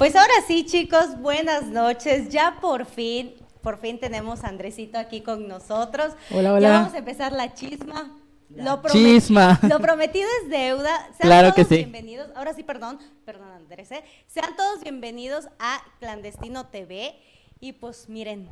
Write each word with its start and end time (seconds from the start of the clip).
Pues 0.00 0.16
ahora 0.16 0.32
sí, 0.46 0.64
chicos, 0.64 1.20
buenas 1.20 1.66
noches. 1.66 2.30
Ya 2.30 2.56
por 2.58 2.86
fin, 2.86 3.34
por 3.60 3.76
fin 3.76 4.00
tenemos 4.00 4.42
a 4.44 4.48
Andresito 4.48 4.98
aquí 4.98 5.20
con 5.20 5.46
nosotros. 5.46 6.14
Hola, 6.30 6.54
hola. 6.54 6.60
Ya 6.62 6.72
vamos 6.78 6.94
a 6.94 6.98
empezar 6.98 7.32
la 7.32 7.52
chisma. 7.52 8.10
Lo, 8.48 8.80
Chisma. 8.90 9.60
lo 9.68 9.78
prometido 9.78 10.26
es 10.42 10.48
deuda. 10.48 10.88
Sean 11.18 11.18
Claro 11.18 11.52
todos 11.52 11.54
que 11.56 11.64
sí. 11.66 11.76
bienvenidos. 11.82 12.30
Ahora 12.34 12.54
sí, 12.54 12.62
perdón, 12.62 12.98
perdón 13.26 13.50
Andrés. 13.52 13.92
¿eh? 13.92 14.02
Sean 14.26 14.56
todos 14.56 14.80
bienvenidos 14.80 15.48
a 15.58 15.82
Clandestino 15.98 16.68
TV. 16.68 17.14
Y 17.60 17.72
pues 17.72 18.08
miren, 18.08 18.48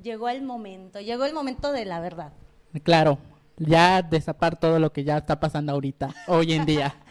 llegó 0.00 0.28
el 0.28 0.42
momento, 0.42 1.00
llegó 1.00 1.24
el 1.24 1.34
momento 1.34 1.72
de 1.72 1.84
la 1.84 1.98
verdad. 1.98 2.32
Claro, 2.84 3.18
ya 3.56 4.02
destapar 4.02 4.56
todo 4.56 4.78
lo 4.78 4.92
que 4.92 5.02
ya 5.02 5.18
está 5.18 5.40
pasando 5.40 5.72
ahorita, 5.72 6.14
hoy 6.28 6.52
en 6.52 6.64
día. 6.64 6.94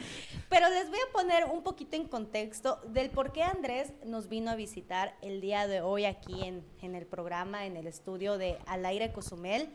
Pero 0.52 0.68
les 0.70 0.90
voy 0.90 1.00
a 1.00 1.14
poner 1.14 1.46
un 1.46 1.64
poquito 1.64 1.96
en 1.96 2.10
contexto 2.10 2.78
del 2.90 3.10
por 3.10 3.32
qué 3.32 3.42
Andrés 3.42 3.94
nos 4.06 4.28
vino 4.28 4.52
a 4.52 4.56
visitar 4.56 5.16
el 5.22 5.40
día 5.40 5.66
de 5.66 5.80
hoy 5.80 6.04
aquí 6.04 6.44
en, 6.44 6.62
en 6.82 6.94
el 6.94 7.06
programa, 7.06 7.66
en 7.66 7.78
el 7.78 7.88
estudio 7.88 8.38
de 8.38 8.58
Al 8.66 8.86
Aire 8.86 9.14
Cozumel. 9.14 9.70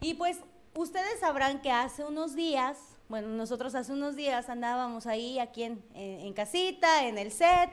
Y 0.00 0.14
pues 0.14 0.38
ustedes 0.76 1.18
sabrán 1.18 1.60
que 1.62 1.72
hace 1.72 2.04
unos 2.04 2.36
días, 2.36 2.78
bueno, 3.08 3.26
nosotros 3.26 3.74
hace 3.74 3.92
unos 3.92 4.14
días 4.14 4.48
andábamos 4.48 5.08
ahí, 5.08 5.40
aquí 5.40 5.64
en, 5.64 5.82
en- 5.94 6.20
en 6.20 6.32
casita, 6.32 7.08
en 7.08 7.18
el 7.18 7.32
set, 7.32 7.68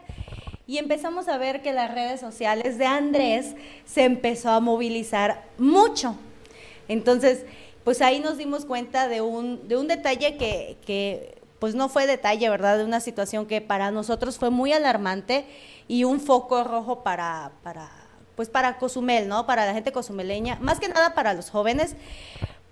y 0.66 0.80
empezamos 0.80 1.28
a 1.28 1.38
ver 1.38 1.62
que 1.62 1.74
las 1.74 1.94
redes 1.94 2.20
sociales 2.20 2.80
de 2.80 2.88
Andrés 2.88 3.56
se 3.86 4.04
empezó 4.04 4.50
a 4.50 4.60
movilizar 4.60 5.44
mucho. 5.60 6.16
Entonces, 6.88 7.46
pues 7.84 8.02
ahí 8.02 8.20
nos 8.20 8.40
dimos 8.40 8.66
cuenta 8.66 9.08
de 9.08 9.22
un, 9.22 9.68
de 9.68 9.78
un 9.78 9.88
detalle 9.88 10.38
que, 10.38 10.78
que, 10.86 11.40
pues 11.62 11.76
no 11.76 11.90
fue 11.90 12.08
detalle, 12.08 12.50
¿verdad? 12.50 12.80
De 12.80 12.84
una 12.84 13.00
situación 13.02 13.46
que 13.46 13.62
para 13.62 13.92
nosotros 13.92 14.40
fue 14.40 14.50
muy 14.50 14.74
alarmante 14.74 15.46
y 15.88 16.06
un 16.06 16.20
foco 16.20 16.64
rojo 16.64 17.04
para, 17.04 17.52
para, 17.62 17.88
pues 18.36 18.50
para 18.50 18.80
Cozumel, 18.80 19.28
¿no? 19.28 19.46
Para 19.46 19.68
la 19.68 19.74
gente 19.76 19.92
cozumeleña, 19.92 20.58
más 20.60 20.80
que 20.80 20.90
nada 20.90 21.14
para 21.14 21.36
los 21.36 21.52
jóvenes, 21.52 21.96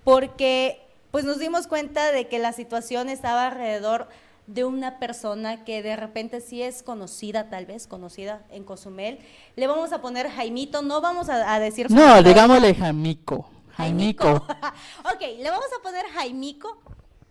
porque 0.02 0.80
pues 1.12 1.24
nos 1.24 1.38
dimos 1.38 1.68
cuenta 1.68 2.10
de 2.10 2.26
que 2.26 2.40
la 2.40 2.52
situación 2.52 3.08
estaba 3.08 3.46
alrededor 3.46 4.08
de 4.48 4.64
una 4.64 4.98
persona 4.98 5.64
que 5.64 5.84
de 5.84 5.94
repente 5.94 6.40
sí 6.40 6.60
es 6.60 6.82
conocida, 6.82 7.48
tal 7.48 7.66
vez 7.66 7.86
conocida 7.86 8.42
en 8.50 8.64
Cozumel. 8.64 9.20
Le 9.54 9.68
vamos 9.68 9.92
a 9.92 10.02
poner 10.02 10.28
Jaimito, 10.28 10.82
no 10.82 11.00
vamos 11.00 11.28
a, 11.28 11.54
a 11.54 11.60
decir 11.60 11.92
No, 11.92 12.20
digámosle 12.24 12.74
Jaimico. 12.74 13.48
Jaimico. 13.76 14.28
ok, 15.04 15.20
le 15.38 15.48
vamos 15.48 15.68
a 15.78 15.80
poner 15.80 16.06
Jaimico. 16.06 16.89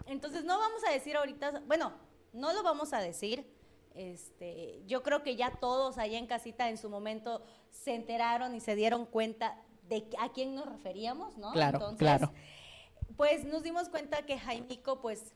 Entonces 0.09 0.43
no 0.43 0.57
vamos 0.57 0.81
a 0.87 0.91
decir 0.91 1.15
ahorita, 1.15 1.61
bueno, 1.67 1.93
no 2.33 2.51
lo 2.51 2.63
vamos 2.63 2.93
a 2.93 2.99
decir. 2.99 3.45
Este, 3.95 4.81
yo 4.87 5.03
creo 5.03 5.23
que 5.23 5.35
ya 5.35 5.51
todos 5.51 5.97
allá 5.97 6.17
en 6.17 6.25
casita 6.25 6.69
en 6.69 6.77
su 6.77 6.89
momento 6.89 7.43
se 7.69 7.95
enteraron 7.95 8.55
y 8.55 8.59
se 8.59 8.75
dieron 8.75 9.05
cuenta 9.05 9.57
de 9.87 10.07
a 10.19 10.29
quién 10.29 10.55
nos 10.55 10.67
referíamos, 10.67 11.37
¿no? 11.37 11.51
Claro, 11.51 11.95
claro. 11.97 12.31
Pues 13.17 13.45
nos 13.45 13.63
dimos 13.63 13.89
cuenta 13.89 14.25
que 14.25 14.39
Jaimico, 14.39 15.01
pues, 15.01 15.33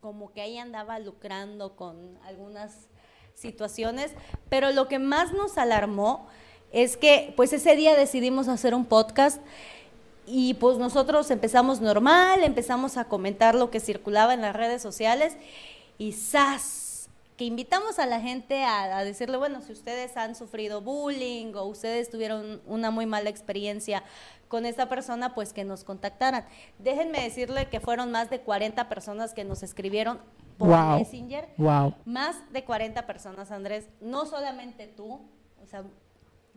como 0.00 0.32
que 0.32 0.40
ahí 0.40 0.58
andaba 0.58 0.98
lucrando 0.98 1.76
con 1.76 2.18
algunas 2.24 2.88
situaciones, 3.34 4.12
pero 4.48 4.70
lo 4.72 4.88
que 4.88 4.98
más 4.98 5.32
nos 5.32 5.58
alarmó 5.58 6.28
es 6.72 6.96
que, 6.96 7.32
pues, 7.36 7.52
ese 7.52 7.76
día 7.76 7.94
decidimos 7.94 8.48
hacer 8.48 8.74
un 8.74 8.84
podcast 8.84 9.40
y 10.30 10.54
pues 10.54 10.78
nosotros 10.78 11.30
empezamos 11.30 11.80
normal, 11.80 12.42
empezamos 12.44 12.96
a 12.96 13.04
comentar 13.04 13.54
lo 13.54 13.70
que 13.70 13.80
circulaba 13.80 14.34
en 14.34 14.42
las 14.42 14.54
redes 14.54 14.82
sociales 14.82 15.36
y 15.98 16.12
¡zas! 16.12 17.08
Que 17.36 17.44
invitamos 17.44 18.00
a 18.00 18.06
la 18.06 18.20
gente 18.20 18.64
a, 18.64 18.98
a 18.98 19.04
decirle, 19.04 19.36
bueno, 19.36 19.62
si 19.62 19.72
ustedes 19.72 20.16
han 20.16 20.34
sufrido 20.34 20.80
bullying 20.80 21.54
o 21.54 21.64
ustedes 21.66 22.10
tuvieron 22.10 22.60
una 22.66 22.90
muy 22.90 23.06
mala 23.06 23.30
experiencia 23.30 24.02
con 24.48 24.66
esta 24.66 24.88
persona, 24.88 25.34
pues 25.34 25.52
que 25.52 25.62
nos 25.62 25.84
contactaran. 25.84 26.44
Déjenme 26.78 27.22
decirle 27.22 27.68
que 27.68 27.78
fueron 27.78 28.10
más 28.10 28.28
de 28.28 28.40
40 28.40 28.88
personas 28.88 29.34
que 29.34 29.44
nos 29.44 29.62
escribieron 29.62 30.18
por 30.56 30.68
Wow. 30.68 30.98
Messenger. 30.98 31.48
Wow. 31.58 31.94
Más 32.04 32.36
de 32.52 32.64
40 32.64 33.06
personas, 33.06 33.52
Andrés, 33.52 33.88
no 34.00 34.26
solamente 34.26 34.88
tú, 34.88 35.20
o 35.62 35.66
sea, 35.66 35.84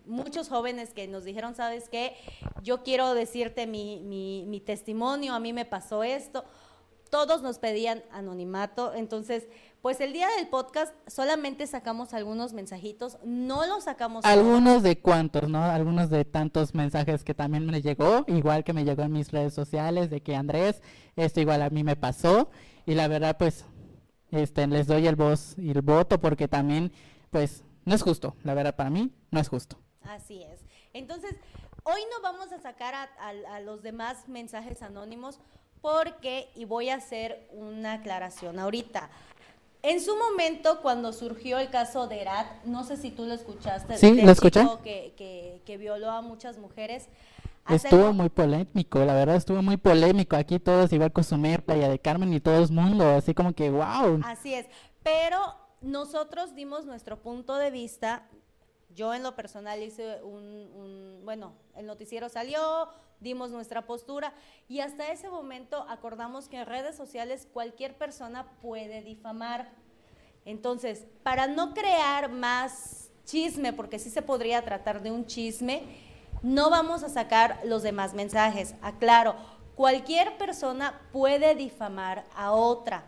muchos 0.05 0.49
jóvenes 0.49 0.93
que 0.93 1.07
nos 1.07 1.23
dijeron, 1.23 1.55
¿sabes 1.55 1.89
qué? 1.89 2.15
Yo 2.63 2.83
quiero 2.83 3.13
decirte 3.13 3.67
mi, 3.67 3.99
mi, 4.01 4.45
mi 4.47 4.59
testimonio, 4.59 5.33
a 5.33 5.39
mí 5.39 5.53
me 5.53 5.65
pasó 5.65 6.03
esto. 6.03 6.45
Todos 7.09 7.41
nos 7.41 7.59
pedían 7.59 8.03
anonimato, 8.11 8.93
entonces, 8.93 9.49
pues 9.81 9.99
el 9.99 10.13
día 10.13 10.29
del 10.37 10.47
podcast 10.47 10.93
solamente 11.07 11.67
sacamos 11.67 12.13
algunos 12.13 12.53
mensajitos, 12.53 13.17
no 13.25 13.65
los 13.65 13.83
sacamos. 13.83 14.23
Algunos 14.23 14.81
de 14.81 14.97
cuantos, 14.97 15.49
¿no? 15.49 15.61
Algunos 15.61 16.09
de 16.09 16.23
tantos 16.23 16.73
mensajes 16.73 17.25
que 17.25 17.33
también 17.33 17.65
me 17.65 17.81
llegó, 17.81 18.23
igual 18.27 18.63
que 18.63 18.71
me 18.71 18.85
llegó 18.85 19.03
en 19.03 19.11
mis 19.11 19.29
redes 19.29 19.53
sociales, 19.53 20.09
de 20.09 20.21
que 20.21 20.37
Andrés, 20.37 20.81
esto 21.17 21.41
igual 21.41 21.61
a 21.63 21.69
mí 21.69 21.83
me 21.83 21.97
pasó. 21.97 22.49
Y 22.85 22.93
la 22.93 23.09
verdad, 23.09 23.37
pues, 23.37 23.65
este, 24.31 24.65
les 24.67 24.87
doy 24.87 25.05
el 25.05 25.17
voz 25.17 25.55
y 25.57 25.71
el 25.71 25.81
voto 25.81 26.21
porque 26.21 26.47
también, 26.47 26.93
pues, 27.29 27.65
no 27.83 27.93
es 27.93 28.01
justo. 28.03 28.35
La 28.43 28.53
verdad, 28.53 28.77
para 28.77 28.89
mí, 28.89 29.11
no 29.31 29.39
es 29.41 29.49
justo. 29.49 29.77
Así 30.03 30.43
es. 30.43 30.61
Entonces, 30.93 31.35
hoy 31.83 32.01
no 32.11 32.21
vamos 32.21 32.51
a 32.51 32.59
sacar 32.59 32.93
a, 32.95 33.03
a- 33.19 33.55
a 33.55 33.59
los 33.61 33.81
demás 33.83 34.27
mensajes 34.27 34.81
anónimos 34.81 35.39
porque, 35.81 36.49
y 36.55 36.65
voy 36.65 36.89
a 36.89 36.95
hacer 36.95 37.47
una 37.51 37.93
aclaración 37.93 38.59
ahorita. 38.59 39.09
En 39.83 39.99
su 39.99 40.15
momento, 40.15 40.81
cuando 40.83 41.11
surgió 41.11 41.57
el 41.57 41.71
caso 41.71 42.07
de 42.07 42.21
Erat, 42.21 42.63
no 42.65 42.83
sé 42.83 42.97
si 42.97 43.09
tú 43.09 43.25
lo 43.25 43.33
escuchaste, 43.33 43.97
Sí, 43.97 44.21
lo 44.21 44.31
escuché. 44.31 44.61
que, 44.83 45.13
que, 45.17 45.61
que 45.65 45.77
violó 45.77 46.11
a 46.11 46.21
muchas 46.21 46.59
mujeres. 46.59 47.07
Estuvo 47.67 48.11
muy 48.13 48.29
polémico, 48.29 48.99
la 49.05 49.13
verdad 49.13 49.35
estuvo 49.35 49.61
muy 49.61 49.77
polémico. 49.77 50.35
Aquí 50.35 50.59
todos 50.59 50.91
igual 50.93 51.11
Cozumel, 51.11 51.61
Playa 51.63 51.89
de 51.89 51.99
Carmen 51.99 52.33
y 52.33 52.39
todo 52.39 52.61
el 52.63 52.71
mundo, 52.71 53.07
así 53.09 53.33
como 53.33 53.53
que 53.53 53.69
wow. 53.69 54.19
Así 54.25 54.53
es, 54.53 54.65
pero 55.03 55.39
nosotros 55.81 56.53
dimos 56.55 56.85
nuestro 56.85 57.17
punto 57.21 57.55
de 57.55 57.71
vista. 57.71 58.27
Yo 58.95 59.13
en 59.13 59.23
lo 59.23 59.35
personal 59.35 59.81
hice 59.81 60.21
un, 60.23 61.21
bueno, 61.23 61.53
el 61.75 61.85
noticiero 61.85 62.29
salió, 62.29 62.89
dimos 63.19 63.51
nuestra 63.51 63.85
postura 63.85 64.33
y 64.67 64.79
hasta 64.79 65.11
ese 65.11 65.29
momento 65.29 65.85
acordamos 65.87 66.49
que 66.49 66.57
en 66.57 66.65
redes 66.65 66.95
sociales 66.95 67.47
cualquier 67.53 67.95
persona 67.95 68.45
puede 68.61 69.01
difamar. 69.01 69.69
Entonces, 70.45 71.05
para 71.23 71.47
no 71.47 71.73
crear 71.73 72.29
más 72.29 73.09
chisme, 73.25 73.73
porque 73.73 73.99
sí 73.99 74.09
se 74.09 74.21
podría 74.21 74.63
tratar 74.63 75.01
de 75.01 75.11
un 75.11 75.25
chisme, 75.25 75.83
no 76.41 76.69
vamos 76.69 77.03
a 77.03 77.09
sacar 77.09 77.61
los 77.63 77.83
demás 77.83 78.13
mensajes. 78.13 78.75
Aclaro, 78.81 79.35
cualquier 79.75 80.37
persona 80.37 80.99
puede 81.11 81.55
difamar 81.55 82.25
a 82.35 82.51
otra. 82.51 83.05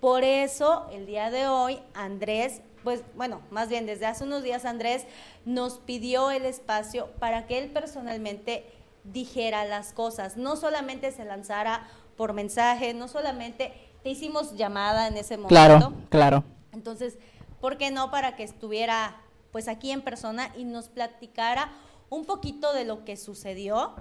Por 0.00 0.22
eso, 0.22 0.86
el 0.92 1.06
día 1.06 1.30
de 1.30 1.48
hoy, 1.48 1.80
Andrés, 1.94 2.62
pues 2.88 3.02
bueno, 3.16 3.42
más 3.50 3.68
bien 3.68 3.84
desde 3.84 4.06
hace 4.06 4.24
unos 4.24 4.42
días 4.42 4.64
Andrés 4.64 5.04
nos 5.44 5.78
pidió 5.78 6.30
el 6.30 6.46
espacio 6.46 7.08
para 7.18 7.46
que 7.46 7.58
él 7.58 7.70
personalmente 7.70 8.64
dijera 9.04 9.66
las 9.66 9.92
cosas, 9.92 10.38
no 10.38 10.56
solamente 10.56 11.12
se 11.12 11.26
lanzara 11.26 11.86
por 12.16 12.32
mensaje, 12.32 12.94
no 12.94 13.06
solamente 13.06 13.74
te 14.02 14.08
hicimos 14.08 14.56
llamada 14.56 15.06
en 15.06 15.18
ese 15.18 15.36
momento. 15.36 15.50
Claro, 15.50 15.92
claro. 16.08 16.44
Entonces, 16.72 17.18
¿por 17.60 17.76
qué 17.76 17.90
no 17.90 18.10
para 18.10 18.36
que 18.36 18.42
estuviera 18.42 19.20
pues 19.52 19.68
aquí 19.68 19.90
en 19.90 20.00
persona 20.00 20.50
y 20.56 20.64
nos 20.64 20.88
platicara 20.88 21.70
un 22.08 22.24
poquito 22.24 22.72
de 22.72 22.86
lo 22.86 23.04
que 23.04 23.18
sucedió? 23.18 23.96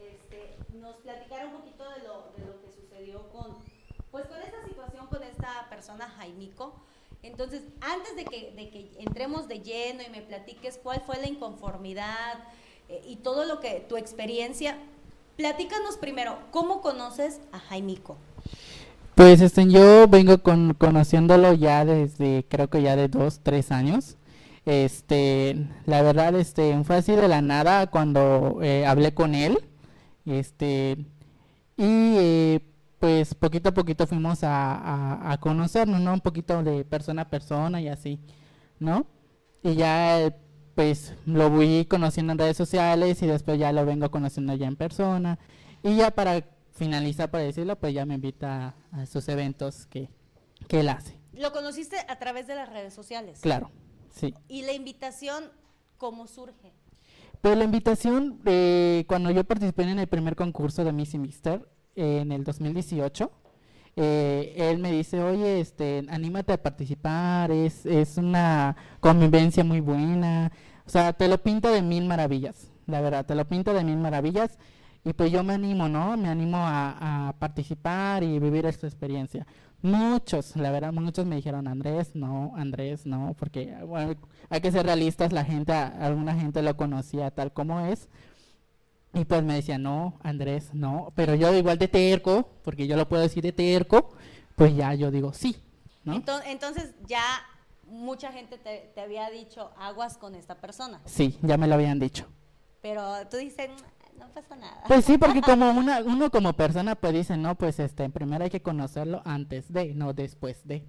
Este, 0.00 0.56
nos 0.72 0.96
platicara 0.96 1.46
un 1.46 1.52
poquito 1.52 1.88
de 1.90 1.98
lo, 2.00 2.32
de 2.36 2.44
lo 2.44 2.60
que 2.60 2.72
sucedió 2.72 3.28
con 3.28 3.64
pues 4.16 4.28
con 4.28 4.40
esta 4.40 4.64
situación 4.64 5.06
con 5.08 5.22
esta 5.22 5.66
persona 5.96 6.14
Jaimico. 6.18 6.74
Entonces, 7.22 7.62
antes 7.80 8.16
de 8.16 8.24
que, 8.24 8.52
de 8.56 8.68
que 8.68 8.90
entremos 8.98 9.48
de 9.48 9.60
lleno 9.60 10.02
y 10.06 10.10
me 10.10 10.22
platiques 10.22 10.78
cuál 10.82 11.02
fue 11.04 11.16
la 11.16 11.28
inconformidad 11.28 12.34
eh, 12.88 13.02
y 13.06 13.16
todo 13.16 13.44
lo 13.44 13.60
que 13.60 13.84
tu 13.88 13.96
experiencia, 13.96 14.76
platícanos 15.36 15.96
primero, 15.96 16.38
¿cómo 16.50 16.80
conoces 16.80 17.40
a 17.52 17.58
Jaimico? 17.58 18.16
Pues 19.14 19.40
este, 19.40 19.66
yo 19.68 20.06
vengo 20.08 20.42
con, 20.42 20.74
conociéndolo 20.74 21.54
ya 21.54 21.84
desde, 21.84 22.44
creo 22.48 22.68
que 22.68 22.82
ya 22.82 22.96
de 22.96 23.08
dos, 23.08 23.40
tres 23.42 23.72
años. 23.72 24.16
Este, 24.66 25.66
la 25.86 26.02
verdad, 26.02 26.34
este, 26.36 26.82
fue 26.84 26.96
así 26.96 27.12
de 27.12 27.28
la 27.28 27.40
nada 27.40 27.86
cuando 27.88 28.58
eh, 28.62 28.84
hablé 28.86 29.14
con 29.14 29.34
él. 29.34 29.58
Este, 30.26 30.98
y 31.76 32.16
eh, 32.18 32.60
pues 32.98 33.34
poquito 33.34 33.68
a 33.68 33.74
poquito 33.74 34.06
fuimos 34.06 34.42
a, 34.44 34.74
a, 34.74 35.32
a 35.32 35.38
conocernos, 35.38 36.00
¿no? 36.00 36.14
Un 36.14 36.20
poquito 36.20 36.62
de 36.62 36.84
persona 36.84 37.22
a 37.22 37.30
persona 37.30 37.80
y 37.80 37.88
así, 37.88 38.20
¿no? 38.78 39.06
Y 39.62 39.74
ya, 39.74 40.34
pues 40.74 41.14
lo 41.26 41.50
voy 41.50 41.84
conociendo 41.86 42.32
en 42.32 42.38
redes 42.38 42.56
sociales 42.56 43.22
y 43.22 43.26
después 43.26 43.58
ya 43.58 43.72
lo 43.72 43.84
vengo 43.84 44.10
conociendo 44.10 44.54
ya 44.54 44.66
en 44.66 44.76
persona. 44.76 45.38
Y 45.82 45.96
ya 45.96 46.10
para 46.10 46.44
finalizar, 46.72 47.30
por 47.30 47.40
decirlo, 47.40 47.76
pues 47.76 47.94
ya 47.94 48.06
me 48.06 48.14
invita 48.14 48.74
a, 48.92 49.02
a 49.02 49.06
sus 49.06 49.28
eventos 49.28 49.86
que, 49.86 50.10
que 50.68 50.80
él 50.80 50.88
hace. 50.88 51.18
Lo 51.32 51.52
conociste 51.52 51.96
a 52.08 52.18
través 52.18 52.46
de 52.46 52.54
las 52.54 52.70
redes 52.70 52.94
sociales. 52.94 53.40
Claro, 53.40 53.70
sí. 54.10 54.34
¿Y 54.48 54.62
la 54.62 54.72
invitación 54.72 55.44
cómo 55.98 56.26
surge? 56.26 56.72
Pues 57.40 57.56
la 57.56 57.64
invitación, 57.64 58.40
eh, 58.46 59.04
cuando 59.06 59.30
yo 59.30 59.44
participé 59.44 59.82
en 59.82 59.98
el 59.98 60.06
primer 60.06 60.34
concurso 60.34 60.82
de 60.84 60.92
Miss 60.92 61.14
y 61.14 61.18
Mister 61.18 61.68
en 61.96 62.32
el 62.32 62.44
2018, 62.44 63.30
eh, 63.96 64.54
él 64.56 64.78
me 64.78 64.92
dice, 64.92 65.22
oye, 65.22 65.60
este, 65.60 66.04
anímate 66.08 66.52
a 66.52 66.62
participar, 66.62 67.50
es, 67.50 67.86
es 67.86 68.18
una 68.18 68.76
convivencia 69.00 69.64
muy 69.64 69.80
buena, 69.80 70.52
o 70.86 70.90
sea, 70.90 71.12
te 71.12 71.28
lo 71.28 71.42
pinta 71.42 71.70
de 71.70 71.82
mil 71.82 72.04
maravillas, 72.04 72.70
la 72.86 73.00
verdad, 73.00 73.24
te 73.26 73.34
lo 73.34 73.46
pinta 73.46 73.72
de 73.72 73.82
mil 73.82 73.96
maravillas 73.96 74.58
y 75.06 75.12
pues 75.12 75.30
yo 75.30 75.44
me 75.44 75.54
animo, 75.54 75.88
¿no? 75.88 76.16
Me 76.16 76.28
animo 76.28 76.58
a, 76.58 77.32
participar 77.38 78.24
y 78.24 78.40
vivir 78.40 78.66
esta 78.66 78.88
experiencia. 78.88 79.46
Muchos, 79.80 80.56
la 80.56 80.72
verdad, 80.72 80.92
muchos 80.92 81.24
me 81.26 81.36
dijeron, 81.36 81.68
Andrés, 81.68 82.16
no, 82.16 82.52
Andrés, 82.56 83.06
no, 83.06 83.36
porque 83.38 83.72
bueno, 83.84 84.16
hay 84.50 84.60
que 84.60 84.72
ser 84.72 84.84
realistas, 84.84 85.32
la 85.32 85.44
gente, 85.44 85.72
alguna 85.72 86.34
gente 86.34 86.60
lo 86.60 86.76
conocía 86.76 87.30
tal 87.30 87.52
como 87.52 87.80
es, 87.80 88.08
y 89.16 89.24
pues 89.24 89.42
me 89.42 89.54
decía, 89.54 89.78
no, 89.78 90.18
Andrés, 90.22 90.74
no. 90.74 91.12
Pero 91.14 91.34
yo 91.34 91.52
igual 91.54 91.78
de 91.78 91.88
terco, 91.88 92.50
porque 92.62 92.86
yo 92.86 92.96
lo 92.96 93.08
puedo 93.08 93.22
decir 93.22 93.42
de 93.42 93.52
terco, 93.52 94.10
pues 94.56 94.76
ya 94.76 94.92
yo 94.94 95.10
digo 95.10 95.32
sí. 95.32 95.56
¿no? 96.04 96.22
Entonces, 96.44 96.94
ya 97.06 97.24
mucha 97.86 98.30
gente 98.30 98.58
te, 98.58 99.00
había 99.00 99.30
dicho 99.30 99.72
aguas 99.78 100.18
con 100.18 100.34
esta 100.34 100.60
persona. 100.60 101.00
Sí, 101.06 101.38
ya 101.42 101.56
me 101.56 101.66
lo 101.66 101.74
habían 101.74 101.98
dicho. 101.98 102.26
Pero 102.82 103.26
tú 103.28 103.38
dices, 103.38 103.70
mm, 103.70 104.18
no 104.18 104.28
pasa 104.28 104.54
nada. 104.54 104.84
Pues 104.86 105.06
sí, 105.06 105.16
porque 105.16 105.40
como 105.42 105.70
una, 105.70 106.00
uno 106.00 106.30
como 106.30 106.52
persona 106.52 106.94
pues 106.94 107.14
dice, 107.14 107.38
no, 107.38 107.56
pues 107.56 107.80
este, 107.80 108.10
primero 108.10 108.44
hay 108.44 108.50
que 108.50 108.62
conocerlo 108.62 109.22
antes 109.24 109.72
de, 109.72 109.94
no 109.94 110.12
después 110.12 110.66
de. 110.68 110.84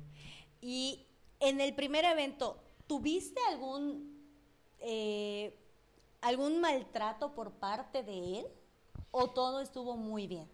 Y 0.59 1.07
en 1.39 1.61
el 1.61 1.73
primer 1.75 2.03
evento, 2.03 2.61
¿tuviste 2.87 3.39
algún... 3.49 4.17
Eh, 4.79 5.57
algún 6.21 6.61
maltrato 6.61 7.33
por 7.33 7.51
parte 7.51 8.03
de 8.03 8.39
él 8.39 8.45
o 9.11 9.29
todo 9.29 9.61
estuvo 9.61 9.97
muy 9.97 10.27
bien? 10.27 10.47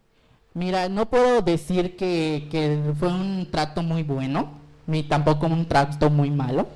Mira, 0.53 0.87
no 0.87 1.09
puedo 1.09 1.41
decir 1.41 1.95
que, 1.95 2.93
fue 2.99 3.07
un 3.09 3.49
trato 3.49 3.81
muy 3.81 4.03
bueno, 4.03 4.51
ni 4.85 5.03
tampoco 5.03 5.47
un 5.47 5.65
trato 5.67 6.09
muy 6.09 6.29
malo. 6.29 6.67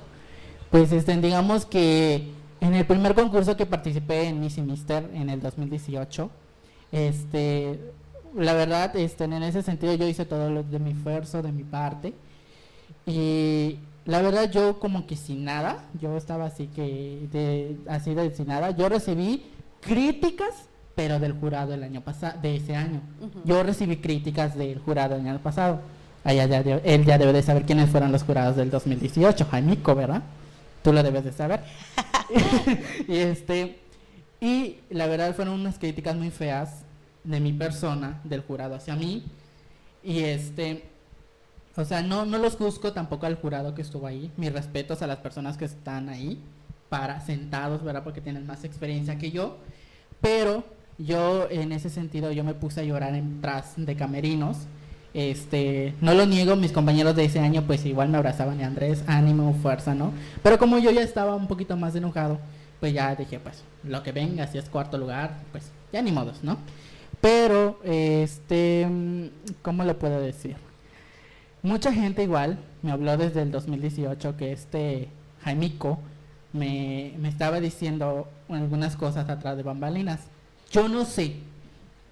Pues 0.70 0.92
este, 0.92 1.16
digamos 1.16 1.64
que 1.64 2.32
en 2.60 2.74
el 2.74 2.84
primer 2.86 3.14
concurso 3.14 3.56
que 3.56 3.66
participé 3.66 4.24
en 4.24 4.40
Miss 4.40 4.58
y 4.58 4.62
Mister 4.62 5.08
en 5.14 5.30
el 5.30 5.40
2018, 5.40 6.28
este, 6.90 7.78
la 8.34 8.52
verdad, 8.54 8.96
este, 8.96 9.24
en 9.24 9.42
ese 9.44 9.62
sentido 9.62 9.94
yo 9.94 10.08
hice 10.08 10.24
todo 10.24 10.50
lo 10.50 10.64
de 10.64 10.78
mi 10.80 10.90
esfuerzo, 10.90 11.40
de 11.40 11.52
mi 11.52 11.62
parte. 11.62 12.14
Y 13.06 13.78
la 14.08 14.22
verdad 14.22 14.50
yo 14.50 14.80
como 14.80 15.06
que 15.06 15.16
sin 15.16 15.44
nada, 15.44 15.84
yo 16.00 16.16
estaba 16.16 16.46
así 16.46 16.68
que 16.68 17.28
de, 17.30 17.76
así 17.88 18.14
de 18.14 18.34
sin 18.34 18.46
nada, 18.46 18.70
yo 18.70 18.88
recibí 18.88 19.44
críticas, 19.82 20.54
pero 20.94 21.18
del 21.20 21.34
jurado 21.34 21.74
el 21.74 21.82
año 21.82 22.00
pasado, 22.00 22.40
de 22.40 22.56
ese 22.56 22.74
año. 22.74 23.02
Yo 23.44 23.62
recibí 23.62 23.98
críticas 23.98 24.56
del 24.56 24.78
jurado 24.78 25.16
el 25.16 25.28
año 25.28 25.38
pasado. 25.40 25.82
Allá 26.24 26.46
ya, 26.46 26.80
él 26.84 27.04
ya 27.04 27.18
debe 27.18 27.34
de 27.34 27.42
saber 27.42 27.66
quiénes 27.66 27.90
fueron 27.90 28.10
los 28.10 28.22
jurados 28.22 28.56
del 28.56 28.70
2018, 28.70 29.44
Jaimico, 29.44 29.94
¿verdad? 29.94 30.22
Tú 30.82 30.94
lo 30.94 31.02
debes 31.02 31.24
de 31.24 31.32
saber. 31.32 31.60
y 33.08 33.14
este 33.14 33.78
y 34.40 34.78
la 34.88 35.06
verdad 35.06 35.34
fueron 35.34 35.60
unas 35.60 35.78
críticas 35.78 36.16
muy 36.16 36.30
feas 36.30 36.82
de 37.24 37.40
mi 37.40 37.52
persona, 37.52 38.22
del 38.24 38.40
jurado 38.40 38.74
hacia 38.74 38.96
mí. 38.96 39.26
Y 40.02 40.20
este 40.20 40.88
o 41.78 41.84
sea, 41.84 42.02
no, 42.02 42.24
no 42.24 42.38
los 42.38 42.56
juzgo 42.56 42.92
tampoco 42.92 43.26
al 43.26 43.36
jurado 43.36 43.72
que 43.72 43.82
estuvo 43.82 44.08
ahí. 44.08 44.32
Mis 44.36 44.52
respetos 44.52 45.00
a 45.00 45.06
las 45.06 45.18
personas 45.18 45.56
que 45.56 45.64
están 45.64 46.08
ahí, 46.08 46.42
para 46.88 47.20
sentados, 47.20 47.84
¿verdad? 47.84 48.02
Porque 48.02 48.20
tienen 48.20 48.48
más 48.48 48.64
experiencia 48.64 49.16
que 49.16 49.30
yo. 49.30 49.58
Pero 50.20 50.64
yo, 50.98 51.48
en 51.48 51.70
ese 51.70 51.88
sentido, 51.88 52.32
yo 52.32 52.42
me 52.42 52.54
puse 52.54 52.80
a 52.80 52.82
llorar 52.84 53.14
en 53.14 53.40
tras 53.40 53.74
de 53.76 53.94
camerinos. 53.94 54.56
Este, 55.14 55.94
no 56.00 56.14
lo 56.14 56.26
niego, 56.26 56.56
mis 56.56 56.72
compañeros 56.72 57.14
de 57.14 57.24
ese 57.24 57.38
año 57.38 57.62
pues 57.62 57.86
igual 57.86 58.08
me 58.08 58.18
abrazaban 58.18 58.60
y 58.60 58.64
Andrés, 58.64 59.04
ánimo, 59.06 59.54
fuerza, 59.54 59.94
¿no? 59.94 60.12
Pero 60.42 60.58
como 60.58 60.78
yo 60.78 60.90
ya 60.90 61.02
estaba 61.02 61.36
un 61.36 61.46
poquito 61.46 61.76
más 61.76 61.94
enojado, 61.94 62.40
pues 62.80 62.92
ya 62.92 63.14
dije, 63.14 63.38
pues 63.38 63.62
lo 63.84 64.02
que 64.02 64.10
venga, 64.10 64.48
si 64.48 64.58
es 64.58 64.68
cuarto 64.68 64.98
lugar, 64.98 65.38
pues 65.52 65.70
ya 65.92 66.02
ni 66.02 66.10
modos, 66.10 66.40
¿no? 66.42 66.58
Pero, 67.20 67.80
este, 67.84 68.86
¿cómo 69.62 69.84
lo 69.84 69.96
puedo 69.98 70.20
decir? 70.20 70.67
Mucha 71.62 71.92
gente 71.92 72.22
igual 72.22 72.58
me 72.82 72.92
habló 72.92 73.16
desde 73.16 73.42
el 73.42 73.50
2018 73.50 74.36
que 74.36 74.52
este 74.52 75.08
Jaimico 75.42 75.98
me, 76.52 77.14
me 77.18 77.28
estaba 77.28 77.60
diciendo 77.60 78.28
algunas 78.48 78.96
cosas 78.96 79.28
atrás 79.28 79.56
de 79.56 79.62
bambalinas. 79.62 80.20
Yo 80.70 80.88
no 80.88 81.04
sé, 81.04 81.36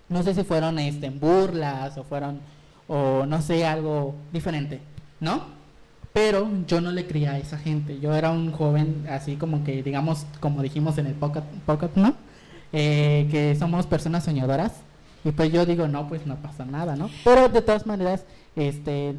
no 0.08 0.22
sé 0.22 0.34
si 0.34 0.44
fueron 0.44 0.78
este, 0.78 1.06
en 1.06 1.20
burlas 1.20 1.96
o 1.98 2.04
fueron, 2.04 2.40
o 2.88 3.26
no 3.26 3.42
sé, 3.42 3.66
algo 3.66 4.14
diferente, 4.32 4.80
¿no? 5.20 5.56
Pero 6.12 6.48
yo 6.66 6.80
no 6.80 6.92
le 6.92 7.06
creía 7.06 7.32
a 7.32 7.38
esa 7.38 7.58
gente. 7.58 8.00
Yo 8.00 8.14
era 8.14 8.30
un 8.30 8.50
joven 8.52 9.06
así 9.10 9.36
como 9.36 9.64
que, 9.64 9.82
digamos, 9.82 10.26
como 10.40 10.62
dijimos 10.62 10.96
en 10.98 11.06
el 11.06 11.14
pocket, 11.14 11.90
¿no? 11.94 12.14
Eh, 12.72 13.28
que 13.30 13.54
somos 13.56 13.86
personas 13.86 14.24
soñadoras. 14.24 14.72
Y 15.24 15.32
pues 15.32 15.52
yo 15.52 15.66
digo, 15.66 15.88
no, 15.88 16.08
pues 16.08 16.24
no 16.26 16.36
pasa 16.36 16.64
nada, 16.64 16.96
¿no? 16.96 17.10
Pero 17.24 17.48
de 17.48 17.60
todas 17.60 17.84
maneras, 17.84 18.24
este, 18.54 19.16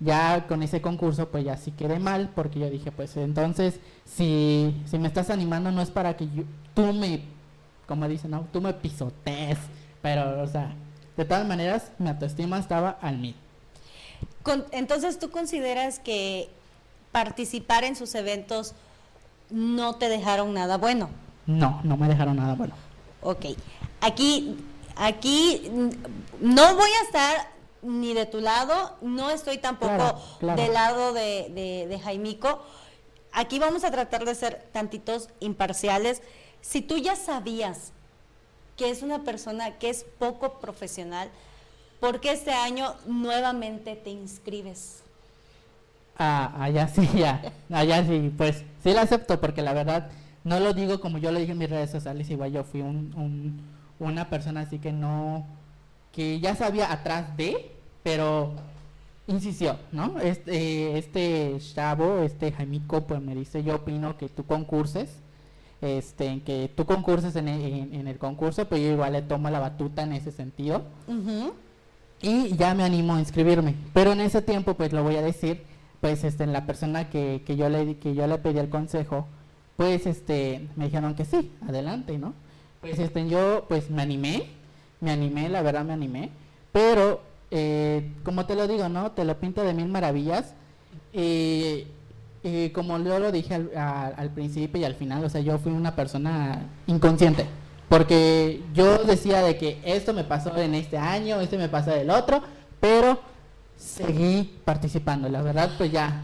ya 0.00 0.46
con 0.46 0.62
ese 0.62 0.80
concurso 0.80 1.28
pues 1.28 1.44
ya 1.44 1.56
sí 1.56 1.72
quedé 1.72 1.98
mal 1.98 2.30
porque 2.34 2.60
yo 2.60 2.70
dije 2.70 2.92
pues 2.92 3.16
entonces 3.16 3.80
si, 4.04 4.80
si 4.86 4.98
me 4.98 5.08
estás 5.08 5.30
animando 5.30 5.72
no 5.72 5.82
es 5.82 5.90
para 5.90 6.16
que 6.16 6.28
tú 6.74 6.92
me, 6.92 7.22
como 7.86 8.06
dicen, 8.06 8.30
no, 8.30 8.46
tú 8.52 8.60
me 8.60 8.72
pisotees, 8.72 9.58
pero 10.00 10.42
o 10.42 10.46
sea, 10.46 10.72
de 11.16 11.24
todas 11.24 11.46
maneras 11.46 11.90
mi 11.98 12.08
autoestima 12.08 12.58
estaba 12.58 12.98
al 13.00 13.18
mil. 13.18 13.34
entonces 14.70 15.18
tú 15.18 15.30
consideras 15.30 15.98
que 15.98 16.48
participar 17.10 17.84
en 17.84 17.96
sus 17.96 18.14
eventos 18.14 18.74
no 19.50 19.96
te 19.96 20.08
dejaron 20.08 20.54
nada 20.54 20.76
bueno. 20.76 21.10
No, 21.46 21.80
no 21.82 21.96
me 21.96 22.06
dejaron 22.06 22.36
nada 22.36 22.54
bueno. 22.54 22.74
Ok, 23.22 23.46
aquí, 24.00 24.56
aquí 24.96 25.70
no 26.40 26.74
voy 26.76 26.90
a 27.00 27.04
estar 27.06 27.57
ni 27.82 28.14
de 28.14 28.26
tu 28.26 28.40
lado, 28.40 28.96
no 29.00 29.30
estoy 29.30 29.58
tampoco 29.58 30.20
del 30.40 30.72
lado 30.72 31.12
de, 31.12 31.86
de, 31.88 31.98
Jaimico. 31.98 32.62
Aquí 33.32 33.58
vamos 33.58 33.84
a 33.84 33.90
tratar 33.90 34.24
de 34.24 34.34
ser 34.34 34.66
tantitos 34.72 35.28
imparciales. 35.40 36.22
Si 36.60 36.82
tú 36.82 36.98
ya 36.98 37.16
sabías 37.16 37.92
que 38.76 38.90
es 38.90 39.02
una 39.02 39.24
persona 39.24 39.78
que 39.78 39.90
es 39.90 40.04
poco 40.18 40.60
profesional, 40.60 41.30
¿por 42.00 42.20
qué 42.20 42.32
este 42.32 42.52
año 42.52 42.94
nuevamente 43.06 43.96
te 43.96 44.10
inscribes? 44.10 45.02
Ah, 46.18 46.52
allá 46.58 46.88
sí, 46.88 47.08
ya, 47.14 47.52
allá 47.72 48.04
sí, 48.04 48.32
pues 48.36 48.64
sí 48.82 48.92
lo 48.92 49.00
acepto 49.00 49.40
porque 49.40 49.62
la 49.62 49.72
verdad 49.72 50.10
no 50.42 50.58
lo 50.58 50.72
digo 50.72 51.00
como 51.00 51.18
yo 51.18 51.30
lo 51.30 51.38
dije 51.38 51.52
en 51.52 51.58
mis 51.58 51.70
redes 51.70 51.90
sociales, 51.90 52.28
igual 52.30 52.50
yo 52.50 52.64
fui 52.64 52.80
un, 52.80 53.62
una 53.98 54.28
persona 54.28 54.62
así 54.62 54.78
que 54.78 54.92
no, 54.92 55.46
que 56.18 56.40
ya 56.40 56.56
sabía 56.56 56.90
atrás 56.90 57.36
de, 57.36 57.70
pero 58.02 58.50
insistió, 59.28 59.76
¿no? 59.92 60.18
Este, 60.18 60.98
este 60.98 61.56
chavo, 61.72 62.24
este 62.24 62.50
Jaimico, 62.50 63.02
pues 63.02 63.22
me 63.22 63.36
dice, 63.36 63.62
yo 63.62 63.76
opino 63.76 64.18
que 64.18 64.28
tú 64.28 64.44
concurses, 64.44 65.10
este, 65.80 66.40
que 66.42 66.72
tú 66.74 66.86
concurses 66.86 67.36
en 67.36 67.46
el, 67.46 68.18
concurso, 68.18 68.64
pero 68.68 68.82
yo 68.82 68.90
igual 68.94 69.12
le 69.12 69.22
tomo 69.22 69.48
la 69.48 69.60
batuta 69.60 70.02
en 70.02 70.12
ese 70.12 70.32
sentido. 70.32 70.82
Y 72.20 72.56
ya 72.56 72.74
me 72.74 72.82
animo 72.82 73.14
a 73.14 73.20
inscribirme. 73.20 73.76
Pero 73.94 74.10
en 74.10 74.20
ese 74.20 74.42
tiempo, 74.42 74.74
pues 74.74 74.92
lo 74.92 75.04
voy 75.04 75.14
a 75.14 75.22
decir, 75.22 75.62
pues 76.00 76.24
este, 76.24 76.48
la 76.48 76.66
persona 76.66 77.10
que, 77.10 77.44
que, 77.46 77.54
yo 77.54 77.68
le, 77.68 77.98
que 77.98 78.16
yo 78.16 78.26
le 78.26 78.38
pedí 78.38 78.58
el 78.58 78.70
consejo, 78.70 79.28
pues 79.76 80.04
este, 80.04 80.66
me 80.74 80.86
dijeron 80.86 81.14
que 81.14 81.24
sí, 81.24 81.52
adelante, 81.64 82.18
¿no? 82.18 82.34
Pues 82.80 82.98
este, 82.98 83.28
yo 83.28 83.66
pues 83.68 83.88
me 83.88 84.02
animé, 84.02 84.57
me 85.00 85.10
animé, 85.10 85.48
la 85.48 85.62
verdad 85.62 85.84
me 85.84 85.92
animé, 85.92 86.30
pero 86.72 87.20
eh, 87.50 88.12
como 88.24 88.46
te 88.46 88.54
lo 88.54 88.66
digo, 88.66 88.88
¿no? 88.88 89.12
Te 89.12 89.24
lo 89.24 89.38
pinto 89.38 89.62
de 89.62 89.74
mil 89.74 89.88
maravillas. 89.88 90.54
y 91.12 91.86
como 92.72 92.98
yo 92.98 93.18
lo 93.18 93.32
dije 93.32 93.54
al, 93.54 94.30
principio 94.30 94.80
y 94.80 94.84
al 94.84 94.94
final, 94.94 95.24
o 95.24 95.28
sea, 95.28 95.40
yo 95.40 95.58
fui 95.58 95.72
una 95.72 95.94
persona 95.94 96.66
inconsciente. 96.86 97.46
Porque 97.88 98.62
yo 98.74 98.98
decía 99.04 99.40
de 99.42 99.56
que 99.56 99.80
esto 99.84 100.12
me 100.12 100.24
pasó 100.24 100.56
en 100.56 100.74
este 100.74 100.98
año, 100.98 101.40
esto 101.40 101.56
me 101.56 101.68
pasó 101.68 101.90
del 101.90 102.10
otro, 102.10 102.42
pero 102.80 103.18
seguí 103.76 104.58
participando. 104.64 105.28
La 105.28 105.40
verdad, 105.40 105.70
pues 105.78 105.90
ya, 105.90 106.22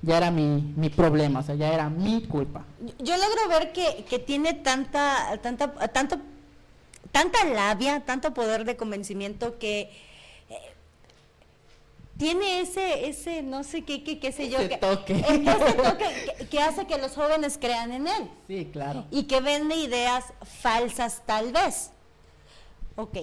ya 0.00 0.18
era 0.18 0.30
mi, 0.30 0.72
mi 0.76 0.90
problema, 0.90 1.40
o 1.40 1.42
sea, 1.42 1.56
ya 1.56 1.72
era 1.72 1.90
mi 1.90 2.22
culpa. 2.22 2.64
Yo 3.00 3.16
logro 3.16 3.48
ver 3.48 3.72
que, 3.72 4.04
que 4.08 4.20
tiene 4.20 4.54
tanta, 4.54 5.38
tanta, 5.42 5.72
tanto, 5.88 6.18
tanta 7.12 7.44
labia, 7.44 8.00
tanto 8.04 8.34
poder 8.34 8.64
de 8.64 8.76
convencimiento 8.76 9.58
que 9.58 9.90
tiene 12.16 12.60
ese, 12.60 13.08
ese, 13.08 13.42
no 13.42 13.64
sé 13.64 13.82
qué, 13.82 14.04
qué, 14.04 14.20
qué 14.20 14.32
sé 14.32 14.48
yo, 14.48 14.58
Ese 14.58 14.68
que, 14.68 14.76
toque. 14.78 15.14
eh, 15.14 15.24
ese 15.44 15.72
toque 15.72 16.34
que, 16.38 16.46
que 16.46 16.60
hace 16.60 16.86
que 16.86 16.98
los 16.98 17.12
jóvenes 17.14 17.58
crean 17.60 17.90
en 17.92 18.06
él 18.06 18.30
Sí, 18.46 18.68
claro. 18.72 19.04
y 19.10 19.24
que 19.24 19.40
vende 19.40 19.74
ideas 19.76 20.26
falsas 20.42 21.22
tal 21.26 21.52
vez. 21.52 21.90
Ok, 22.96 23.16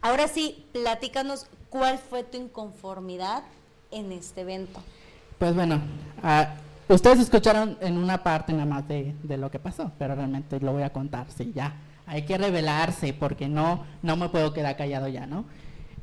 ahora 0.00 0.26
sí, 0.26 0.66
platícanos 0.72 1.46
cuál 1.68 1.98
fue 1.98 2.24
tu 2.24 2.38
inconformidad 2.38 3.42
en 3.90 4.10
este 4.12 4.40
evento. 4.40 4.80
Pues 5.38 5.54
bueno, 5.54 5.80
ah, 6.22 6.54
ustedes 6.88 7.20
escucharon 7.20 7.76
en 7.82 7.98
una 7.98 8.22
parte 8.22 8.52
nada 8.52 8.64
más 8.64 8.88
de, 8.88 9.14
de 9.22 9.36
lo 9.36 9.50
que 9.50 9.58
pasó, 9.58 9.92
pero 9.98 10.14
realmente 10.14 10.58
lo 10.60 10.72
voy 10.72 10.82
a 10.82 10.90
contar, 10.92 11.26
sí, 11.36 11.52
ya. 11.54 11.74
Hay 12.06 12.22
que 12.22 12.38
revelarse 12.38 13.12
porque 13.12 13.48
no, 13.48 13.84
no 14.02 14.16
me 14.16 14.28
puedo 14.28 14.52
quedar 14.52 14.76
callado 14.76 15.08
ya, 15.08 15.26
¿no? 15.26 15.44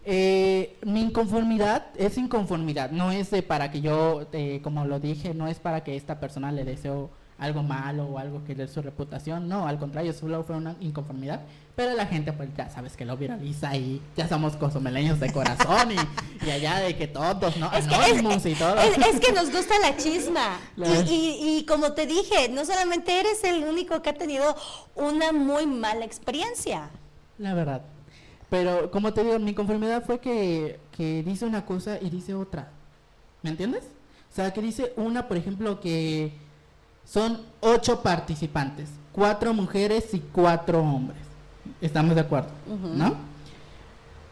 Eh, 0.06 0.77
mi 0.86 1.01
inconformidad 1.01 1.88
es 1.96 2.18
inconformidad, 2.18 2.89
no 2.91 3.12
es 3.12 3.29
de 3.32 3.44
para 3.44 3.70
que 3.70 3.82
yo, 3.82 4.27
eh, 4.32 4.60
como 4.63 4.86
lo 4.86 5.00
dije, 5.00 5.34
no 5.34 5.48
es 5.48 5.60
para 5.60 5.84
que 5.84 5.96
esta 5.96 6.20
persona 6.20 6.51
le 6.51 6.63
deseo 6.63 7.12
algo 7.39 7.63
malo 7.63 8.05
o 8.05 8.17
algo 8.19 8.43
que 8.43 8.53
le 8.55 8.67
su 8.67 8.81
reputación, 8.81 9.48
no, 9.48 9.67
al 9.67 9.79
contrario, 9.79 10.12
solo 10.13 10.43
fue 10.43 10.55
una 10.58 10.75
inconformidad, 10.81 11.41
pero 11.75 11.93
la 11.96 12.05
gente 12.05 12.34
pues 12.34 12.50
ya 12.58 12.69
sabes 12.69 12.98
que 12.98 13.05
lo 13.05 13.15
viraliza 13.15 13.75
y 13.77 14.01
ya 14.17 14.27
somos 14.27 14.55
cosomeleños 14.58 15.19
de 15.19 15.31
corazón 15.31 15.91
y, 15.91 16.46
y 16.46 16.50
allá 16.51 16.79
de 16.79 16.98
que 16.98 17.08
todos, 17.08 17.55
¿no? 17.58 17.72
Es 17.72 17.88
que, 17.88 17.96
es, 17.96 18.46
y 18.46 18.55
todo. 18.55 18.75
es- 18.79 18.98
es 18.98 19.19
que 19.22 19.31
nos 19.31 19.51
gusta 19.51 19.74
la 19.81 19.96
chisma. 19.96 20.60
Y, 20.77 21.13
y- 21.13 21.58
y 21.60 21.65
como 21.65 21.93
te 21.93 22.05
dije, 22.05 22.50
no 22.50 22.65
solamente 22.65 23.19
eres 23.19 23.43
el 23.43 23.63
único 23.63 24.01
que 24.01 24.10
ha 24.10 24.13
tenido 24.13 24.55
una 24.96 25.31
muy 25.31 25.65
mala 25.65 26.03
experiencia. 26.05 26.89
La 27.38 27.53
verdad. 27.53 27.81
Pero 28.50 28.89
como 28.91 29.13
te 29.13 29.24
digo, 29.24 29.38
mi 29.39 29.53
conformidad 29.53 30.03
fue 30.03 30.19
que, 30.19 30.79
que 30.98 31.24
dice 31.24 31.46
una 31.46 31.65
cosa 31.65 31.98
y 32.01 32.10
dice 32.10 32.34
otra. 32.34 32.69
¿Me 33.43 33.51
entiendes? 33.51 33.84
O 34.31 34.36
sea, 34.36 34.51
que 34.51 34.62
dice 34.62 34.91
una, 34.98 35.27
por 35.27 35.38
ejemplo, 35.38 35.79
que 35.79 36.34
son 37.09 37.39
ocho 37.61 38.01
participantes, 38.01 38.89
cuatro 39.11 39.53
mujeres 39.53 40.13
y 40.13 40.19
cuatro 40.19 40.81
hombres. 40.81 41.19
Estamos 41.81 42.13
de 42.13 42.21
acuerdo. 42.21 42.49
¿no? 42.95 43.15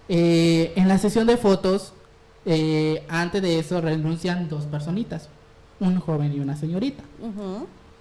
Eh, 0.10 0.74
en 0.76 0.88
la 0.88 0.98
sesión 0.98 1.26
de 1.28 1.38
fotos, 1.38 1.94
eh, 2.46 3.04
antes 3.10 3.42
de 3.42 3.60
eso 3.60 3.82
renuncian 3.82 4.48
dos 4.48 4.66
personitas, 4.66 5.28
un 5.80 6.00
joven 6.00 6.34
y 6.36 6.40
una 6.40 6.56
señorita. 6.56 7.04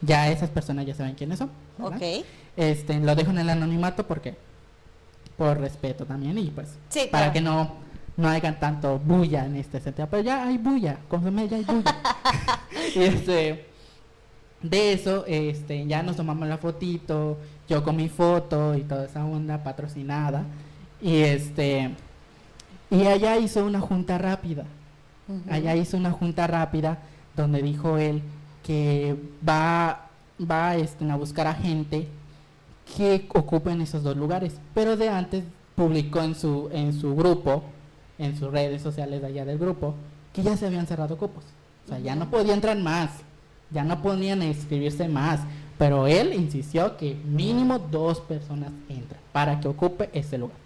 Ya 0.02 0.30
esas 0.30 0.50
personas 0.50 0.84
ya 0.86 0.94
saben 0.94 1.14
quiénes 1.14 1.38
son. 1.38 1.50
¿verdad? 1.78 1.96
Ok. 1.96 2.24
Este, 2.56 3.00
lo 3.00 3.14
dejo 3.14 3.30
en 3.30 3.38
el 3.38 3.50
anonimato 3.50 4.06
porque 4.06 4.36
por 5.36 5.58
respeto 5.58 6.06
también 6.06 6.38
y 6.38 6.44
pues 6.50 6.68
Sí, 6.88 7.08
para 7.10 7.30
claro. 7.30 7.32
que 7.32 7.40
no 7.42 7.86
no 8.16 8.28
hagan 8.28 8.58
tanto 8.58 8.98
bulla 8.98 9.44
en 9.44 9.56
este 9.56 9.78
sentido, 9.78 10.08
pero 10.10 10.22
ya 10.22 10.46
hay 10.46 10.56
bulla, 10.56 10.98
confirmé 11.08 11.48
ya 11.48 11.58
hay 11.58 11.64
bulla. 11.64 11.94
y 12.94 13.00
este 13.02 13.66
de 14.62 14.92
eso 14.92 15.24
este 15.26 15.86
ya 15.86 16.02
nos 16.02 16.16
tomamos 16.16 16.48
la 16.48 16.58
fotito, 16.58 17.38
yo 17.68 17.82
con 17.84 17.96
mi 17.96 18.08
foto 18.08 18.74
y 18.74 18.82
toda 18.82 19.04
esa 19.04 19.24
onda 19.24 19.62
patrocinada 19.62 20.44
y 21.00 21.18
este 21.18 21.94
y 22.90 23.06
allá 23.06 23.36
hizo 23.38 23.64
una 23.64 23.80
junta 23.80 24.18
rápida. 24.18 24.64
Allá 25.50 25.74
hizo 25.74 25.96
una 25.96 26.12
junta 26.12 26.46
rápida 26.46 26.98
donde 27.34 27.60
dijo 27.62 27.98
él 27.98 28.22
que 28.62 29.16
va, 29.46 30.08
va 30.38 30.76
este, 30.76 31.08
a 31.10 31.16
buscar 31.16 31.46
a 31.48 31.54
gente 31.54 32.08
que 32.96 33.26
ocupen 33.34 33.80
esos 33.80 34.02
dos 34.02 34.16
lugares. 34.16 34.60
Pero 34.72 34.96
de 34.96 35.08
antes 35.08 35.44
publicó 35.74 36.20
en 36.20 36.34
su, 36.34 36.68
en 36.72 36.92
su 36.92 37.14
grupo, 37.16 37.64
en 38.18 38.36
sus 38.36 38.50
redes 38.50 38.82
sociales 38.82 39.20
de 39.20 39.26
allá 39.28 39.44
del 39.44 39.58
grupo, 39.58 39.94
que 40.32 40.42
ya 40.42 40.56
se 40.56 40.66
habían 40.66 40.86
cerrado 40.86 41.16
cupos. 41.16 41.44
O 41.86 41.88
sea, 41.88 41.98
ya 41.98 42.14
no 42.14 42.30
podía 42.30 42.54
entrar 42.54 42.78
más, 42.78 43.10
ya 43.70 43.84
no 43.84 44.00
podían 44.02 44.42
inscribirse 44.42 45.08
más. 45.08 45.40
Pero 45.78 46.06
él 46.06 46.32
insistió 46.32 46.96
que 46.96 47.14
mínimo 47.14 47.78
dos 47.78 48.20
personas 48.20 48.70
entran 48.88 49.20
para 49.32 49.60
que 49.60 49.68
ocupe 49.68 50.08
ese 50.12 50.38
lugar. 50.38 50.56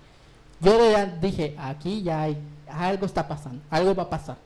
Yo 0.60 0.78
dije, 1.20 1.56
aquí 1.58 2.02
ya 2.02 2.22
hay, 2.22 2.36
algo 2.68 3.06
está 3.06 3.26
pasando, 3.26 3.62
algo 3.70 3.94
va 3.94 4.04
a 4.04 4.10
pasar, 4.10 4.36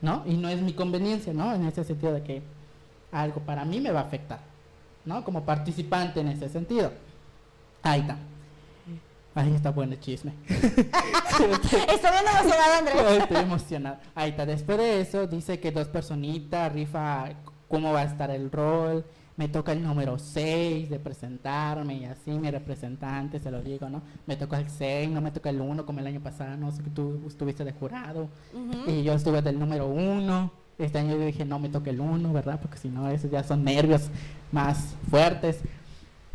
¿no? 0.00 0.22
Y 0.26 0.34
no 0.34 0.48
es 0.48 0.60
mi 0.60 0.74
conveniencia, 0.74 1.32
¿no? 1.32 1.54
En 1.54 1.64
ese 1.66 1.82
sentido 1.82 2.12
de 2.12 2.22
que 2.22 2.42
algo 3.10 3.40
para 3.40 3.64
mí 3.64 3.80
me 3.80 3.90
va 3.90 4.00
a 4.00 4.04
afectar, 4.04 4.40
¿no? 5.04 5.24
Como 5.24 5.42
participante 5.42 6.20
en 6.20 6.28
ese 6.28 6.48
sentido. 6.48 6.92
Ahí 7.82 8.00
está. 8.00 8.18
Ahí 9.34 9.52
está 9.52 9.70
bueno 9.70 9.94
el 9.94 10.00
chisme. 10.00 10.32
Está 10.48 12.10
bien 12.12 12.24
emocionado, 12.28 12.74
Andrés. 12.78 13.22
Estoy 13.22 13.36
emocionado. 13.38 13.96
Ahí 14.14 14.30
está. 14.30 14.46
Después 14.46 14.78
de 14.78 15.00
eso 15.00 15.26
dice 15.26 15.58
que 15.58 15.72
dos 15.72 15.88
personitas, 15.88 16.72
rifa 16.72 17.30
cómo 17.68 17.92
va 17.92 18.00
a 18.00 18.04
estar 18.04 18.30
el 18.30 18.50
rol. 18.50 19.04
Me 19.36 19.48
toca 19.48 19.72
el 19.72 19.82
número 19.82 20.18
6 20.18 20.88
de 20.90 20.98
presentarme 21.00 21.96
y 21.96 22.04
así, 22.04 22.30
mi 22.30 22.50
representante, 22.50 23.40
se 23.40 23.50
lo 23.50 23.62
digo, 23.62 23.88
¿no? 23.88 24.02
Me 24.26 24.36
toca 24.36 24.58
el 24.58 24.70
6, 24.70 25.10
no 25.10 25.20
me 25.20 25.32
toca 25.32 25.50
el 25.50 25.60
1 25.60 25.84
como 25.84 25.98
el 25.98 26.06
año 26.06 26.20
pasado, 26.20 26.56
no 26.56 26.70
sé 26.70 26.82
que 26.84 26.90
tú 26.90 27.20
estuviste 27.26 27.64
de 27.64 27.72
jurado. 27.72 28.28
Y 28.86 29.02
yo 29.02 29.12
estuve 29.12 29.42
del 29.42 29.58
número 29.58 29.88
1. 29.88 30.52
Este 30.78 30.98
año 30.98 31.16
yo 31.16 31.26
dije, 31.26 31.44
no 31.44 31.58
me 31.58 31.68
toca 31.68 31.90
el 31.90 32.00
1, 32.00 32.32
¿verdad? 32.32 32.60
Porque 32.60 32.78
si 32.78 32.88
no, 32.88 33.08
esos 33.08 33.30
ya 33.30 33.42
son 33.42 33.64
nervios 33.64 34.08
más 34.52 34.94
fuertes. 35.10 35.60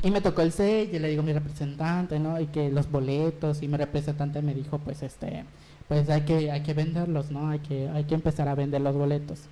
Y 0.01 0.11
me 0.11 0.21
tocó 0.21 0.41
el 0.41 0.51
6, 0.51 0.89
y 0.93 0.99
le 0.99 1.09
digo 1.09 1.21
a 1.21 1.25
mi 1.25 1.33
representante, 1.33 2.19
¿no? 2.19 2.39
Y 2.39 2.47
que 2.47 2.69
los 2.69 2.89
boletos, 2.89 3.61
y 3.61 3.67
mi 3.67 3.77
representante 3.77 4.41
me 4.41 4.53
dijo, 4.53 4.79
pues 4.79 5.03
este, 5.03 5.45
pues 5.89 6.09
hay 6.09 6.21
que, 6.21 6.51
hay 6.51 6.63
que 6.63 6.73
venderlos, 6.73 7.31
¿no? 7.31 7.49
Hay 7.49 7.59
que, 7.59 7.89
hay 7.89 8.05
que 8.05 8.15
empezar 8.15 8.47
a 8.47 8.55
vender 8.55 8.79
los 8.81 8.95
boletos. 8.95 9.43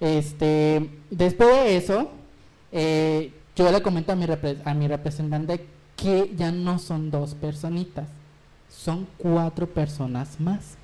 Este, 0.00 0.90
después 1.10 1.48
de 1.48 1.76
eso, 1.76 2.10
eh, 2.72 3.32
yo 3.54 3.70
le 3.72 3.80
comento 3.82 4.12
a 4.12 4.16
mi, 4.16 4.26
repre- 4.26 4.60
a 4.64 4.74
mi 4.74 4.86
representante 4.88 5.66
que 5.96 6.32
ya 6.36 6.52
no 6.52 6.78
son 6.78 7.10
dos 7.10 7.34
personitas, 7.34 8.08
son 8.68 9.06
cuatro 9.16 9.66
personas 9.66 10.38
más. 10.38 10.76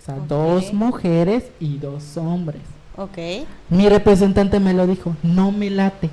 O 0.00 0.04
sea, 0.04 0.16
dos 0.16 0.72
mujeres 0.72 1.50
y 1.58 1.78
dos 1.78 2.16
hombres. 2.18 2.60
Ok. 2.96 3.18
Mi 3.70 3.88
representante 3.88 4.60
me 4.60 4.74
lo 4.74 4.86
dijo, 4.86 5.16
no 5.22 5.50
me 5.50 5.70
late. 5.70 6.10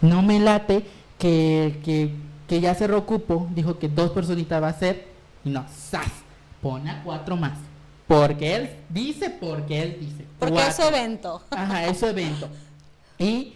No 0.00 0.22
me 0.22 0.38
late 0.40 0.86
que, 1.18 1.80
que, 1.84 2.12
que 2.46 2.60
ya 2.60 2.74
cerró 2.74 3.04
cupo, 3.04 3.48
dijo 3.54 3.78
que 3.78 3.88
dos 3.88 4.10
personitas 4.12 4.62
va 4.62 4.68
a 4.68 4.72
ser, 4.78 5.08
y 5.44 5.50
no, 5.50 5.64
¡zas! 5.68 6.06
Pone 6.62 6.90
a 6.90 7.02
cuatro 7.02 7.36
más. 7.36 7.58
Porque 8.08 8.56
él 8.56 8.70
dice, 8.88 9.30
porque 9.30 9.82
él 9.82 9.96
dice. 10.00 10.24
Porque 10.38 10.58
es 10.66 10.74
su 10.76 10.82
evento. 10.82 11.42
Ajá, 11.50 11.86
es 11.86 11.98
su 11.98 12.06
evento. 12.06 12.48
Y 13.20 13.54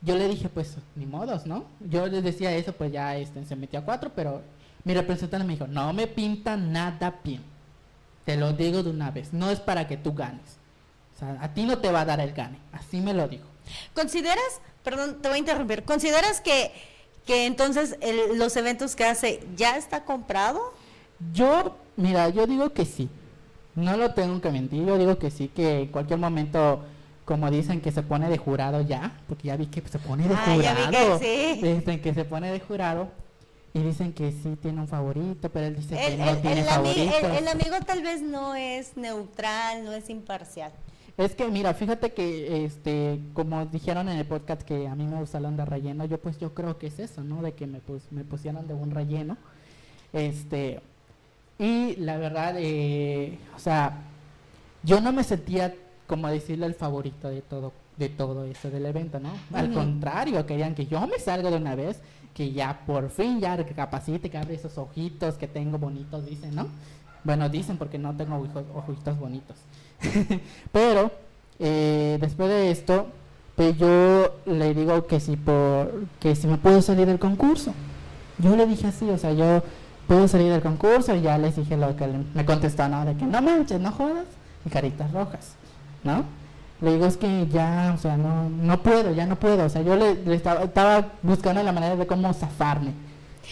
yo 0.00 0.16
le 0.16 0.26
dije, 0.28 0.48
pues, 0.48 0.76
ni 0.96 1.04
modos, 1.04 1.44
¿no? 1.44 1.64
Yo 1.80 2.06
le 2.06 2.22
decía 2.22 2.52
eso, 2.56 2.72
pues 2.72 2.90
ya 2.90 3.16
este, 3.18 3.44
se 3.44 3.54
metió 3.54 3.78
a 3.80 3.82
cuatro, 3.84 4.10
pero 4.16 4.40
mi 4.82 4.94
representante 4.94 5.46
me 5.46 5.52
dijo, 5.52 5.66
no 5.66 5.92
me 5.92 6.06
pinta 6.06 6.56
nada 6.56 7.20
bien. 7.22 7.42
Te 8.24 8.36
lo 8.38 8.54
digo 8.54 8.82
de 8.82 8.88
una 8.88 9.10
vez, 9.10 9.34
no 9.34 9.50
es 9.50 9.60
para 9.60 9.86
que 9.86 9.98
tú 9.98 10.14
ganes. 10.14 10.56
O 11.14 11.18
sea, 11.18 11.36
a 11.40 11.52
ti 11.52 11.64
no 11.64 11.76
te 11.78 11.92
va 11.92 12.00
a 12.00 12.04
dar 12.06 12.18
el 12.20 12.32
gane. 12.32 12.58
Así 12.72 13.00
me 13.02 13.12
lo 13.12 13.28
dijo. 13.28 13.44
¿Consideras, 13.94 14.42
perdón, 14.82 15.18
te 15.20 15.28
voy 15.28 15.36
a 15.36 15.40
interrumpir, 15.40 15.84
¿consideras 15.84 16.40
que, 16.40 16.72
que 17.26 17.44
entonces 17.44 17.98
el- 18.00 18.38
los 18.38 18.56
eventos 18.56 18.96
que 18.96 19.04
hace 19.04 19.46
ya 19.54 19.76
está 19.76 20.04
comprado? 20.04 20.60
Yo, 21.34 21.76
mira, 21.96 22.30
yo 22.30 22.46
digo 22.46 22.72
que 22.72 22.86
sí. 22.86 23.10
No 23.76 23.96
lo 23.96 24.12
tengo 24.14 24.40
que 24.40 24.50
mentir, 24.50 24.84
yo 24.86 24.96
digo 24.98 25.18
que 25.18 25.30
sí, 25.30 25.48
que 25.48 25.80
en 25.82 25.88
cualquier 25.88 26.18
momento, 26.18 26.80
como 27.24 27.50
dicen 27.50 27.80
que 27.80 27.90
se 27.90 28.02
pone 28.02 28.28
de 28.28 28.38
jurado 28.38 28.80
ya, 28.82 29.18
porque 29.28 29.48
ya 29.48 29.56
vi 29.56 29.66
que 29.66 29.80
se 29.88 29.98
pone 29.98 30.28
de 30.28 30.34
Ah, 30.34 30.56
ya 30.60 30.74
vi 30.74 30.82
jurado. 30.84 31.18
que 31.18 31.54
sí. 31.58 31.60
Dicen 31.62 32.00
que 32.00 32.14
se 32.14 32.24
pone 32.24 32.52
de 32.52 32.60
jurado 32.60 33.08
y 33.72 33.80
dicen 33.80 34.12
que 34.12 34.30
sí 34.30 34.56
tiene 34.62 34.80
un 34.80 34.86
favorito, 34.88 35.48
pero 35.50 35.66
él 35.66 35.74
dice 35.76 35.96
que 35.96 36.06
El, 36.14 36.18
no 36.20 36.30
el- 36.30 36.40
tiene 36.40 36.60
el 36.60 36.66
ami- 36.68 37.38
el- 37.38 37.48
amigo 37.48 37.76
tal 37.84 38.02
vez 38.02 38.22
no 38.22 38.54
es 38.54 38.96
neutral, 38.96 39.84
no 39.84 39.92
es 39.92 40.08
imparcial. 40.08 40.70
Es 41.16 41.34
que 41.34 41.46
mira, 41.48 41.74
fíjate 41.74 42.12
que 42.12 42.64
este, 42.64 43.20
como 43.34 43.66
dijeron 43.66 44.08
en 44.08 44.18
el 44.18 44.26
podcast 44.26 44.62
que 44.62 44.86
a 44.88 44.94
mí 44.96 45.04
me 45.06 45.16
gusta 45.18 45.38
la 45.40 45.48
onda 45.48 45.64
relleno, 45.64 46.04
yo 46.04 46.18
pues 46.20 46.38
yo 46.38 46.54
creo 46.54 46.76
que 46.78 46.88
es 46.88 46.98
eso, 47.00 47.22
¿no? 47.22 47.40
De 47.42 47.52
que 47.54 47.66
me, 47.68 47.80
me 48.10 48.24
pusieron 48.24 48.66
de 48.68 48.74
un 48.74 48.90
relleno. 48.92 49.36
Este, 50.12 50.80
y 51.58 51.96
la 51.96 52.16
verdad, 52.16 52.54
eh, 52.58 53.38
o 53.56 53.58
sea, 53.58 53.98
yo 54.82 55.00
no 55.00 55.12
me 55.12 55.24
sentía 55.24 55.74
como 56.06 56.28
decirle 56.28 56.66
el 56.66 56.74
favorito 56.74 57.28
de 57.28 57.40
todo, 57.42 57.72
de 57.96 58.08
todo 58.08 58.44
eso 58.44 58.70
del 58.70 58.86
evento, 58.86 59.18
¿no? 59.20 59.30
Al 59.56 59.72
contrario, 59.72 60.44
querían 60.46 60.74
que 60.74 60.86
yo 60.86 61.06
me 61.06 61.18
salga 61.18 61.50
de 61.50 61.56
una 61.56 61.74
vez, 61.74 62.00
que 62.34 62.52
ya 62.52 62.80
por 62.86 63.08
fin 63.10 63.40
ya 63.40 63.56
recapacite, 63.56 64.28
que 64.30 64.36
abre 64.38 64.54
esos 64.54 64.76
ojitos 64.78 65.36
que 65.36 65.46
tengo 65.48 65.78
bonitos, 65.78 66.26
dicen, 66.26 66.54
¿no? 66.54 66.66
Bueno, 67.22 67.48
dicen 67.48 67.78
porque 67.78 67.96
no 67.98 68.14
tengo 68.16 68.36
ojos- 68.36 68.64
ojitos 68.74 69.18
bonitos. 69.18 69.56
Pero 70.72 71.10
eh, 71.58 72.18
después 72.20 72.48
de 72.48 72.70
esto, 72.70 73.06
pues 73.56 73.78
yo 73.78 74.34
le 74.46 74.74
digo 74.74 75.06
que 75.06 75.20
si 75.20 75.36
por 75.36 76.04
que 76.20 76.34
si 76.34 76.46
me 76.48 76.58
puedo 76.58 76.82
salir 76.82 77.06
del 77.06 77.18
concurso. 77.20 77.72
Yo 78.38 78.56
le 78.56 78.66
dije 78.66 78.88
así, 78.88 79.08
o 79.08 79.16
sea, 79.16 79.32
yo 79.32 79.62
puedo 80.06 80.28
salir 80.28 80.50
del 80.52 80.62
concurso 80.62 81.14
y 81.14 81.22
ya 81.22 81.38
les 81.38 81.56
dije 81.56 81.76
lo 81.76 81.96
que 81.96 82.06
me 82.06 82.44
contestó, 82.44 82.88
¿no? 82.88 83.04
De 83.04 83.16
que 83.16 83.24
no 83.24 83.40
manches, 83.42 83.80
no 83.80 83.92
jodas 83.92 84.26
y 84.64 84.70
caritas 84.70 85.12
rojas, 85.12 85.54
¿no? 86.02 86.24
Le 86.80 86.92
digo, 86.92 87.06
es 87.06 87.16
que 87.16 87.46
ya, 87.48 87.94
o 87.96 87.98
sea, 87.98 88.16
no, 88.16 88.48
no 88.50 88.82
puedo, 88.82 89.12
ya 89.12 89.26
no 89.26 89.36
puedo. 89.36 89.64
O 89.64 89.68
sea, 89.68 89.82
yo 89.82 89.96
le, 89.96 90.34
estaba, 90.34 91.12
buscando 91.22 91.62
la 91.62 91.72
manera 91.72 91.96
de 91.96 92.06
cómo 92.06 92.32
zafarme. 92.34 92.92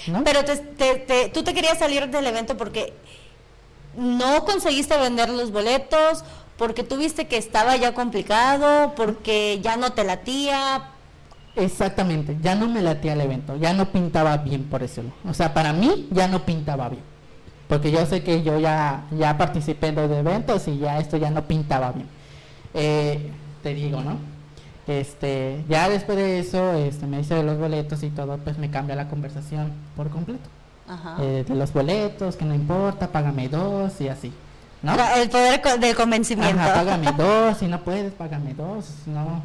¿no? 0.08 0.24
Pero 0.24 0.40
te, 0.44 1.30
tú 1.32 1.42
te 1.42 1.54
querías 1.54 1.78
salir 1.78 2.08
del 2.08 2.26
evento 2.26 2.56
porque 2.56 2.92
no 3.96 4.44
conseguiste 4.44 4.96
vender 4.98 5.28
los 5.28 5.52
boletos, 5.52 6.24
porque 6.56 6.82
tuviste 6.82 7.26
que 7.26 7.36
estaba 7.36 7.76
ya 7.76 7.94
complicado, 7.94 8.94
porque 8.94 9.60
ya 9.62 9.76
no 9.76 9.92
te 9.92 10.04
latía. 10.04 10.90
Exactamente, 11.54 12.38
ya 12.40 12.54
no 12.54 12.68
me 12.68 12.80
latía 12.80 13.12
el 13.12 13.20
evento, 13.20 13.56
ya 13.56 13.74
no 13.74 13.90
pintaba 13.90 14.38
bien 14.38 14.64
por 14.64 14.82
eso. 14.82 15.02
O 15.28 15.34
sea, 15.34 15.52
para 15.52 15.72
mí 15.72 16.08
ya 16.10 16.26
no 16.28 16.44
pintaba 16.44 16.88
bien. 16.88 17.02
Porque 17.68 17.90
yo 17.90 18.04
sé 18.06 18.22
que 18.22 18.42
yo 18.42 18.58
ya, 18.58 19.04
ya 19.10 19.36
participé 19.36 19.88
en 19.88 19.94
los 19.96 20.10
eventos 20.10 20.66
y 20.68 20.78
ya 20.78 20.98
esto 20.98 21.16
ya 21.16 21.30
no 21.30 21.46
pintaba 21.46 21.92
bien. 21.92 22.06
Eh, 22.74 23.30
te 23.62 23.74
digo, 23.74 24.00
¿no? 24.00 24.16
Este, 24.86 25.64
ya 25.68 25.88
después 25.88 26.18
de 26.18 26.40
eso, 26.40 26.72
este, 26.74 27.06
me 27.06 27.18
dice 27.18 27.34
de 27.34 27.44
los 27.44 27.58
boletos 27.58 28.02
y 28.02 28.10
todo, 28.10 28.38
pues 28.38 28.58
me 28.58 28.70
cambia 28.70 28.96
la 28.96 29.08
conversación 29.08 29.72
por 29.96 30.10
completo. 30.10 30.48
Eh, 31.20 31.44
de 31.46 31.54
los 31.54 31.72
boletos, 31.72 32.36
que 32.36 32.44
no 32.44 32.54
importa, 32.54 33.08
págame 33.08 33.48
dos 33.48 34.00
y 34.00 34.08
así. 34.08 34.32
¿no? 34.82 34.94
El 35.16 35.30
poder 35.30 35.62
del 35.80 35.94
convencimiento. 35.94 36.60
Ajá, 36.60 36.74
págame 36.74 37.12
dos, 37.16 37.58
si 37.58 37.66
no 37.66 37.80
puedes, 37.82 38.12
págame 38.12 38.54
dos, 38.54 38.86
no, 39.06 39.42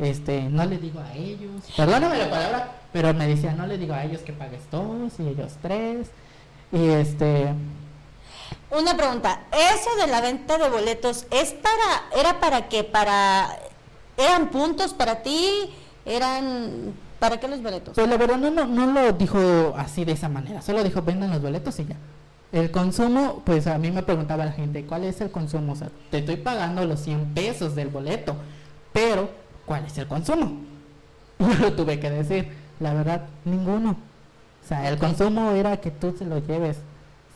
este, 0.00 0.42
no 0.42 0.64
le 0.64 0.78
digo 0.78 0.98
a 1.00 1.14
ellos, 1.14 1.50
perdóname 1.76 2.18
la 2.18 2.30
palabra, 2.30 2.72
pero 2.92 3.12
me 3.12 3.26
decía, 3.26 3.52
no 3.52 3.66
le 3.66 3.76
digo 3.76 3.92
a 3.92 4.04
ellos 4.04 4.22
que 4.22 4.32
pagues 4.32 4.62
dos 4.70 5.12
y 5.18 5.28
ellos 5.28 5.52
tres, 5.60 6.08
y 6.72 6.88
este, 6.88 7.52
una 8.70 8.96
pregunta, 8.96 9.42
eso 9.52 9.94
de 10.00 10.06
la 10.06 10.20
venta 10.20 10.56
de 10.56 10.68
boletos 10.70 11.26
es 11.30 11.52
para 11.52 12.20
era 12.20 12.40
para 12.40 12.68
qué? 12.68 12.82
Para 12.82 13.58
eran 14.16 14.48
puntos 14.48 14.94
para 14.94 15.22
ti, 15.22 15.70
eran 16.04 16.94
¿para 17.18 17.38
qué 17.38 17.48
los 17.48 17.62
boletos? 17.62 17.94
Pues 17.94 18.08
la 18.08 18.16
verdad 18.16 18.38
no, 18.38 18.50
no, 18.66 18.86
lo 18.86 19.12
dijo 19.12 19.74
así 19.76 20.04
de 20.04 20.12
esa 20.12 20.28
manera, 20.28 20.62
solo 20.62 20.82
dijo 20.82 21.02
vendan 21.02 21.30
los 21.30 21.42
boletos 21.42 21.78
y 21.78 21.84
ya. 21.84 21.96
El 22.52 22.72
consumo, 22.72 23.42
pues 23.44 23.66
a 23.68 23.78
mí 23.78 23.92
me 23.92 24.02
preguntaba 24.02 24.44
la 24.44 24.52
gente, 24.52 24.84
¿cuál 24.84 25.04
es 25.04 25.20
el 25.20 25.30
consumo? 25.30 25.74
O 25.74 25.76
sea, 25.76 25.90
te 26.10 26.18
estoy 26.18 26.36
pagando 26.36 26.84
los 26.84 27.00
100 27.00 27.34
pesos 27.34 27.76
del 27.76 27.88
boleto, 27.88 28.34
pero 28.92 29.30
¿cuál 29.70 29.86
es 29.86 29.96
el 29.98 30.08
consumo? 30.08 30.50
Yo 31.38 31.54
lo 31.54 31.72
tuve 31.74 32.00
que 32.00 32.10
decir, 32.10 32.52
la 32.80 32.92
verdad, 32.92 33.26
ninguno. 33.44 33.90
O 34.64 34.68
sea, 34.68 34.88
el 34.88 34.98
consumo 34.98 35.52
era 35.52 35.76
que 35.76 35.92
tú 35.92 36.12
se 36.18 36.24
lo 36.24 36.44
lleves 36.44 36.78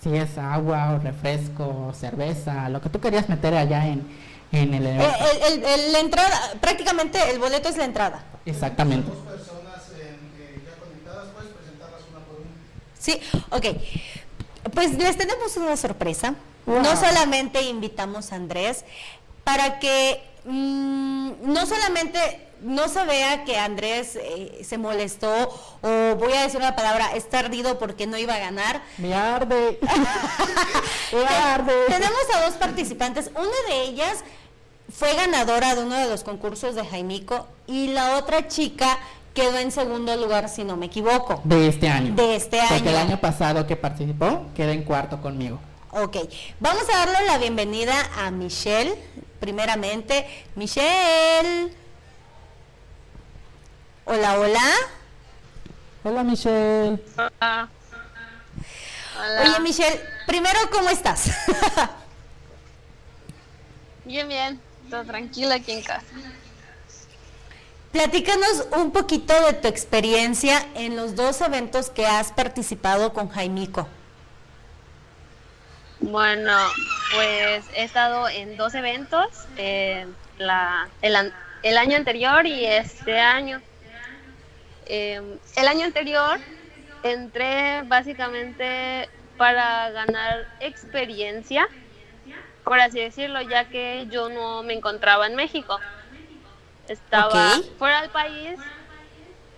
si 0.03 0.17
es 0.17 0.37
agua 0.37 0.95
o 0.95 0.99
refresco 0.99 1.65
o 1.65 1.95
cerveza, 1.95 2.69
lo 2.71 2.81
que 2.81 2.89
tú 2.89 2.99
querías 2.99 3.29
meter 3.29 3.55
allá 3.55 3.87
en, 3.87 4.05
en 4.51 4.75
el, 4.75 4.85
eh, 4.85 5.01
el, 5.47 5.93
La 5.93 6.01
entrada, 6.01 6.55
prácticamente 6.61 7.21
el 7.31 7.39
boleto 7.39 7.69
es 7.69 7.77
la 7.77 7.85
entrada. 7.85 8.25
Exactamente. 8.45 9.13
Sí, 12.99 13.21
ok. 13.51 13.67
Pues 14.75 14.99
les 14.99 15.17
tenemos 15.17 15.57
una 15.57 15.77
sorpresa. 15.77 16.35
No 16.67 16.97
solamente 16.97 17.63
invitamos 17.63 18.33
a 18.33 18.37
Andrés 18.37 18.85
para 19.45 19.79
que 19.79 20.34
mm, 20.45 21.31
no 21.43 21.67
solamente 21.67 22.49
no 22.63 22.89
se 22.89 23.05
vea 23.05 23.45
que 23.45 23.59
Andrés 23.59 24.17
eh, 24.17 24.63
se 24.65 24.79
molestó 24.79 25.51
o 25.83 26.15
voy 26.17 26.33
a 26.33 26.43
decir 26.43 26.59
una 26.59 26.75
palabra, 26.75 27.15
está 27.15 27.41
ardido 27.41 27.79
porque 27.79 28.07
no 28.07 28.17
iba 28.17 28.35
a 28.35 28.39
ganar. 28.39 28.83
Me 28.99 29.15
arde. 29.15 29.79
Me 31.13 31.27
arde. 31.27 31.73
Tenemos 31.89 32.23
a 32.35 32.47
dos 32.47 32.55
participantes, 32.55 33.31
una 33.35 33.75
de 33.75 33.83
ellas 33.83 34.25
fue 34.91 35.15
ganadora 35.15 35.75
de 35.75 35.83
uno 35.83 35.97
de 35.97 36.09
los 36.09 36.25
concursos 36.25 36.75
de 36.75 36.85
Jaimico 36.85 37.47
y 37.67 37.89
la 37.89 38.17
otra 38.17 38.49
chica 38.49 38.99
quedó 39.35 39.59
en 39.59 39.73
segundo 39.73 40.17
lugar, 40.17 40.49
si 40.49 40.65
no 40.65 40.77
me 40.77 40.87
equivoco. 40.87 41.41
De 41.45 41.69
este 41.69 41.89
año. 41.89 42.15
De 42.15 42.37
este 42.37 42.61
año. 42.61 42.71
Porque 42.71 42.91
el 42.91 42.97
año 42.97 43.21
pasado 43.21 43.67
que 43.67 43.77
participó, 43.77 44.47
quedó 44.55 44.71
en 44.71 44.85
cuarto 44.85 45.21
conmigo. 45.21 45.59
Ok, 45.97 46.17
vamos 46.59 46.83
a 46.93 47.07
darle 47.07 47.25
la 47.25 47.39
bienvenida 47.39 47.95
a 48.17 48.33
Michelle, 48.33 49.01
primeramente. 49.39 50.27
Michelle. 50.57 51.73
Hola, 54.05 54.41
hola. 54.41 54.73
Hola, 56.03 56.25
Michelle. 56.25 57.01
Hola. 57.17 57.69
Oye, 59.41 59.61
Michelle, 59.61 60.01
primero, 60.27 60.59
¿cómo 60.73 60.89
estás? 60.89 61.31
bien, 64.05 64.27
bien. 64.27 64.61
Todo 64.91 65.05
tranquilo 65.05 65.55
aquí 65.55 65.71
en 65.71 65.83
casa. 65.85 66.07
Platícanos 67.93 68.67
un 68.79 68.91
poquito 68.91 69.33
de 69.47 69.53
tu 69.53 69.69
experiencia 69.69 70.67
en 70.75 70.97
los 70.97 71.15
dos 71.15 71.41
eventos 71.41 71.89
que 71.89 72.05
has 72.05 72.33
participado 72.33 73.13
con 73.13 73.29
Jaimico. 73.29 73.87
Bueno, 76.11 76.55
pues 77.15 77.65
he 77.75 77.85
estado 77.85 78.29
en 78.29 78.59
dos 78.59 78.75
eventos, 78.75 79.27
eh, 79.57 80.07
la, 80.37 80.87
el 81.01 81.79
año 81.79 81.97
anterior 81.97 82.47
y 82.47 82.67
este 82.67 83.19
año. 83.19 83.63
Em, 84.85 85.39
el 85.57 85.67
año 85.67 85.87
anterior 85.87 86.39
entré 87.03 87.83
básicamente 87.87 89.09
para 89.39 89.91
ganar 89.91 90.47
experiencia, 90.61 91.67
por 92.65 92.79
así 92.81 93.01
decirlo, 93.01 93.41
ya 93.41 93.65
que 93.71 94.07
yo 94.11 94.29
no 94.29 94.63
me 94.63 94.75
encontraba 94.75 95.27
en 95.27 95.35
México. 95.35 95.81
Estaba 96.87 97.61
fuera 97.79 98.03
del 98.03 98.11
país 98.11 98.61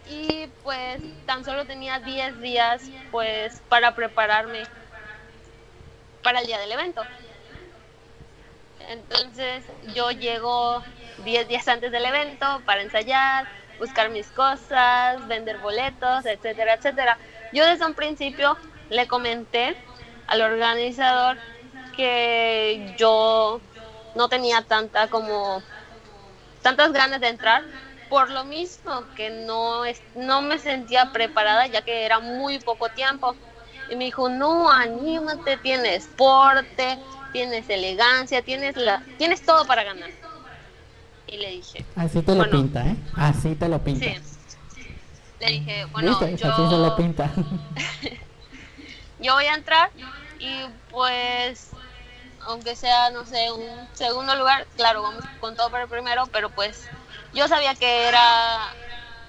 y 0.09 0.47
pues 0.63 1.01
tan 1.27 1.45
solo 1.45 1.65
tenía 1.65 1.99
10 1.99 2.41
días 2.41 2.83
pues 3.11 3.61
para 3.69 3.97
prepararme 3.97 4.63
para 6.27 6.41
el 6.41 6.47
día 6.49 6.59
del 6.59 6.73
evento. 6.73 7.09
Entonces 8.81 9.65
yo 9.95 10.11
llego 10.11 10.83
10 11.19 11.47
días 11.47 11.69
antes 11.69 11.93
del 11.93 12.05
evento 12.05 12.65
para 12.67 12.83
ensayar, 12.83 13.47
buscar 13.79 14.11
mis 14.11 14.33
cosas, 14.33 15.25
vender 15.29 15.59
boletos, 15.59 16.27
etcétera, 16.27 16.75
etcétera. 16.75 17.17
Yo 17.53 17.65
desde 17.65 17.87
un 17.87 17.95
principio 17.95 18.59
le 18.89 19.07
comenté 19.07 19.77
al 20.27 20.43
organizador 20.43 21.39
que 21.93 22.93
yo 22.99 23.61
no 24.17 24.29
tenía 24.29 24.63
tanta 24.63 25.07
como 25.09 25.63
tantas 26.61 26.93
ganas 26.93 27.21
de 27.21 27.29
entrar 27.29 27.63
por 28.09 28.31
lo 28.31 28.45
mismo 28.45 29.07
que 29.15 29.31
no 29.31 29.83
no 30.15 30.43
me 30.43 30.59
sentía 30.59 31.13
preparada 31.13 31.69
ya 31.69 31.83
que 31.83 32.05
era 32.05 32.19
muy 32.19 32.59
poco 32.59 32.89
tiempo 32.91 33.37
y 33.91 33.97
me 33.97 34.05
dijo 34.05 34.29
no 34.29 34.71
anímate 34.71 35.57
tienes 35.59 36.09
porte 36.17 36.99
tienes 37.33 37.69
elegancia 37.69 38.43
tienes 38.43 38.77
la 38.77 39.03
tienes 39.19 39.45
todo 39.45 39.67
para 39.67 39.85
ganar 39.85 40.11
y 41.27 41.39
le 41.39 41.51
dije... 41.51 41.85
Así 41.97 42.23
te 42.23 42.35
lo 42.35 42.49
pinta, 42.49 42.87
¿eh? 42.87 42.97
Así 43.17 43.55
te 43.55 43.69
lo 43.69 43.83
pinta. 43.83 44.05
Sí. 44.05 44.17
Le 45.41 45.47
dije, 45.47 45.85
bueno, 45.87 46.19
yo... 46.21 46.27
Así 46.27 46.37
se 46.39 46.77
lo 46.77 46.97
pinta. 46.97 47.31
yo 49.19 49.35
voy 49.35 49.47
a 49.47 49.55
entrar 49.55 49.91
y 50.39 50.67
pues, 50.91 51.71
aunque 52.43 52.77
sea, 52.77 53.11
no 53.11 53.25
sé, 53.25 53.51
un 53.51 53.89
segundo 53.95 54.37
lugar, 54.37 54.67
claro, 54.77 55.03
vamos 55.03 55.25
con 55.41 55.57
todo 55.57 55.71
para 55.71 55.85
el 55.85 55.91
primero, 55.91 56.27
pero 56.33 56.51
pues 56.51 56.89
yo 57.35 57.49
sabía 57.49 57.75
que 57.75 58.07
era 58.07 58.73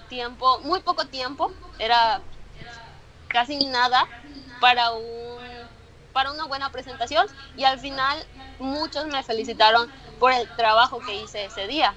tiempo, 0.08 0.60
muy 0.60 0.82
poco 0.82 1.06
tiempo, 1.06 1.52
era 1.80 2.22
casi 3.28 3.65
nada 3.65 4.08
para 4.60 4.91
un 4.91 5.38
para 6.13 6.32
una 6.32 6.46
buena 6.46 6.72
presentación 6.72 7.28
y 7.56 7.63
al 7.63 7.80
final 7.80 8.26
muchos 8.58 9.06
me 9.06 9.22
felicitaron 9.22 9.88
por 10.20 10.32
el 10.32 10.48
trabajo 10.56 11.00
que 11.00 11.22
hice 11.22 11.46
ese 11.46 11.67
día. 11.67 11.93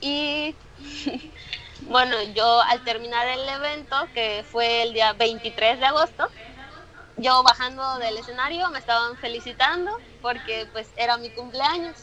Y 0.00 0.56
bueno, 1.82 2.16
yo 2.34 2.60
al 2.62 2.82
terminar 2.82 3.28
el 3.28 3.48
evento, 3.48 3.96
que 4.12 4.44
fue 4.50 4.82
el 4.82 4.92
día 4.92 5.12
23 5.12 5.78
de 5.78 5.86
agosto, 5.86 6.28
yo 7.16 7.44
bajando 7.44 7.98
del 7.98 8.16
escenario 8.18 8.68
me 8.70 8.80
estaban 8.80 9.16
felicitando 9.18 9.92
porque 10.20 10.66
pues 10.72 10.88
era 10.96 11.16
mi 11.18 11.30
cumpleaños. 11.30 11.94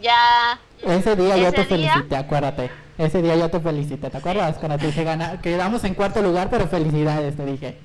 Ya... 0.00 0.60
Ese 0.82 1.16
día 1.16 1.38
yo 1.38 1.52
te 1.52 1.64
felicité, 1.64 2.16
acuérdate. 2.16 2.70
Ese 2.98 3.22
día 3.22 3.36
yo 3.36 3.48
te 3.48 3.60
felicité, 3.60 4.10
¿te 4.10 4.16
acuerdas? 4.16 4.58
Cuando 4.58 4.76
te 4.76 4.86
dije 4.86 5.04
ganar, 5.04 5.40
quedamos 5.40 5.84
en 5.84 5.94
cuarto 5.94 6.20
lugar, 6.20 6.50
pero 6.50 6.66
felicidades, 6.66 7.36
te 7.36 7.46
dije 7.46 7.78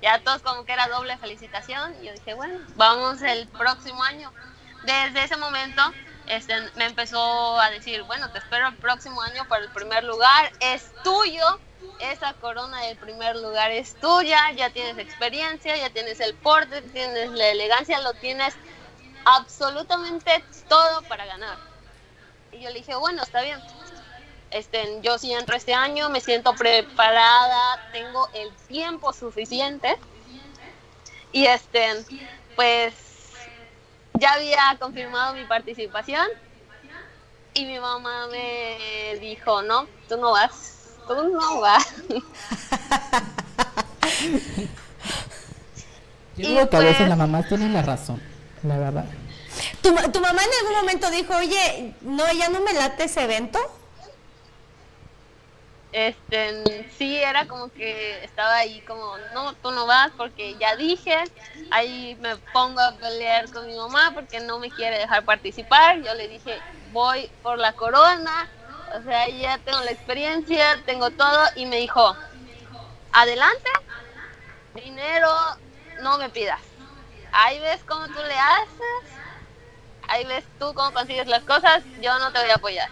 ya 0.00 0.20
todos 0.20 0.42
como 0.42 0.64
que 0.64 0.72
era 0.72 0.88
doble 0.88 1.16
felicitación. 1.18 1.94
Y 2.02 2.06
yo 2.06 2.12
dije, 2.12 2.34
bueno, 2.34 2.58
vamos 2.76 3.22
el 3.22 3.46
próximo 3.48 4.02
año. 4.02 4.32
Desde 4.84 5.24
ese 5.24 5.36
momento 5.36 5.82
este, 6.26 6.54
me 6.76 6.86
empezó 6.86 7.58
a 7.60 7.70
decir, 7.70 8.02
bueno, 8.04 8.30
te 8.30 8.38
espero 8.38 8.68
el 8.68 8.76
próximo 8.76 9.20
año 9.22 9.46
para 9.48 9.64
el 9.64 9.70
primer 9.70 10.04
lugar, 10.04 10.52
es 10.60 10.90
tuyo, 11.02 11.44
esa 12.00 12.32
corona 12.34 12.80
del 12.82 12.96
primer 12.96 13.36
lugar 13.36 13.70
es 13.70 13.94
tuya, 13.96 14.52
ya 14.52 14.70
tienes 14.70 14.98
experiencia, 14.98 15.76
ya 15.76 15.90
tienes 15.90 16.20
el 16.20 16.34
porte, 16.34 16.80
tienes 16.82 17.30
la 17.30 17.48
elegancia, 17.48 18.00
lo 18.00 18.14
tienes 18.14 18.54
absolutamente 19.24 20.44
todo 20.68 21.02
para 21.02 21.26
ganar. 21.26 21.67
Y 22.52 22.60
yo 22.60 22.70
le 22.70 22.76
dije, 22.76 22.94
bueno, 22.96 23.22
está 23.22 23.42
bien. 23.42 23.58
Este, 24.50 25.00
yo 25.02 25.18
sí 25.18 25.32
entro 25.32 25.56
este 25.56 25.74
año, 25.74 26.08
me 26.08 26.20
siento 26.20 26.54
preparada, 26.54 27.90
tengo 27.92 28.28
el 28.34 28.50
tiempo 28.66 29.12
suficiente. 29.12 29.96
Y 31.32 31.46
este, 31.46 32.04
pues 32.56 32.94
ya 34.14 34.32
había 34.32 34.76
confirmado 34.78 35.34
mi 35.34 35.44
participación 35.44 36.26
y 37.54 37.66
mi 37.66 37.78
mamá 37.78 38.26
me 38.28 39.18
dijo, 39.20 39.62
no, 39.62 39.86
tú 40.08 40.16
no 40.16 40.32
vas, 40.32 40.96
tú 41.06 41.14
no 41.14 41.60
vas. 41.60 41.94
Yo 46.36 46.48
digo 46.48 46.70
que 46.70 46.76
a 46.76 46.80
veces 46.80 46.96
pues 46.98 47.08
las 47.08 47.18
mamás 47.18 47.48
tienen 47.48 47.72
la 47.72 47.82
razón, 47.82 48.22
la 48.62 48.78
verdad. 48.78 49.06
¿Tu, 49.82 49.94
¿Tu 50.12 50.20
mamá 50.20 50.42
en 50.42 50.50
algún 50.60 50.76
momento 50.76 51.10
dijo, 51.10 51.36
oye, 51.36 51.94
no, 52.02 52.30
ya 52.32 52.48
no 52.48 52.60
me 52.60 52.72
late 52.72 53.04
ese 53.04 53.24
evento? 53.24 53.58
este 55.92 56.86
sí 56.90 57.16
era 57.16 57.46
como 57.46 57.70
que 57.70 58.22
estaba 58.24 58.56
ahí 58.56 58.82
como 58.82 59.18
no 59.32 59.54
tú 59.56 59.70
no 59.70 59.86
vas 59.86 60.12
porque 60.16 60.56
ya 60.58 60.76
dije 60.76 61.16
ahí 61.70 62.16
me 62.20 62.36
pongo 62.52 62.80
a 62.80 62.98
pelear 62.98 63.50
con 63.50 63.66
mi 63.66 63.74
mamá 63.76 64.12
porque 64.14 64.40
no 64.40 64.58
me 64.58 64.70
quiere 64.70 64.98
dejar 64.98 65.24
participar 65.24 66.00
yo 66.02 66.14
le 66.14 66.28
dije 66.28 66.66
voy 66.90 67.32
por 67.42 67.58
la 67.58 67.72
corona 67.74 68.50
o 68.94 69.02
sea 69.02 69.28
ya 69.30 69.58
tengo 69.58 69.80
la 69.80 69.90
experiencia 69.90 70.82
tengo 70.84 71.10
todo 71.12 71.40
y 71.56 71.66
me 71.66 71.76
dijo 71.78 72.18
adelante 73.12 73.70
dinero 74.74 75.28
no 75.96 76.18
me 76.18 76.30
pidas 76.30 76.60
ahí 77.32 77.58
ves 77.60 77.84
cómo 77.84 78.10
tú 78.10 78.20
le 78.22 78.38
haces 78.38 79.22
ahí 80.08 80.24
ves 80.24 80.44
tú 80.58 80.72
cómo 80.74 80.92
consigues 80.92 81.26
las 81.26 81.42
cosas 81.44 81.82
yo 82.02 82.18
no 82.18 82.32
te 82.32 82.40
voy 82.40 82.50
a 82.50 82.54
apoyar 82.54 82.90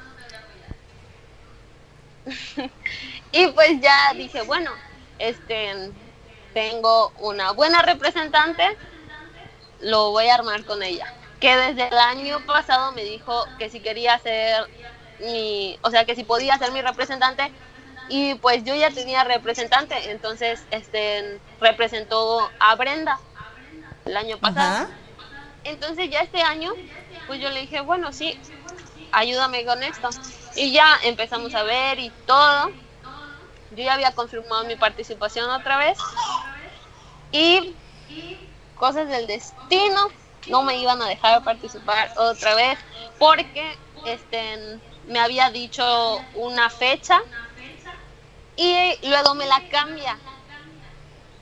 y 3.32 3.46
pues 3.48 3.80
ya 3.80 4.12
dije, 4.14 4.42
bueno, 4.42 4.70
este 5.18 5.92
tengo 6.52 7.12
una 7.18 7.52
buena 7.52 7.82
representante, 7.82 8.64
lo 9.80 10.10
voy 10.10 10.28
a 10.28 10.36
armar 10.36 10.64
con 10.64 10.82
ella. 10.82 11.12
Que 11.38 11.54
desde 11.54 11.88
el 11.88 11.98
año 11.98 12.44
pasado 12.46 12.92
me 12.92 13.04
dijo 13.04 13.44
que 13.58 13.68
si 13.68 13.80
quería 13.80 14.18
ser 14.18 14.66
mi, 15.20 15.78
o 15.82 15.90
sea, 15.90 16.06
que 16.06 16.14
si 16.14 16.24
podía 16.24 16.56
ser 16.56 16.72
mi 16.72 16.80
representante 16.80 17.52
y 18.08 18.36
pues 18.36 18.64
yo 18.64 18.74
ya 18.74 18.90
tenía 18.90 19.22
representante, 19.24 20.10
entonces 20.10 20.64
este 20.70 21.40
representó 21.60 22.50
a 22.58 22.74
Brenda 22.76 23.18
el 24.06 24.16
año 24.16 24.38
pasado. 24.38 24.88
Entonces 25.66 26.10
ya 26.10 26.20
este 26.20 26.42
año, 26.42 26.70
pues 27.26 27.40
yo 27.40 27.50
le 27.50 27.60
dije, 27.60 27.80
bueno, 27.80 28.12
sí, 28.12 28.34
ayúdame 29.12 29.64
con 29.64 29.82
esto. 29.82 30.08
Y 30.54 30.72
ya 30.72 30.86
empezamos 31.04 31.54
a 31.54 31.62
ver 31.64 31.98
y 31.98 32.10
todo. 32.24 32.70
Yo 33.70 33.84
ya 33.84 33.94
había 33.94 34.12
confirmado 34.12 34.64
mi 34.64 34.76
participación 34.76 35.50
otra 35.50 35.76
vez. 35.78 35.98
Y 37.32 37.76
cosas 38.74 39.08
del 39.08 39.26
destino 39.26 40.00
no 40.46 40.62
me 40.62 40.76
iban 40.78 41.02
a 41.02 41.08
dejar 41.08 41.42
participar 41.42 42.10
otra 42.16 42.54
vez 42.54 42.78
porque 43.18 43.76
este 44.04 44.80
me 45.04 45.18
había 45.18 45.50
dicho 45.50 45.84
una 46.34 46.70
fecha 46.70 47.18
y 48.56 48.98
luego 49.08 49.34
me 49.34 49.46
la 49.46 49.62
cambia. 49.68 50.18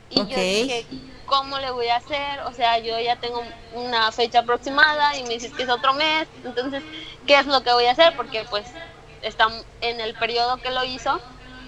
Y 0.09 0.27
yo 0.27 0.39
dije, 0.45 0.85
¿cómo 1.25 1.59
le 1.59 1.71
voy 1.71 1.87
a 1.89 1.97
hacer? 1.97 2.41
O 2.41 2.53
sea, 2.53 2.79
yo 2.79 2.99
ya 2.99 3.17
tengo 3.17 3.55
una 3.69 4.11
fecha 4.11 4.39
aproximada 4.39 5.17
y 5.17 5.23
me 5.23 5.35
dices 5.35 5.53
que 5.53 5.63
es 5.63 5.69
otro 5.69 5.93
mes, 5.93 6.29
entonces, 6.43 6.85
¿qué 7.25 7.39
es 7.39 7.47
lo 7.47 7.63
que 7.63 7.73
voy 7.73 7.85
a 7.85 7.91
hacer? 7.91 8.13
Porque 8.15 8.45
pues 8.45 8.81
está 9.21 9.47
en 9.81 10.01
el 10.01 10.15
periodo 10.17 10.61
que 10.61 10.71
lo 10.71 10.83
hizo, 10.85 11.23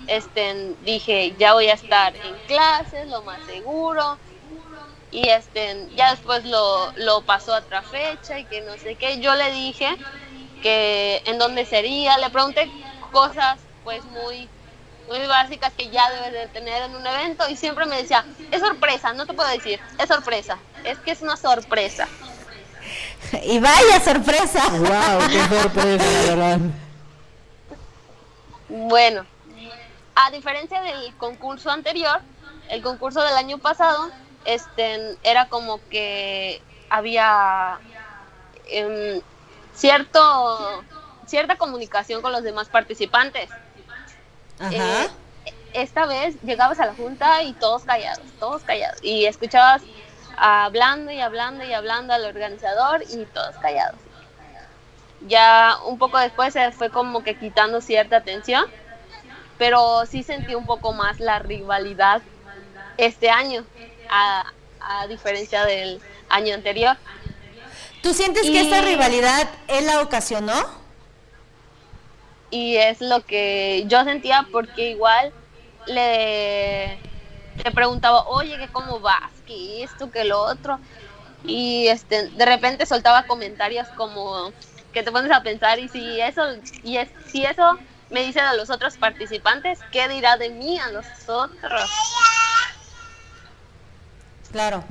este, 0.05 0.75
dije, 0.79 1.35
ya 1.37 1.53
voy 1.53 1.67
a 1.69 1.73
estar 1.73 2.17
en 2.21 2.39
clases, 2.41 3.07
lo 3.07 3.23
más 3.23 3.43
seguro, 3.43 4.21
y 5.09 5.29
este, 5.29 5.87
ya 5.93 6.11
después 6.11 6.45
lo, 6.45 6.91
lo 6.95 7.25
pasó 7.25 7.53
a 7.55 7.59
otra 7.59 7.83
fecha 7.83 8.39
y 8.39 8.47
que 8.47 8.61
no 8.61 8.77
sé 8.77 8.97
qué, 8.97 9.19
yo 9.21 9.35
le 9.35 9.51
dije 9.51 9.89
que 10.61 11.21
en 11.25 11.37
dónde 11.39 11.65
sería, 11.65 12.17
le 12.19 12.29
pregunté 12.31 12.75
cosas 13.09 13.69
pues 13.83 14.05
muy 14.05 14.51
muy 15.07 15.25
básicas 15.27 15.73
que 15.73 15.89
ya 15.89 16.09
debes 16.11 16.33
de 16.33 16.47
tener 16.47 16.83
en 16.83 16.95
un 16.95 17.05
evento 17.05 17.47
y 17.49 17.55
siempre 17.55 17.85
me 17.85 17.97
decía, 17.97 18.25
es 18.51 18.61
sorpresa, 18.61 19.13
no 19.13 19.25
te 19.25 19.33
puedo 19.33 19.49
decir, 19.49 19.79
es 19.97 20.07
sorpresa, 20.07 20.57
es 20.83 20.97
que 20.99 21.11
es 21.11 21.21
una 21.21 21.37
sorpresa. 21.37 22.07
Y 23.43 23.59
vaya 23.59 23.99
sorpresa. 23.99 24.69
Wow, 24.69 25.29
qué 25.29 25.61
sorpresa, 25.61 26.05
la 26.05 26.35
verdad. 26.35 26.59
Bueno, 28.69 29.25
a 30.15 30.31
diferencia 30.31 30.81
del 30.81 31.15
concurso 31.15 31.69
anterior, 31.69 32.21
el 32.69 32.81
concurso 32.81 33.21
del 33.23 33.35
año 33.35 33.57
pasado, 33.57 34.09
este, 34.45 35.17
era 35.23 35.47
como 35.47 35.79
que 35.89 36.61
había 36.89 37.79
em, 38.69 39.21
cierto 39.73 40.83
cierta 41.27 41.57
comunicación 41.57 42.21
con 42.21 42.31
los 42.31 42.43
demás 42.43 42.69
participantes. 42.69 43.49
Eh, 44.59 45.09
esta 45.73 46.05
vez 46.05 46.41
llegabas 46.41 46.79
a 46.79 46.87
la 46.87 46.93
junta 46.93 47.43
y 47.43 47.53
todos 47.53 47.83
callados, 47.83 48.25
todos 48.39 48.63
callados. 48.63 48.99
Y 49.03 49.25
escuchabas 49.25 49.83
hablando 50.37 51.11
y 51.11 51.19
hablando 51.19 51.63
y 51.65 51.73
hablando 51.73 52.13
al 52.13 52.25
organizador 52.25 53.03
y 53.09 53.25
todos 53.25 53.55
callados. 53.57 53.99
Ya 55.27 55.77
un 55.85 55.97
poco 55.97 56.17
después 56.19 56.53
se 56.53 56.71
fue 56.71 56.91
como 56.91 57.23
que 57.23 57.37
quitando 57.37 57.81
cierta 57.81 58.17
atención, 58.17 58.65
pero 59.57 60.05
sí 60.05 60.23
sentí 60.23 60.53
un 60.53 60.65
poco 60.65 60.93
más 60.93 61.19
la 61.19 61.39
rivalidad 61.39 62.21
este 62.97 63.29
año, 63.29 63.65
a, 64.09 64.45
diferencia 65.09 65.65
del 65.65 66.01
año 66.29 66.53
anterior. 66.53 66.95
¿Tú 68.01 68.13
sientes 68.13 68.43
que 68.43 68.61
esta 68.61 68.81
rivalidad 68.81 69.49
él 69.67 69.85
la 69.85 70.01
ocasionó? 70.01 70.76
Y 72.49 72.77
es 72.77 73.01
lo 73.01 73.21
que 73.21 73.83
yo 73.87 74.03
sentía 74.03 74.47
porque 74.51 74.91
igual 74.91 75.33
le, 75.87 76.97
le 77.63 77.71
preguntaba, 77.73 78.27
oye, 78.27 78.57
que 78.57 78.67
cómo 78.67 78.99
vas, 78.99 79.31
que 79.45 79.83
esto, 79.83 80.11
que 80.11 80.23
lo 80.23 80.39
otro, 80.39 80.79
y 81.43 81.87
este, 81.87 82.29
de 82.29 82.45
repente 82.45 82.85
soltaba 82.85 83.27
comentarios 83.27 83.87
como 83.95 84.51
que 84.93 85.03
te 85.03 85.11
pones 85.11 85.31
a 85.31 85.43
pensar 85.43 85.79
y 85.79 85.87
si 85.89 86.19
eso, 86.19 86.41
y 86.83 86.97
es, 86.97 87.09
si 87.31 87.45
eso 87.45 87.77
me 88.09 88.23
dicen 88.23 88.43
a 88.43 88.53
los 88.53 88.69
otros 88.69 88.97
participantes, 88.97 89.79
¿qué 89.91 90.07
dirá 90.07 90.37
de 90.37 90.49
mí 90.49 90.79
a 90.79 90.89
los 90.91 91.05
otros? 91.27 91.89
Claro. 94.51 94.83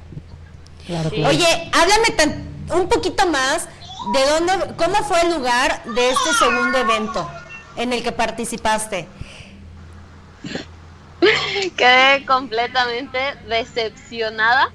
Oye, 1.27 1.71
háblame 1.73 2.45
un 2.71 2.89
poquito 2.89 3.27
más 3.27 3.69
de 4.13 4.25
dónde, 4.27 4.75
cómo 4.77 4.97
fue 5.05 5.23
el 5.23 5.35
lugar 5.35 5.83
de 5.85 6.11
este 6.11 6.33
segundo 6.35 6.79
evento 6.79 7.29
en 7.77 7.93
el 7.93 8.03
que 8.03 8.13
participaste? 8.13 9.07
Quedé 11.77 12.25
completamente 12.27 13.19
decepcionada, 13.49 14.71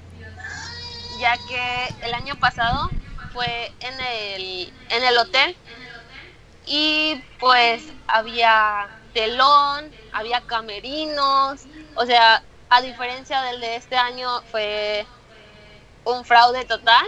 ya 1.19 1.37
que 1.47 1.93
el 2.05 2.13
año 2.13 2.35
pasado 2.35 2.89
fue 3.33 3.71
en 3.79 3.99
el, 3.99 4.73
en 4.89 5.03
el 5.03 5.17
hotel 5.17 5.55
y 6.65 7.21
pues 7.39 7.83
había 8.07 8.87
telón, 9.13 9.91
había 10.13 10.41
camerinos, 10.41 11.61
o 11.95 12.05
sea, 12.05 12.43
a 12.69 12.81
diferencia 12.81 13.41
del 13.41 13.61
de 13.61 13.75
este 13.75 13.97
año 13.97 14.41
fue 14.51 15.05
un 16.05 16.23
fraude 16.25 16.65
total 16.65 17.05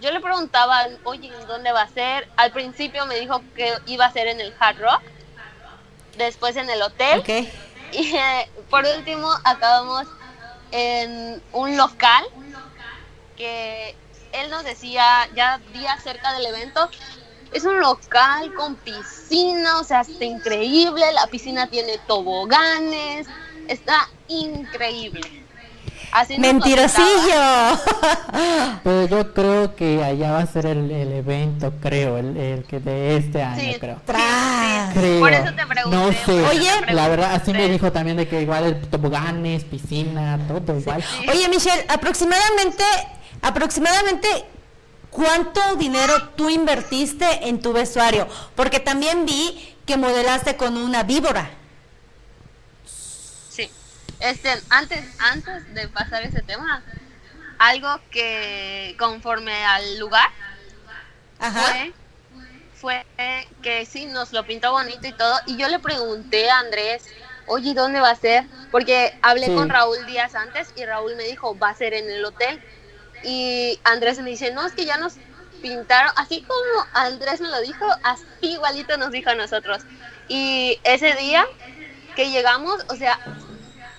yo 0.00 0.10
le 0.10 0.20
preguntaba, 0.20 0.86
oye, 1.04 1.30
¿dónde 1.46 1.72
va 1.72 1.82
a 1.82 1.88
ser? 1.88 2.28
Al 2.36 2.52
principio 2.52 3.06
me 3.06 3.18
dijo 3.18 3.42
que 3.54 3.74
iba 3.86 4.06
a 4.06 4.12
ser 4.12 4.26
en 4.26 4.40
el 4.40 4.54
Hard 4.58 4.78
Rock, 4.78 5.02
después 6.16 6.56
en 6.56 6.70
el 6.70 6.82
hotel. 6.82 7.22
Y 7.92 8.14
eh, 8.14 8.48
por 8.68 8.84
último 8.84 9.28
acabamos 9.42 10.06
en 10.70 11.42
un 11.52 11.76
local 11.76 12.24
que 13.36 13.96
él 14.32 14.48
nos 14.48 14.62
decía 14.62 15.28
ya 15.34 15.60
días 15.72 16.00
cerca 16.02 16.32
del 16.34 16.46
evento. 16.46 16.88
Es 17.52 17.64
un 17.64 17.80
local 17.80 18.54
con 18.54 18.76
piscina, 18.76 19.80
o 19.80 19.84
sea, 19.84 20.02
está 20.02 20.24
increíble. 20.24 21.04
La 21.12 21.26
piscina 21.26 21.66
tiene 21.66 21.98
toboganes, 22.06 23.26
está 23.66 24.08
increíble. 24.28 25.39
Mentirosillo. 26.38 27.78
Pero 28.82 29.06
yo 29.06 29.32
creo 29.34 29.74
que 29.76 30.02
allá 30.02 30.32
va 30.32 30.38
a 30.40 30.46
ser 30.46 30.66
el, 30.66 30.90
el 30.90 31.12
evento, 31.12 31.72
creo, 31.82 32.18
el, 32.18 32.36
el 32.36 32.64
que 32.64 32.80
de 32.80 33.16
este 33.16 33.42
año, 33.42 33.60
Sí. 33.60 33.76
creo. 33.78 34.00
Tras. 34.04 34.92
Creo. 34.94 35.20
Por 35.20 35.32
eso 35.32 35.52
te 35.54 35.66
pregunté, 35.66 35.96
No 35.96 36.12
sé. 36.12 36.46
Oye, 36.46 36.70
la 36.92 37.08
verdad, 37.08 37.34
así 37.34 37.52
me 37.52 37.68
dijo 37.68 37.92
también 37.92 38.16
de 38.16 38.26
que 38.28 38.42
igual 38.42 38.64
el 38.64 38.80
toboganes, 38.88 39.64
piscina, 39.64 40.38
todo 40.48 40.78
igual. 40.78 41.02
Oye, 41.28 41.48
Michelle, 41.48 41.84
aproximadamente, 41.88 42.84
aproximadamente, 43.42 44.28
¿cuánto 45.10 45.60
dinero 45.76 46.12
tú 46.36 46.48
invertiste 46.50 47.48
en 47.48 47.60
tu 47.60 47.72
vestuario? 47.72 48.26
Porque 48.54 48.80
también 48.80 49.26
vi 49.26 49.74
que 49.86 49.96
modelaste 49.96 50.56
con 50.56 50.76
una 50.76 51.02
víbora. 51.02 51.50
Este, 54.20 54.50
antes, 54.70 55.04
antes 55.18 55.74
de 55.74 55.88
pasar 55.88 56.22
ese 56.24 56.42
tema, 56.42 56.84
algo 57.58 57.88
que 58.10 58.94
conforme 58.98 59.64
al 59.64 59.98
lugar 59.98 60.28
Ajá. 61.38 61.62
fue, 61.62 61.94
fue 62.74 63.06
que 63.62 63.86
sí, 63.86 64.06
nos 64.06 64.32
lo 64.32 64.44
pintó 64.46 64.72
bonito 64.72 65.06
y 65.06 65.12
todo. 65.12 65.38
Y 65.46 65.56
yo 65.56 65.68
le 65.68 65.78
pregunté 65.78 66.50
a 66.50 66.58
Andrés, 66.60 67.04
oye, 67.46 67.74
¿dónde 67.74 68.00
va 68.00 68.10
a 68.10 68.14
ser? 68.16 68.44
Porque 68.70 69.12
hablé 69.22 69.46
Sí. 69.46 69.54
con 69.54 69.68
Raúl 69.68 70.06
días 70.06 70.34
antes 70.34 70.72
y 70.76 70.84
Raúl 70.84 71.16
me 71.16 71.24
dijo, 71.24 71.58
va 71.58 71.70
a 71.70 71.74
ser 71.74 71.94
en 71.94 72.10
el 72.10 72.24
hotel. 72.24 72.60
Y 73.22 73.80
Andrés 73.84 74.18
me 74.20 74.30
dice, 74.30 74.52
no, 74.52 74.66
es 74.66 74.74
que 74.74 74.86
ya 74.86 74.96
nos 74.98 75.14
pintaron, 75.60 76.12
así 76.16 76.42
como 76.42 76.86
Andrés 76.94 77.40
me 77.40 77.48
lo 77.48 77.60
dijo, 77.60 77.86
así 78.02 78.26
igualito 78.40 78.96
nos 78.96 79.10
dijo 79.10 79.30
a 79.30 79.34
nosotros. 79.34 79.82
Y 80.28 80.80
ese 80.84 81.14
día 81.16 81.44
que 82.14 82.30
llegamos, 82.30 82.84
o 82.88 82.96
sea, 82.96 83.20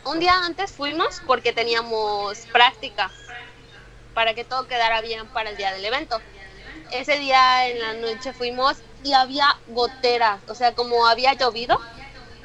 un 0.05 0.19
día 0.19 0.33
antes 0.45 0.71
fuimos 0.71 1.21
porque 1.25 1.53
teníamos 1.53 2.39
práctica 2.51 3.11
para 4.13 4.33
que 4.33 4.43
todo 4.43 4.67
quedara 4.67 5.01
bien 5.01 5.27
para 5.27 5.51
el 5.51 5.57
día 5.57 5.71
del 5.71 5.85
evento. 5.85 6.21
Ese 6.91 7.17
día 7.19 7.67
en 7.69 7.79
la 7.79 7.93
noche 7.93 8.33
fuimos 8.33 8.77
y 9.03 9.13
había 9.13 9.47
goteras, 9.67 10.39
o 10.47 10.55
sea, 10.55 10.73
como 10.75 11.07
había 11.07 11.33
llovido, 11.33 11.79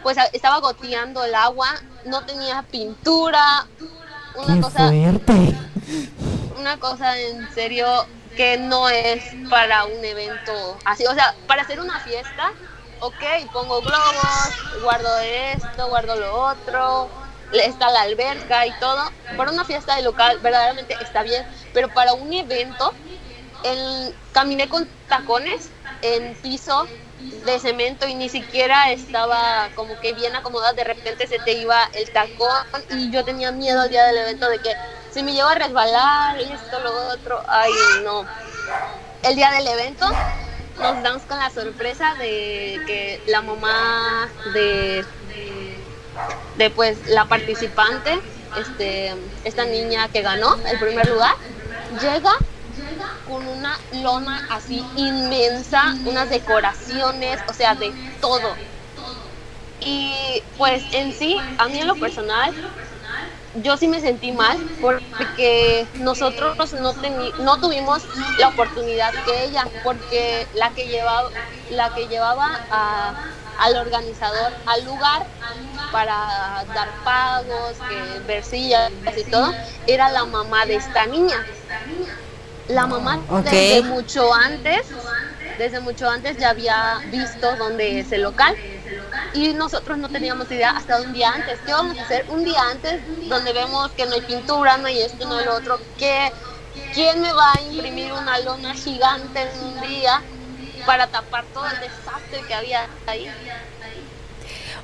pues 0.03 0.17
a- 0.19 0.27
estaba 0.27 0.59
goteando 0.61 1.25
el 1.25 1.35
agua, 1.35 1.69
no 2.05 2.23
tenía 2.25 2.63
pintura, 2.63 3.67
una 4.37 4.55
Qué 4.55 4.61
cosa, 4.61 4.89
fuerte. 4.89 5.55
una 6.61 6.79
cosa 6.79 7.19
en 7.19 7.53
serio 7.53 8.07
que 8.37 8.59
no 8.59 8.89
es 8.89 9.25
para 9.51 9.85
un 9.85 10.05
evento 10.05 10.77
así, 10.85 11.05
o 11.07 11.15
sea, 11.15 11.35
para 11.49 11.63
hacer 11.63 11.81
una 11.81 11.99
fiesta, 12.01 12.53
ok, 13.01 13.51
pongo 13.53 13.81
globos, 13.81 14.83
guardo 14.83 15.19
esto, 15.19 15.89
guardo 15.89 16.15
lo 16.17 16.43
otro, 16.51 17.11
está 17.53 17.91
la 17.91 18.03
alberca 18.03 18.67
y 18.67 18.73
todo, 18.81 19.11
para 19.37 19.51
una 19.51 19.65
fiesta 19.65 19.97
de 19.97 20.03
local 20.03 20.39
verdaderamente 20.41 20.97
está 21.01 21.23
bien, 21.23 21.47
pero 21.73 21.89
para 21.93 22.15
un 22.15 22.33
evento, 22.33 22.93
el, 23.65 24.15
caminé 24.33 24.69
con 24.69 24.89
tacones 25.09 25.71
en 26.03 26.35
piso 26.37 26.87
de 27.45 27.59
cemento 27.59 28.07
y 28.07 28.15
ni 28.15 28.29
siquiera 28.29 28.91
estaba 28.91 29.69
como 29.75 29.99
que 30.01 30.13
bien 30.13 30.35
acomodada, 30.37 30.73
de 30.75 30.85
repente 30.85 31.27
se 31.27 31.39
te 31.39 31.53
iba 31.53 31.89
el 31.95 32.11
tacón 32.11 32.67
y 32.91 33.11
yo 33.11 33.25
tenía 33.25 33.53
miedo 33.53 33.85
el 33.85 33.91
día 33.91 34.05
del 34.05 34.19
evento 34.19 34.49
de 34.49 34.59
que 34.59 34.73
se 35.11 35.23
me 35.23 35.33
lleva 35.33 35.53
a 35.53 35.55
resbalar, 35.55 36.39
esto, 36.39 36.81
lo 36.81 37.09
otro, 37.09 37.43
ay 37.49 37.73
no. 38.05 38.27
El 39.23 39.35
día 39.35 39.51
del 39.51 39.67
evento 39.67 40.07
nos 40.79 41.03
damos 41.03 41.23
con 41.23 41.39
la 41.39 41.51
sorpresa 41.51 42.15
de 42.17 42.83
que 42.87 43.23
la 43.27 43.41
mamá 43.41 44.29
de 44.53 45.05
pues 46.75 47.03
la 47.07 47.29
participante, 47.29 48.21
este, 48.53 49.15
esta 49.45 49.65
niña 49.67 50.09
que 50.11 50.23
ganó 50.23 50.49
el 50.65 50.79
primer 50.79 51.07
lugar, 51.09 51.35
llega 51.89 52.31
con 53.25 53.49
una 53.49 53.79
lona 53.91 54.45
así 54.49 54.91
inmensa, 54.95 55.99
unas 56.05 56.29
decoraciones, 56.31 57.45
o 57.47 57.53
sea, 57.55 57.75
de 57.77 57.99
todo. 58.21 58.63
Y 59.81 60.45
pues 60.57 60.87
en 60.91 61.13
sí, 61.15 61.43
a 61.57 61.69
mí 61.69 61.81
en 61.81 61.87
lo 61.87 61.99
personal, 61.99 62.55
yo 63.53 63.77
sí 63.77 63.89
me 63.89 64.01
sentí 64.01 64.33
mal 64.33 64.59
porque 64.79 65.91
nosotros 65.95 66.57
no, 66.75 66.93
no 67.39 67.61
tuvimos 67.61 68.09
la 68.37 68.49
oportunidad 68.49 69.15
que 69.25 69.45
ella, 69.45 69.73
porque 69.83 70.49
la 70.53 70.73
que 70.75 70.89
llevaba, 70.89 71.31
la 71.69 71.93
que 71.93 72.09
llevaba 72.09 72.63
a- 72.69 73.17
al 73.59 73.77
organizador 73.77 74.53
al 74.67 74.85
lugar 74.85 75.27
para 75.93 76.65
dar 76.75 76.89
pagos, 77.05 77.75
que 77.89 78.21
ver 78.27 78.45
sillas 78.45 78.91
y 79.17 79.25
todo, 79.31 79.55
era 79.87 80.11
la 80.11 80.25
mamá 80.25 80.67
de 80.67 80.77
esta 80.77 81.07
niña. 81.07 81.47
La 82.69 82.87
mamá 82.87 83.21
desde 83.45 83.83
mucho 83.83 84.35
antes, 84.35 84.89
desde 85.59 85.81
mucho 85.81 86.09
antes 86.11 86.37
ya 86.37 86.51
había 86.51 87.01
visto 87.11 87.57
dónde 87.57 88.01
es 88.01 88.11
el 88.11 88.23
local 88.23 88.57
y 89.33 89.53
nosotros 89.55 89.99
no 89.99 90.09
teníamos 90.09 90.51
idea 90.51 90.71
hasta 90.71 91.01
un 91.01 91.13
día 91.13 91.31
antes. 91.31 91.61
¿Qué 91.65 91.73
vamos 91.73 91.99
a 91.99 92.03
hacer 92.03 92.27
un 92.29 92.45
día 92.45 92.61
antes 92.71 93.01
donde 93.29 93.53
vemos 93.53 93.91
que 93.93 94.07
no 94.07 94.15
hay 94.15 94.23
pintura, 94.23 94.77
no 94.79 94.87
hay 94.87 95.01
esto, 95.03 95.27
no 95.27 95.39
hay 95.39 95.45
lo 95.45 95.55
otro? 95.55 95.79
¿Qué, 95.97 96.33
¿Quién 96.93 97.21
me 97.21 97.33
va 97.33 97.53
a 97.53 97.63
imprimir 97.63 98.13
una 98.13 98.39
lona 98.41 98.75
gigante 98.75 99.43
en 99.43 99.65
un 99.65 99.81
día 99.81 100.23
para 100.87 101.09
tapar 101.09 101.45
todo 101.53 101.67
el 101.67 101.81
desastre 101.81 102.43
que 102.47 102.55
había 102.55 102.89
ahí? 103.07 103.31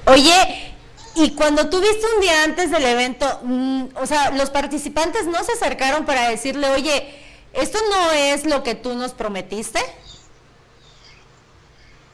Oye, 0.06 0.74
y 1.14 1.34
cuando 1.34 1.68
tú 1.70 1.80
viste 1.80 2.06
un 2.14 2.20
día 2.20 2.42
antes 2.42 2.70
del 2.70 2.84
evento, 2.84 3.40
mm, 3.42 3.84
o 3.96 4.06
sea, 4.06 4.30
los 4.30 4.50
participantes 4.50 5.26
no 5.26 5.42
se 5.44 5.52
acercaron 5.52 6.04
para 6.04 6.28
decirle, 6.28 6.68
oye, 6.70 7.22
esto 7.52 7.78
no 7.90 8.12
es 8.12 8.44
lo 8.46 8.62
que 8.62 8.74
tú 8.74 8.94
nos 8.94 9.12
prometiste. 9.12 9.80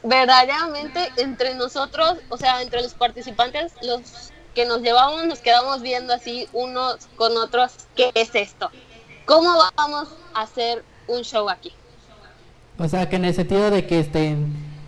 verdaderamente 0.01 1.11
entre 1.17 1.55
nosotros, 1.55 2.19
o 2.29 2.37
sea, 2.37 2.61
entre 2.61 2.81
los 2.81 2.93
participantes, 2.93 3.73
los 3.81 4.31
que 4.55 4.65
nos 4.65 4.81
llevamos, 4.81 5.25
nos 5.25 5.39
quedamos 5.39 5.81
viendo 5.81 6.13
así 6.13 6.47
unos 6.53 7.07
con 7.17 7.35
otros, 7.37 7.73
¿qué 7.97 8.09
es 8.15 8.33
esto? 8.33 8.71
¿Cómo 9.25 9.53
vamos 9.75 10.07
a 10.33 10.41
hacer 10.41 10.85
un 11.07 11.23
show 11.23 11.49
aquí? 11.49 11.73
O 12.79 12.87
sea, 12.87 13.09
que 13.09 13.17
en 13.17 13.25
el 13.25 13.33
sentido 13.35 13.69
de 13.71 13.85
que 13.85 13.99
este, 13.99 14.35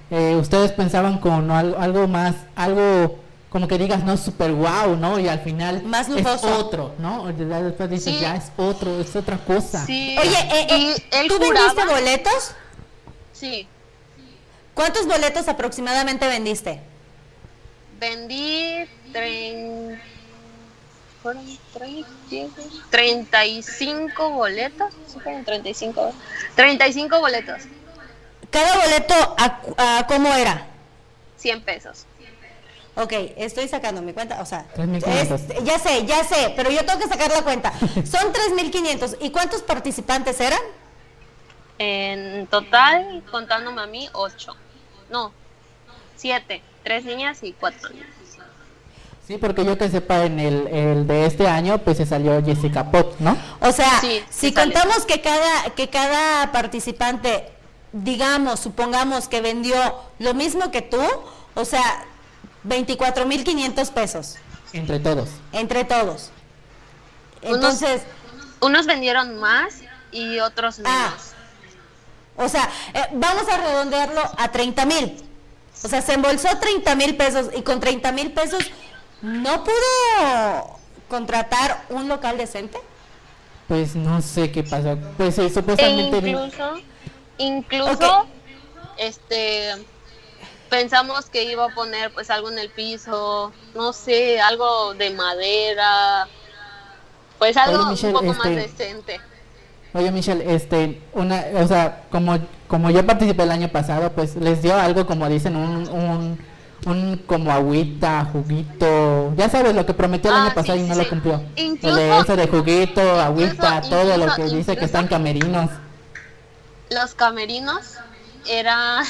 eh, 0.10 0.36
ustedes 0.39 0.71
pensaban 0.71 1.19
con 1.19 1.51
algo, 1.51 1.77
algo 1.77 2.08
más, 2.08 2.36
algo 2.56 3.19
como 3.49 3.67
que 3.67 3.77
digas, 3.77 4.04
no, 4.06 4.15
super 4.15 4.54
wow, 4.54 4.95
¿no? 4.97 5.19
Y 5.19 5.27
al 5.27 5.41
final 5.41 5.84
Más 5.84 6.08
es 6.08 6.25
otro, 6.45 6.95
¿no? 6.99 7.25
Después 7.34 7.89
dices, 7.89 8.13
Sí. 8.15 8.21
ya 8.21 8.38
es 8.38 8.49
otro, 8.56 9.01
es 9.01 9.13
otra 9.15 9.38
cosa. 9.39 9.86
Sí, 9.86 10.15
Oye, 10.17 10.30
eh, 10.32 10.67
eh, 10.69 10.95
él 11.12 11.27
¿tú 11.27 11.38
vendiste 11.38 11.86
boletos? 11.86 12.54
Sí, 13.34 13.67
¿Cuántos 14.73 15.06
boletos 15.06 15.47
aproximadamente 15.49 16.25
vendiste? 16.27 16.80
vendí 17.99 18.86
trein- 19.13 19.99
fueron 21.21 21.45
trein- 21.75 22.06
diez, 22.30 22.49
35 22.89 24.30
boletos, 24.32 24.91
¿sí 25.08 25.19
fueron 25.19 25.43
35? 25.45 26.12
35 26.56 27.19
boletos, 27.19 27.63
¿Cada 28.51 28.75
boleto 28.83 29.13
a, 29.37 29.97
a 29.99 30.07
cómo 30.07 30.31
era? 30.33 30.67
100 31.37 31.61
pesos. 31.63 32.05
Ok, 32.95 33.13
estoy 33.37 33.67
sacando 33.69 34.01
mi 34.01 34.11
cuenta, 34.13 34.41
o 34.41 34.45
sea, 34.45 34.65
3,500. 34.75 35.41
es- 35.41 35.63
ya 35.63 35.79
sé, 35.79 36.05
ya 36.05 36.23
sé, 36.25 36.53
pero 36.57 36.69
yo 36.69 36.85
tengo 36.85 36.99
que 36.99 37.07
sacar 37.07 37.31
la 37.31 37.41
cuenta. 37.41 37.71
Son 37.79 38.33
3.500. 38.33 39.17
¿Y 39.21 39.31
cuántos 39.31 39.61
participantes 39.63 40.39
eran? 40.41 40.59
En 41.79 42.45
total, 42.47 43.23
contándome 43.31 43.81
a 43.81 43.87
mí, 43.87 44.09
8. 44.13 44.55
No, 45.09 45.31
7. 46.17 46.61
3 46.83 47.05
niñas 47.05 47.39
y 47.43 47.53
4 47.53 47.89
niños. 47.89 48.07
Sí, 49.27 49.37
porque 49.37 49.63
yo 49.63 49.77
que 49.77 49.87
sepa, 49.89 50.25
en 50.25 50.39
el, 50.39 50.67
el 50.67 51.07
de 51.07 51.25
este 51.25 51.47
año, 51.47 51.77
pues 51.77 51.95
se 51.97 52.05
salió 52.05 52.43
Jessica 52.43 52.91
Pop, 52.91 53.13
¿no? 53.19 53.37
O 53.61 53.71
sea, 53.71 53.99
Sí, 54.01 54.21
si 54.29 54.51
sale. 54.51 54.73
contamos 54.73 55.05
que 55.05 55.21
cada, 55.21 55.69
que 55.75 55.89
cada 55.89 56.51
participante, 56.51 57.49
digamos, 57.93 58.60
supongamos 58.60 59.27
que 59.27 59.41
vendió 59.41 59.75
lo 60.19 60.34
mismo 60.34 60.71
que 60.71 60.82
tú, 60.82 61.01
o 61.56 61.65
sea, 61.65 62.04
24.500 62.65 63.89
pesos 63.91 64.36
Entre 64.73 64.99
todos. 64.99 65.30
entre 65.51 65.84
todos. 65.84 66.30
Unos- 67.43 67.56
Entonces, 67.56 68.01
Unos 68.63 68.86
vendieron 68.86 69.39
más 69.39 69.73
y 70.12 70.39
otros 70.39 70.77
menos. 70.80 70.93
Ah. 70.95 71.13
o 72.38 72.47
sea, 72.47 72.69
eh, 72.93 73.01
vamos 73.13 73.47
a 73.49 73.58
redondearlo 73.58 74.21
a 74.38 74.51
30 74.51 74.86
mil. 74.86 75.23
O 75.84 75.88
sea, 75.88 75.99
se 76.04 76.13
embolsó 76.13 76.47
30 76.60 76.93
mil 76.95 77.17
pesos 77.17 77.47
y 77.58 77.63
con 77.63 77.80
30 77.80 78.12
mil 78.12 78.32
pesos 78.34 78.63
no 79.23 79.63
pudo 79.63 80.77
contratar 81.10 81.86
un 81.89 82.08
local 82.08 82.38
decente. 82.38 82.77
Pues 83.67 83.95
no 83.95 84.21
sé 84.21 84.51
qué 84.51 84.62
pasó. 84.63 84.95
Pues 85.17 85.34
sí, 85.36 85.41
E 85.41 85.49
supuestamente. 85.49 86.17
incluso, 86.30 86.80
incluso, 87.41 88.25
este, 88.97 89.73
pensamos 90.69 91.30
que 91.30 91.43
iba 91.43 91.65
a 91.65 91.75
poner 91.75 92.13
pues 92.13 92.30
algo 92.30 92.49
en 92.49 92.58
el 92.58 92.69
piso, 92.69 93.51
no 93.75 93.93
sé, 93.93 94.39
algo 94.39 94.93
de 94.93 95.12
madera, 95.12 96.27
pues 97.38 97.58
algo 97.58 97.89
un 97.89 98.13
poco 98.13 98.34
más 98.34 98.47
este, 98.47 98.56
decente. 98.56 99.21
Oye 99.93 100.12
Michelle, 100.12 100.56
este, 100.56 101.01
una, 101.13 101.43
o 101.56 101.67
sea, 101.67 102.06
como, 102.10 102.39
como 102.67 102.89
yo 102.89 103.06
participé 103.06 103.43
el 103.43 103.51
año 103.51 103.67
pasado, 103.67 104.13
pues 104.13 104.38
les 104.38 104.62
dio 104.62 104.75
algo 104.75 105.06
como 105.06 105.27
dicen, 105.27 105.58
un, 105.58 105.89
un, 105.89 106.39
un 106.86 107.17
como 107.27 107.51
agüita, 107.51 108.30
juguito, 108.32 109.34
ya 109.36 109.49
sabes 109.49 109.75
lo 109.75 109.86
que 109.86 109.93
prometió 109.93 110.32
el 110.32 110.38
año 110.38 110.51
ah, 110.51 110.56
pasado 110.56 110.80
y 110.80 110.84
no 110.84 110.95
lo 110.95 111.10
cumplió. 111.10 111.43
Incluso, 111.58 111.95
de 111.97 112.17
eso 112.17 112.36
de 112.38 112.47
juguito, 112.47 113.01
agüita, 113.19 113.82
todo 113.82 114.17
lo 114.17 114.34
que 114.36 114.43
dice 114.45 114.77
que 114.77 114.86
están 114.86 115.08
camerinos. 115.08 115.69
Los 116.91 117.15
camerinos 117.15 117.95
era, 118.45 119.01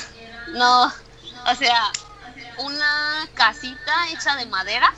no, 0.54 0.84
o 0.86 1.56
sea, 1.58 1.92
una 2.60 3.28
casita 3.34 4.08
hecha 4.14 4.36
de 4.36 4.46
madera 4.46 4.94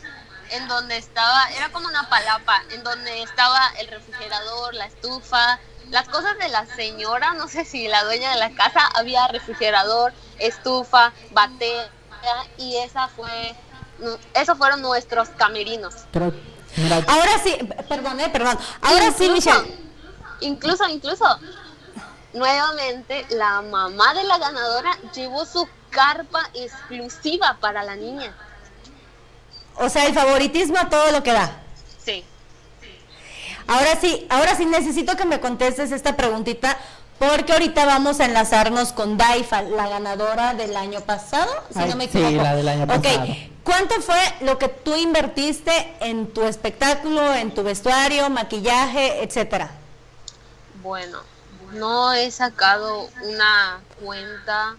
en 0.52 0.68
donde 0.68 0.98
estaba, 0.98 1.50
era 1.58 1.70
como 1.70 1.88
una 1.88 2.10
palapa, 2.10 2.62
en 2.72 2.84
donde 2.84 3.24
estaba 3.24 3.60
el 3.80 3.88
refrigerador, 3.88 4.74
la 4.74 4.86
estufa, 4.86 5.60
las 5.92 6.10
cosas 6.10 6.38
de 6.38 6.50
la 6.50 6.66
señora, 6.66 7.34
no 7.34 7.48
sé 7.48 7.64
si 7.66 7.88
la 7.88 8.04
dueña 8.04 8.32
de 8.32 8.40
la 8.40 8.52
casa 8.52 8.86
había 8.96 9.28
refrigerador, 9.30 10.14
estufa, 10.40 11.14
batea 11.32 11.90
y 12.58 12.76
esa 12.78 13.08
fue, 13.08 13.56
esos 14.34 14.58
fueron 14.58 14.82
nuestros 14.82 15.30
camerinos. 15.30 15.96
Ahora 17.08 17.40
sí, 17.44 17.58
perdón, 17.88 18.20
eh, 18.20 18.30
perdón. 18.30 18.58
Ahora 18.82 19.12
sí, 19.12 19.30
Michelle. 19.30 19.78
Incluso, 20.42 20.88
incluso, 20.90 21.26
nuevamente 22.34 23.26
la 23.30 23.62
mamá 23.62 24.14
de 24.14 24.24
la 24.24 24.38
ganadora 24.38 24.98
llevó 25.14 25.46
su 25.46 25.68
carpa 25.90 26.50
exclusiva 26.54 27.58
para 27.60 27.84
la 27.84 27.96
niña. 27.96 28.34
O 29.76 29.90
sea, 29.90 30.06
el 30.06 30.14
favoritismo 30.14 30.78
a 30.78 30.90
todo 30.90 31.12
lo 31.12 31.24
que 31.24 31.34
da. 31.34 31.62
Sí. 32.04 32.24
Ahora 33.68 33.96
sí, 34.00 34.28
ahora 34.30 34.56
sí 34.56 34.66
necesito 34.66 35.16
que 35.16 35.26
me 35.26 35.40
contestes 35.40 35.92
esta 35.92 36.16
preguntita 36.16 36.78
porque 37.20 37.54
ahorita 37.54 37.86
vamos 37.86 38.20
a 38.20 38.26
enlazarnos 38.26 38.92
con 38.92 39.18
Daifa, 39.18 39.62
la 39.62 39.88
ganadora 39.88 40.54
del 40.54 40.76
año 40.76 41.02
pasado, 41.02 41.52
si 41.72 41.80
no 41.80 41.96
me 41.96 42.06
equivoco. 42.06 42.30
Sí, 42.30 42.36
la 42.36 42.56
del 42.56 42.68
año 42.68 42.88
pasado. 42.88 43.26
¿Cuánto 43.64 44.02
fue 44.02 44.20
lo 44.42 44.60
que 44.60 44.68
tú 44.68 44.94
invertiste 44.96 45.96
en 46.02 46.34
tu 46.34 46.44
espectáculo, 46.44 47.34
en 47.34 47.54
tu 47.54 47.64
vestuario, 47.64 48.30
maquillaje, 48.30 49.24
etcétera? 49.24 49.72
Bueno, 50.82 51.20
no 51.74 52.14
he 52.14 52.32
sacado 52.32 53.10
una 53.24 53.82
cuenta 54.02 54.76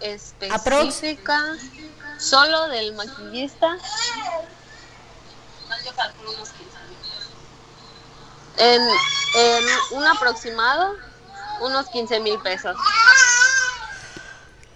específica 0.00 1.40
solo 2.18 2.68
del 2.68 2.94
maquillista. 2.94 3.76
En, 8.56 8.80
en 9.36 9.64
un 9.92 10.06
aproximado, 10.06 10.94
unos 11.60 11.88
15 11.88 12.20
mil 12.20 12.38
pesos. 12.40 12.76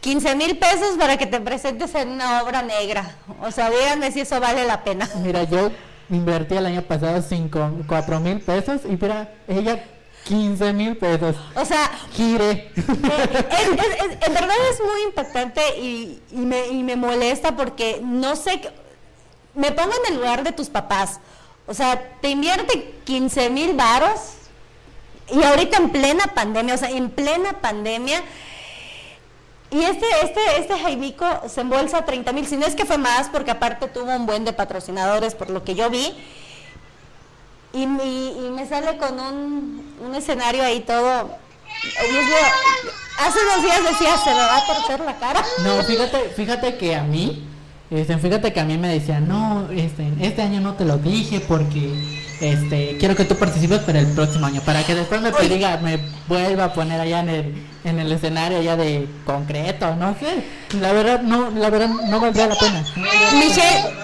15 0.00 0.36
mil 0.36 0.58
pesos 0.58 0.96
para 0.98 1.16
que 1.16 1.26
te 1.26 1.40
presentes 1.40 1.94
en 1.94 2.10
una 2.10 2.42
obra 2.42 2.62
negra. 2.62 3.16
O 3.40 3.50
sea, 3.50 3.70
díganme 3.70 4.10
si 4.10 4.20
eso 4.20 4.40
vale 4.40 4.64
la 4.64 4.82
pena. 4.82 5.08
Mira, 5.16 5.44
yo 5.44 5.70
invertí 6.10 6.56
el 6.56 6.66
año 6.66 6.82
pasado 6.82 7.22
5, 7.22 7.84
4 7.86 8.20
mil 8.20 8.40
pesos 8.40 8.80
y 8.84 8.96
mira, 8.96 9.32
ella 9.46 9.84
15 10.28 10.72
mil 10.74 10.96
pesos. 10.96 11.36
O 11.54 11.64
sea, 11.64 11.90
gire. 12.12 12.70
Eh, 12.76 14.18
en 14.20 14.34
verdad 14.34 14.56
es 14.70 14.80
muy 14.80 15.02
impactante 15.06 15.78
y, 15.78 16.20
me, 16.32 16.68
y 16.68 16.82
me 16.82 16.96
molesta 16.96 17.56
porque 17.56 18.00
no 18.02 18.36
sé, 18.36 18.60
me 19.54 19.72
pongo 19.72 19.92
en 20.04 20.12
el 20.12 20.18
lugar 20.20 20.44
de 20.44 20.52
tus 20.52 20.68
papás. 20.68 21.18
O 21.66 21.72
sea, 21.72 22.12
te 22.20 22.28
invierte 22.28 22.94
15 23.04 23.48
mil 23.50 23.74
varos 23.74 24.34
y 25.30 25.42
ahorita 25.42 25.78
en 25.78 25.90
plena 25.90 26.26
pandemia, 26.34 26.74
o 26.74 26.78
sea, 26.78 26.90
en 26.90 27.10
plena 27.10 27.60
pandemia. 27.60 28.22
Y 29.70 29.82
este, 29.82 30.06
este, 30.22 30.40
este 30.58 30.78
Jaimico 30.78 31.26
se 31.48 31.62
embolsa 31.62 32.04
30 32.04 32.32
mil, 32.32 32.46
si 32.46 32.56
no 32.56 32.66
es 32.66 32.74
que 32.74 32.84
fue 32.84 32.98
más, 32.98 33.28
porque 33.28 33.50
aparte 33.50 33.88
tuvo 33.88 34.14
un 34.14 34.26
buen 34.26 34.44
de 34.44 34.52
patrocinadores, 34.52 35.34
por 35.34 35.48
lo 35.48 35.64
que 35.64 35.74
yo 35.74 35.88
vi. 35.88 36.14
Y, 37.72 37.82
y, 37.82 38.50
me 38.54 38.66
sale 38.66 38.96
con 38.96 39.20
un, 39.20 39.94
un, 40.06 40.14
escenario 40.14 40.62
ahí 40.62 40.80
todo. 40.80 41.38
hace 43.18 43.38
unos 43.44 43.62
días 43.62 43.82
decía, 43.84 44.16
se 44.16 44.30
me 44.30 44.36
va 44.36 44.56
a 44.56 44.66
torcer 44.66 45.00
la 45.00 45.16
cara. 45.18 45.44
No, 45.62 45.82
fíjate, 45.86 46.30
fíjate 46.34 46.78
que 46.78 46.96
a 46.96 47.02
mí, 47.02 47.46
este, 47.90 48.16
fíjate 48.16 48.52
que 48.52 48.60
a 48.60 48.64
mí 48.64 48.78
me 48.78 48.88
decían, 48.88 49.28
no, 49.28 49.68
este, 49.70 50.10
este 50.20 50.42
año 50.42 50.60
no 50.60 50.74
te 50.74 50.86
lo 50.86 50.96
dije 50.96 51.40
porque 51.40 51.92
este, 52.40 52.96
quiero 52.98 53.16
que 53.16 53.24
tú 53.24 53.34
participes 53.36 53.80
para 53.80 53.98
el 53.98 54.06
próximo 54.14 54.46
año, 54.46 54.60
para 54.62 54.84
que 54.84 54.94
después 54.94 55.20
me 55.20 55.30
diga, 55.48 55.76
me 55.78 55.98
vuelva 56.28 56.64
a 56.64 56.72
poner 56.72 57.00
allá 57.00 57.20
en 57.20 57.28
el, 57.28 57.66
en 57.84 57.98
el 57.98 58.12
escenario 58.12 58.62
ya 58.62 58.76
de 58.76 59.08
concreto, 59.24 59.94
no 59.96 60.16
sé. 60.18 60.44
La 60.80 60.92
verdad, 60.92 61.22
no, 61.22 61.50
la 61.50 61.68
verdad, 61.70 61.88
no 61.88 62.20
valdría 62.20 62.46
la 62.46 62.56
pena. 62.56 62.84
Michelle, 63.34 63.94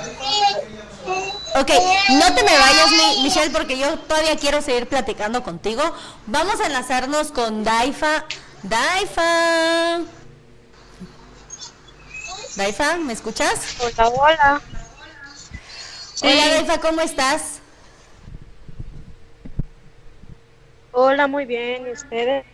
Ok, 1.57 1.71
no 2.19 2.35
te 2.35 2.43
me 2.43 2.59
vayas, 2.59 2.91
Michelle, 3.23 3.51
porque 3.51 3.79
yo 3.79 3.99
todavía 3.99 4.37
quiero 4.37 4.63
seguir 4.63 4.89
platicando 4.89 5.43
contigo. 5.43 5.83
Vamos 6.27 6.61
a 6.61 6.67
enlazarnos 6.67 7.31
con 7.31 7.63
Daifa. 7.63 8.25
Daifa. 8.63 10.01
Daifa, 12.57 12.97
¿me 12.97 13.13
escuchas? 13.13 13.77
Hola, 13.81 14.09
hola. 14.09 14.63
Hola, 16.23 16.49
Daifa, 16.49 16.79
¿cómo 16.79 17.01
estás? 17.01 17.61
Hola, 20.93 21.27
muy 21.27 21.45
bien. 21.45 21.87
¿Y 21.87 21.91
ustedes? 21.91 22.45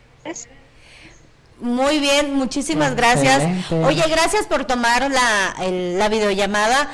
Muy 1.60 2.00
bien, 2.00 2.34
muchísimas 2.34 2.96
gracias. 2.96 3.42
Oye, 3.70 4.02
gracias 4.08 4.46
por 4.46 4.64
tomar 4.64 5.10
la, 5.10 5.54
la 5.68 6.08
videollamada 6.08 6.90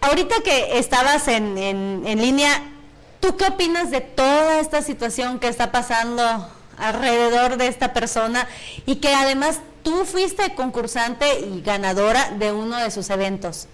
ahorita 0.00 0.36
que 0.42 0.78
estabas 0.78 1.28
en, 1.28 1.58
en, 1.58 2.20
línea, 2.20 2.50
¿tú 3.20 3.36
qué 3.36 3.46
opinas 3.46 3.90
de 3.90 4.00
toda 4.00 4.60
esta 4.60 4.82
situación 4.82 5.38
que 5.38 5.48
está 5.48 5.72
pasando 5.72 6.22
alrededor 6.76 7.56
de 7.56 7.66
esta 7.66 7.92
persona 7.92 8.46
y 8.86 8.96
que 8.96 9.14
además 9.14 9.60
tú 9.82 10.04
fuiste 10.04 10.54
concursante 10.54 11.40
y 11.40 11.60
ganadora 11.62 12.30
de 12.30 12.52
uno 12.52 12.76
de 12.76 12.90
sus 12.90 13.10
eventos? 13.10 13.68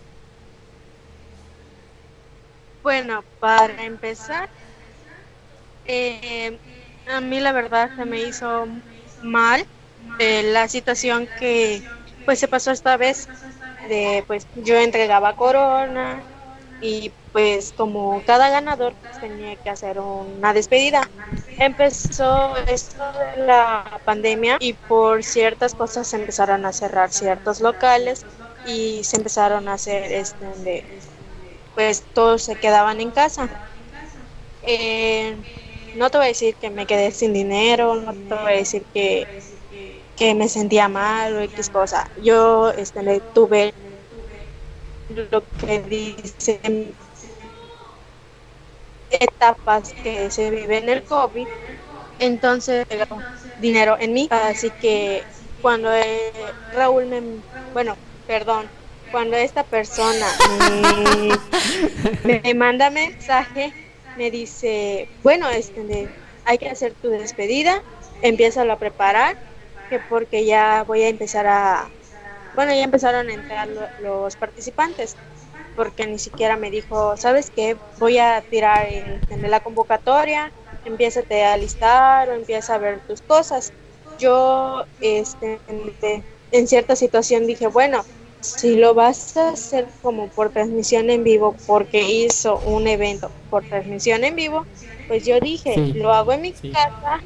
Bueno, 2.82 3.24
para 3.40 3.84
empezar, 3.84 4.48
eh, 5.86 6.58
a 7.08 7.20
mí 7.20 7.40
la 7.40 7.52
verdad 7.52 7.90
se 7.96 8.04
me 8.04 8.20
hizo 8.20 8.66
mal 9.22 9.66
eh, 10.18 10.42
la 10.52 10.68
situación 10.68 11.28
que 11.38 11.82
pues 12.24 12.38
se 12.38 12.48
pasó 12.48 12.70
esta 12.70 12.96
vez 12.96 13.28
de 13.84 14.24
pues 14.26 14.48
yo 14.54 14.76
entregaba 14.76 15.34
corona 15.36 16.26
y 16.80 17.14
pues 17.32 17.72
como 17.72 18.22
cada 18.24 18.50
ganador 18.50 18.96
pues, 19.00 19.18
tenía 19.18 19.56
que 19.56 19.70
hacer 19.70 20.00
una 20.00 20.52
despedida. 20.54 21.10
Empezó 21.56 22.56
esto 22.56 22.96
de 23.36 23.44
la 23.46 24.00
pandemia 24.04 24.56
y 24.60 24.74
por 24.74 25.22
ciertas 25.24 25.74
cosas 25.74 26.08
se 26.08 26.16
empezaron 26.16 26.64
a 26.66 26.72
cerrar 26.72 27.10
ciertos 27.10 27.60
locales 27.60 28.26
y 28.62 29.04
se 29.04 29.16
empezaron 29.16 29.68
a 29.68 29.74
hacer 29.74 30.12
este 30.12 30.44
de 30.56 30.86
pues 31.74 32.08
todos 32.12 32.42
se 32.44 32.58
quedaban 32.58 33.00
en 33.00 33.12
casa. 33.12 33.48
Eh, 34.62 35.44
no 35.92 36.10
te 36.10 36.18
voy 36.18 36.26
a 36.26 36.28
decir 36.28 36.56
que 36.58 36.70
me 36.70 36.86
quedé 36.86 37.12
sin 37.12 37.32
dinero, 37.32 37.94
no 37.96 38.14
te 38.14 38.34
voy 38.34 38.52
a 38.52 38.56
decir 38.56 38.86
que 38.92 39.28
que 40.16 40.34
me 40.34 40.48
sentía 40.48 40.88
mal 40.88 41.36
o 41.36 41.40
X 41.40 41.68
cosa. 41.70 42.10
Yo 42.22 42.70
este, 42.70 43.20
tuve 43.32 43.74
lo 45.30 45.42
que 45.60 45.80
dicen 45.80 46.94
etapas 49.10 49.92
que 50.02 50.30
se 50.30 50.50
vive 50.50 50.78
en 50.78 50.88
el 50.88 51.02
COVID, 51.04 51.46
entonces 52.18 52.86
dinero 53.60 53.96
en 54.00 54.12
mí, 54.12 54.28
así 54.30 54.70
que 54.70 55.22
cuando 55.62 55.92
eh, 55.92 56.32
Raúl 56.74 57.06
me, 57.06 57.22
bueno, 57.72 57.96
perdón, 58.26 58.66
cuando 59.10 59.36
esta 59.36 59.62
persona 59.62 60.26
me, 62.24 62.40
me 62.42 62.54
manda 62.54 62.90
mensaje, 62.90 63.72
me 64.16 64.30
dice, 64.30 65.08
bueno, 65.22 65.48
este, 65.50 66.08
hay 66.44 66.58
que 66.58 66.68
hacer 66.68 66.94
tu 66.94 67.10
despedida, 67.10 67.82
empieza 68.22 68.62
a 68.62 68.76
preparar 68.76 69.36
que 69.88 69.98
porque 69.98 70.44
ya 70.44 70.84
voy 70.86 71.02
a 71.02 71.08
empezar 71.08 71.46
a, 71.46 71.88
bueno, 72.54 72.72
ya 72.72 72.84
empezaron 72.84 73.28
a 73.28 73.34
entrar 73.34 73.68
los 74.00 74.36
participantes, 74.36 75.16
porque 75.76 76.06
ni 76.06 76.18
siquiera 76.18 76.56
me 76.56 76.70
dijo, 76.70 77.16
¿sabes 77.16 77.50
qué? 77.54 77.76
Voy 77.98 78.18
a 78.18 78.42
tirar 78.48 78.86
en, 78.88 79.50
la 79.50 79.60
convocatoria, 79.60 80.52
empiézate 80.84 81.44
a 81.44 81.56
listar 81.56 82.28
o 82.28 82.34
empieza 82.34 82.74
a 82.74 82.78
ver 82.78 83.00
tus 83.06 83.20
cosas. 83.22 83.72
Yo, 84.18 84.84
este, 85.00 85.58
en, 86.52 86.68
cierta 86.68 86.94
situación 86.94 87.46
dije, 87.46 87.66
bueno, 87.66 88.04
si 88.40 88.76
lo 88.76 88.94
vas 88.94 89.36
a 89.36 89.50
hacer 89.50 89.88
como 90.02 90.28
por 90.28 90.50
transmisión 90.50 91.10
en 91.10 91.24
vivo, 91.24 91.56
porque 91.66 92.02
hizo 92.02 92.58
un 92.66 92.86
evento 92.86 93.30
por 93.50 93.64
transmisión 93.64 94.22
en 94.22 94.36
vivo, 94.36 94.66
pues 95.08 95.24
yo 95.24 95.40
dije, 95.40 95.76
lo 95.76 96.12
hago 96.12 96.32
en 96.32 96.42
mi 96.42 96.52
casa, 96.52 97.22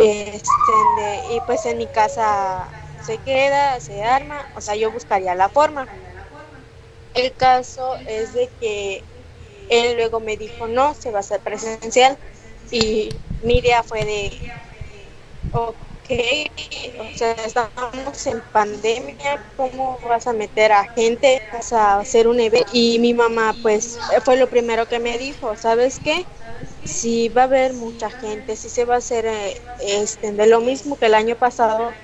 este, 0.00 1.34
y 1.34 1.40
pues 1.42 1.66
en 1.66 1.78
mi 1.78 1.88
casa 1.88 2.74
se 2.98 3.20
queda, 3.20 3.80
se 3.80 4.02
arma, 4.04 4.48
o 4.54 4.60
sea, 4.60 4.76
yo 4.76 4.92
buscaría 4.92 5.34
la 5.34 5.50
forma. 5.50 5.90
El 7.14 7.36
caso 7.36 7.98
es 8.04 8.32
de 8.32 8.52
que 8.58 9.04
él 9.68 9.96
luego 9.96 10.20
me 10.20 10.36
dijo, 10.36 10.68
no, 10.68 10.94
se 10.94 11.10
va 11.12 11.18
a 11.18 11.20
hacer 11.20 11.42
presencial. 11.42 12.18
Y 12.70 13.22
mi 13.40 13.58
idea 13.58 13.82
fue 13.84 14.04
de, 14.04 14.30
ok, 15.52 15.89
o 16.98 17.10
sea, 17.12 17.32
estamos 17.32 18.26
en 18.26 18.42
pandemia, 18.50 19.16
¿cómo 19.56 19.98
vas 20.02 20.26
a 20.26 20.32
meter 20.32 20.72
a 20.72 20.86
gente? 20.94 21.38
Vas 21.50 21.72
a 21.72 21.98
hacer 21.98 22.28
un 22.28 22.40
evento. 22.40 22.66
Y 22.72 22.98
mi 22.98 23.14
mamá, 23.14 23.58
pues, 23.62 24.00
fue 24.24 24.36
lo 24.36 24.48
primero 24.48 24.86
que 24.88 25.00
me 25.00 25.18
dijo, 25.18 25.56
¿sabes 25.56 26.00
qué? 26.00 26.26
Si 26.84 27.28
va 27.30 27.42
a 27.42 27.44
haber 27.46 27.74
mucha 27.74 28.10
gente, 28.10 28.56
si 28.56 28.70
se 28.70 28.84
va 28.84 28.94
a 28.96 28.98
hacer 28.98 29.26
eh, 29.26 29.54
este, 29.78 30.32
de 30.32 30.46
lo 30.46 30.60
mismo 30.60 30.98
que 30.98 31.06
el 31.06 31.14
año 31.14 31.36
pasado, 31.36 31.98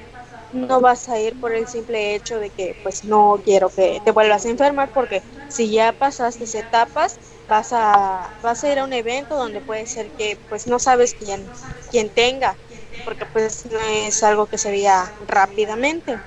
no 0.51 0.81
vas 0.81 1.09
a 1.09 1.21
ir 1.21 1.37
por 1.37 1.55
el 1.55 1.67
simple 1.67 2.15
hecho 2.15 2.39
de 2.39 2.51
que 2.51 2.77
pues 2.83 3.05
no 3.05 3.41
quiero 3.45 3.73
que 3.75 4.01
te 4.05 4.13
vuelvas 4.13 4.45
a 4.47 4.51
enfermar 4.51 4.91
porque 4.93 5.25
si 5.47 5.71
ya 5.73 5.93
pasaste 5.93 6.45
etapas 6.59 7.21
vas 7.47 7.69
a 7.73 8.33
vas 8.41 8.63
a 8.65 8.73
ir 8.73 8.79
a 8.79 8.85
un 8.85 8.93
evento 8.93 9.37
donde 9.37 9.61
puede 9.63 9.87
ser 9.87 10.13
que 10.13 10.41
pues 10.49 10.67
no 10.67 10.79
sabes 10.79 11.15
quién 11.15 11.51
quién 11.91 12.11
tenga 12.13 12.61
porque 13.07 13.27
pues 13.27 13.67
no 13.73 13.81
es 13.81 14.23
algo 14.25 14.49
que 14.49 14.59
se 14.59 14.73
vea 14.73 15.17
rápidamente 15.29 16.23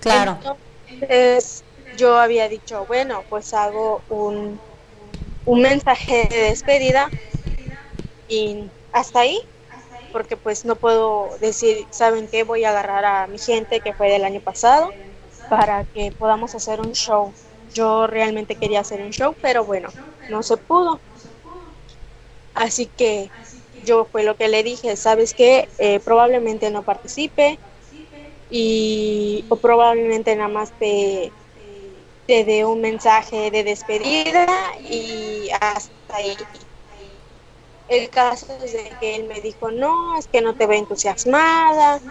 claro 0.00 0.40
entonces 1.00 1.64
yo 1.92 2.18
había 2.18 2.48
dicho 2.48 2.86
bueno 2.86 3.24
pues 3.28 3.54
hago 3.54 4.04
un 4.08 4.60
un 5.46 5.62
mensaje 5.62 6.28
de 6.30 6.38
despedida 6.50 7.10
y 8.28 8.72
hasta 8.92 9.20
ahí 9.20 9.38
porque 10.12 10.36
pues 10.38 10.64
no 10.64 10.76
puedo 10.76 11.38
decir, 11.40 11.88
¿saben 11.90 12.28
qué? 12.28 12.44
Voy 12.44 12.64
a 12.64 12.70
agarrar 12.70 13.04
a 13.06 13.28
mi 13.28 13.38
gente 13.38 13.82
que 13.82 13.94
fue 13.94 14.10
del 14.10 14.24
año 14.24 14.40
pasado 14.42 14.94
para 15.48 15.84
que 15.86 16.12
podamos 16.12 16.54
hacer 16.54 16.80
un 16.80 16.92
show. 16.94 17.34
Yo 17.74 18.06
realmente 18.08 18.56
quería 18.56 18.80
hacer 18.80 19.02
un 19.02 19.10
show, 19.12 19.36
pero 19.40 19.64
bueno, 19.66 19.94
no 20.28 20.42
se 20.42 20.58
pudo. 20.58 21.02
Así 22.54 22.86
que 22.88 23.32
yo 23.82 24.08
fue 24.12 24.24
lo 24.24 24.36
que 24.36 24.48
le 24.48 24.62
dije, 24.62 24.96
¿sabes 24.96 25.34
qué? 25.34 25.70
Eh, 25.78 26.00
probablemente 26.00 26.70
no 26.70 26.84
participe 26.84 27.60
y 28.48 29.46
o 29.48 29.60
probablemente 29.60 30.36
nada 30.36 30.48
más 30.48 30.74
te, 30.78 31.34
te 32.26 32.44
dé 32.44 32.64
un 32.66 32.80
mensaje 32.80 33.50
de 33.50 33.64
despedida 33.64 34.46
y 34.84 35.50
hasta 35.60 35.92
ahí 36.16 36.36
el 37.88 38.10
caso 38.10 38.52
es 38.64 38.72
de 38.72 38.96
que 38.98 39.16
él 39.16 39.24
me 39.26 39.40
dijo, 39.40 39.70
no, 39.70 40.16
es 40.18 40.26
que 40.28 40.40
no 40.40 40.54
te 40.54 40.66
ve 40.66 40.78
entusiasmada, 40.78 42.02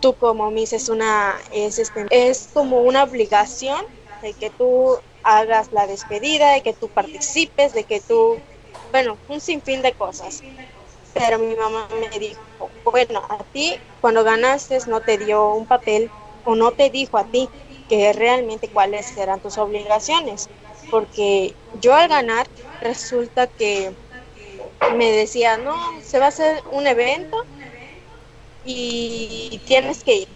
tú 0.00 0.16
como 0.16 0.50
Miss 0.50 0.72
es 0.74 0.88
una, 0.88 1.40
es, 1.50 1.78
este, 1.78 2.06
es 2.10 2.50
como 2.52 2.82
una 2.82 3.04
obligación 3.04 3.80
de 4.20 4.34
que 4.34 4.50
tú 4.50 4.98
hagas 5.22 5.68
la 5.72 5.86
despedida, 5.86 6.52
de 6.54 6.62
que 6.62 6.74
tú 6.74 6.90
participes, 6.90 7.72
de 7.74 7.84
que 7.86 8.00
tú, 8.00 8.42
bueno, 8.92 9.20
un 9.28 9.40
sinfín 9.40 9.82
de 9.82 9.94
cosas. 9.94 10.44
Pero 11.12 11.38
mi 11.38 11.54
mamá 11.56 11.88
me 12.00 12.08
dijo, 12.18 12.72
bueno, 12.84 13.22
a 13.28 13.44
ti 13.44 13.80
cuando 14.00 14.24
ganaste 14.24 14.78
no 14.86 15.02
te 15.02 15.18
dio 15.18 15.54
un 15.54 15.66
papel 15.66 16.12
o 16.42 16.54
no 16.54 16.72
te 16.72 16.90
dijo 16.90 17.18
a 17.18 17.28
ti 17.28 17.50
que 17.88 18.12
realmente 18.12 18.70
cuáles 18.70 19.16
eran 19.16 19.40
tus 19.40 19.58
obligaciones, 19.58 20.50
porque 20.88 21.56
yo 21.72 21.94
al 21.94 22.08
ganar 22.08 22.46
resulta 22.80 23.46
que 23.48 23.96
me 24.96 25.10
decía, 25.12 25.58
no, 25.58 25.74
se 26.02 26.18
va 26.18 26.26
a 26.26 26.28
hacer 26.28 26.62
un 26.70 26.86
evento 26.86 27.36
y 28.62 29.62
tienes 29.64 30.02
que 30.04 30.14
ir. 30.16 30.28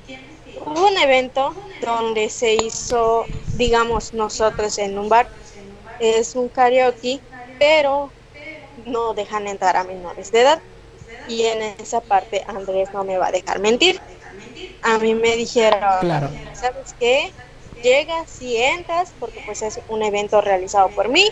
Hubo 0.55 0.89
un 0.89 0.99
evento 0.99 1.55
donde 1.81 2.31
se 2.31 2.55
hizo, 2.55 3.31
digamos, 3.53 4.13
nosotros 4.15 4.79
en 4.79 4.99
un 4.99 5.09
bar, 5.09 5.31
es 5.99 6.35
un 6.35 6.49
karaoke, 6.49 7.23
pero 7.59 8.15
no 8.85 9.15
dejan 9.15 9.47
entrar 9.47 9.77
a 9.77 9.85
menores 9.85 10.31
de 10.31 10.41
edad. 10.41 10.63
Y 11.27 11.43
en 11.45 11.63
esa 11.79 12.01
parte 12.01 12.45
Andrés 12.47 12.91
no 12.93 13.05
me 13.05 13.19
va 13.19 13.29
a 13.29 13.33
dejar 13.33 13.61
mentir. 13.61 14.01
A 14.83 14.99
mí 14.99 15.15
me 15.15 15.37
dijeron, 15.37 15.81
claro. 16.01 16.31
¿sabes 16.53 16.95
qué? 16.99 17.33
Llegas 17.83 18.41
y 18.41 18.57
entras 18.57 19.15
porque 19.19 19.41
pues 19.47 19.63
es 19.63 19.81
un 19.89 20.03
evento 20.03 20.41
realizado 20.41 20.91
por 20.91 21.09
mí. 21.09 21.27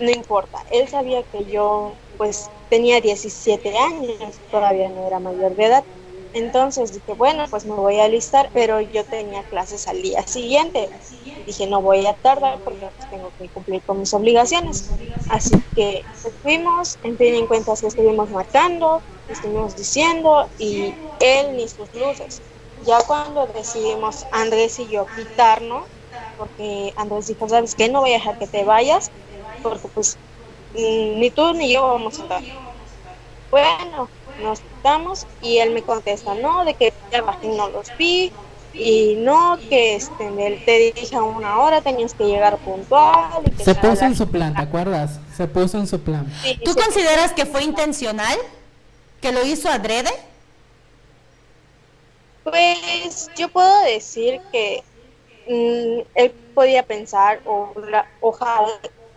No 0.00 0.10
importa. 0.10 0.58
Él 0.70 0.88
sabía 0.88 1.22
que 1.24 1.44
yo 1.44 1.92
pues 2.16 2.48
tenía 2.68 3.00
17 3.00 3.76
años, 3.76 4.40
todavía 4.50 4.88
no 4.88 5.06
era 5.06 5.20
mayor 5.20 5.54
de 5.54 5.64
edad. 5.64 5.84
Entonces 6.32 6.92
dije, 6.92 7.14
bueno, 7.14 7.46
pues 7.50 7.64
me 7.66 7.74
voy 7.74 7.98
a 8.00 8.04
alistar, 8.04 8.50
pero 8.54 8.80
yo 8.80 9.04
tenía 9.06 9.44
clases 9.44 9.86
al 9.88 10.02
día 10.02 10.26
siguiente. 10.26 10.94
Dije, 11.44 11.66
no 11.66 11.82
voy 11.82 12.06
a 12.06 12.14
tardar 12.14 12.60
porque 12.62 12.90
tengo 13.08 13.32
que 13.38 13.50
cumplir 13.50 13.82
con 13.84 13.98
mis 14.00 14.14
obligaciones. 14.14 14.88
Así 15.26 15.54
que 15.74 16.08
fuimos, 16.42 16.98
en 17.02 17.16
fin 17.18 17.34
en 17.34 17.46
cuentas 17.46 17.80
que 17.80 17.86
estuvimos 17.88 18.30
marcando, 18.30 19.04
estuvimos 19.28 19.74
diciendo 19.76 20.50
y 20.56 20.98
él 21.18 21.56
ni 21.56 21.68
sus 21.68 21.92
luces. 21.94 22.42
Ya 22.80 22.98
cuando 23.06 23.46
decidimos 23.48 24.26
Andrés 24.30 24.78
y 24.78 24.90
yo 24.90 25.10
quitarnos, 25.14 25.88
porque 26.34 26.92
Andrés 26.96 27.26
dijo, 27.26 27.48
¿sabes 27.48 27.74
qué? 27.74 27.88
No 27.88 28.00
voy 28.00 28.10
a 28.10 28.14
dejar 28.14 28.36
que 28.38 28.48
te 28.48 28.64
vayas, 28.64 29.12
porque 29.60 29.88
pues 29.88 30.18
ni 30.72 31.30
tú 31.32 31.52
ni 31.54 31.72
yo 31.72 31.82
vamos 31.88 32.18
a 32.18 32.22
estar. 32.22 32.42
Bueno, 33.50 34.10
nos 34.42 34.60
estamos 34.60 35.26
y 35.40 35.58
él 35.58 35.70
me 35.70 35.82
contesta, 35.82 36.34
no, 36.34 36.64
de 36.64 36.74
que 36.74 36.92
ya 37.10 37.22
no 37.42 37.68
los 37.68 37.96
vi 37.96 38.32
y 38.74 39.16
no, 39.18 39.58
que 39.68 39.96
este, 39.96 40.46
él 40.46 40.62
te 40.64 40.92
dije 40.94 41.14
a 41.16 41.22
una 41.22 41.58
hora, 41.58 41.82
tenías 41.82 42.14
que 42.14 42.24
llegar 42.24 42.56
puntual. 42.58 43.42
se 43.62 43.74
puso 43.74 44.04
en 44.04 44.16
su 44.16 44.28
plan, 44.28 44.54
¿te 44.54 44.62
acuerdas? 44.62 45.20
Se 45.36 45.46
puso 45.46 45.78
en 45.78 45.86
su 45.86 46.00
plan. 46.00 46.26
¿Tú 46.64 46.74
consideras 46.74 47.32
que 47.32 47.46
fue 47.46 47.62
intencional? 47.62 48.36
¿Que 49.20 49.32
lo 49.32 49.44
hizo 49.44 49.68
adrede? 49.68 50.10
Pues 52.44 53.30
yo 53.36 53.48
puedo 53.48 53.82
decir 53.84 54.40
que 54.50 54.82
mm, 55.48 56.08
él 56.14 56.30
podía 56.54 56.82
pensar 56.82 57.40
o 57.44 57.72
ojalá 58.20 58.68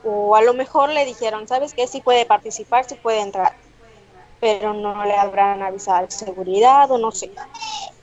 o 0.05 0.35
a 0.35 0.41
lo 0.43 0.53
mejor 0.53 0.89
le 0.89 1.03
dijeron, 1.05 1.47
¿sabes 1.47 1.73
qué? 1.73 1.87
Sí 1.87 1.99
puede 1.99 2.25
participar, 2.25 2.85
sí 2.87 2.95
puede 2.95 3.21
entrar, 3.21 3.55
pero 4.39 4.73
no 4.73 5.03
le 5.05 5.15
habrán 5.15 5.61
avisado 5.61 6.09
seguridad 6.09 6.89
o 6.91 6.97
no 6.97 7.11
sé. 7.11 7.31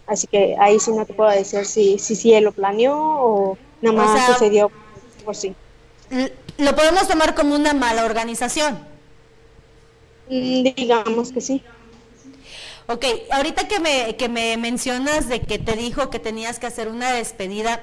Así 0.07 0.27
que 0.27 0.57
ahí 0.59 0.79
sí 0.81 0.91
no 0.93 1.07
te 1.07 1.15
puedo 1.15 1.31
decir 1.31 1.65
si, 1.65 1.99
si, 1.99 2.17
si 2.17 2.35
él 2.35 2.45
lo 2.45 2.53
planeó 2.53 2.97
o 2.99 3.59
nada 3.81 3.97
más 3.97 4.27
sucedió 4.27 4.71
por 5.25 5.35
sí. 5.37 5.55
¿Lo 6.59 6.75
podemos 6.75 7.09
tomar 7.09 7.35
como 7.35 7.55
una 7.55 7.73
mala 7.73 8.05
organización? 8.05 8.79
Mm, 10.29 10.65
digamos 10.77 11.33
que 11.33 11.41
sí. 11.41 11.63
Ok, 12.89 13.05
ahorita 13.31 13.69
que 13.69 13.79
me, 13.79 14.17
que 14.17 14.29
me 14.29 14.57
mencionas 14.57 15.29
de 15.29 15.41
que 15.41 15.59
te 15.59 15.77
dijo 15.77 16.11
que 16.11 16.19
tenías 16.19 16.59
que 16.59 16.67
hacer 16.67 16.89
una 16.89 17.13
despedida, 17.13 17.81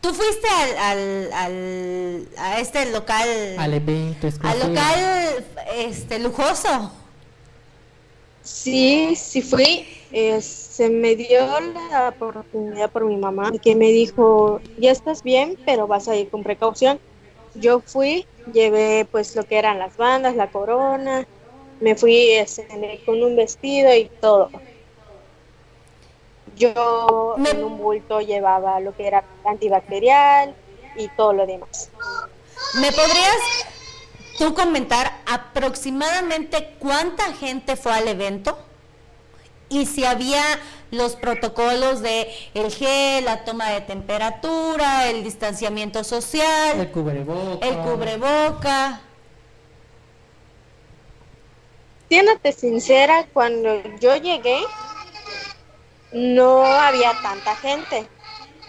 Tú 0.00 0.14
fuiste 0.14 0.48
al, 0.80 1.32
al, 1.32 2.28
a 2.38 2.60
este 2.60 2.90
local. 2.92 3.28
Al 3.58 3.74
evento 3.74 4.28
Al 4.42 4.58
local 4.60 5.44
este, 5.76 6.18
lujoso. 6.20 6.92
Sí, 8.48 9.14
sí 9.14 9.42
fui. 9.42 9.86
Eh, 10.10 10.40
se 10.40 10.88
me 10.88 11.14
dio 11.16 11.60
la 11.60 12.08
oportunidad 12.08 12.90
por 12.90 13.04
mi 13.04 13.16
mamá 13.16 13.52
que 13.62 13.74
me 13.74 13.88
dijo, 13.88 14.60
ya 14.78 14.90
estás 14.90 15.22
bien, 15.22 15.58
pero 15.66 15.86
vas 15.86 16.08
a 16.08 16.16
ir 16.16 16.30
con 16.30 16.42
precaución. 16.42 16.98
Yo 17.54 17.80
fui, 17.80 18.26
llevé 18.52 19.06
pues 19.10 19.36
lo 19.36 19.44
que 19.44 19.58
eran 19.58 19.78
las 19.78 19.96
bandas, 19.96 20.34
la 20.34 20.50
corona, 20.50 21.26
me 21.80 21.94
fui 21.94 22.30
con 23.04 23.22
un 23.22 23.36
vestido 23.36 23.94
y 23.94 24.10
todo. 24.20 24.50
Yo 26.56 27.36
en 27.44 27.62
un 27.62 27.78
bulto 27.78 28.20
llevaba 28.20 28.80
lo 28.80 28.96
que 28.96 29.06
era 29.06 29.24
antibacterial 29.44 30.54
y 30.96 31.08
todo 31.16 31.32
lo 31.32 31.46
demás. 31.46 31.90
¿Me 32.80 32.90
podrías 32.90 33.77
tú 34.38 34.54
comentar 34.54 35.20
aproximadamente 35.26 36.76
cuánta 36.78 37.32
gente 37.34 37.76
fue 37.76 37.92
al 37.92 38.08
evento? 38.08 38.58
Y 39.68 39.84
si 39.86 40.04
había 40.04 40.42
los 40.90 41.16
protocolos 41.16 42.00
de 42.00 42.28
el 42.54 42.72
gel, 42.72 43.26
la 43.26 43.44
toma 43.44 43.68
de 43.70 43.82
temperatura, 43.82 45.10
el 45.10 45.22
distanciamiento 45.22 46.04
social, 46.04 46.80
el 46.80 46.90
cubreboca. 46.90 47.66
El 47.66 47.76
cubreboca. 47.78 49.00
Siéndote 52.08 52.52
sincera, 52.52 53.26
cuando 53.34 53.82
yo 54.00 54.16
llegué, 54.16 54.58
no 56.12 56.64
había 56.64 57.12
tanta 57.22 57.54
gente. 57.56 58.08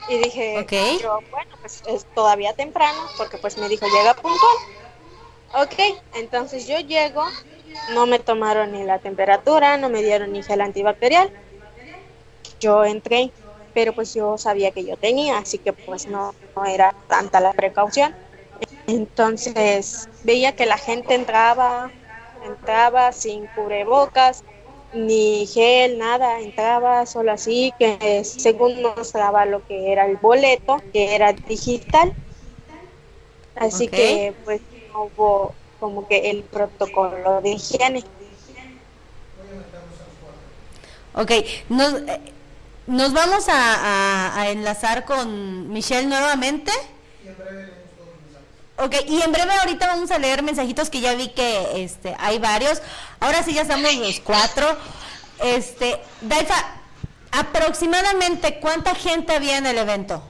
Y 0.10 0.18
dije, 0.18 0.60
Ok. 0.60 1.02
yo, 1.02 1.20
bueno, 1.32 1.56
pues 1.62 1.84
es 1.88 2.06
todavía 2.14 2.54
temprano, 2.54 3.00
porque 3.18 3.38
pues 3.38 3.58
me 3.58 3.70
dijo, 3.70 3.86
llega 3.88 4.14
puntual. 4.16 4.58
Ok, 5.54 5.74
entonces 6.14 6.66
yo 6.68 6.80
llego, 6.80 7.24
no 7.88 8.08
me 8.08 8.20
tomaron 8.20 8.72
ni 8.72 8.84
la 8.84 9.00
temperatura, 9.00 9.78
no 9.78 9.90
me 9.90 10.02
dieron 10.02 10.32
ni 10.32 10.44
gel 10.44 10.62
antibacterial. 10.62 11.32
Yo 12.60 12.84
entré, 12.86 13.34
pero 13.74 13.94
pues 13.94 14.14
yo 14.14 14.38
sabía 14.38 14.72
que 14.72 14.86
yo 14.86 14.98
tenía, 14.98 15.38
así 15.40 15.60
que 15.60 15.74
pues 15.74 16.08
no, 16.08 16.32
no 16.56 16.66
era 16.66 16.92
tanta 17.08 17.40
la 17.40 17.54
precaución. 17.54 18.16
Entonces 18.88 20.10
veía 20.24 20.54
que 20.54 20.66
la 20.66 20.78
gente 20.78 21.16
entraba, 21.16 21.94
entraba 22.42 23.12
sin 23.14 23.48
cubrebocas, 23.48 24.46
ni 24.92 25.48
gel, 25.48 25.98
nada, 26.00 26.42
entraba 26.42 27.06
solo 27.06 27.32
así, 27.32 27.74
que 27.80 28.24
según 28.26 28.82
mostraba 28.82 29.46
lo 29.46 29.64
que 29.64 29.92
era 29.92 30.06
el 30.06 30.18
boleto, 30.18 30.80
que 30.94 31.16
era 31.16 31.34
digital. 31.34 32.16
Así 33.56 33.90
que 33.90 34.36
pues 34.44 34.62
como 35.80 36.08
que 36.08 36.30
el 36.30 36.44
protocolo 36.44 37.42
de 37.42 37.52
higiene. 37.52 38.04
Ok, 41.14 41.32
nos, 41.70 41.94
eh, 41.94 42.22
nos 42.88 43.14
vamos 43.14 43.46
a 43.50 44.46
enlazar 44.50 45.06
con 45.06 45.72
Michelle 45.72 46.08
nuevamente. 46.08 46.72
Ok, 48.82 48.96
y 49.08 49.22
en 49.22 49.32
breve 49.34 49.52
ahorita 49.52 49.88
vamos 49.88 50.10
a 50.10 50.18
leer 50.18 50.42
mensajitos 50.42 50.90
que 50.90 51.02
ya 51.02 51.14
vi 51.14 51.28
que 51.30 51.84
este, 51.84 52.16
hay 52.18 52.40
varios. 52.40 52.82
Ahora 53.20 53.44
sí 53.44 53.54
ya 53.54 53.64
estamos 53.64 53.94
los 53.94 54.22
cuatro. 54.22 54.66
Este, 55.44 56.00
Daifa, 56.22 56.56
aproximadamente 57.32 58.60
cuánta 58.62 58.96
gente 58.96 59.34
había 59.34 59.58
en 59.58 59.66
el 59.66 59.78
evento? 59.78 60.24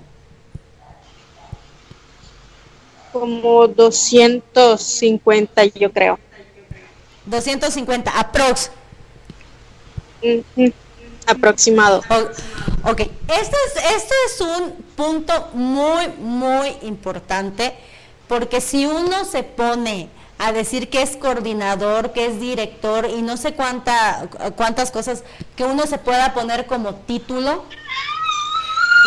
Como 3.12 3.68
250 3.68 5.66
yo 5.66 5.92
creo. 5.92 6.20
250, 7.26 8.12
aprox. 8.20 8.72
Aproximado. 11.26 12.04
O- 12.10 12.30
ok, 12.92 13.00
esto 13.02 13.58
es, 13.68 13.76
esto 13.96 14.14
es 14.26 14.42
un 14.42 14.74
punto 14.96 15.50
muy, 15.54 16.08
muy 16.20 16.76
importante 16.84 17.76
porque 18.28 18.62
si 18.62 18.86
uno 18.86 19.26
se 19.26 19.44
pone 19.44 20.10
a 20.38 20.52
decir 20.52 20.90
que 20.90 21.02
es 21.02 21.18
coordinador, 21.18 22.14
que 22.14 22.28
es 22.28 22.40
director 22.40 23.10
y 23.10 23.22
no 23.22 23.38
sé 23.38 23.54
cuánta, 23.54 24.30
cuántas 24.56 24.92
cosas 24.92 25.24
que 25.56 25.66
uno 25.66 25.86
se 25.88 25.98
pueda 25.98 26.34
poner 26.34 26.66
como 26.66 26.96
título, 26.96 27.66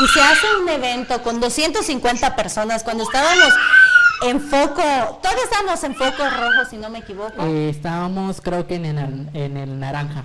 y 0.03 0.09
se 0.09 0.21
hace 0.23 0.47
un 0.61 0.69
evento 0.69 1.23
con 1.23 1.39
250 1.41 2.35
personas, 2.37 2.83
cuando 2.83 3.05
estábamos 3.05 3.53
en 4.25 4.41
foco, 4.41 4.83
todos 5.23 5.37
estábamos 5.45 5.83
en 5.85 5.95
foco 5.95 6.23
rojo 6.31 6.69
si 6.71 6.77
no 6.77 6.91
me 6.91 6.99
equivoco. 7.01 7.43
Eh, 7.45 7.69
estábamos 7.71 8.41
creo 8.41 8.67
que 8.67 8.77
en 8.77 8.87
el, 8.87 9.29
en 9.35 9.57
el 9.57 9.79
naranja. 9.79 10.25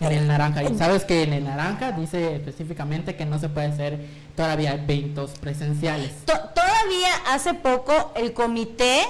En 0.00 0.12
el 0.12 0.26
naranja. 0.28 0.62
Y 0.62 0.76
sabes 0.76 1.04
que 1.04 1.22
en 1.22 1.32
el 1.32 1.44
naranja 1.44 1.92
dice 1.92 2.36
específicamente 2.36 3.16
que 3.16 3.24
no 3.24 3.38
se 3.38 3.48
puede 3.48 3.68
hacer 3.68 3.98
todavía 4.36 4.74
eventos 4.74 5.30
presenciales. 5.40 6.12
To- 6.26 6.32
todavía 6.54 7.08
hace 7.30 7.54
poco 7.54 8.12
el 8.14 8.34
comité 8.34 9.02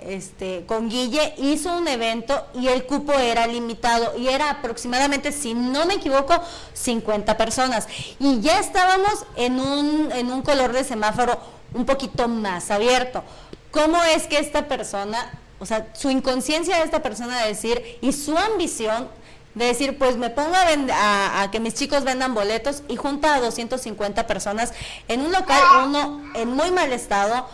este, 0.00 0.64
con 0.66 0.88
Guille 0.88 1.34
hizo 1.38 1.76
un 1.78 1.86
evento 1.86 2.44
y 2.60 2.66
el 2.66 2.84
cupo 2.86 3.12
era 3.12 3.46
limitado 3.46 4.18
y 4.18 4.26
era 4.26 4.50
aproximadamente, 4.50 5.30
si 5.30 5.54
no 5.54 5.86
me 5.86 5.94
equivoco, 5.94 6.34
50 6.72 7.36
personas. 7.36 7.86
Y 8.18 8.40
ya 8.40 8.58
estábamos 8.58 9.24
en 9.36 9.60
un, 9.60 10.10
en 10.10 10.32
un 10.32 10.42
color 10.42 10.72
de 10.72 10.82
semáforo 10.82 11.38
un 11.72 11.86
poquito 11.86 12.26
más 12.26 12.70
abierto. 12.72 13.22
¿Cómo 13.72 14.02
es 14.04 14.26
que 14.26 14.38
esta 14.38 14.68
persona, 14.68 15.32
o 15.58 15.66
sea, 15.66 15.88
su 15.94 16.10
inconsciencia 16.10 16.76
de 16.76 16.84
esta 16.84 17.02
persona 17.02 17.40
de 17.42 17.48
decir 17.48 17.98
y 18.02 18.12
su 18.12 18.36
ambición 18.38 19.08
de 19.54 19.66
decir, 19.66 19.98
pues 19.98 20.16
me 20.16 20.30
pongo 20.30 20.54
a, 20.54 21.42
a 21.42 21.50
que 21.50 21.60
mis 21.60 21.74
chicos 21.74 22.04
vendan 22.04 22.34
boletos 22.34 22.82
y 22.88 22.96
junta 22.96 23.34
a 23.34 23.40
250 23.40 24.26
personas 24.26 24.72
en 25.08 25.20
un 25.20 25.32
local, 25.32 25.60
uno 25.86 26.22
en 26.34 26.48
muy 26.48 26.70
mal 26.70 26.92
estado, 26.92 27.46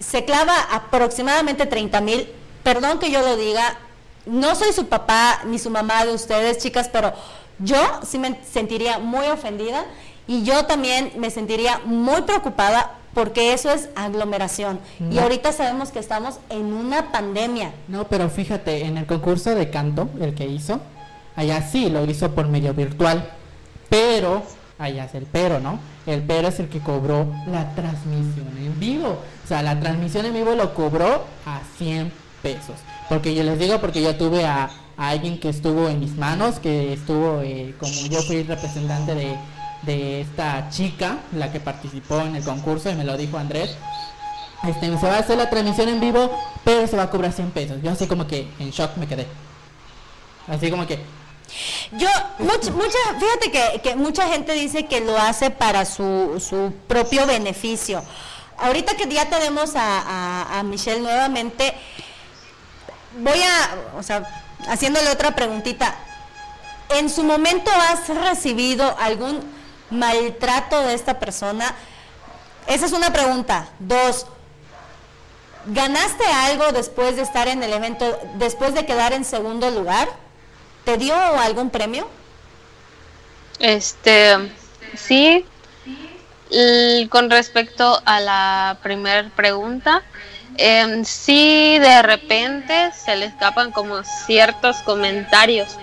se 0.00 0.24
clava 0.24 0.54
aproximadamente 0.70 1.66
30 1.66 2.00
mil, 2.00 2.28
perdón 2.62 2.98
que 2.98 3.10
yo 3.10 3.22
lo 3.22 3.36
diga, 3.36 3.78
no 4.26 4.54
soy 4.54 4.72
su 4.72 4.86
papá 4.86 5.40
ni 5.44 5.58
su 5.58 5.70
mamá 5.70 6.04
de 6.04 6.12
ustedes, 6.12 6.58
chicas, 6.58 6.88
pero 6.92 7.12
yo 7.58 8.00
sí 8.06 8.18
me 8.18 8.38
sentiría 8.44 8.98
muy 8.98 9.26
ofendida 9.26 9.84
y 10.26 10.42
yo 10.42 10.66
también 10.66 11.12
me 11.16 11.30
sentiría 11.30 11.80
muy 11.84 12.22
preocupada 12.22 12.98
porque 13.14 13.52
eso 13.52 13.70
es 13.70 13.88
aglomeración. 13.96 14.80
Y 14.98 15.14
No. 15.16 15.22
ahorita 15.22 15.52
sabemos 15.52 15.90
que 15.90 15.98
estamos 16.00 16.38
en 16.50 16.72
una 16.72 17.12
pandemia. 17.12 17.72
No, 17.88 18.04
pero 18.08 18.28
fíjate, 18.28 18.84
en 18.84 18.96
el 18.96 19.06
concurso 19.06 19.54
de 19.54 19.70
canto, 19.70 20.08
el 20.20 20.34
que 20.34 20.46
hizo, 20.46 20.80
allá 21.36 21.62
sí 21.62 21.90
lo 21.90 22.04
hizo 22.04 22.30
por 22.32 22.48
medio 22.48 22.74
virtual, 22.74 23.28
pero, 23.88 24.42
allá 24.78 25.04
es 25.04 25.14
el 25.14 25.26
pero, 25.26 25.60
¿no? 25.60 25.78
El 26.06 26.22
pero 26.22 26.48
es 26.48 26.58
el 26.60 26.68
que 26.68 26.80
cobró 26.80 27.26
la 27.46 27.74
transmisión 27.74 28.48
en 28.58 28.78
vivo. 28.78 29.18
O 29.44 29.48
sea, 29.48 29.62
la 29.62 29.78
transmisión 29.80 30.26
en 30.26 30.34
vivo 30.34 30.54
lo 30.54 30.74
cobró 30.74 31.24
a 31.46 31.60
100 31.78 32.12
pesos. 32.42 32.76
Porque 33.08 33.34
yo 33.34 33.42
les 33.42 33.58
digo, 33.58 33.80
porque 33.80 34.02
yo 34.02 34.16
tuve 34.16 34.44
a, 34.44 34.70
a 34.96 35.08
alguien 35.08 35.38
que 35.38 35.48
estuvo 35.48 35.88
en 35.88 36.00
mis 36.00 36.16
manos, 36.16 36.58
que 36.58 36.92
estuvo, 36.92 37.40
eh, 37.42 37.74
como 37.78 37.92
yo 38.08 38.20
fui 38.22 38.42
representante 38.42 39.14
de, 39.14 39.36
de 39.86 40.20
esta 40.22 40.68
chica, 40.70 41.18
la 41.32 41.50
que 41.52 41.60
participó 41.60 42.20
en 42.20 42.36
el 42.36 42.44
concurso, 42.44 42.90
y 42.90 42.94
me 42.94 43.04
lo 43.04 43.16
dijo 43.16 43.38
Andrés, 43.38 43.76
este, 44.66 44.86
se 44.98 45.06
va 45.06 45.16
a 45.16 45.18
hacer 45.18 45.36
la 45.36 45.50
transmisión 45.50 45.88
en 45.88 46.00
vivo, 46.00 46.30
pero 46.64 46.86
se 46.86 46.96
va 46.96 47.04
a 47.04 47.10
cobrar 47.10 47.32
100 47.32 47.50
pesos. 47.50 47.76
Yo 47.82 47.90
así 47.90 48.06
como 48.06 48.26
que 48.26 48.48
en 48.58 48.70
shock 48.70 48.96
me 48.96 49.06
quedé. 49.06 49.26
Así 50.48 50.70
como 50.70 50.86
que, 50.86 50.98
Yo, 51.92 52.08
mucha, 52.38 52.70
mucha, 52.72 52.98
fíjate 53.20 53.50
que, 53.50 53.80
que 53.82 53.96
mucha 53.96 54.26
gente 54.28 54.52
dice 54.54 54.86
que 54.86 55.00
lo 55.00 55.16
hace 55.18 55.50
para 55.50 55.84
su, 55.84 56.42
su 56.46 56.72
propio 56.88 57.26
beneficio. 57.26 58.02
Ahorita 58.58 58.94
que 58.96 59.06
ya 59.08 59.28
tenemos 59.28 59.74
a, 59.76 60.00
a- 60.00 60.58
a 60.60 60.62
Michelle 60.62 61.00
nuevamente, 61.00 61.74
voy 63.18 63.40
a, 63.42 63.98
o 63.98 64.02
sea, 64.02 64.24
haciéndole 64.68 65.10
otra 65.10 65.34
preguntita. 65.34 65.94
¿En 66.90 67.08
su 67.10 67.22
momento 67.24 67.70
has 67.90 68.08
recibido 68.08 68.96
algún 68.98 69.40
maltrato 69.90 70.80
de 70.82 70.94
esta 70.94 71.18
persona? 71.18 71.74
Esa 72.66 72.86
es 72.86 72.92
una 72.92 73.12
pregunta. 73.12 73.68
Dos, 73.78 74.26
¿ganaste 75.66 76.24
algo 76.24 76.72
después 76.72 77.16
de 77.16 77.22
estar 77.22 77.48
en 77.48 77.62
el 77.62 77.72
evento, 77.72 78.18
después 78.34 78.74
de 78.74 78.86
quedar 78.86 79.12
en 79.12 79.24
segundo 79.24 79.70
lugar? 79.70 80.08
¿Te 80.84 80.96
dio 80.98 81.14
algún 81.14 81.70
premio? 81.70 82.08
Este, 83.58 84.52
sí, 84.96 85.46
con 87.10 87.30
respecto 87.30 88.00
a 88.04 88.20
la 88.20 88.78
primera 88.82 89.28
pregunta, 89.34 90.02
em, 90.56 91.04
sí 91.04 91.78
de 91.78 92.02
repente 92.02 92.92
se 92.92 93.16
le 93.16 93.26
escapan 93.26 93.72
como 93.72 94.02
ciertos 94.26 94.76
comentarios. 94.78 95.76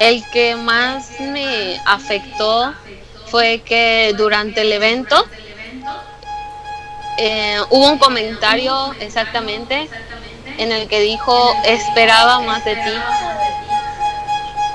El 0.00 0.24
que 0.30 0.56
más 0.56 1.20
me 1.20 1.80
afectó 1.84 2.74
fue 3.26 3.62
que 3.64 4.14
durante 4.16 4.62
el 4.62 4.72
evento 4.72 5.24
eh, 7.18 7.60
hubo 7.70 7.90
un 7.90 7.98
comentario 7.98 8.94
exactamente 9.00 9.88
en 10.58 10.72
el 10.72 10.88
que 10.88 11.00
dijo 11.00 11.54
esperaba 11.64 12.40
más 12.40 12.64
de 12.64 12.74
ti 12.76 12.92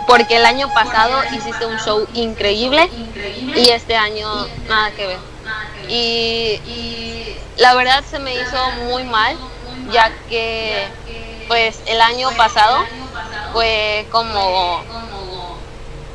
porque 0.10 0.38
el 0.38 0.46
año 0.46 0.74
pasado 0.74 1.22
hiciste 1.36 1.68
un 1.68 1.78
show 1.78 2.08
increíble 2.16 2.90
y 3.56 3.70
este 3.70 3.96
año 3.96 4.28
nada 4.68 4.92
que 4.92 5.06
ver. 5.06 5.18
Y, 5.88 7.36
la 7.58 7.76
verdad 7.76 8.04
se 8.10 8.20
me 8.20 8.34
hizo 8.34 8.72
muy 8.86 9.04
mal, 9.04 9.38
ya 9.92 10.12
que 10.30 10.88
pues 11.48 11.80
el 11.86 12.02
año 12.02 12.32
pasado 12.32 12.86
fue 13.54 14.08
como 14.12 14.82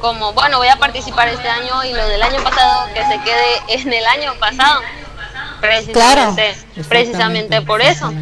como 0.05 0.35
bueno 0.35 0.59
voy 0.59 0.69
a 0.69 0.77
participar 0.77 1.29
este 1.29 1.49
año 1.49 1.83
y 1.83 1.95
lo 1.95 2.07
del 2.07 2.23
año 2.23 2.45
pasado 2.45 2.93
que 2.93 3.07
se 3.07 3.19
quede 3.23 3.63
en 3.69 3.91
el 3.91 4.05
año 4.05 4.35
pasado 4.39 4.83
precisamente 5.63 6.55
precisamente 6.89 7.63
por 7.63 7.81
eso 7.81 8.13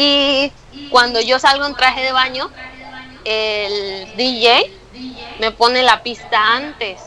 y 0.00 0.52
cuando 0.90 1.20
yo 1.20 1.40
salgo 1.40 1.66
en 1.66 1.74
traje 1.74 2.02
de 2.02 2.12
baño, 2.12 2.50
el 3.24 4.16
DJ 4.16 4.70
me 5.40 5.50
pone 5.50 5.82
la 5.82 6.04
pista 6.04 6.54
antes. 6.54 7.00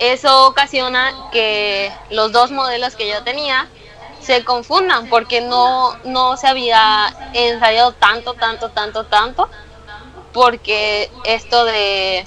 Eso 0.00 0.48
ocasiona 0.48 1.12
que 1.30 1.92
los 2.10 2.32
dos 2.32 2.50
modelos 2.50 2.96
que 2.96 3.08
yo 3.08 3.22
tenía 3.22 3.68
se 4.20 4.44
confundan 4.44 5.08
porque 5.08 5.40
no, 5.40 5.96
no 6.04 6.36
se 6.36 6.48
había 6.48 7.14
ensayado 7.34 7.92
tanto, 7.92 8.34
tanto, 8.34 8.70
tanto, 8.70 9.04
tanto. 9.04 9.48
Porque 10.32 11.10
esto 11.24 11.64
de 11.64 12.26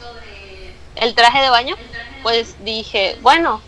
el 0.95 1.15
traje 1.15 1.41
de 1.41 1.49
baño, 1.49 1.75
pues 2.23 2.55
dije, 2.63 3.17
bueno, 3.21 3.61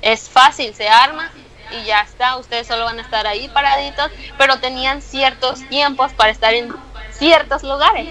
es 0.00 0.28
fácil, 0.28 0.74
se 0.74 0.88
arma 0.88 1.30
y 1.70 1.86
ya 1.86 2.02
está, 2.02 2.36
ustedes 2.36 2.66
solo 2.66 2.84
van 2.84 2.98
a 2.98 3.02
estar 3.02 3.26
ahí 3.26 3.48
paraditos, 3.48 4.10
pero 4.36 4.58
tenían 4.58 5.00
ciertos 5.00 5.66
tiempos 5.68 6.12
para 6.12 6.30
estar 6.30 6.54
en 6.54 6.72
ciertos 7.10 7.62
lugares. 7.62 8.08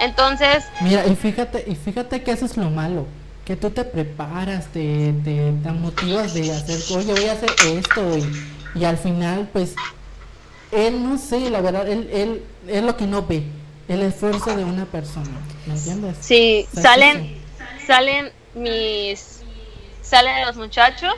Entonces... 0.00 0.64
Mira, 0.80 1.06
y 1.06 1.14
fíjate, 1.14 1.64
y 1.68 1.76
fíjate 1.76 2.22
que 2.22 2.32
eso 2.32 2.46
es 2.46 2.56
lo 2.56 2.70
malo, 2.70 3.06
que 3.44 3.56
tú 3.56 3.70
te 3.70 3.84
preparas, 3.84 4.66
te, 4.72 5.12
te, 5.24 5.52
motivas 5.70 6.34
de 6.34 6.50
hacer, 6.50 6.80
oye, 6.96 7.12
voy 7.12 7.28
a 7.28 7.32
hacer 7.32 7.50
esto, 7.64 8.18
y, 8.18 8.80
y, 8.80 8.84
al 8.84 8.98
final, 8.98 9.48
pues, 9.52 9.74
él 10.72 11.02
no 11.08 11.18
sé, 11.18 11.50
la 11.50 11.60
verdad, 11.60 11.88
él, 11.88 12.10
él 12.12 12.42
es 12.66 12.82
lo 12.82 12.96
que 12.96 13.06
no 13.06 13.22
ve, 13.22 13.44
el 13.88 14.02
esfuerzo 14.02 14.56
de 14.56 14.64
una 14.64 14.86
persona, 14.86 15.30
¿me 15.66 15.74
entiendes? 15.74 16.16
Sí, 16.20 16.66
salen, 16.72 17.42
salen 17.86 18.32
mis, 18.54 19.40
salen 20.02 20.46
los 20.46 20.56
muchachos 20.56 21.14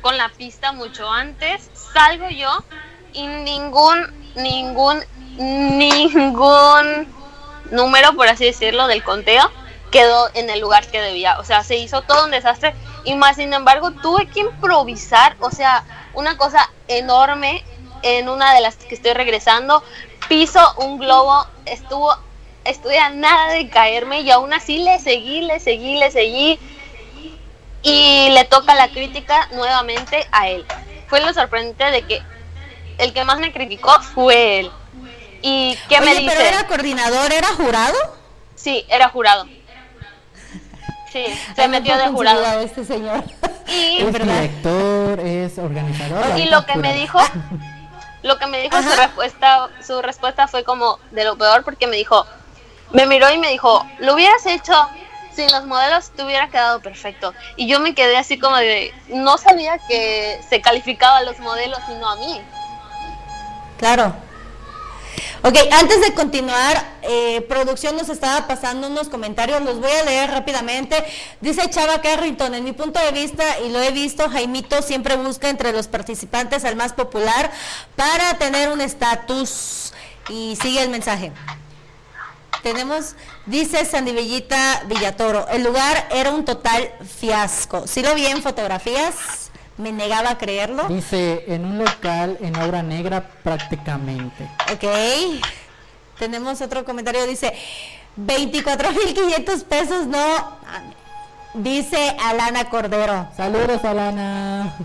con 0.00 0.16
la 0.16 0.28
pista 0.30 0.72
mucho 0.72 1.10
antes, 1.10 1.70
salgo 1.92 2.28
yo 2.30 2.64
y 3.12 3.26
ningún, 3.26 4.06
ningún, 4.36 5.02
ningún 5.36 7.08
número, 7.70 8.14
por 8.14 8.28
así 8.28 8.44
decirlo, 8.44 8.86
del 8.86 9.02
conteo 9.02 9.50
quedó 9.90 10.28
en 10.34 10.50
el 10.50 10.60
lugar 10.60 10.86
que 10.86 11.00
debía. 11.00 11.38
O 11.38 11.44
sea, 11.44 11.64
se 11.64 11.76
hizo 11.76 12.02
todo 12.02 12.24
un 12.24 12.30
desastre 12.30 12.74
y 13.04 13.14
más, 13.14 13.36
sin 13.36 13.52
embargo, 13.52 13.90
tuve 13.90 14.26
que 14.26 14.40
improvisar, 14.40 15.36
o 15.40 15.50
sea, 15.50 15.84
una 16.14 16.36
cosa 16.36 16.70
enorme 16.88 17.64
en 18.02 18.28
una 18.28 18.54
de 18.54 18.60
las 18.60 18.76
que 18.76 18.94
estoy 18.94 19.12
regresando. 19.12 19.82
Piso 20.28 20.60
un 20.76 20.98
globo, 20.98 21.46
estuvo, 21.64 22.14
estuve 22.64 22.98
a 22.98 23.10
nada 23.10 23.52
de 23.52 23.68
caerme 23.68 24.20
y 24.20 24.30
aún 24.30 24.52
así 24.52 24.78
le 24.78 24.98
seguí, 24.98 25.42
le 25.42 25.60
seguí, 25.60 25.96
le 25.96 26.10
seguí. 26.10 26.58
Y 27.82 28.30
le 28.30 28.44
toca 28.44 28.74
la 28.74 28.88
crítica 28.88 29.48
nuevamente 29.52 30.26
a 30.32 30.48
él. 30.48 30.66
Fue 31.06 31.20
lo 31.20 31.32
sorprendente 31.32 31.84
de 31.90 32.02
que 32.02 32.22
el 32.98 33.12
que 33.12 33.24
más 33.24 33.38
me 33.38 33.52
criticó 33.52 33.90
fue 34.02 34.60
él. 34.60 34.70
¿Y 35.42 35.78
qué 35.88 36.00
me 36.00 36.14
dice? 36.16 36.34
¿Pero 36.36 36.48
era 36.48 36.66
coordinador, 36.66 37.32
era 37.32 37.48
jurado? 37.48 37.96
Sí, 38.56 38.84
era 38.88 39.08
jurado. 39.08 39.46
Sí, 41.12 41.24
se 41.56 41.68
metió 41.68 41.96
de 41.96 42.08
jurado. 42.08 42.60
Este 42.60 42.84
señor. 42.84 43.24
Y, 43.68 43.98
es 44.02 44.12
director, 44.12 45.20
es 45.20 45.58
organizador. 45.58 46.38
Y 46.38 46.46
lo 46.46 46.64
que 46.66 46.76
me 46.76 46.94
dijo, 46.94 47.18
lo 48.22 48.38
que 48.38 48.46
me 48.46 48.60
dijo 48.60 48.80
su 48.82 48.96
respuesta, 48.96 49.68
su 49.86 50.02
respuesta 50.02 50.48
fue 50.48 50.64
como 50.64 50.98
de 51.10 51.24
lo 51.24 51.36
peor 51.36 51.64
porque 51.64 51.86
me 51.86 51.96
dijo, 51.96 52.26
me 52.92 53.06
miró 53.06 53.30
y 53.30 53.38
me 53.38 53.50
dijo, 53.50 53.86
lo 53.98 54.14
hubieras 54.14 54.44
hecho 54.46 54.74
sin 55.38 55.52
los 55.52 55.66
modelos 55.66 56.10
te 56.10 56.24
hubiera 56.24 56.48
quedado 56.48 56.80
perfecto. 56.80 57.32
Y 57.54 57.68
yo 57.68 57.78
me 57.78 57.94
quedé 57.94 58.16
así 58.16 58.40
como 58.40 58.56
de, 58.56 58.92
no 59.08 59.38
sabía 59.38 59.78
que 59.86 60.40
se 60.48 60.60
calificaba 60.60 61.18
a 61.18 61.22
los 61.22 61.38
modelos 61.38 61.78
y 61.88 61.94
no 61.94 62.10
a 62.10 62.16
mí. 62.16 62.40
Claro, 63.78 64.12
Ok, 65.44 65.56
antes 65.70 66.00
de 66.00 66.14
continuar, 66.14 66.84
eh, 67.02 67.42
producción 67.42 67.96
nos 67.96 68.08
estaba 68.08 68.48
pasando 68.48 68.88
unos 68.88 69.08
comentarios, 69.08 69.62
los 69.62 69.78
voy 69.78 69.90
a 69.92 70.02
leer 70.02 70.30
rápidamente. 70.30 70.96
Dice 71.40 71.70
Chava 71.70 72.00
Carrington, 72.00 72.54
en 72.54 72.64
mi 72.64 72.72
punto 72.72 72.98
de 72.98 73.12
vista, 73.12 73.44
y 73.60 73.70
lo 73.70 73.80
he 73.80 73.92
visto, 73.92 74.28
Jaimito 74.28 74.82
siempre 74.82 75.16
busca 75.16 75.48
entre 75.48 75.72
los 75.72 75.86
participantes 75.86 76.64
al 76.64 76.74
más 76.74 76.92
popular 76.92 77.52
para 77.94 78.36
tener 78.38 78.70
un 78.70 78.80
estatus. 78.80 79.92
Y 80.28 80.58
sigue 80.60 80.82
el 80.82 80.90
mensaje. 80.90 81.32
Tenemos, 82.64 83.14
dice 83.46 83.84
Sandy 83.84 84.12
Bellita 84.12 84.82
Villatoro, 84.86 85.46
el 85.48 85.62
lugar 85.62 86.08
era 86.10 86.32
un 86.32 86.44
total 86.44 86.92
fiasco. 87.20 87.86
¿Sí 87.86 88.02
lo 88.02 88.12
vi 88.16 88.26
en 88.26 88.42
fotografías? 88.42 89.47
Me 89.78 89.92
negaba 89.92 90.30
a 90.30 90.38
creerlo. 90.38 90.84
Dice, 90.88 91.44
en 91.48 91.64
un 91.64 91.78
local 91.78 92.36
en 92.40 92.56
obra 92.56 92.82
negra 92.82 93.28
prácticamente. 93.42 94.48
Ok. 94.72 94.84
Tenemos 96.18 96.60
otro 96.60 96.84
comentario, 96.84 97.26
dice, 97.26 97.54
24.500 98.18 99.64
pesos, 99.64 100.06
no. 100.06 100.58
Dice 101.54 102.16
Alana 102.20 102.68
Cordero. 102.68 103.28
Saludos, 103.36 103.84
Alana. 103.84 104.76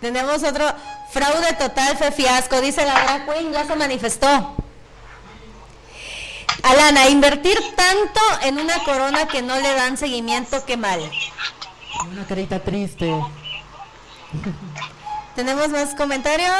Tenemos 0.00 0.42
otro, 0.42 0.66
fraude 1.10 1.52
total 1.54 1.96
fue 1.96 2.10
fiasco, 2.10 2.60
dice 2.60 2.84
la 2.84 2.94
drag 3.04 3.26
queen, 3.26 3.52
ya 3.52 3.64
se 3.64 3.76
manifestó. 3.76 4.56
Alana, 6.62 7.08
invertir 7.08 7.58
tanto 7.76 8.20
en 8.42 8.58
una 8.58 8.82
corona 8.84 9.26
que 9.26 9.42
no 9.42 9.56
le 9.60 9.74
dan 9.74 9.96
seguimiento, 9.96 10.64
qué 10.64 10.76
mal. 10.76 11.00
Una 12.10 12.26
carita 12.26 12.60
triste. 12.60 13.12
Tenemos 15.36 15.68
más 15.68 15.94
comentarios. 15.94 16.52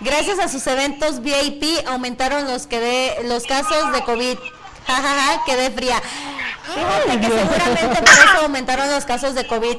Gracias 0.00 0.38
a 0.38 0.48
sus 0.48 0.66
eventos 0.66 1.20
VIP 1.22 1.86
aumentaron 1.86 2.46
los 2.46 2.66
que 2.66 2.78
de, 2.78 3.16
los 3.24 3.44
casos 3.44 3.92
de 3.92 4.02
COVID. 4.02 4.38
Jajaja, 4.86 5.44
quedé 5.44 5.70
fría. 5.70 6.00
Fíjate 6.74 7.20
que 7.20 7.26
seguramente 7.26 8.00
por 8.00 8.08
eso 8.08 8.38
aumentaron 8.42 8.90
los 8.90 9.04
casos 9.04 9.34
de 9.34 9.46
COVID. 9.46 9.76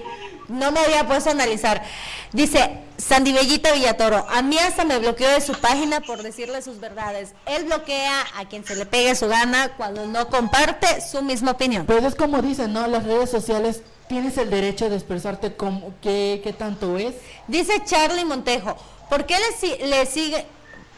No 0.49 0.71
me 0.71 0.79
había 0.79 1.07
puesto 1.07 1.29
a 1.29 1.33
analizar. 1.33 1.83
Dice 2.31 2.79
Sandy 2.97 3.31
Bellita 3.31 3.71
Villatoro, 3.71 4.27
a 4.29 4.41
mí 4.41 4.57
hasta 4.57 4.83
me 4.83 4.97
bloqueó 4.99 5.29
de 5.29 5.41
su 5.41 5.53
página 5.53 6.01
por 6.01 6.21
decirle 6.21 6.61
sus 6.61 6.79
verdades. 6.79 7.33
Él 7.45 7.65
bloquea 7.65 8.25
a 8.37 8.45
quien 8.49 8.65
se 8.65 8.75
le 8.75 8.85
pegue 8.85 9.15
su 9.15 9.27
gana 9.27 9.69
cuando 9.77 10.05
no 10.05 10.27
comparte 10.27 11.01
su 11.01 11.21
misma 11.21 11.51
opinión. 11.51 11.85
Pues 11.85 12.03
es 12.03 12.15
como 12.15 12.41
dicen, 12.41 12.73
¿no? 12.73 12.87
Las 12.87 13.05
redes 13.05 13.29
sociales 13.29 13.83
tienes 14.09 14.37
el 14.39 14.49
derecho 14.49 14.89
de 14.89 14.95
expresarte 14.95 15.55
como 15.55 15.93
qué, 16.01 16.41
qué 16.43 16.51
tanto 16.51 16.97
es. 16.97 17.13
Dice 17.47 17.81
Charlie 17.85 18.25
Montejo, 18.25 18.75
¿por 19.09 19.25
qué 19.25 19.37
le, 19.37 19.87
le 19.87 20.05
sigue... 20.05 20.45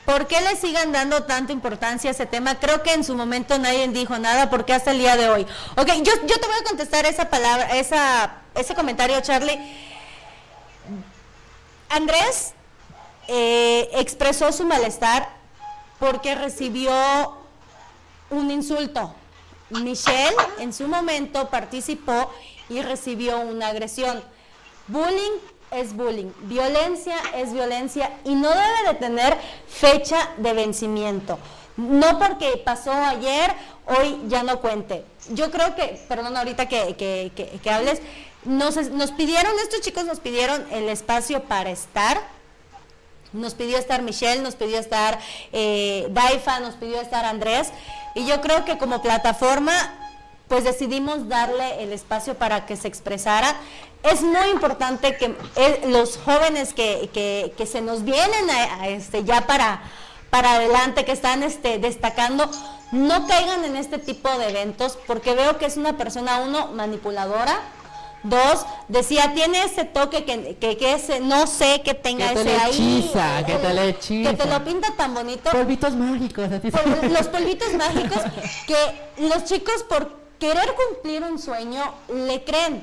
¿Por 0.06 0.26
qué 0.26 0.42
le 0.42 0.56
sigan 0.56 0.92
dando 0.92 1.24
tanta 1.24 1.54
importancia 1.54 2.10
a 2.10 2.12
ese 2.14 2.26
tema? 2.26 2.56
Creo 2.56 2.82
que 2.82 2.92
en 2.92 3.04
su 3.04 3.16
momento 3.16 3.60
nadie 3.60 3.88
dijo 3.90 4.18
nada, 4.18 4.50
porque 4.50 4.74
hasta 4.74 4.92
el 4.92 4.98
día 4.98 5.16
de 5.16 5.30
hoy. 5.30 5.46
Ok, 5.78 5.88
yo, 5.98 6.12
yo 6.26 6.40
te 6.40 6.48
voy 6.48 6.58
a 6.60 6.64
contestar 6.68 7.06
esa 7.06 7.30
palabra, 7.30 7.78
esa, 7.78 8.38
ese 8.56 8.74
comentario, 8.74 9.22
Charlie. 9.22 9.60
Andrés 11.88 12.54
eh, 13.28 13.90
expresó 13.94 14.52
su 14.52 14.66
malestar 14.66 15.30
porque 16.00 16.34
recibió 16.34 17.38
un 18.32 18.50
insulto. 18.50 19.14
Michelle 19.70 20.36
en 20.58 20.74
su 20.74 20.88
momento 20.88 21.50
participó 21.50 22.34
y 22.72 22.82
recibió 22.82 23.40
una 23.40 23.68
agresión. 23.68 24.24
Bullying 24.88 25.40
es 25.72 25.96
bullying, 25.96 26.32
violencia 26.44 27.16
es 27.36 27.54
violencia 27.54 28.12
y 28.24 28.34
no 28.36 28.50
debe 28.50 28.88
de 28.88 28.94
tener 28.96 29.38
fecha 29.68 30.30
de 30.38 30.54
vencimiento. 30.54 31.38
No 31.78 32.20
porque 32.20 32.62
pasó 32.64 32.92
ayer, 32.92 33.54
hoy 33.86 34.22
ya 34.28 34.44
no 34.44 34.60
cuente. 34.60 35.04
Yo 35.30 35.52
creo 35.52 35.76
que, 35.76 36.00
perdón 36.08 36.36
ahorita 36.36 36.68
que, 36.68 36.96
que, 36.96 37.70
hables, 37.70 38.02
nos, 38.44 38.76
nos 38.92 39.12
pidieron, 39.12 39.52
estos 39.60 39.82
chicos 39.82 40.06
nos 40.06 40.20
pidieron 40.20 40.66
el 40.72 40.90
espacio 40.90 41.44
para 41.44 41.72
estar, 41.72 42.22
nos 43.34 43.54
pidió 43.54 43.78
estar 43.78 44.02
Michelle, 44.02 44.42
nos 44.42 44.56
pidió 44.56 44.80
estar 44.80 45.20
eh, 45.54 46.08
Daifa, 46.12 46.60
nos 46.60 46.76
pidió 46.76 47.00
estar 47.00 47.24
Andrés. 47.26 47.72
Y 48.16 48.26
yo 48.26 48.42
creo 48.42 48.66
que 48.66 48.78
como 48.78 49.02
plataforma 49.02 49.72
pues 50.52 50.66
decidimos 50.66 51.30
darle 51.30 51.82
el 51.82 51.94
espacio 51.94 52.36
para 52.36 52.66
que 52.66 52.76
se 52.76 52.90
expresara. 52.90 53.56
Es 54.04 54.22
muy 54.22 54.50
importante 54.52 55.16
que 55.16 55.34
eh, 55.56 55.84
los 55.88 56.18
jóvenes 56.18 56.74
que, 56.74 57.54
se 57.66 57.80
nos 57.80 58.04
vienen 58.04 58.50
a, 58.50 58.90
este, 58.90 59.24
ya 59.24 59.48
para, 59.48 59.82
para 60.30 60.56
adelante, 60.56 61.06
que 61.06 61.14
están 61.14 61.42
este, 61.42 61.80
destacando, 61.80 62.52
no 62.92 63.28
caigan 63.28 63.64
en 63.64 63.78
este 63.78 63.98
tipo 63.98 64.28
de 64.40 64.50
eventos, 64.50 64.98
porque 65.08 65.36
veo 65.36 65.58
que 65.58 65.68
es 65.68 65.78
una 65.78 65.96
persona, 65.96 66.40
uno, 66.40 66.68
manipuladora, 66.74 67.58
Dos, 68.24 68.68
decía, 68.88 69.34
tiene 69.34 69.64
ese 69.64 69.84
toque 69.84 70.26
que, 70.26 70.56
que, 70.56 70.94
ese, 70.94 71.22
no 71.22 71.48
sé 71.48 71.82
que 71.84 71.96
tenga 71.96 72.32
que 72.32 72.42
ese 72.42 72.56
ahí. 72.56 73.12
que 73.48 73.56
te 73.56 73.74
le 73.74 73.90
hechiza. 73.90 74.30
Que 74.30 74.38
te 74.38 74.46
lo 74.48 74.64
pinta 74.64 74.94
tan 74.96 75.16
bonito. 75.16 75.50
Polvitos 75.50 75.96
mágicos. 75.96 76.48
los 77.10 77.28
polvitos 77.30 77.74
mágicos 77.74 78.22
que 78.68 79.28
los 79.28 79.46
chicos 79.46 79.84
por 79.90 80.21
querer 80.42 80.74
cumplir 80.74 81.24
un 81.24 81.38
sueño, 81.38 81.84
le 82.10 82.44
creen. 82.44 82.82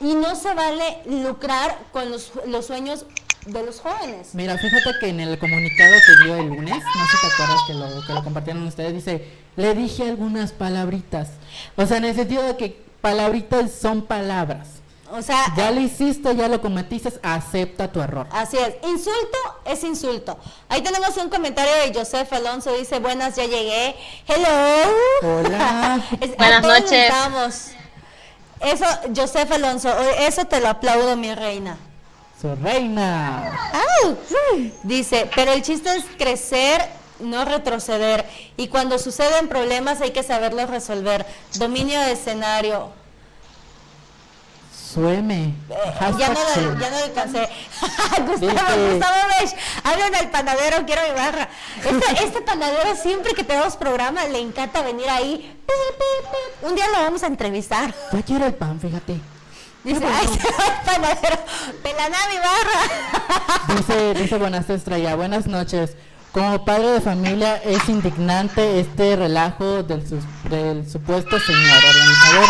Y 0.00 0.14
no 0.14 0.34
se 0.34 0.52
vale 0.54 1.02
lucrar 1.06 1.78
con 1.92 2.10
los, 2.10 2.32
sueños 2.66 3.04
de 3.46 3.62
los 3.62 3.78
jóvenes. 3.78 4.34
Mira, 4.34 4.56
fíjate 4.56 4.98
que 4.98 5.08
en 5.08 5.20
el 5.20 5.38
comunicado 5.38 5.94
que 6.06 6.24
dio 6.24 6.34
el 6.36 6.46
lunes, 6.46 6.74
no 6.74 7.06
sé 7.06 7.16
si 7.20 7.26
te 7.28 7.34
acuerdas 7.34 7.60
que 7.66 7.74
lo, 7.74 8.06
que 8.06 8.12
lo 8.14 8.24
compartieron 8.24 8.66
ustedes, 8.66 8.94
dice, 8.94 9.28
le 9.54 9.74
dije 9.74 10.08
algunas 10.08 10.52
palabritas. 10.52 11.28
O 11.76 11.86
sea, 11.86 11.98
en 11.98 12.06
el 12.06 12.16
sentido 12.16 12.42
de 12.42 12.56
que 12.56 12.82
palabritas 13.00 13.70
son 13.70 14.02
palabras. 14.02 14.81
O 15.14 15.20
sea, 15.20 15.52
ya 15.54 15.70
lo 15.70 15.80
hiciste, 15.80 16.34
ya 16.34 16.48
lo 16.48 16.62
cometiste, 16.62 17.12
acepta 17.22 17.92
tu 17.92 18.00
error. 18.00 18.26
Así 18.30 18.56
es. 18.56 18.76
Insulto 18.88 19.38
es 19.66 19.84
insulto. 19.84 20.38
Ahí 20.70 20.80
tenemos 20.80 21.14
un 21.18 21.28
comentario 21.28 21.74
de 21.74 21.92
Joseph 21.92 22.32
Alonso, 22.32 22.72
dice, 22.72 22.98
buenas, 22.98 23.36
ya 23.36 23.44
llegué. 23.44 23.94
Hello. 24.26 24.90
Hola. 25.22 26.02
Buenas 26.38 26.62
noches. 26.62 27.12
Eso, 28.60 28.86
Joseph 29.14 29.52
Alonso, 29.52 29.94
eso 30.18 30.46
te 30.46 30.60
lo 30.60 30.68
aplaudo, 30.68 31.14
mi 31.16 31.34
reina. 31.34 31.76
Su 32.40 32.54
reina. 32.54 33.52
Dice, 34.82 35.28
pero 35.34 35.52
el 35.52 35.60
chiste 35.62 35.94
es 35.94 36.04
crecer, 36.16 36.88
no 37.20 37.44
retroceder. 37.44 38.24
Y 38.56 38.68
cuando 38.68 38.98
suceden 38.98 39.48
problemas 39.48 40.00
hay 40.00 40.12
que 40.12 40.22
saberlos 40.22 40.70
resolver. 40.70 41.26
Dominio 41.58 42.00
de 42.00 42.12
escenario. 42.12 43.01
Sueme. 44.92 45.54
Eh, 45.70 45.74
ya, 46.18 46.28
no 46.28 46.78
ya 46.78 46.90
no 46.90 46.96
alcancé. 46.96 47.40
Gustavo, 48.26 48.90
Gustavo 48.90 49.28
Mesh, 49.40 49.54
hablan 49.84 50.12
del 50.12 50.28
panadero, 50.28 50.84
quiero 50.84 51.02
mi 51.08 51.14
barra. 51.14 51.48
Este, 51.78 52.24
este, 52.24 52.42
panadero, 52.42 52.94
siempre 52.96 53.32
que 53.32 53.42
tenemos 53.42 53.76
programa, 53.76 54.24
le 54.26 54.40
encanta 54.40 54.82
venir 54.82 55.08
ahí. 55.08 55.58
Un 56.62 56.74
día 56.74 56.86
lo 56.88 57.02
vamos 57.02 57.22
a 57.22 57.26
entrevistar. 57.26 57.94
Ya 58.12 58.22
quiero 58.22 58.46
el 58.46 58.54
pan, 58.54 58.78
fíjate. 58.80 59.18
Dice, 59.84 60.04
ay, 60.04 60.28
panadero, 60.84 61.38
pelana 61.82 62.16
mi 62.30 62.36
barra. 62.38 63.76
Dice, 63.76 64.14
dice 64.14 64.36
Buenas 64.36 64.68
Estrella, 64.68 65.16
buenas 65.16 65.46
noches. 65.46 65.96
Como 66.32 66.64
padre 66.64 66.88
de 66.88 67.00
familia 67.00 67.56
es 67.56 67.88
indignante 67.88 68.80
este 68.80 69.16
relajo 69.16 69.82
del, 69.82 70.02
del 70.48 70.90
supuesto 70.90 71.38
señor 71.40 71.78
organizador 71.84 72.48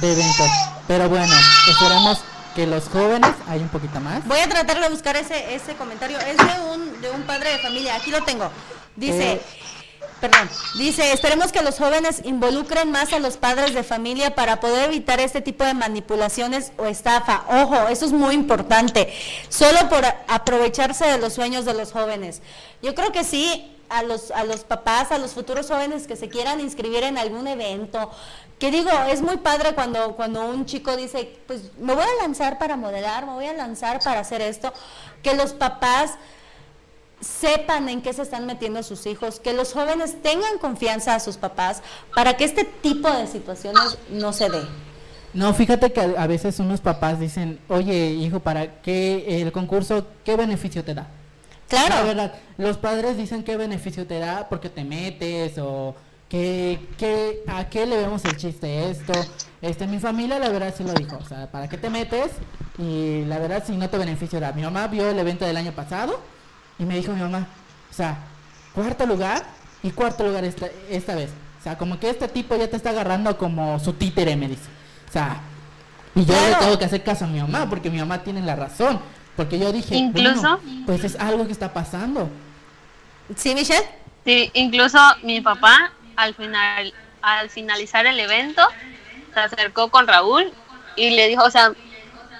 de 0.00 0.12
eventos. 0.12 0.75
Pero 0.86 1.08
bueno, 1.08 1.34
esperamos 1.68 2.18
que 2.54 2.66
los 2.66 2.88
jóvenes, 2.88 3.32
hay 3.48 3.60
un 3.60 3.68
poquito 3.68 4.00
más. 4.00 4.26
Voy 4.26 4.38
a 4.38 4.48
tratar 4.48 4.80
de 4.80 4.88
buscar 4.88 5.14
ese, 5.16 5.54
ese 5.54 5.74
comentario. 5.74 6.18
Es 6.18 6.36
de 6.38 6.72
un, 6.72 7.00
de 7.02 7.10
un 7.10 7.22
padre 7.22 7.52
de 7.52 7.58
familia. 7.58 7.96
Aquí 7.96 8.10
lo 8.10 8.22
tengo. 8.22 8.50
Dice, 8.96 9.32
eh. 9.32 9.40
perdón, 10.22 10.48
dice, 10.78 11.12
esperemos 11.12 11.52
que 11.52 11.62
los 11.62 11.76
jóvenes 11.76 12.22
involucren 12.24 12.90
más 12.90 13.12
a 13.12 13.18
los 13.18 13.36
padres 13.36 13.74
de 13.74 13.82
familia 13.82 14.34
para 14.34 14.58
poder 14.58 14.88
evitar 14.88 15.20
este 15.20 15.42
tipo 15.42 15.64
de 15.64 15.74
manipulaciones 15.74 16.72
o 16.78 16.86
estafa. 16.86 17.44
Ojo, 17.48 17.88
eso 17.88 18.06
es 18.06 18.12
muy 18.12 18.34
importante. 18.34 19.12
Solo 19.50 19.90
por 19.90 20.04
aprovecharse 20.26 21.04
de 21.04 21.18
los 21.18 21.34
sueños 21.34 21.66
de 21.66 21.74
los 21.74 21.92
jóvenes. 21.92 22.40
Yo 22.80 22.94
creo 22.94 23.12
que 23.12 23.24
sí, 23.24 23.70
a 23.88 24.02
los, 24.02 24.30
a 24.30 24.44
los 24.44 24.64
papás, 24.64 25.12
a 25.12 25.18
los 25.18 25.32
futuros 25.32 25.68
jóvenes 25.68 26.06
que 26.06 26.16
se 26.16 26.28
quieran 26.28 26.60
inscribir 26.60 27.04
en 27.04 27.18
algún 27.18 27.46
evento, 27.46 28.10
que 28.58 28.70
digo, 28.70 28.90
es 29.10 29.20
muy 29.20 29.36
padre 29.36 29.74
cuando, 29.74 30.16
cuando 30.16 30.46
un 30.46 30.64
chico 30.64 30.96
dice, 30.96 31.38
pues 31.46 31.72
me 31.78 31.94
voy 31.94 32.04
a 32.04 32.22
lanzar 32.22 32.58
para 32.58 32.76
modelar, 32.76 33.26
me 33.26 33.32
voy 33.32 33.46
a 33.46 33.52
lanzar 33.52 34.00
para 34.02 34.20
hacer 34.20 34.40
esto, 34.40 34.72
que 35.22 35.34
los 35.34 35.52
papás 35.52 36.14
sepan 37.20 37.88
en 37.88 38.02
qué 38.02 38.12
se 38.12 38.22
están 38.22 38.46
metiendo 38.46 38.82
sus 38.82 39.06
hijos, 39.06 39.40
que 39.40 39.52
los 39.52 39.72
jóvenes 39.72 40.22
tengan 40.22 40.58
confianza 40.58 41.14
a 41.14 41.20
sus 41.20 41.36
papás 41.36 41.82
para 42.14 42.36
que 42.36 42.44
este 42.44 42.64
tipo 42.64 43.10
de 43.10 43.26
situaciones 43.26 43.98
no 44.10 44.32
se 44.32 44.48
dé. 44.48 44.62
No, 45.34 45.52
fíjate 45.52 45.92
que 45.92 46.00
a 46.00 46.26
veces 46.26 46.58
unos 46.60 46.80
papás 46.80 47.20
dicen, 47.20 47.58
oye 47.68 48.10
hijo, 48.10 48.40
¿para 48.40 48.80
qué 48.80 49.42
el 49.42 49.52
concurso, 49.52 50.06
qué 50.24 50.36
beneficio 50.36 50.82
te 50.82 50.94
da? 50.94 51.08
Claro. 51.68 51.94
La 51.94 52.02
verdad, 52.02 52.34
los 52.56 52.78
padres 52.78 53.16
dicen 53.16 53.42
qué 53.42 53.56
beneficio 53.56 54.06
te 54.06 54.18
da 54.18 54.48
porque 54.48 54.70
te 54.70 54.84
metes 54.84 55.58
o 55.58 55.94
que, 56.28 57.42
¿A 57.46 57.68
qué 57.68 57.86
le 57.86 57.96
vemos 57.96 58.24
el 58.24 58.36
chiste 58.36 58.90
esto? 58.90 59.12
Este, 59.62 59.86
mi 59.86 59.98
familia 59.98 60.38
la 60.38 60.48
verdad 60.48 60.74
sí 60.76 60.84
lo 60.84 60.92
dijo, 60.92 61.16
o 61.16 61.24
sea, 61.24 61.50
¿para 61.50 61.68
qué 61.68 61.76
te 61.76 61.90
metes? 61.90 62.32
Y 62.78 63.24
la 63.26 63.38
verdad 63.38 63.64
si 63.66 63.76
no 63.76 63.88
te 63.88 63.98
beneficiará. 63.98 64.52
Mi 64.52 64.62
mamá 64.62 64.86
vio 64.88 65.08
el 65.08 65.18
evento 65.18 65.44
del 65.44 65.56
año 65.56 65.72
pasado 65.72 66.20
y 66.78 66.84
me 66.84 66.96
dijo 66.96 67.12
mi 67.12 67.20
mamá, 67.20 67.46
o 67.90 67.94
sea, 67.94 68.18
cuarto 68.74 69.06
lugar 69.06 69.44
y 69.82 69.90
cuarto 69.90 70.24
lugar 70.24 70.44
esta, 70.44 70.66
esta 70.90 71.14
vez. 71.14 71.30
O 71.60 71.62
sea, 71.62 71.78
como 71.78 71.98
que 71.98 72.10
este 72.10 72.28
tipo 72.28 72.56
ya 72.56 72.68
te 72.68 72.76
está 72.76 72.90
agarrando 72.90 73.36
como 73.38 73.78
su 73.80 73.92
títere, 73.94 74.36
me 74.36 74.48
dice. 74.48 74.68
O 75.08 75.12
sea, 75.12 75.40
y 76.14 76.24
yo 76.24 76.34
le 76.34 76.54
tengo 76.56 76.78
que 76.78 76.84
hacer 76.84 77.02
caso 77.02 77.24
a 77.24 77.28
mi 77.28 77.40
mamá 77.40 77.68
porque 77.68 77.90
mi 77.90 77.98
mamá 77.98 78.22
tiene 78.22 78.42
la 78.42 78.56
razón. 78.56 79.00
Porque 79.36 79.58
yo 79.58 79.70
dije, 79.70 79.94
incluso, 79.96 80.58
pues 80.86 81.04
es 81.04 81.16
algo 81.16 81.46
que 81.46 81.52
está 81.52 81.72
pasando. 81.72 82.30
¿Sí, 83.36 83.54
Michelle? 83.54 83.86
Sí, 84.24 84.50
incluso 84.54 84.98
mi 85.22 85.40
papá 85.40 85.92
al 86.16 86.34
final, 86.34 86.92
al 87.22 87.50
finalizar 87.50 88.06
el 88.06 88.18
evento, 88.18 88.62
se 89.32 89.40
acercó 89.40 89.90
con 89.90 90.06
Raúl 90.06 90.52
y 90.96 91.10
le 91.10 91.28
dijo, 91.28 91.44
o 91.44 91.50
sea, 91.50 91.72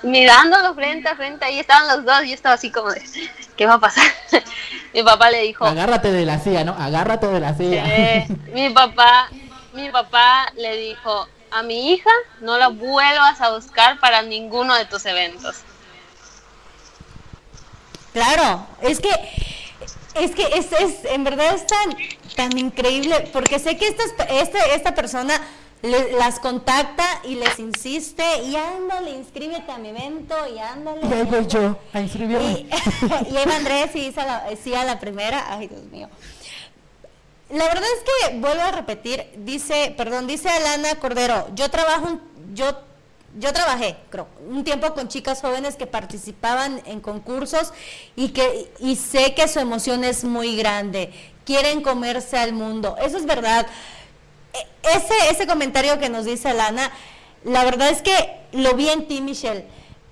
mirándolo 0.02 0.74
frente 0.74 1.08
a 1.08 1.16
frente, 1.16 1.44
ahí 1.44 1.58
estaban 1.58 1.88
los 1.88 2.04
dos, 2.04 2.24
y 2.24 2.28
yo 2.28 2.34
estaba 2.34 2.54
así 2.54 2.70
como 2.70 2.90
de, 2.90 3.02
¿qué 3.56 3.66
va 3.66 3.74
a 3.74 3.80
pasar? 3.80 4.04
mi 4.94 5.02
papá 5.02 5.30
le 5.30 5.42
dijo, 5.42 5.66
agárrate 5.66 6.10
de 6.12 6.24
la 6.24 6.38
silla, 6.38 6.64
¿no? 6.64 6.74
Agárrate 6.78 7.26
de 7.26 7.40
la 7.40 7.54
silla. 7.54 7.84
mi 8.52 8.70
papá, 8.70 9.28
mi 9.72 9.90
papá 9.90 10.46
le 10.56 10.76
dijo, 10.76 11.28
a 11.50 11.62
mi 11.62 11.92
hija 11.92 12.10
no 12.40 12.58
la 12.58 12.68
vuelvas 12.68 13.40
a 13.40 13.54
buscar 13.54 13.98
para 14.00 14.22
ninguno 14.22 14.74
de 14.74 14.84
tus 14.86 15.04
eventos. 15.06 15.56
Claro, 18.12 18.66
es 18.80 19.00
que 19.00 19.10
es 20.20 20.32
que 20.32 20.44
es, 20.44 20.72
es 20.72 21.04
en 21.10 21.24
verdad 21.24 21.54
es 21.54 21.66
tan 21.66 21.96
tan 22.36 22.56
increíble, 22.56 23.28
porque 23.32 23.58
sé 23.58 23.76
que 23.76 23.88
esta, 23.88 24.24
este, 24.24 24.58
esta 24.74 24.94
persona 24.94 25.40
las 25.82 26.40
contacta 26.40 27.04
y 27.24 27.36
les 27.36 27.58
insiste, 27.58 28.24
y 28.44 28.56
ándale, 28.56 29.10
inscríbete 29.10 29.70
a 29.70 29.78
mi 29.78 29.88
evento, 29.88 30.34
y 30.54 30.58
ándale. 30.58 31.00
Y 31.06 31.12
ahí 31.12 31.22
voy 31.24 31.46
yo 31.46 31.78
a 31.92 32.00
inscribirme. 32.00 32.44
Y, 32.50 32.68
y 33.32 33.36
ahí 33.36 33.50
Andrés 33.50 33.94
y 33.94 34.06
hizo 34.06 34.20
la, 34.20 34.48
sí 34.62 34.74
a 34.74 34.84
la 34.84 34.98
primera, 35.00 35.46
ay 35.48 35.68
Dios 35.68 35.84
mío. 35.84 36.08
La 37.50 37.64
verdad 37.66 37.84
es 37.84 38.30
que, 38.30 38.38
vuelvo 38.38 38.62
a 38.62 38.72
repetir, 38.72 39.24
dice, 39.36 39.94
perdón, 39.96 40.26
dice 40.26 40.48
Alana 40.48 40.96
Cordero, 40.96 41.48
yo 41.54 41.70
trabajo, 41.70 42.18
yo 42.54 42.76
yo 43.38 43.52
trabajé, 43.52 43.96
creo, 44.10 44.28
un 44.48 44.64
tiempo 44.64 44.94
con 44.94 45.08
chicas 45.08 45.40
jóvenes 45.40 45.76
que 45.76 45.86
participaban 45.86 46.82
en 46.86 47.00
concursos 47.00 47.72
y 48.14 48.30
que 48.30 48.70
y 48.80 48.96
sé 48.96 49.34
que 49.34 49.48
su 49.48 49.58
emoción 49.58 50.04
es 50.04 50.24
muy 50.24 50.56
grande, 50.56 51.12
quieren 51.44 51.82
comerse 51.82 52.38
al 52.38 52.52
mundo. 52.52 52.96
Eso 53.00 53.18
es 53.18 53.26
verdad. 53.26 53.66
E, 54.52 54.96
ese, 54.96 55.14
ese 55.30 55.46
comentario 55.46 55.98
que 55.98 56.08
nos 56.08 56.24
dice 56.24 56.54
Lana, 56.54 56.90
la 57.44 57.64
verdad 57.64 57.90
es 57.90 58.02
que 58.02 58.36
lo 58.52 58.74
vi 58.74 58.88
en 58.88 59.06
ti, 59.06 59.20
Michelle, 59.20 59.64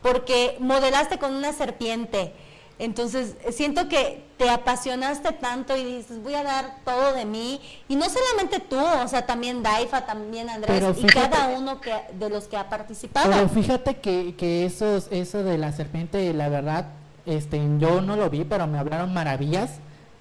porque 0.02 0.56
modelaste 0.60 1.18
con 1.18 1.34
una 1.34 1.52
serpiente. 1.52 2.32
Entonces, 2.78 3.36
siento 3.52 3.88
que 3.88 4.24
te 4.36 4.50
apasionaste 4.50 5.32
tanto 5.32 5.76
y 5.76 5.84
dices, 5.84 6.22
voy 6.22 6.34
a 6.34 6.42
dar 6.42 6.78
todo 6.84 7.12
de 7.12 7.24
mí. 7.24 7.60
Y 7.88 7.96
no 7.96 8.06
solamente 8.08 8.58
tú, 8.60 8.78
o 8.78 9.08
sea, 9.08 9.26
también 9.26 9.62
Daifa, 9.62 10.06
también 10.06 10.50
Andrés, 10.50 10.82
y 10.98 11.06
cada 11.06 11.48
uno 11.56 11.80
que, 11.80 11.94
de 12.18 12.28
los 12.28 12.48
que 12.48 12.56
ha 12.56 12.68
participado. 12.68 13.30
Pero 13.30 13.48
fíjate 13.48 13.96
que, 13.96 14.34
que 14.36 14.66
eso, 14.66 14.96
eso 15.10 15.44
de 15.44 15.58
la 15.58 15.72
serpiente, 15.72 16.32
la 16.34 16.48
verdad, 16.48 16.86
este, 17.26 17.60
yo 17.78 18.00
no 18.00 18.16
lo 18.16 18.28
vi, 18.28 18.44
pero 18.44 18.66
me 18.66 18.78
hablaron 18.78 19.14
maravillas 19.14 19.70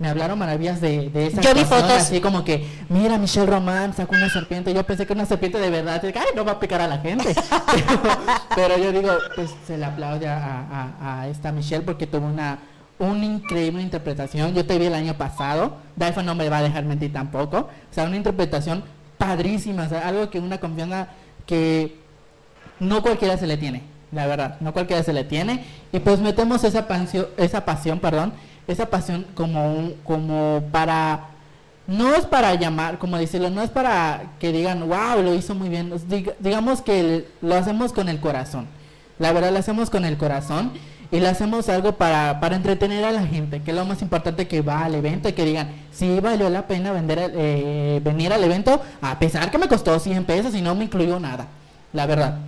me 0.03 0.09
hablaron 0.09 0.37
maravillas 0.37 0.81
de, 0.81 1.09
de 1.11 1.27
esa 1.27 1.39
Yo 1.39 1.53
vi 1.53 1.63
fotos. 1.63 1.93
así 1.93 2.19
como 2.19 2.43
que, 2.43 2.67
mira, 2.89 3.17
Michelle 3.17 3.45
Román 3.45 3.93
sacó 3.93 4.15
una 4.15 4.29
serpiente. 4.29 4.73
Yo 4.73 4.85
pensé 4.85 5.07
que 5.07 5.13
una 5.13 5.25
serpiente 5.25 5.57
de 5.59 5.69
verdad, 5.69 6.01
ay, 6.03 6.27
no 6.35 6.43
va 6.43 6.51
a 6.51 6.59
picar 6.59 6.81
a 6.81 6.89
la 6.89 6.97
gente. 6.97 7.33
pero, 8.55 8.77
yo 8.77 8.91
digo, 8.91 9.13
pues 9.33 9.55
se 9.65 9.77
le 9.77 9.85
aplaude 9.85 10.27
a, 10.27 10.91
a, 11.01 11.29
esta 11.29 11.53
Michelle 11.53 11.85
porque 11.85 12.05
tuvo 12.05 12.27
una, 12.27 12.59
una 12.99 13.23
increíble 13.23 13.81
interpretación. 13.81 14.53
Yo 14.53 14.65
te 14.65 14.77
vi 14.77 14.87
el 14.87 14.93
año 14.93 15.13
pasado, 15.13 15.77
Daifa 15.95 16.21
no 16.21 16.35
me 16.35 16.49
va 16.49 16.57
a 16.57 16.63
dejar 16.63 16.83
mentir 16.83 17.13
tampoco. 17.13 17.59
O 17.59 17.93
sea, 17.93 18.03
una 18.03 18.17
interpretación 18.17 18.83
padrísima, 19.17 19.83
o 19.83 19.89
sea, 19.89 20.05
algo 20.05 20.29
que 20.29 20.41
una 20.41 20.57
confianza 20.57 21.07
que 21.45 21.97
no 22.81 23.01
cualquiera 23.01 23.37
se 23.37 23.47
le 23.47 23.55
tiene, 23.55 23.83
la 24.11 24.27
verdad, 24.27 24.57
no 24.59 24.73
cualquiera 24.73 25.01
se 25.01 25.13
le 25.13 25.23
tiene. 25.23 25.63
Y 25.93 25.99
pues 25.99 26.19
metemos 26.19 26.65
esa 26.65 26.89
pasión, 26.89 27.27
esa 27.37 27.63
pasión, 27.63 27.99
perdón, 27.99 28.33
esa 28.68 28.88
pasión 28.88 29.26
como, 29.36 29.91
como 30.03 30.64
para, 30.72 31.28
no 31.88 32.14
es 32.16 32.26
para 32.26 32.55
llamar, 32.55 32.97
como 32.97 33.18
decirlo, 33.18 33.49
no 33.49 33.61
es 33.61 33.70
para 33.70 34.34
que 34.39 34.51
digan, 34.51 34.88
wow, 34.88 35.22
lo 35.22 35.34
hizo 35.34 35.55
muy 35.55 35.70
bien, 35.70 35.93
digamos 36.39 36.82
que 36.82 37.28
lo 37.41 37.55
hacemos 37.55 37.93
con 37.93 38.09
el 38.09 38.20
corazón, 38.20 38.68
la 39.20 39.32
verdad 39.34 39.51
lo 39.51 39.59
hacemos 39.59 39.89
con 39.89 40.05
el 40.05 40.18
corazón 40.18 40.72
y 41.11 41.20
lo 41.20 41.30
hacemos 41.30 41.70
algo 41.70 41.95
para, 41.95 42.39
para 42.39 42.55
entretener 42.55 43.05
a 43.05 43.11
la 43.11 43.28
gente, 43.28 43.61
que 43.61 43.70
es 43.70 43.78
lo 43.78 43.86
más 43.86 44.01
importante 44.01 44.47
que 44.47 44.61
va 44.61 44.86
al 44.86 44.95
evento 44.95 45.30
y 45.30 45.34
que 45.34 45.45
digan, 45.45 45.72
sí 45.91 46.20
valió 46.20 46.49
la 46.49 46.66
pena 46.66 46.91
vender, 46.91 47.32
eh, 47.36 48.01
venir 48.03 48.34
al 48.34 48.43
evento, 48.43 48.82
a 48.99 49.20
pesar 49.20 49.51
que 49.51 49.59
me 49.59 49.68
costó 49.68 49.99
100 49.99 50.26
pesos 50.26 50.55
y 50.55 50.61
no 50.61 50.74
me 50.74 50.86
incluyó 50.86 51.20
nada, 51.20 51.47
la 51.91 52.07
verdad. 52.07 52.39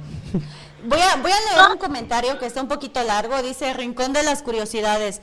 Voy 0.88 1.00
a, 1.00 1.16
voy 1.16 1.32
a 1.32 1.56
leer 1.56 1.72
un 1.72 1.78
comentario 1.80 2.38
que 2.38 2.46
está 2.46 2.62
un 2.62 2.68
poquito 2.68 3.02
largo, 3.02 3.42
dice 3.42 3.74
Rincón 3.74 4.14
de 4.14 4.22
las 4.22 4.44
Curiosidades. 4.44 5.20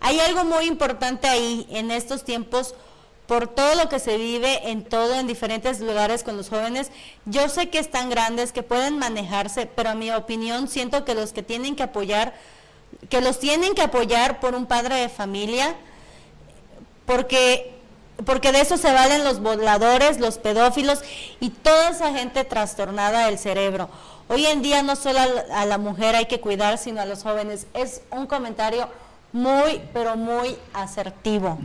Hay 0.00 0.20
algo 0.20 0.44
muy 0.44 0.66
importante 0.66 1.26
ahí 1.26 1.66
en 1.70 1.90
estos 1.90 2.24
tiempos 2.24 2.74
por 3.26 3.48
todo 3.48 3.74
lo 3.74 3.88
que 3.88 3.98
se 3.98 4.16
vive 4.16 4.70
en 4.70 4.84
todo, 4.84 5.14
en 5.14 5.26
diferentes 5.26 5.80
lugares 5.80 6.22
con 6.22 6.36
los 6.36 6.48
jóvenes. 6.48 6.90
Yo 7.24 7.48
sé 7.48 7.68
que 7.68 7.78
están 7.78 8.08
grandes, 8.08 8.52
que 8.52 8.62
pueden 8.62 8.98
manejarse, 8.98 9.66
pero 9.66 9.90
a 9.90 9.94
mi 9.94 10.10
opinión 10.12 10.68
siento 10.68 11.04
que 11.04 11.14
los 11.14 11.32
que 11.32 11.42
tienen 11.42 11.74
que 11.74 11.82
apoyar, 11.82 12.34
que 13.08 13.20
los 13.20 13.40
tienen 13.40 13.74
que 13.74 13.82
apoyar 13.82 14.38
por 14.38 14.54
un 14.54 14.66
padre 14.66 14.94
de 14.96 15.08
familia, 15.08 15.74
porque, 17.04 17.74
porque 18.24 18.52
de 18.52 18.60
eso 18.60 18.76
se 18.76 18.92
valen 18.92 19.24
los 19.24 19.40
voladores, 19.40 20.20
los 20.20 20.38
pedófilos 20.38 21.00
y 21.40 21.50
toda 21.50 21.90
esa 21.90 22.12
gente 22.12 22.44
trastornada 22.44 23.26
del 23.26 23.38
cerebro. 23.38 23.88
Hoy 24.28 24.46
en 24.46 24.62
día 24.62 24.82
no 24.82 24.96
solo 24.96 25.20
a 25.52 25.66
la 25.66 25.78
mujer 25.78 26.14
hay 26.16 26.26
que 26.26 26.40
cuidar, 26.40 26.78
sino 26.78 27.00
a 27.00 27.06
los 27.06 27.22
jóvenes. 27.22 27.66
Es 27.74 28.02
un 28.10 28.26
comentario 28.26 28.88
muy, 29.32 29.80
pero 29.92 30.16
muy 30.16 30.56
asertivo. 30.72 31.58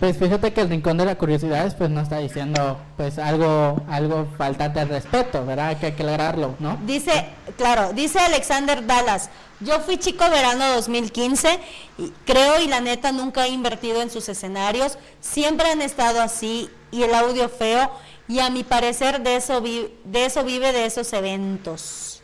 Pues 0.00 0.16
fíjate 0.16 0.52
que 0.52 0.60
el 0.60 0.68
rincón 0.68 0.96
de 0.96 1.04
la 1.04 1.16
curiosidad 1.16 1.76
pues 1.76 1.90
no 1.90 2.00
está 2.00 2.18
diciendo 2.18 2.78
pues 2.96 3.18
algo 3.18 3.82
algo 3.88 4.28
faltante 4.38 4.78
de 4.78 4.84
respeto, 4.84 5.44
¿verdad? 5.44 5.76
Que 5.76 5.86
hay 5.86 5.92
que 5.92 6.02
aclararlo, 6.02 6.54
¿no? 6.60 6.78
Dice, 6.86 7.26
claro, 7.56 7.92
dice 7.92 8.20
Alexander 8.20 8.86
Dallas, 8.86 9.28
yo 9.58 9.80
fui 9.80 9.96
chico 9.96 10.30
verano 10.30 10.68
2015, 10.74 11.58
y 11.98 12.12
creo 12.24 12.60
y 12.60 12.68
la 12.68 12.80
neta 12.80 13.10
nunca 13.10 13.46
he 13.46 13.48
invertido 13.48 14.00
en 14.00 14.08
sus 14.08 14.28
escenarios, 14.28 14.98
siempre 15.20 15.68
han 15.68 15.82
estado 15.82 16.20
así 16.20 16.70
y 16.92 17.02
el 17.02 17.12
audio 17.12 17.48
feo 17.48 17.90
y 18.28 18.38
a 18.38 18.50
mi 18.50 18.62
parecer 18.62 19.20
de 19.22 19.34
eso, 19.34 19.60
de 19.60 20.24
eso 20.24 20.44
vive 20.44 20.72
de 20.72 20.86
esos 20.86 21.12
eventos. 21.12 22.22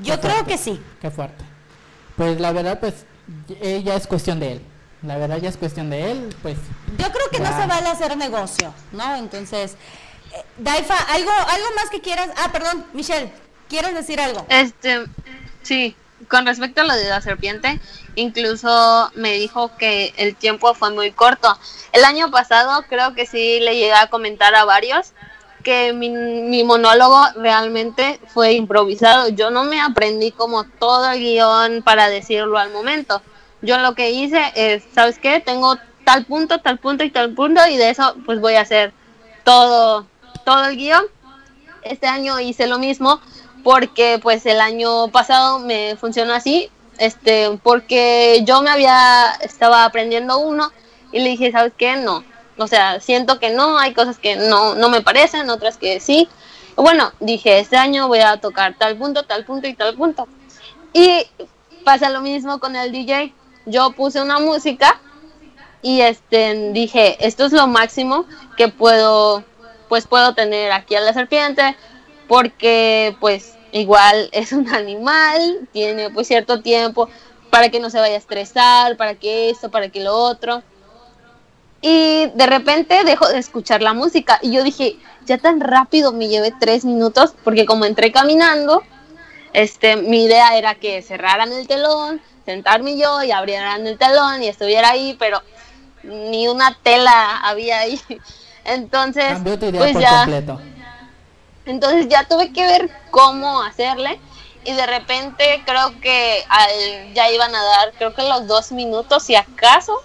Yo 0.00 0.20
creo 0.20 0.44
que 0.44 0.58
sí. 0.58 0.82
Qué 1.00 1.10
fuerte. 1.10 1.44
Pues 2.16 2.38
la 2.40 2.52
verdad 2.52 2.78
pues 2.78 3.06
ya 3.84 3.94
es 3.94 4.06
cuestión 4.06 4.40
de 4.40 4.52
él 4.52 4.60
la 5.06 5.18
verdad 5.18 5.38
ya 5.38 5.48
es 5.48 5.56
cuestión 5.56 5.90
de 5.90 6.10
él, 6.10 6.36
pues. 6.42 6.56
Yo 6.98 7.10
creo 7.12 7.30
que 7.30 7.38
no 7.40 7.48
se 7.48 7.66
vale 7.66 7.88
hacer 7.88 8.16
negocio, 8.16 8.72
¿no? 8.92 9.16
Entonces, 9.16 9.76
eh, 10.32 10.44
Daifa, 10.58 10.96
algo, 11.12 11.30
algo 11.30 11.66
más 11.76 11.90
que 11.90 12.00
quieras. 12.00 12.30
Ah, 12.36 12.50
perdón, 12.52 12.86
Michelle, 12.92 13.30
¿quieres 13.68 13.94
decir 13.94 14.20
algo? 14.20 14.46
Este, 14.48 15.04
sí, 15.62 15.94
con 16.28 16.46
respecto 16.46 16.80
a 16.80 16.84
lo 16.84 16.94
de 16.94 17.08
la 17.08 17.20
serpiente, 17.20 17.80
incluso 18.14 19.10
me 19.14 19.34
dijo 19.34 19.76
que 19.76 20.14
el 20.16 20.36
tiempo 20.36 20.74
fue 20.74 20.90
muy 20.90 21.12
corto. 21.12 21.58
El 21.92 22.04
año 22.04 22.30
pasado 22.30 22.84
creo 22.88 23.14
que 23.14 23.26
sí 23.26 23.60
le 23.60 23.74
llegué 23.74 23.94
a 23.94 24.08
comentar 24.08 24.54
a 24.54 24.64
varios 24.64 25.12
que 25.64 25.92
mi, 25.92 26.62
monólogo 26.62 27.20
realmente 27.36 28.20
fue 28.28 28.52
improvisado. 28.52 29.30
Yo 29.30 29.50
no 29.50 29.64
me 29.64 29.80
aprendí 29.80 30.30
como 30.30 30.64
todo 30.64 31.10
el 31.10 31.18
guion 31.18 31.82
para 31.82 32.08
decirlo 32.08 32.58
al 32.58 32.70
momento. 32.70 33.20
Yo 33.62 33.78
lo 33.78 33.94
que 33.94 34.10
hice 34.10 34.52
es, 34.54 34.84
¿sabes 34.94 35.18
qué? 35.18 35.40
Tengo 35.40 35.76
tal 36.04 36.26
punto, 36.26 36.60
tal 36.60 36.78
punto 36.78 37.02
y 37.02 37.10
tal 37.10 37.34
punto 37.34 37.66
y 37.66 37.76
de 37.76 37.90
eso 37.90 38.14
pues 38.26 38.40
voy 38.40 38.54
a 38.54 38.60
hacer 38.60 38.92
todo, 39.42 40.06
todo 40.44 40.66
el 40.66 40.76
guion. 40.76 41.04
Este 41.82 42.06
año 42.06 42.38
hice 42.38 42.66
lo 42.66 42.78
mismo 42.78 43.20
porque 43.64 44.20
pues 44.22 44.46
el 44.46 44.60
año 44.60 45.08
pasado 45.08 45.58
me 45.58 45.96
funcionó 45.96 46.34
así, 46.34 46.70
este, 46.98 47.58
porque 47.62 48.42
yo 48.46 48.62
me 48.62 48.70
había, 48.70 49.32
estaba 49.40 49.84
aprendiendo 49.84 50.38
uno 50.38 50.70
y 51.10 51.20
le 51.20 51.30
dije, 51.30 51.50
¿sabes 51.50 51.72
qué? 51.76 51.96
No, 51.96 52.22
o 52.58 52.66
sea, 52.66 53.00
siento 53.00 53.38
que 53.38 53.50
no, 53.50 53.78
hay 53.78 53.94
cosas 53.94 54.18
que 54.18 54.36
no, 54.36 54.74
no 54.74 54.88
me 54.88 55.02
parecen, 55.02 55.50
otras 55.50 55.76
que 55.76 56.00
sí. 56.00 56.28
Bueno, 56.76 57.12
dije, 57.20 57.58
este 57.58 57.76
año 57.76 58.08
voy 58.08 58.20
a 58.20 58.38
tocar 58.38 58.74
tal 58.76 58.96
punto, 58.96 59.22
tal 59.24 59.44
punto 59.44 59.68
y 59.68 59.74
tal 59.74 59.94
punto. 59.94 60.26
Y 60.92 61.26
pasa 61.84 62.10
lo 62.10 62.20
mismo 62.20 62.58
con 62.58 62.76
el 62.76 62.92
DJ 62.92 63.32
yo 63.66 63.92
puse 63.92 64.20
una 64.20 64.38
música 64.38 65.00
y 65.82 66.00
este 66.00 66.72
dije, 66.72 67.16
esto 67.26 67.44
es 67.44 67.52
lo 67.52 67.66
máximo 67.66 68.26
que 68.56 68.68
puedo 68.68 69.44
pues 69.88 70.06
puedo 70.06 70.34
tener 70.34 70.72
aquí 70.72 70.94
a 70.94 71.00
la 71.00 71.12
serpiente 71.12 71.76
porque 72.28 73.16
pues 73.20 73.54
igual 73.72 74.28
es 74.32 74.52
un 74.52 74.68
animal, 74.68 75.68
tiene 75.72 76.10
pues 76.10 76.26
cierto 76.26 76.62
tiempo 76.62 77.08
para 77.50 77.68
que 77.68 77.80
no 77.80 77.90
se 77.90 78.00
vaya 78.00 78.14
a 78.14 78.18
estresar, 78.18 78.96
para 78.96 79.14
que 79.14 79.50
esto, 79.50 79.70
para 79.70 79.88
que 79.88 80.00
lo 80.00 80.16
otro. 80.16 80.62
Y 81.86 82.30
de 82.34 82.46
repente 82.46 83.04
dejo 83.04 83.28
de 83.28 83.36
escuchar 83.36 83.82
la 83.82 83.92
música. 83.92 84.38
Y 84.40 84.52
yo 84.52 84.64
dije, 84.64 84.96
ya 85.26 85.36
tan 85.36 85.60
rápido 85.60 86.14
me 86.14 86.28
llevé 86.28 86.50
tres 86.58 86.86
minutos 86.86 87.34
porque 87.44 87.66
como 87.66 87.84
entré 87.84 88.10
caminando, 88.10 88.82
este, 89.52 89.96
mi 89.96 90.24
idea 90.24 90.56
era 90.56 90.76
que 90.76 91.02
cerraran 91.02 91.52
el 91.52 91.68
telón, 91.68 92.22
sentarme 92.46 92.96
yo 92.96 93.22
y 93.22 93.32
abrieran 93.32 93.86
el 93.86 93.98
telón 93.98 94.42
y 94.42 94.48
estuviera 94.48 94.92
ahí, 94.92 95.14
pero 95.18 95.42
ni 96.04 96.48
una 96.48 96.74
tela 96.82 97.36
había 97.42 97.80
ahí. 97.80 98.00
Entonces, 98.64 99.36
pues 99.42 99.92
ya, 99.98 100.26
entonces 101.66 102.08
ya 102.08 102.26
tuve 102.26 102.50
que 102.50 102.64
ver 102.64 102.90
cómo 103.10 103.60
hacerle 103.62 104.18
y 104.64 104.72
de 104.72 104.86
repente 104.86 105.62
creo 105.66 106.00
que 106.00 106.42
ya 107.12 107.30
iban 107.30 107.54
a 107.54 107.62
dar, 107.62 107.92
creo 107.98 108.14
que 108.14 108.22
los 108.22 108.46
dos 108.46 108.72
minutos, 108.72 109.24
si 109.24 109.34
acaso, 109.34 110.00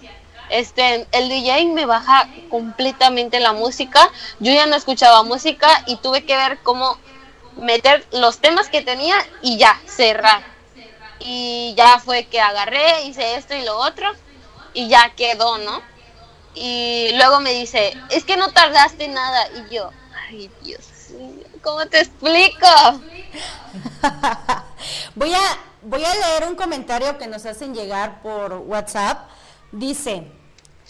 este, 0.50 1.06
el 1.12 1.28
DJ 1.28 1.66
me 1.66 1.86
baja 1.86 2.28
completamente 2.48 3.40
la 3.40 3.52
música. 3.52 4.10
Yo 4.38 4.52
ya 4.52 4.66
no 4.66 4.76
escuchaba 4.76 5.22
música 5.22 5.84
y 5.86 5.96
tuve 5.96 6.24
que 6.24 6.36
ver 6.36 6.58
cómo 6.62 6.98
meter 7.56 8.06
los 8.12 8.38
temas 8.38 8.68
que 8.68 8.82
tenía 8.82 9.16
y 9.42 9.58
ya 9.58 9.78
cerrar 9.86 10.42
y 11.20 11.74
ya 11.76 11.98
fue 11.98 12.26
que 12.26 12.40
agarré, 12.40 13.04
hice 13.04 13.34
esto 13.34 13.54
y 13.54 13.62
lo 13.62 13.76
otro 13.78 14.10
y 14.72 14.88
ya 14.88 15.12
quedó, 15.14 15.58
¿no? 15.58 15.82
Y 16.54 17.10
luego 17.14 17.40
me 17.40 17.52
dice, 17.52 17.96
es 18.08 18.24
que 18.24 18.36
no 18.36 18.50
tardaste 18.52 19.08
nada 19.08 19.46
y 19.52 19.74
yo, 19.74 19.90
ay 20.28 20.50
Dios, 20.62 20.80
¿cómo 21.62 21.86
te 21.86 22.00
explico? 22.00 22.66
voy 25.14 25.34
a 25.34 25.40
voy 25.82 26.04
a 26.04 26.14
leer 26.14 26.48
un 26.48 26.56
comentario 26.56 27.16
que 27.18 27.26
nos 27.26 27.46
hacen 27.46 27.74
llegar 27.74 28.22
por 28.22 28.54
WhatsApp. 28.54 29.28
Dice, 29.72 30.24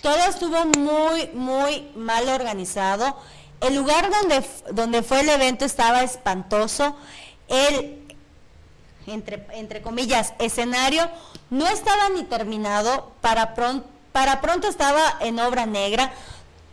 todo 0.03 0.19
estuvo 0.29 0.65
muy, 0.79 1.29
muy 1.35 1.91
mal 1.95 2.29
organizado. 2.29 3.17
El 3.61 3.77
lugar 3.77 4.11
donde, 4.11 4.45
donde 4.73 5.03
fue 5.03 5.21
el 5.21 5.29
evento 5.29 5.65
estaba 5.65 6.03
espantoso. 6.03 6.97
El 7.49 8.01
entre, 9.07 9.47
entre 9.53 9.83
comillas, 9.83 10.35
escenario, 10.39 11.09
no 11.51 11.67
estaba 11.69 12.09
ni 12.11 12.25
terminado, 12.25 13.13
para, 13.21 13.55
para 14.13 14.41
pronto 14.41 14.69
estaba 14.69 15.03
en 15.21 15.39
obra 15.39 15.67
negra, 15.67 16.13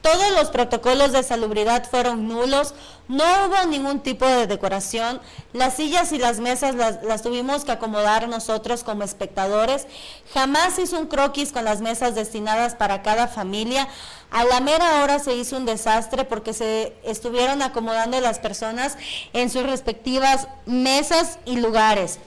todos 0.02 0.32
los 0.32 0.50
protocolos 0.50 1.12
de 1.12 1.24
salubridad 1.24 1.90
fueron 1.90 2.28
nulos, 2.28 2.74
no 3.08 3.24
hubo 3.24 3.68
ningún 3.68 4.02
tipo 4.02 4.26
de 4.26 4.48
decoración, 4.48 5.20
las 5.54 5.76
sillas 5.76 6.12
y 6.12 6.18
las 6.18 6.40
mesas 6.40 6.76
las, 6.76 7.22
tuvimos 7.22 7.66
que 7.66 7.72
acomodar 7.72 8.28
nosotros 8.28 8.84
como 8.84 9.04
espectadores, 9.04 9.88
jamás 10.34 10.80
hizo 10.80 11.00
un 11.00 11.08
croquis 11.08 11.52
con 11.52 11.66
las 11.66 11.82
mesas 11.82 12.16
destinadas 12.16 12.76
para 12.76 13.02
cada 13.02 13.28
familia, 13.28 13.88
a 14.32 14.44
la 14.44 14.60
mera 14.60 15.04
hora 15.04 15.20
se 15.20 15.36
hizo 15.36 15.58
un 15.58 15.66
desastre 15.66 16.26
porque 16.26 16.54
se 16.54 16.94
estuvieron 17.04 17.62
acomodando 17.62 18.20
las 18.20 18.40
personas 18.40 18.98
en 19.34 19.50
sus 19.50 19.64
respectivas 19.64 20.48
mesas 20.66 21.40
y 21.46 21.58
lugares. 21.58 22.20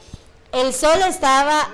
El 0.52 0.74
sol 0.74 0.98
estaba 1.06 1.68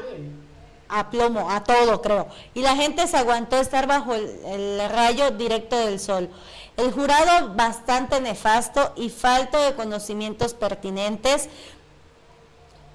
a 0.88 1.10
plomo, 1.10 1.50
a 1.50 1.64
todo 1.64 2.00
creo. 2.02 2.28
Y 2.54 2.62
la 2.62 2.76
gente 2.76 3.06
se 3.06 3.16
aguantó 3.16 3.56
estar 3.58 3.86
bajo 3.86 4.14
el, 4.14 4.80
rayo 4.88 5.30
directo 5.32 5.76
del 5.76 6.00
sol. 6.00 6.30
El 6.76 6.92
jurado 6.92 7.54
bastante 7.54 8.20
nefasto 8.20 8.92
y 8.96 9.10
falto 9.10 9.58
de 9.58 9.74
conocimientos 9.74 10.54
pertinentes 10.54 11.48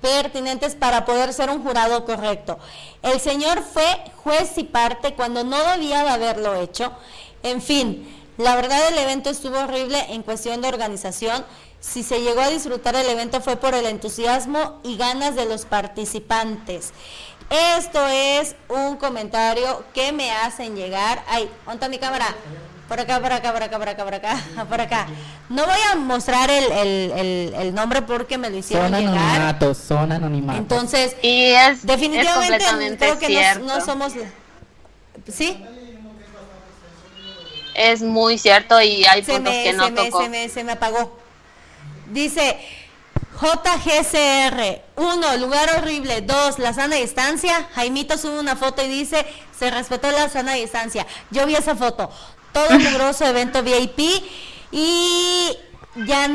pertinentes 0.01 0.73
para 0.73 1.05
poder 1.05 1.31
ser 1.31 1.51
un 1.51 1.61
jurado 1.61 2.05
correcto. 2.05 2.57
El 3.03 3.19
señor 3.19 3.61
fue 3.61 3.85
juez 4.23 4.57
y 4.57 4.63
parte 4.63 5.13
cuando 5.13 5.43
no 5.43 5.63
debía 5.63 6.03
de 6.03 6.09
haberlo 6.09 6.55
hecho. 6.55 6.91
En 7.43 7.61
fin, 7.61 8.11
la 8.37 8.55
verdad 8.55 8.87
el 8.87 8.97
evento 8.97 9.29
estuvo 9.29 9.59
horrible 9.59 10.03
en 10.09 10.23
cuestión 10.23 10.61
de 10.61 10.69
organización 10.69 11.45
si 11.81 12.03
se 12.03 12.21
llegó 12.21 12.41
a 12.41 12.49
disfrutar 12.49 12.95
el 12.95 13.09
evento 13.09 13.41
fue 13.41 13.57
por 13.57 13.73
el 13.73 13.87
entusiasmo 13.87 14.79
y 14.83 14.97
ganas 14.97 15.35
de 15.35 15.45
los 15.45 15.65
participantes. 15.65 16.93
Esto 17.51 18.07
es 18.07 18.55
un 18.69 18.95
comentario 18.95 19.83
que 19.93 20.13
me 20.13 20.31
hacen 20.31 20.73
llegar. 20.73 21.21
Ay, 21.27 21.49
¿dónde 21.65 21.89
mi 21.89 21.99
cámara? 21.99 22.33
Por 22.87 22.97
acá, 22.97 23.19
por 23.19 23.33
acá, 23.33 23.51
por 23.51 23.61
acá, 23.61 23.77
por 23.77 23.89
acá, 23.89 24.03
por 24.05 24.13
acá, 24.13 24.65
por 24.69 24.81
acá. 24.81 25.07
No 25.49 25.65
voy 25.65 25.79
a 25.91 25.95
mostrar 25.95 26.49
el, 26.49 27.73
nombre 27.75 28.03
porque 28.03 28.37
me 28.37 28.49
lo 28.49 28.57
hicieron 28.57 28.85
son 28.85 28.95
Anonimatos, 28.95 29.77
son 29.77 30.11
anonimatos. 30.13 30.61
Entonces, 30.61 31.17
y 31.21 31.47
es, 31.47 31.85
definitivamente 31.85 32.97
creo 32.97 33.19
que 33.19 33.59
no, 33.65 33.81
somos... 33.81 34.13
¿Sí? 35.27 35.61
Es 37.75 38.01
muy 38.01 38.37
cierto 38.37 38.81
y 38.81 39.03
hay 39.03 39.23
puntos 39.23 39.53
que 39.53 39.73
no 39.73 39.87
se 39.87 40.29
me, 40.29 40.47
se 40.47 40.63
me 40.63 40.71
apagó. 40.71 41.17
Dice 42.11 42.57
JGCR, 43.41 44.81
uno, 44.97 45.37
lugar 45.37 45.69
horrible. 45.77 46.21
Dos, 46.21 46.59
la 46.59 46.73
sana 46.73 46.97
distancia. 46.97 47.67
Jaimito 47.73 48.17
sube 48.17 48.39
una 48.39 48.55
foto 48.55 48.83
y 48.83 48.87
dice, 48.87 49.25
se 49.57 49.71
respetó 49.71 50.11
la 50.11 50.29
sana 50.29 50.53
distancia. 50.53 51.07
Yo 51.31 51.47
vi 51.47 51.55
esa 51.55 51.75
foto. 51.75 52.11
Todo 52.53 52.67
grosso 52.93 53.25
evento 53.25 53.63
VIP. 53.63 53.99
Y 54.71 55.57
ya 56.05 56.25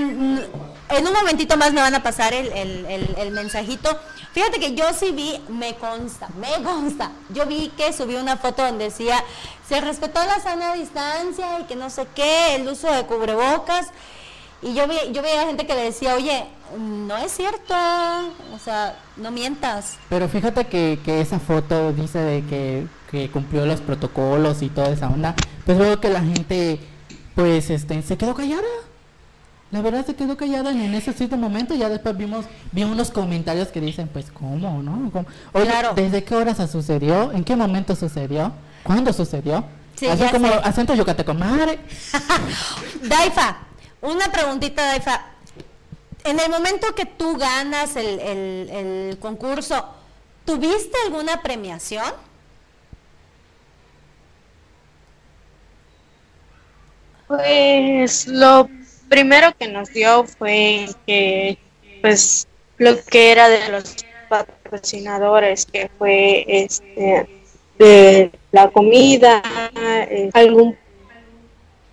en 0.88 1.06
un 1.06 1.12
momentito 1.12 1.56
más 1.56 1.72
me 1.72 1.80
van 1.80 1.94
a 1.94 2.02
pasar 2.02 2.34
el, 2.34 2.52
el, 2.52 3.30
mensajito. 3.30 3.98
Fíjate 4.32 4.60
que 4.60 4.74
yo 4.74 4.92
sí 4.92 5.12
vi, 5.12 5.40
me 5.48 5.76
consta, 5.76 6.28
me 6.38 6.62
consta. 6.62 7.12
Yo 7.30 7.46
vi 7.46 7.68
que 7.76 7.92
subió 7.92 8.20
una 8.20 8.36
foto 8.36 8.64
donde 8.64 8.86
decía, 8.86 9.22
se 9.68 9.80
respetó 9.80 10.24
la 10.24 10.40
sana 10.40 10.74
distancia 10.74 11.60
y 11.60 11.64
que 11.64 11.76
no 11.76 11.88
sé 11.88 12.06
qué, 12.14 12.56
el 12.56 12.68
uso 12.68 12.92
de 12.92 13.04
cubrebocas. 13.04 13.88
Y 14.62 14.74
yo, 14.74 14.88
vi, 14.88 14.96
yo 15.12 15.22
veía 15.22 15.46
gente 15.46 15.66
que 15.66 15.74
le 15.74 15.82
decía, 15.82 16.14
oye, 16.14 16.44
no 16.78 17.16
es 17.18 17.30
cierto, 17.32 17.74
o 18.54 18.58
sea, 18.64 18.96
no 19.16 19.30
mientas. 19.30 19.96
Pero 20.08 20.28
fíjate 20.28 20.64
que, 20.66 20.98
que 21.04 21.20
esa 21.20 21.38
foto 21.38 21.92
dice 21.92 22.18
de 22.18 22.42
que, 22.46 22.86
que 23.10 23.30
cumplió 23.30 23.66
los 23.66 23.80
protocolos 23.80 24.62
y 24.62 24.68
toda 24.70 24.88
esa 24.88 25.08
onda, 25.08 25.34
pues 25.64 25.78
veo 25.78 26.00
que 26.00 26.08
la 26.08 26.20
gente, 26.22 26.80
pues, 27.34 27.68
este, 27.70 28.00
se 28.02 28.16
quedó 28.16 28.34
callada. 28.34 28.62
La 29.72 29.82
verdad 29.82 30.06
se 30.06 30.14
quedó 30.14 30.36
callada 30.36 30.70
en 30.70 30.94
ese 30.94 31.12
cierto 31.12 31.36
momento 31.36 31.74
ya 31.74 31.88
después 31.88 32.16
vimos 32.16 32.46
vimos 32.70 32.92
unos 32.92 33.10
comentarios 33.10 33.68
que 33.68 33.80
dicen, 33.80 34.08
pues, 34.08 34.30
¿cómo, 34.30 34.82
no? 34.82 35.10
¿Cómo? 35.10 35.26
Oye, 35.52 35.66
Claro. 35.66 35.92
¿desde 35.94 36.24
qué 36.24 36.34
hora 36.34 36.54
se 36.54 36.66
sucedió? 36.68 37.32
¿En 37.32 37.44
qué 37.44 37.56
momento 37.56 37.94
sucedió? 37.94 38.52
¿Cuándo 38.84 39.12
sucedió? 39.12 39.64
Sí, 39.96 40.06
Así 40.06 40.24
como 40.30 40.48
sé. 40.48 40.54
acento 40.62 40.94
yucateco, 40.94 41.34
madre. 41.34 41.80
Daifa, 43.02 43.56
una 44.06 44.30
preguntita, 44.32 44.84
Daifa. 44.86 45.20
En 46.24 46.40
el 46.40 46.50
momento 46.50 46.94
que 46.94 47.06
tú 47.06 47.36
ganas 47.36 47.96
el, 47.96 48.18
el- 48.20 48.70
el 48.70 49.18
concurso, 49.18 49.86
¿tuviste 50.44 50.96
alguna 51.06 51.42
premiación? 51.42 52.12
Pues 57.26 58.26
lo 58.28 58.70
primero 59.08 59.52
que 59.58 59.68
nos 59.68 59.92
dio 59.92 60.24
fue 60.24 60.86
que, 61.06 61.58
pues, 62.00 62.46
lo 62.78 63.02
que 63.04 63.32
era 63.32 63.48
de 63.48 63.68
los 63.70 63.96
patrocinadores, 64.28 65.66
que 65.66 65.90
fue 65.98 66.44
este 66.46 67.28
de 67.78 68.32
la 68.52 68.70
comida, 68.70 69.42
eh, 70.10 70.30
algún 70.34 70.78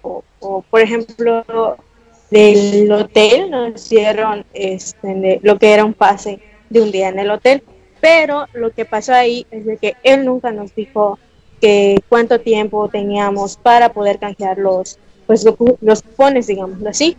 o, 0.01 0.23
o, 0.39 0.61
por 0.63 0.81
ejemplo 0.81 1.43
del 2.33 2.91
hotel 2.91 3.51
nos 3.51 3.89
dieron 3.89 4.43
este 4.53 5.39
lo 5.43 5.57
que 5.59 5.71
era 5.73 5.85
un 5.85 5.93
pase 5.93 6.39
de 6.69 6.81
un 6.81 6.91
día 6.91 7.09
en 7.09 7.19
el 7.19 7.29
hotel, 7.29 7.63
pero 8.01 8.47
lo 8.53 8.71
que 8.71 8.85
pasó 8.85 9.13
ahí 9.13 9.45
es 9.51 9.65
de 9.65 9.77
que 9.77 9.93
él 10.03 10.25
nunca 10.25 10.51
nos 10.51 10.73
dijo 10.75 11.19
que 11.61 11.99
cuánto 12.09 12.39
tiempo 12.39 12.89
teníamos 12.89 13.57
para 13.57 13.93
poder 13.93 14.17
canjear 14.19 14.57
los 14.57 14.97
pues 15.27 15.45
los 15.81 16.01
cupones 16.01 16.47
digámoslo 16.47 16.89
así. 16.89 17.15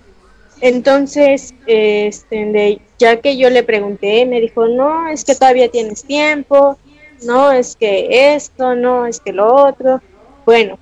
Entonces 0.60 1.54
este 1.66 2.36
de- 2.46 2.80
ya 2.98 3.16
que 3.20 3.36
yo 3.36 3.50
le 3.50 3.62
pregunté 3.62 4.26
me 4.26 4.40
dijo 4.40 4.66
no 4.66 5.08
es 5.08 5.24
que 5.24 5.34
todavía 5.34 5.68
tienes 5.70 6.04
tiempo 6.04 6.76
no 7.24 7.52
es 7.52 7.76
que 7.76 8.34
esto 8.34 8.74
no 8.74 9.06
es 9.06 9.20
que 9.20 9.32
lo 9.32 9.54
otro 9.54 10.00
bueno 10.44 10.78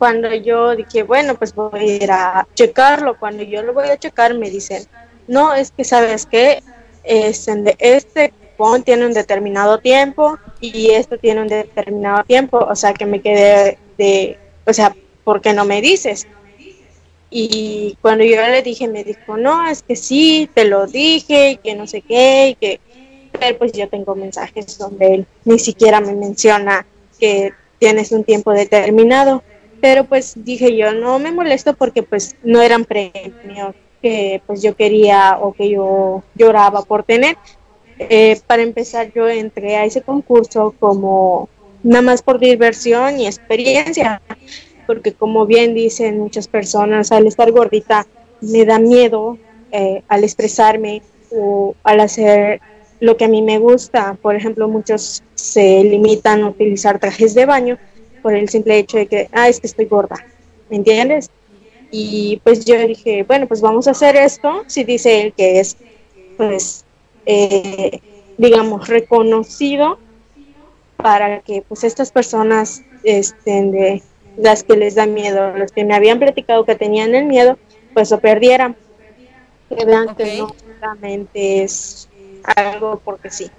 cuando 0.00 0.34
yo 0.34 0.74
dije 0.74 1.04
bueno 1.04 1.36
pues 1.36 1.54
voy 1.54 1.78
a 1.78 1.84
ir 1.84 2.10
a 2.10 2.48
checarlo 2.54 3.18
cuando 3.18 3.44
yo 3.44 3.62
lo 3.62 3.72
voy 3.72 3.88
a 3.88 3.98
checar 3.98 4.34
me 4.34 4.50
dicen 4.50 4.82
no 5.28 5.54
es 5.54 5.70
que 5.70 5.84
sabes 5.84 6.26
que 6.26 6.62
este, 7.04 7.76
este 7.78 8.32
tiene 8.84 9.06
un 9.06 9.14
determinado 9.14 9.78
tiempo 9.78 10.38
y 10.60 10.90
esto 10.90 11.18
tiene 11.18 11.40
un 11.40 11.48
determinado 11.48 12.24
tiempo, 12.24 12.58
o 12.58 12.76
sea 12.76 12.92
que 12.92 13.06
me 13.06 13.20
quedé 13.20 13.78
de, 13.96 14.38
o 14.66 14.72
sea, 14.72 14.94
¿por 15.24 15.40
qué 15.40 15.52
no 15.52 15.64
me 15.64 15.80
dices? 15.80 16.26
Y 17.30 17.96
cuando 18.02 18.24
yo 18.24 18.36
le 18.42 18.62
dije, 18.62 18.86
me 18.88 19.04
dijo, 19.04 19.36
no, 19.36 19.66
es 19.68 19.82
que 19.82 19.96
sí, 19.96 20.50
te 20.52 20.64
lo 20.64 20.86
dije, 20.86 21.52
y 21.52 21.56
que 21.56 21.74
no 21.74 21.86
sé 21.86 22.02
qué, 22.02 22.50
y 22.50 22.54
que, 22.56 22.80
pues 23.58 23.72
yo 23.72 23.88
tengo 23.88 24.14
mensajes 24.14 24.76
donde 24.76 25.14
él 25.14 25.26
ni 25.44 25.58
siquiera 25.58 26.00
me 26.00 26.14
menciona 26.14 26.84
que 27.18 27.52
tienes 27.78 28.12
un 28.12 28.24
tiempo 28.24 28.52
determinado, 28.52 29.42
pero 29.80 30.04
pues 30.04 30.34
dije 30.36 30.76
yo, 30.76 30.92
no 30.92 31.18
me 31.18 31.32
molesto 31.32 31.74
porque 31.74 32.02
pues 32.02 32.36
no 32.42 32.60
eran 32.60 32.84
premios 32.84 33.74
que 34.02 34.42
pues 34.46 34.62
yo 34.62 34.74
quería 34.74 35.38
o 35.40 35.52
que 35.52 35.70
yo 35.70 36.22
lloraba 36.34 36.82
por 36.82 37.02
tener. 37.02 37.36
Eh, 37.98 38.40
para 38.46 38.62
empezar, 38.62 39.12
yo 39.12 39.28
entré 39.28 39.76
a 39.76 39.84
ese 39.84 40.00
concurso 40.00 40.74
como 40.80 41.48
nada 41.82 42.02
más 42.02 42.22
por 42.22 42.38
diversión 42.38 43.20
y 43.20 43.26
experiencia, 43.26 44.22
porque 44.86 45.12
como 45.12 45.46
bien 45.46 45.74
dicen 45.74 46.18
muchas 46.18 46.48
personas, 46.48 47.12
al 47.12 47.26
estar 47.26 47.50
gordita 47.52 48.06
me 48.40 48.64
da 48.64 48.78
miedo 48.78 49.38
eh, 49.70 50.02
al 50.08 50.24
expresarme 50.24 51.02
o 51.30 51.74
al 51.84 52.00
hacer 52.00 52.60
lo 53.00 53.16
que 53.16 53.26
a 53.26 53.28
mí 53.28 53.42
me 53.42 53.58
gusta. 53.58 54.16
Por 54.20 54.34
ejemplo, 54.34 54.66
muchos 54.68 55.22
se 55.34 55.84
limitan 55.84 56.42
a 56.42 56.48
utilizar 56.48 56.98
trajes 56.98 57.34
de 57.34 57.46
baño 57.46 57.78
por 58.22 58.34
el 58.34 58.48
simple 58.48 58.78
hecho 58.78 58.98
de 58.98 59.06
que, 59.06 59.28
ah, 59.32 59.48
es 59.48 59.60
que 59.60 59.66
estoy 59.66 59.86
gorda, 59.86 60.16
¿me 60.68 60.76
entiendes? 60.76 61.30
Y 61.90 62.40
pues 62.44 62.64
yo 62.64 62.78
dije, 62.86 63.24
bueno, 63.24 63.46
pues 63.46 63.60
vamos 63.60 63.88
a 63.88 63.92
hacer 63.92 64.16
esto, 64.16 64.64
si 64.66 64.84
dice 64.84 65.22
él 65.22 65.32
que 65.36 65.60
es, 65.60 65.76
pues, 66.36 66.84
eh, 67.26 68.00
digamos, 68.38 68.88
reconocido 68.88 69.98
para 70.96 71.40
que 71.40 71.62
pues 71.62 71.84
estas 71.84 72.12
personas 72.12 72.82
estén 73.02 73.72
de 73.72 74.02
las 74.36 74.62
que 74.62 74.76
les 74.76 74.94
da 74.94 75.06
miedo, 75.06 75.56
los 75.56 75.72
que 75.72 75.84
me 75.84 75.94
habían 75.94 76.18
platicado 76.18 76.64
que 76.64 76.74
tenían 76.74 77.14
el 77.14 77.26
miedo, 77.26 77.58
pues 77.94 78.10
lo 78.10 78.20
perdieran. 78.20 78.76
Que 79.68 79.84
vean 79.84 80.14
que 80.16 80.38
no 80.38 80.54
solamente 80.80 81.62
es 81.62 82.08
algo 82.56 83.00
porque 83.04 83.30
sí. 83.30 83.50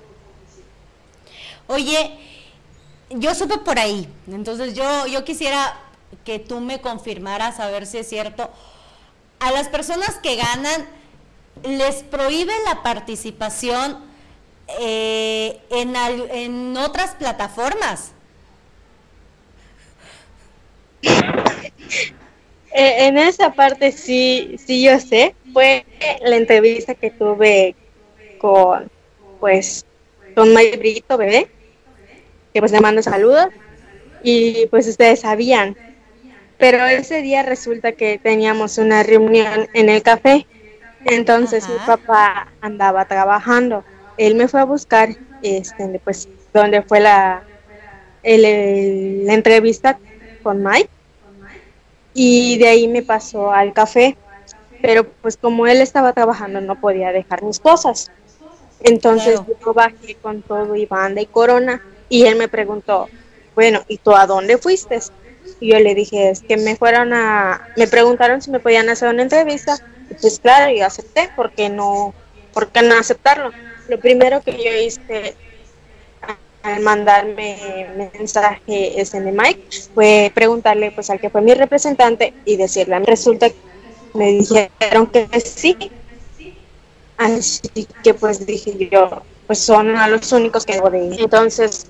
Oye, 1.68 2.12
yo 3.16 3.36
supe 3.36 3.58
por 3.60 3.80
ahí, 3.80 4.08
entonces 4.32 4.74
yo, 4.76 5.08
yo 5.08 5.24
quisiera 5.26 5.78
que 6.26 6.40
tú 6.40 6.60
me 6.60 6.82
confirmaras 6.82 7.60
a 7.60 7.68
ver 7.70 7.86
si 7.86 7.98
es 8.00 8.08
cierto. 8.10 8.50
A 9.40 9.52
las 9.52 9.70
personas 9.70 10.18
que 10.22 10.36
ganan, 10.36 10.88
les 11.64 12.04
prohíbe 12.04 12.54
la 12.66 12.84
participación 12.84 14.00
eh, 14.80 15.60
en, 15.72 15.96
al- 15.96 16.30
en 16.32 16.78
otras 16.78 17.16
plataformas. 17.16 18.14
Eh, 22.74 23.08
en 23.08 23.18
esa 23.18 23.54
parte 23.54 23.92
sí, 23.92 24.56
sí 24.66 24.84
yo 24.84 24.98
sé, 25.00 25.36
fue 25.52 25.86
la 26.22 26.38
entrevista 26.38 26.96
que 26.96 27.12
tuve 27.12 27.76
con, 28.38 28.88
pues, 29.40 29.86
con 30.36 30.54
May 30.54 30.78
Brito, 30.78 31.18
bebé, 31.18 31.50
que 32.54 32.60
pues 32.62 32.72
le 32.72 32.82
mando 32.82 33.02
saludos, 33.04 33.48
y 34.20 34.68
pues 34.68 34.88
ustedes 34.88 35.22
sabían, 35.22 35.78
pero 36.58 36.86
ese 36.86 37.22
día 37.22 37.44
resulta 37.44 37.94
que 37.94 38.20
teníamos 38.20 38.78
una 38.78 39.04
reunión 39.04 39.68
en 39.74 39.90
el 39.90 40.04
café, 40.04 40.48
entonces 41.04 41.70
mi 41.70 41.80
papá 41.80 42.56
andaba 42.62 43.06
trabajando, 43.06 43.86
él 44.18 44.36
me 44.36 44.48
fue 44.48 44.62
a 44.62 44.66
buscar, 44.66 45.10
este, 45.42 46.00
pues, 46.04 46.30
donde 46.54 46.82
fue 46.84 47.00
la, 47.02 47.48
el- 48.24 48.46
el- 48.46 49.26
la 49.26 49.34
entrevista 49.34 50.02
con 50.42 50.64
Mike, 50.64 50.90
y 52.14 52.58
de 52.58 52.68
ahí 52.68 52.88
me 52.88 53.04
pasó 53.04 53.52
al 53.52 53.74
café, 53.74 54.18
pero 54.82 55.14
pues 55.22 55.38
como 55.38 55.68
él 55.68 55.82
estaba 55.82 56.14
trabajando 56.14 56.62
no 56.62 56.76
podía 56.76 57.12
dejar 57.12 57.44
mis 57.44 57.60
cosas. 57.60 58.12
Entonces 58.80 59.42
Claro. 59.42 59.58
yo 59.66 59.74
bajé 59.74 60.18
con 60.22 60.44
todo 60.44 60.76
y 60.76 60.86
banda 60.86 61.22
y 61.22 61.28
corona 61.28 61.82
y 62.12 62.26
él 62.26 62.36
me 62.36 62.50
preguntó, 62.50 63.08
bueno, 63.56 63.84
¿y 63.88 63.98
tú 63.98 64.14
a 64.14 64.28
dónde 64.28 64.58
fuiste? 64.58 65.00
Y 65.62 65.72
yo 65.72 65.80
le 65.80 65.96
dije, 65.96 66.30
es 66.30 66.42
que 66.42 66.58
me 66.58 66.76
fueron 66.76 67.14
a, 67.14 67.70
me 67.78 67.88
preguntaron 67.88 68.42
si 68.42 68.52
me 68.52 68.60
podían 68.60 68.90
hacer 68.90 69.08
una 69.08 69.24
entrevista, 69.24 69.78
pues 70.20 70.40
claro, 70.40 70.76
yo 70.76 70.86
acepté, 70.86 71.30
porque 71.38 71.70
no, 71.70 72.14
¿por 72.54 72.68
qué 72.68 72.82
no 72.82 72.96
aceptarlo? 72.96 73.52
Lo 73.88 73.98
primero 73.98 74.42
que 74.42 74.52
yo 74.52 74.76
hice 74.86 75.36
al 76.64 76.82
mandarme 76.82 77.88
mensaje 78.14 78.94
de 78.94 79.32
Mike 79.32 79.64
fue 79.96 80.32
preguntarle 80.36 80.92
pues 80.92 81.10
al 81.10 81.20
que 81.20 81.30
fue 81.30 81.42
mi 81.42 81.54
representante 81.54 82.34
y 82.44 82.58
decirle, 82.58 83.00
resulta 83.00 83.50
que 83.50 83.56
me 84.14 84.34
dijeron 84.34 85.08
que 85.08 85.28
sí, 85.40 85.78
así 87.18 87.88
que 88.04 88.14
pues 88.14 88.46
dije 88.46 88.90
yo, 88.92 89.24
pues 89.48 89.60
son 89.60 89.94
los 90.12 90.32
únicos 90.34 90.66
que 90.66 90.74
debo 90.74 90.90
de 90.90 91.06
ir. 91.06 91.22
Entonces 91.22 91.88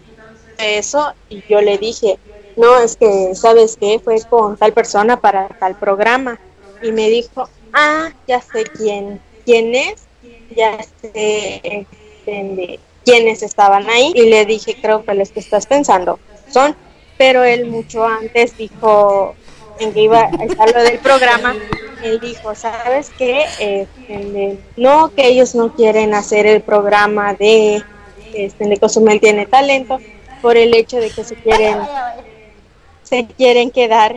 eso 0.58 1.14
y 1.30 1.44
yo 1.48 1.62
le 1.62 1.78
dije, 1.78 2.20
no, 2.56 2.80
es 2.80 2.96
que, 2.98 3.34
¿sabes 3.36 3.78
qué? 3.80 4.00
Fue 4.04 4.18
con 4.30 4.58
tal 4.58 4.74
persona 4.74 5.20
para 5.20 5.48
tal 5.60 5.76
programa. 5.78 6.40
Y 6.82 6.92
me 6.92 7.10
dijo, 7.10 7.50
ah, 7.74 8.10
ya 8.28 8.42
sé 8.42 8.64
quién, 8.64 9.22
quién 9.46 9.74
es, 9.76 10.04
ya 10.50 10.78
sé 10.84 11.62
este, 11.64 12.80
quiénes 13.06 13.44
estaban 13.44 13.90
ahí. 13.90 14.12
Y 14.16 14.30
le 14.30 14.46
dije, 14.46 14.78
creo 14.82 15.04
que 15.04 15.14
los 15.14 15.32
que 15.32 15.40
estás 15.40 15.66
pensando 15.66 16.20
son. 16.50 16.76
Pero 17.18 17.44
él 17.44 17.68
mucho 17.68 18.04
antes 18.06 18.58
dijo, 18.58 19.36
en 19.80 19.94
que 19.94 20.02
iba 20.02 20.22
a 20.24 20.44
estar 20.44 20.74
del 20.74 21.00
programa, 21.00 21.56
él 22.02 22.20
dijo, 22.20 22.56
¿sabes 22.56 23.12
qué? 23.18 23.88
De- 24.08 24.58
no, 24.76 25.12
que 25.16 25.28
ellos 25.28 25.54
no 25.56 25.72
quieren 25.74 26.14
hacer 26.16 26.48
el 26.48 26.62
programa 26.62 27.36
de, 27.36 27.84
este, 28.34 28.68
de 28.68 28.78
Cozumel 28.78 29.20
tiene 29.22 29.46
talento 29.46 30.02
por 30.42 30.58
el 30.58 30.74
hecho 30.74 30.98
de 30.98 31.10
que 31.10 31.24
se 31.24 31.36
quieren 31.36 31.78
se 33.04 33.26
quieren 33.26 33.72
quedar 33.72 34.16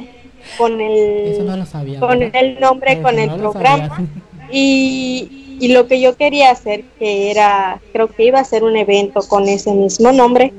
con 0.56 0.80
el, 0.80 1.32
Eso 1.32 1.42
no 1.42 1.56
lo 1.56 1.66
sabía. 1.66 1.98
con 2.00 2.18
¿verdad? 2.18 2.42
el 2.42 2.60
nombre, 2.60 2.92
Eso 2.92 3.02
con 3.02 3.18
el 3.18 3.28
no 3.28 3.36
programa. 3.52 3.98
Y, 4.52 5.56
y 5.58 5.68
lo 5.68 5.86
que 5.88 6.00
yo 6.02 6.16
quería 6.16 6.50
hacer, 6.50 6.84
que 6.98 7.30
era, 7.30 7.80
creo 7.92 8.08
que 8.08 8.24
iba 8.24 8.38
a 8.38 8.44
ser 8.44 8.62
un 8.62 8.76
evento 8.76 9.20
con 9.26 9.48
ese 9.48 9.72
mismo 9.72 10.12
nombre, 10.12 10.52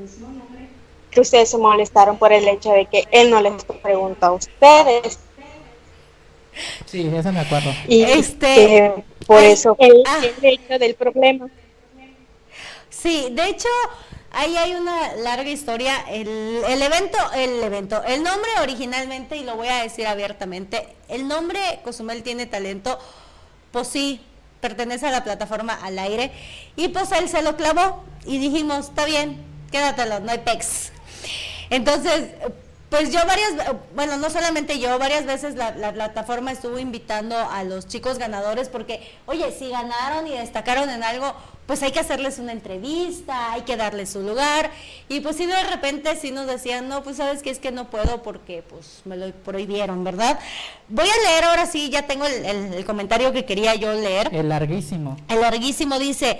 que 1.10 1.20
ustedes 1.20 1.48
se 1.50 1.56
molestaron 1.56 2.18
por 2.18 2.32
el 2.32 2.46
hecho 2.48 2.72
de 2.72 2.86
que 2.86 3.04
él 3.12 3.30
no 3.30 3.40
les 3.40 3.64
preguntó 3.64 4.26
a 4.26 4.32
ustedes. 4.32 5.20
Sí, 6.84 7.08
eso 7.14 7.32
me 7.32 7.40
acuerdo. 7.40 7.70
Y 7.88 8.02
Este- 8.02 8.92
por 9.26 9.38
Ay, 9.38 9.52
eso 9.52 9.76
el, 9.78 10.02
ah. 10.04 10.20
el 10.42 10.44
hecho 10.44 10.78
del 10.78 10.94
problema. 10.96 11.48
Sí, 12.90 13.28
de 13.30 13.48
hecho, 13.50 13.68
ahí 14.32 14.56
hay 14.56 14.74
una 14.74 15.14
larga 15.16 15.48
historia. 15.48 16.04
El, 16.08 16.28
evento, 16.82 17.18
el 17.34 17.62
evento, 17.62 18.02
el 18.04 18.22
nombre 18.22 18.50
originalmente, 18.60 19.36
y 19.36 19.44
lo 19.44 19.56
voy 19.56 19.68
a 19.68 19.82
decir 19.82 20.06
abiertamente, 20.06 20.88
el 21.08 21.28
nombre 21.28 21.80
Cozumel 21.84 22.22
tiene 22.22 22.46
talento, 22.46 22.98
pues 23.72 23.88
sí, 23.88 24.20
pertenece 24.60 25.06
a 25.06 25.10
la 25.10 25.24
plataforma 25.24 25.74
al 25.74 25.98
aire, 25.98 26.32
y 26.76 26.88
pues 26.88 27.12
él 27.12 27.28
se 27.28 27.42
lo 27.42 27.56
clavó 27.56 28.04
y 28.24 28.38
dijimos, 28.38 28.88
está 28.88 29.04
bien, 29.04 29.42
quédatelo, 29.70 30.20
no 30.20 30.32
hay 30.32 30.38
pex. 30.38 30.92
Entonces, 31.70 32.30
pues 32.88 33.12
yo 33.12 33.18
varias, 33.26 33.52
bueno, 33.94 34.16
no 34.16 34.30
solamente 34.30 34.78
yo, 34.78 34.98
varias 34.98 35.26
veces 35.26 35.56
la, 35.56 35.72
la 35.72 35.92
plataforma 35.92 36.52
estuvo 36.52 36.78
invitando 36.78 37.36
a 37.36 37.64
los 37.64 37.86
chicos 37.88 38.18
ganadores 38.18 38.68
porque, 38.68 39.00
oye, 39.26 39.50
si 39.58 39.68
ganaron 39.70 40.26
y 40.28 40.30
destacaron 40.32 40.88
en 40.90 41.02
algo, 41.02 41.34
pues 41.66 41.82
hay 41.82 41.90
que 41.90 41.98
hacerles 41.98 42.38
una 42.38 42.52
entrevista, 42.52 43.52
hay 43.52 43.62
que 43.62 43.76
darles 43.76 44.10
su 44.10 44.20
lugar. 44.20 44.70
Y 45.08 45.18
pues 45.18 45.36
sí, 45.36 45.46
de 45.46 45.64
repente 45.64 46.14
sí 46.14 46.30
nos 46.30 46.46
decían, 46.46 46.88
no, 46.88 47.02
pues 47.02 47.16
sabes 47.16 47.42
que 47.42 47.50
es 47.50 47.58
que 47.58 47.72
no 47.72 47.90
puedo 47.90 48.22
porque 48.22 48.62
pues 48.62 49.00
me 49.04 49.16
lo 49.16 49.32
prohibieron, 49.32 50.04
¿verdad? 50.04 50.38
Voy 50.88 51.08
a 51.08 51.28
leer 51.30 51.44
ahora 51.44 51.66
sí, 51.66 51.90
ya 51.90 52.02
tengo 52.06 52.24
el, 52.26 52.44
el- 52.44 52.74
el 52.74 52.84
comentario 52.84 53.32
que 53.32 53.44
quería 53.44 53.74
yo 53.74 53.92
leer. 53.94 54.32
El 54.32 54.48
larguísimo. 54.48 55.16
El 55.28 55.40
larguísimo 55.40 55.98
dice, 55.98 56.38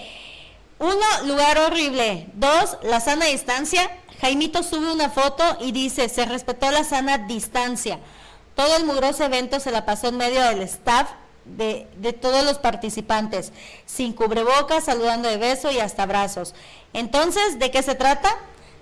uno, 0.78 1.06
lugar 1.24 1.58
horrible. 1.58 2.28
Dos, 2.34 2.76
la 2.82 3.00
sana 3.00 3.26
distancia. 3.26 3.90
Jaimito 4.20 4.62
sube 4.62 4.92
una 4.92 5.10
foto 5.10 5.44
y 5.60 5.72
dice, 5.72 6.08
se 6.08 6.24
respetó 6.24 6.70
la 6.70 6.84
sana 6.84 7.18
distancia. 7.18 7.98
Todo 8.54 8.76
el 8.76 8.84
mugroso 8.84 9.24
evento 9.24 9.60
se 9.60 9.70
la 9.70 9.84
pasó 9.84 10.08
en 10.08 10.16
medio 10.16 10.42
del 10.42 10.62
staff 10.62 11.10
de, 11.44 11.86
de 11.96 12.12
todos 12.12 12.44
los 12.44 12.58
participantes, 12.58 13.52
sin 13.84 14.12
cubrebocas, 14.12 14.84
saludando 14.84 15.28
de 15.28 15.36
beso 15.36 15.70
y 15.70 15.78
hasta 15.78 16.02
abrazos. 16.04 16.54
Entonces, 16.92 17.58
¿de 17.58 17.70
qué 17.70 17.82
se 17.82 17.94
trata? 17.94 18.36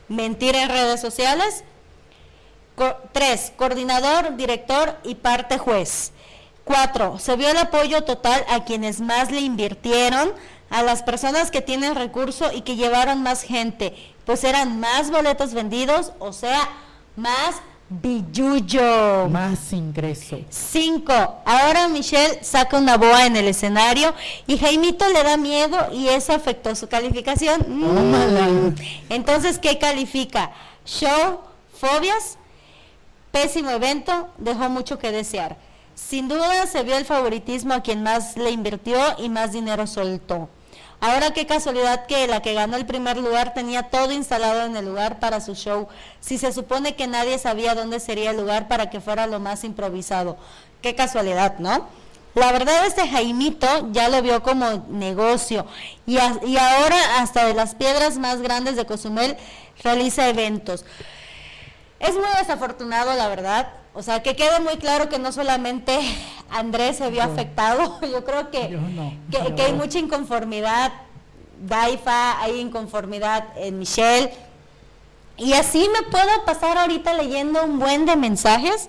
Mentir 0.08 0.54
en 0.54 0.68
redes 0.68 1.00
sociales. 1.00 1.64
Tres, 3.12 3.52
coordinador, 3.56 4.36
director 4.36 4.98
y 5.04 5.14
parte 5.16 5.58
juez. 5.58 6.12
Cuatro, 6.64 7.18
se 7.18 7.36
vio 7.36 7.48
el 7.50 7.58
apoyo 7.58 8.04
total 8.04 8.44
a 8.48 8.64
quienes 8.64 9.00
más 9.00 9.30
le 9.30 9.40
invirtieron, 9.40 10.32
a 10.74 10.82
las 10.82 11.04
personas 11.04 11.52
que 11.52 11.62
tienen 11.62 11.94
recurso 11.94 12.50
y 12.52 12.62
que 12.62 12.74
llevaron 12.74 13.22
más 13.22 13.42
gente, 13.42 13.94
pues 14.26 14.42
eran 14.42 14.80
más 14.80 15.08
boletos 15.12 15.54
vendidos, 15.54 16.10
o 16.18 16.32
sea, 16.32 16.68
más 17.14 17.62
billuyo. 17.88 19.28
Más 19.28 19.72
ingreso. 19.72 20.40
Cinco, 20.50 21.12
ahora 21.44 21.86
Michelle 21.86 22.42
saca 22.42 22.76
una 22.76 22.96
boa 22.96 23.24
en 23.24 23.36
el 23.36 23.46
escenario 23.46 24.12
y 24.48 24.58
Jaimito 24.58 25.08
le 25.10 25.22
da 25.22 25.36
miedo 25.36 25.78
y 25.92 26.08
eso 26.08 26.32
afectó 26.32 26.74
su 26.74 26.88
calificación. 26.88 27.64
Mm. 27.68 28.74
Entonces, 29.10 29.60
¿qué 29.60 29.78
califica? 29.78 30.50
Show, 30.84 31.38
fobias, 31.78 32.36
pésimo 33.30 33.70
evento, 33.70 34.28
dejó 34.38 34.68
mucho 34.70 34.98
que 34.98 35.12
desear. 35.12 35.56
Sin 35.94 36.26
duda 36.26 36.66
se 36.66 36.82
vio 36.82 36.96
el 36.96 37.04
favoritismo 37.04 37.74
a 37.74 37.82
quien 37.82 38.02
más 38.02 38.36
le 38.36 38.50
invirtió 38.50 38.98
y 39.18 39.28
más 39.28 39.52
dinero 39.52 39.86
soltó. 39.86 40.48
Ahora 41.06 41.32
qué 41.32 41.44
casualidad 41.46 42.06
que 42.06 42.26
la 42.26 42.40
que 42.40 42.54
ganó 42.54 42.76
el 42.78 42.86
primer 42.86 43.18
lugar 43.18 43.52
tenía 43.52 43.82
todo 43.90 44.10
instalado 44.12 44.62
en 44.62 44.74
el 44.74 44.86
lugar 44.86 45.20
para 45.20 45.38
su 45.42 45.54
show, 45.54 45.86
si 46.18 46.38
se 46.38 46.50
supone 46.50 46.96
que 46.96 47.06
nadie 47.06 47.38
sabía 47.38 47.74
dónde 47.74 48.00
sería 48.00 48.30
el 48.30 48.38
lugar 48.38 48.68
para 48.68 48.88
que 48.88 49.02
fuera 49.02 49.26
lo 49.26 49.38
más 49.38 49.64
improvisado. 49.64 50.38
Qué 50.80 50.94
casualidad, 50.94 51.58
¿no? 51.58 51.88
La 52.34 52.52
verdad 52.52 52.86
este 52.86 53.06
Jaimito 53.06 53.92
ya 53.92 54.08
lo 54.08 54.22
vio 54.22 54.42
como 54.42 54.86
negocio 54.88 55.66
y, 56.06 56.16
a- 56.16 56.40
y 56.42 56.56
ahora 56.56 56.96
hasta 57.18 57.44
de 57.44 57.52
las 57.52 57.74
piedras 57.74 58.16
más 58.16 58.40
grandes 58.40 58.74
de 58.76 58.86
Cozumel 58.86 59.36
realiza 59.82 60.26
eventos. 60.30 60.86
Es 62.00 62.14
muy 62.14 62.24
desafortunado, 62.38 63.12
la 63.14 63.28
verdad. 63.28 63.68
O 63.94 64.02
sea, 64.02 64.22
que 64.22 64.34
quede 64.34 64.58
muy 64.60 64.76
claro 64.76 65.08
que 65.08 65.18
no 65.18 65.30
solamente 65.30 65.98
Andrés 66.50 66.96
se 66.96 67.10
vio 67.10 67.22
afectado, 67.22 68.00
yo 68.12 68.24
creo 68.24 68.50
que, 68.50 68.68
Yo 68.70 68.80
no, 68.80 69.12
que, 69.30 69.54
que 69.54 69.62
hay 69.62 69.72
mucha 69.72 69.98
inconformidad. 69.98 70.92
Daifa, 71.60 72.40
hay 72.42 72.58
inconformidad 72.60 73.46
en 73.56 73.78
Michelle. 73.78 74.32
Y 75.36 75.52
así 75.54 75.88
me 75.92 76.02
puedo 76.10 76.44
pasar 76.44 76.76
ahorita 76.78 77.14
leyendo 77.14 77.62
un 77.64 77.78
buen 77.78 78.06
de 78.06 78.16
mensajes. 78.16 78.88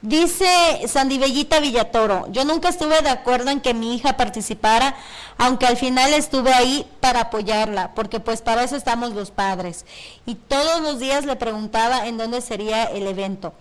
Dice 0.00 0.46
Sandy 0.86 1.18
Bellita 1.18 1.58
Villatoro, 1.58 2.30
yo 2.30 2.44
nunca 2.44 2.68
estuve 2.68 3.02
de 3.02 3.08
acuerdo 3.08 3.50
en 3.50 3.60
que 3.60 3.74
mi 3.74 3.96
hija 3.96 4.16
participara, 4.16 4.94
aunque 5.38 5.66
al 5.66 5.76
final 5.76 6.14
estuve 6.14 6.52
ahí 6.54 6.86
para 7.00 7.22
apoyarla, 7.22 7.94
porque 7.96 8.20
pues 8.20 8.40
para 8.40 8.62
eso 8.62 8.76
estamos 8.76 9.10
los 9.10 9.32
padres. 9.32 9.86
Y 10.24 10.36
todos 10.36 10.82
los 10.82 11.00
días 11.00 11.24
le 11.24 11.34
preguntaba 11.34 12.06
en 12.06 12.16
dónde 12.16 12.42
sería 12.42 12.84
el 12.84 13.08
evento, 13.08 13.54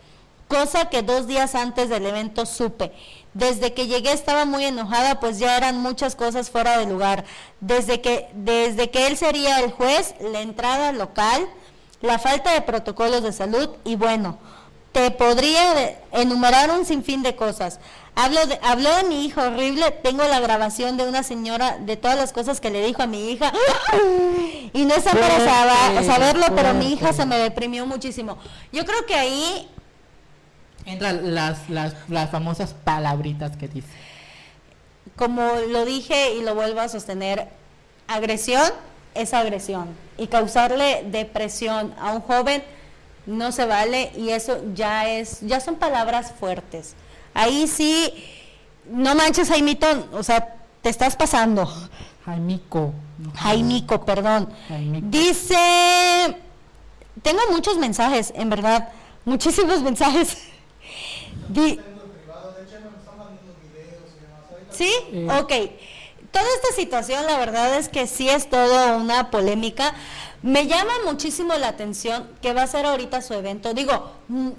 cosa 0.48 0.90
que 0.90 1.02
dos 1.02 1.28
días 1.28 1.56
antes 1.56 1.90
del 1.90 2.06
evento 2.06 2.46
supe. 2.46 2.92
Desde 3.34 3.74
que 3.74 3.88
llegué 3.88 4.12
estaba 4.12 4.46
muy 4.46 4.66
enojada, 4.66 5.20
pues 5.20 5.38
ya 5.40 5.58
eran 5.58 5.80
muchas 5.80 6.16
cosas 6.16 6.50
fuera 6.50 6.78
de 6.78 6.88
lugar. 6.88 7.26
Desde 7.60 8.02
que, 8.02 8.28
desde 8.34 8.90
que 8.90 9.08
él 9.08 9.18
sería 9.18 9.60
el 9.60 9.72
juez, 9.72 10.16
la 10.20 10.42
entrada 10.42 10.92
local, 10.92 11.48
la 12.02 12.20
falta 12.20 12.54
de 12.54 12.62
protocolos 12.62 13.24
de 13.24 13.34
salud 13.34 13.70
y 13.84 13.96
bueno, 13.96 14.38
te 14.92 15.12
podría 15.12 16.00
enumerar 16.12 16.72
un 16.72 16.86
sinfín 16.86 17.22
de 17.22 17.36
cosas. 17.36 17.80
Hablo 18.16 18.44
de, 18.48 18.60
habló 18.64 18.96
de 18.96 19.04
mi 19.04 19.26
hijo 19.26 19.42
horrible, 19.42 19.92
tengo 19.92 20.24
la 20.24 20.40
grabación 20.40 20.98
de 20.98 21.08
una 21.08 21.22
señora 21.22 21.78
de 21.78 21.98
todas 21.98 22.18
las 22.18 22.34
cosas 22.34 22.60
que 22.60 22.72
le 22.72 22.84
dijo 22.84 23.04
a 23.04 23.08
mi 23.08 23.30
hija 23.30 23.54
y 24.74 24.86
no 24.86 24.96
está 24.96 25.12
para 25.12 26.04
saberlo, 26.04 26.48
pero 26.56 26.74
mi 26.74 26.94
hija 26.94 27.14
se 27.14 27.28
me 27.28 27.38
deprimió 27.38 27.86
muchísimo. 27.86 28.40
Yo 28.72 28.86
creo 28.86 29.06
que 29.06 29.14
ahí 29.14 29.70
Entran 30.88 31.36
las, 31.36 31.70
las, 31.70 31.94
las 32.08 32.32
famosas 32.32 32.74
palabritas 32.74 33.58
que 33.58 33.68
dice. 33.68 33.88
como 35.16 35.44
lo 35.70 35.86
dije 35.86 36.34
y 36.36 36.42
lo 36.42 36.56
vuelvo 36.56 36.80
a 36.80 36.90
sostener, 36.90 37.48
agresión 38.08 38.64
es 39.14 39.34
agresión 39.34 39.88
y 40.18 40.28
causarle 40.28 41.04
depresión 41.12 41.94
a 42.00 42.14
un 42.14 42.22
joven 42.22 42.64
no 43.26 43.52
se 43.52 43.66
vale 43.66 44.12
y 44.16 44.30
eso 44.30 44.60
ya 44.74 45.10
es, 45.10 45.42
ya 45.42 45.60
son 45.60 45.76
palabras 45.76 46.34
fuertes. 46.40 46.96
Ahí 47.34 47.68
sí, 47.68 48.12
no 48.90 49.14
manches 49.16 49.50
Jaimito, 49.50 50.08
o 50.14 50.24
sea, 50.24 50.56
te 50.82 50.90
estás 50.90 51.16
pasando. 51.16 51.70
Jaimico. 52.26 52.94
Jaimico, 53.36 54.06
perdón. 54.06 54.50
Jaimico. 54.68 55.08
Dice, 55.10 55.58
tengo 57.22 57.42
muchos 57.52 57.78
mensajes, 57.78 58.32
en 58.36 58.50
verdad, 58.50 58.90
muchísimos 59.26 59.82
mensajes. 59.82 60.38
Di- 61.50 61.80
¿Sí? 64.72 64.92
Eh. 65.12 65.28
Ok. 65.40 65.54
Toda 66.32 66.46
esta 66.56 66.76
situación, 66.76 67.26
la 67.26 67.38
verdad 67.38 67.76
es 67.78 67.90
que 67.90 68.06
sí 68.06 68.30
es 68.30 68.50
todo 68.50 68.98
una 68.98 69.32
polémica. 69.32 69.94
Me 70.44 70.68
llama 70.68 70.92
muchísimo 71.06 71.56
la 71.56 71.70
atención 71.70 72.30
que 72.42 72.54
va 72.54 72.64
a 72.64 72.68
ser 72.68 72.86
ahorita 72.86 73.22
su 73.22 73.34
evento. 73.34 73.74
Digo, 73.74 74.12
mm, 74.28 74.50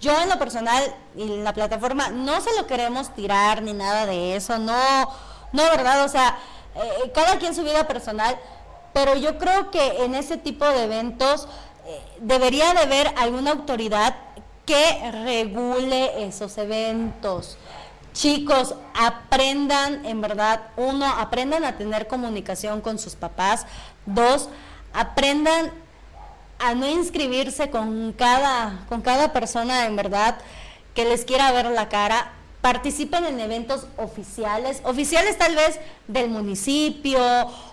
yo 0.00 0.20
en 0.20 0.28
lo 0.28 0.38
personal 0.38 0.82
y 1.16 1.22
en 1.22 1.44
la 1.44 1.52
plataforma 1.52 2.08
no 2.08 2.40
se 2.40 2.54
lo 2.56 2.66
queremos 2.66 3.14
tirar 3.14 3.62
ni 3.62 3.72
nada 3.72 4.06
de 4.06 4.34
eso. 4.36 4.58
No, 4.58 4.74
no, 5.52 5.62
¿verdad? 5.64 6.04
O 6.04 6.08
sea, 6.08 6.38
eh, 6.74 7.12
cada 7.14 7.38
quien 7.38 7.54
su 7.54 7.62
vida 7.62 7.86
personal. 7.86 8.36
Pero 8.94 9.14
yo 9.16 9.38
creo 9.38 9.70
que 9.70 10.02
en 10.04 10.14
ese 10.14 10.38
tipo 10.38 10.64
de 10.64 10.84
eventos 10.84 11.46
eh, 11.86 12.00
debería 12.20 12.72
de 12.74 12.80
haber 12.80 13.12
alguna 13.16 13.52
autoridad 13.52 14.16
que 14.68 15.10
regule 15.24 16.26
esos 16.26 16.58
eventos. 16.58 17.56
Chicos, 18.12 18.74
aprendan, 18.94 20.04
en 20.04 20.20
verdad, 20.20 20.60
uno, 20.76 21.06
aprendan 21.06 21.64
a 21.64 21.78
tener 21.78 22.06
comunicación 22.06 22.82
con 22.82 22.98
sus 22.98 23.14
papás. 23.14 23.64
Dos, 24.04 24.50
aprendan 24.92 25.72
a 26.58 26.74
no 26.74 26.86
inscribirse 26.86 27.70
con 27.70 28.12
cada, 28.12 28.84
con 28.90 29.00
cada 29.00 29.32
persona, 29.32 29.86
en 29.86 29.96
verdad, 29.96 30.36
que 30.94 31.06
les 31.06 31.24
quiera 31.24 31.50
ver 31.50 31.70
la 31.70 31.88
cara. 31.88 32.32
Participen 32.60 33.24
en 33.24 33.38
eventos 33.38 33.86
oficiales, 33.96 34.80
oficiales 34.84 35.38
tal 35.38 35.54
vez 35.54 35.78
del 36.08 36.28
municipio, 36.28 37.20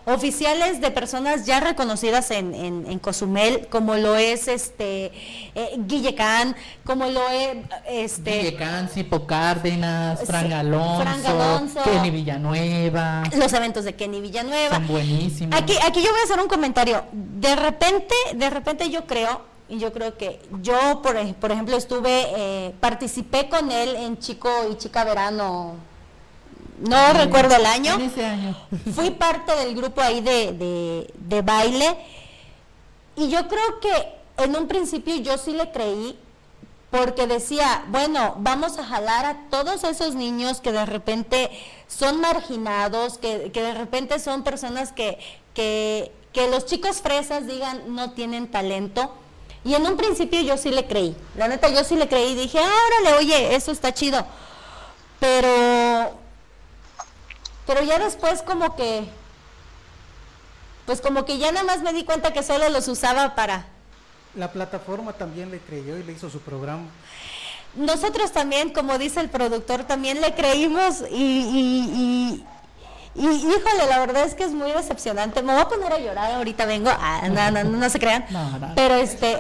oficiales 0.06 0.80
de 0.80 0.92
personas 0.92 1.46
ya 1.46 1.60
reconocidas 1.60 2.30
en, 2.32 2.54
en, 2.54 3.00
Cozumel, 3.00 3.68
como 3.68 3.96
lo 3.96 4.16
es 4.16 4.48
este 4.48 5.12
eh, 5.56 5.76
Guille 5.80 6.14
Can, 6.14 6.56
como 6.86 7.08
lo 7.08 7.28
es 7.30 7.58
este 7.88 8.38
Guille 8.38 8.56
Can, 8.56 8.90
Cipo 8.90 9.26
Cárdenas, 9.26 10.22
Fran 10.24 10.54
Alonso, 10.54 11.82
Kenny 11.84 12.12
Villanueva. 12.12 13.24
Los 13.36 13.54
eventos 13.54 13.86
de 13.86 13.96
Kenny 13.96 14.22
Villanueva. 14.22 14.76
Son 14.76 14.88
buenísimos. 14.88 15.60
Aquí, 15.60 15.74
aquí 15.86 16.02
yo 16.04 16.12
voy 16.12 16.20
a 16.22 16.24
hacer 16.24 16.40
un 16.40 16.48
comentario. 16.48 17.04
De 17.12 17.56
repente, 17.56 18.14
de 18.36 18.50
repente 18.50 18.90
yo 18.90 19.06
creo 19.06 19.55
y 19.68 19.80
yo 19.80 19.92
creo 19.92 20.18
que 20.18 20.40
yo, 20.62 21.02
por, 21.02 21.16
por 21.36 21.52
ejemplo, 21.52 21.76
estuve, 21.76 22.28
eh, 22.36 22.76
participé 22.80 23.50
con 23.50 23.72
él 23.72 23.96
en 23.96 24.20
Chico 24.20 24.50
y 24.72 24.76
Chica 24.76 25.04
Verano, 25.04 25.76
no 26.80 27.14
recuerdo 27.14 27.56
el 27.56 27.66
año. 27.66 27.98
Fui 28.94 29.12
parte 29.12 29.56
del 29.56 29.76
grupo 29.76 30.02
ahí 30.02 30.22
de, 30.22 31.08
de, 31.16 31.42
baile. 31.42 31.98
Y 33.16 33.30
yo 33.30 33.48
creo 33.48 33.80
que 33.80 34.44
en 34.44 34.56
un 34.56 34.68
principio 34.68 35.16
yo 35.18 35.38
sí 35.38 35.54
le 35.54 35.72
creí, 35.72 36.20
porque 36.92 37.26
decía, 37.26 37.86
bueno, 37.88 38.36
vamos 38.38 38.78
a 38.78 38.86
jalar 38.86 39.26
a 39.26 39.50
todos 39.50 39.84
esos 39.84 40.16
niños 40.16 40.62
que 40.62 40.72
de 40.72 40.86
repente 40.86 41.50
son 41.88 42.20
marginados, 42.22 43.18
que, 43.18 43.52
que 43.52 43.64
de 43.64 43.74
repente 43.74 44.20
son 44.20 44.44
personas 44.44 44.92
que, 44.92 45.18
que, 45.54 46.12
que 46.34 46.50
los 46.50 46.66
chicos 46.66 47.02
fresas 47.02 47.48
digan 47.48 47.96
no 47.96 48.12
tienen 48.12 48.50
talento 48.50 49.12
y 49.66 49.74
en 49.74 49.86
un 49.86 49.98
principio 49.98 50.40
yo 50.42 50.58
sí 50.58 50.70
le 50.70 50.86
creí. 50.86 51.18
La 51.36 51.48
neta, 51.48 51.68
yo 51.70 51.84
sí 51.84 51.96
le 51.96 52.08
creí 52.08 52.34
y 52.34 52.36
dije, 52.36 52.60
órale, 52.60 53.18
oye, 53.18 53.56
eso 53.56 53.72
está 53.72 53.92
chido. 53.92 54.24
Pero, 55.20 56.14
pero 57.66 57.82
ya 57.82 57.98
después 57.98 58.44
como 58.44 58.76
que, 58.76 59.06
pues 60.86 61.02
como 61.02 61.26
que 61.26 61.40
ya 61.40 61.52
nada 61.52 61.66
más 61.66 61.82
me 61.82 61.94
di 61.94 62.06
cuenta 62.06 62.32
que 62.32 62.44
solo 62.44 62.70
los 62.70 62.88
usaba 62.88 63.34
para... 63.34 63.66
La 64.36 64.52
plataforma 64.52 65.14
también 65.14 65.50
le 65.50 65.60
creyó 65.60 65.98
y 65.98 66.04
le 66.04 66.14
hizo 66.14 66.30
su 66.30 66.42
programa. 66.42 66.86
Nosotros 67.74 68.32
también, 68.32 68.72
como 68.72 69.00
dice 69.00 69.20
el 69.20 69.30
productor, 69.30 69.86
también 69.86 70.22
le 70.22 70.36
creímos 70.36 71.02
y, 71.10 71.16
y, 71.16 72.46
híjole, 73.16 73.88
la 73.90 74.00
verdad 74.00 74.24
es 74.26 74.36
que 74.36 74.44
es 74.44 74.52
muy 74.52 74.72
decepcionante. 74.72 75.42
Me 75.42 75.54
voy 75.54 75.62
a 75.62 75.68
poner 75.68 75.94
a 75.94 76.00
llorar, 76.00 76.32
ahorita 76.32 76.66
vengo. 76.66 76.90
Ah, 76.92 77.28
no, 77.30 77.52
no, 77.52 77.64
no, 77.64 77.90
se 77.90 78.00
crean. 78.00 78.26
Pero 78.76 78.96
este... 78.96 79.38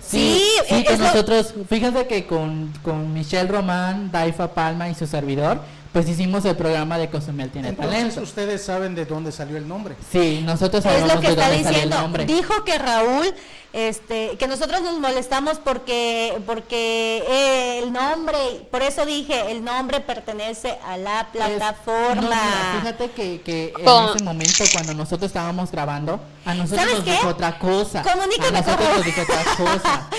Sí, 0.00 0.40
sí, 0.68 0.84
con 0.84 0.98
nosotros, 1.00 1.52
fíjense 1.68 2.06
que 2.06 2.28
con, 2.28 2.72
con 2.84 3.12
Michelle 3.12 3.48
Román, 3.48 4.12
Daifa 4.12 4.54
Palma 4.54 4.88
y 4.88 4.94
su 4.94 5.04
servidor, 5.04 5.60
pues 5.96 6.10
hicimos 6.10 6.44
el 6.44 6.54
programa 6.56 6.98
de 6.98 7.08
Cozumel 7.08 7.48
tiene 7.50 7.72
talento. 7.72 8.20
ustedes 8.20 8.62
saben 8.62 8.94
de 8.94 9.06
dónde 9.06 9.32
salió 9.32 9.56
el 9.56 9.66
nombre. 9.66 9.96
Sí, 10.12 10.42
nosotros 10.44 10.84
sabemos 10.84 11.08
es 11.08 11.14
lo 11.14 11.20
que 11.22 11.28
de 11.28 11.32
está 11.32 11.48
dónde 11.48 11.70
diciendo. 11.70 11.96
el 11.96 12.02
nombre. 12.02 12.26
Dijo 12.26 12.64
que 12.64 12.76
Raúl, 12.76 13.34
este, 13.72 14.36
que 14.36 14.46
nosotros 14.46 14.82
nos 14.82 14.98
molestamos 14.98 15.58
porque, 15.58 16.38
porque 16.44 17.24
eh, 17.26 17.78
el 17.82 17.94
nombre, 17.94 18.36
por 18.70 18.82
eso 18.82 19.06
dije, 19.06 19.50
el 19.50 19.64
nombre 19.64 20.00
pertenece 20.00 20.76
a 20.86 20.98
la 20.98 21.28
plataforma. 21.32 22.42
fíjate 22.78 23.12
que, 23.12 23.40
que 23.40 23.72
en 23.78 24.10
ese 24.10 24.22
momento 24.22 24.64
cuando 24.74 24.92
nosotros 24.92 25.30
estábamos 25.30 25.72
grabando, 25.72 26.20
a 26.44 26.52
nosotros 26.52 26.92
nos 26.92 27.04
dijo 27.06 27.28
otra 27.28 27.58
cosa. 27.58 28.00
a 28.02 28.50
nosotros 28.50 28.88
nos 28.96 29.02
dijo 29.06 29.22
otra 29.22 29.44
cosa. 29.56 30.10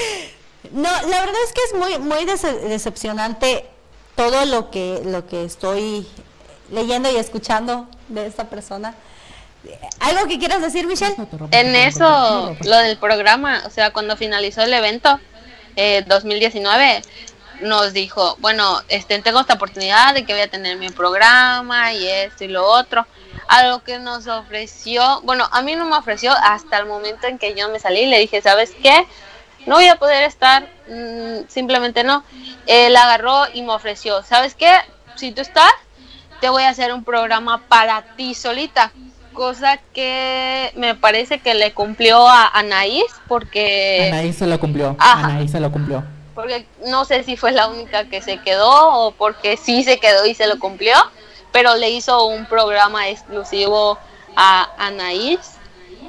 No, 0.70 0.90
la 0.90 1.22
verdad 1.22 1.36
es 1.46 1.54
que 1.54 1.62
es 1.64 1.80
muy, 1.80 1.98
muy 1.98 2.26
decepcionante 2.26 3.64
todo 4.18 4.46
lo 4.46 4.70
que, 4.72 5.02
lo 5.06 5.26
que 5.28 5.46
estoy 5.46 6.06
leyendo 6.72 7.10
y 7.10 7.16
escuchando 7.16 7.88
de 8.10 8.26
esta 8.26 8.46
persona. 8.46 8.96
¿Algo 10.00 10.28
que 10.28 10.40
quieras 10.40 10.62
decir, 10.62 10.88
Michelle? 10.88 11.16
En 11.52 11.76
eso, 11.76 12.56
lo 12.64 12.78
del 12.78 12.98
programa, 12.98 13.64
o 13.66 13.70
sea, 13.70 13.94
cuando 13.94 14.18
finalizó 14.18 14.64
el 14.64 14.74
evento, 14.74 15.20
eh, 15.76 16.04
2019, 16.08 17.02
nos 17.62 17.94
dijo, 17.94 18.38
bueno, 18.40 18.82
este, 18.88 19.20
tengo 19.22 19.42
esta 19.42 19.54
oportunidad 19.54 20.14
de 20.14 20.26
que 20.26 20.34
voy 20.34 20.42
a 20.42 20.50
tener 20.50 20.78
mi 20.78 20.90
programa 20.90 21.94
y 21.94 22.08
esto 22.08 22.44
y 22.44 22.48
lo 22.48 22.66
otro. 22.66 23.06
Algo 23.48 23.84
que 23.84 24.00
nos 24.00 24.28
ofreció, 24.28 25.22
bueno, 25.22 25.48
a 25.52 25.62
mí 25.62 25.76
no 25.76 25.86
me 25.86 25.96
ofreció 25.96 26.32
hasta 26.32 26.78
el 26.80 26.86
momento 26.86 27.28
en 27.28 27.38
que 27.38 27.54
yo 27.54 27.70
me 27.70 27.80
salí, 27.80 28.08
le 28.08 28.20
dije, 28.20 28.42
¿sabes 28.42 28.74
qué? 28.82 29.06
No 29.68 29.76
voy 29.76 29.88
a 29.88 29.98
poder 29.98 30.24
estar, 30.24 30.64
mm, 30.90 31.48
simplemente 31.50 32.04
no. 32.04 32.24
Él 32.66 32.96
agarró 32.96 33.44
y 33.54 33.62
me 33.62 33.74
ofreció, 33.74 34.24
¿sabes 34.24 34.56
qué? 34.56 34.72
Si 35.16 35.32
tú 35.32 35.42
estás, 35.42 35.72
te 36.40 36.50
voy 36.50 36.64
a 36.64 36.70
hacer 36.70 36.94
un 36.94 37.04
programa 37.04 37.62
para 37.68 38.02
ti 38.16 38.34
solita. 38.34 38.92
Cosa 39.34 39.78
que 39.94 40.72
me 40.76 40.96
parece 40.96 41.40
que 41.40 41.54
le 41.54 41.74
cumplió 41.74 42.28
a 42.28 42.48
Anaís 42.48 43.06
porque... 43.28 44.10
Anaís 44.12 44.38
se 44.38 44.48
lo 44.48 44.60
cumplió. 44.60 44.96
Anaís 45.00 45.52
se 45.52 45.60
lo 45.60 45.72
cumplió. 45.72 46.04
Porque 46.34 46.66
no 46.86 47.04
sé 47.06 47.24
si 47.24 47.36
fue 47.36 47.52
la 47.52 47.68
única 47.68 48.06
que 48.06 48.22
se 48.22 48.40
quedó 48.40 48.70
o 48.70 49.12
porque 49.12 49.58
sí 49.58 49.84
se 49.84 50.00
quedó 50.00 50.26
y 50.26 50.34
se 50.34 50.48
lo 50.48 50.60
cumplió, 50.60 50.96
pero 51.52 51.76
le 51.76 51.90
hizo 51.90 52.26
un 52.28 52.46
programa 52.46 53.10
exclusivo 53.10 54.00
a 54.36 54.70
Anaís. 54.78 55.40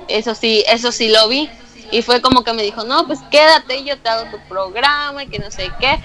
Eso 0.06 0.34
sí, 0.34 0.64
eso 0.68 0.92
sí 0.92 1.10
lo 1.10 1.28
vi. 1.28 1.50
Y 1.90 2.02
fue 2.02 2.20
como 2.20 2.44
que 2.44 2.52
me 2.52 2.62
dijo, 2.62 2.84
no, 2.84 3.06
pues 3.06 3.20
quédate, 3.30 3.84
yo 3.84 3.98
te 3.98 4.08
hago 4.08 4.30
tu 4.30 4.38
programa 4.48 5.24
y 5.24 5.28
que 5.28 5.38
no 5.38 5.50
sé 5.50 5.70
qué. 5.80 5.98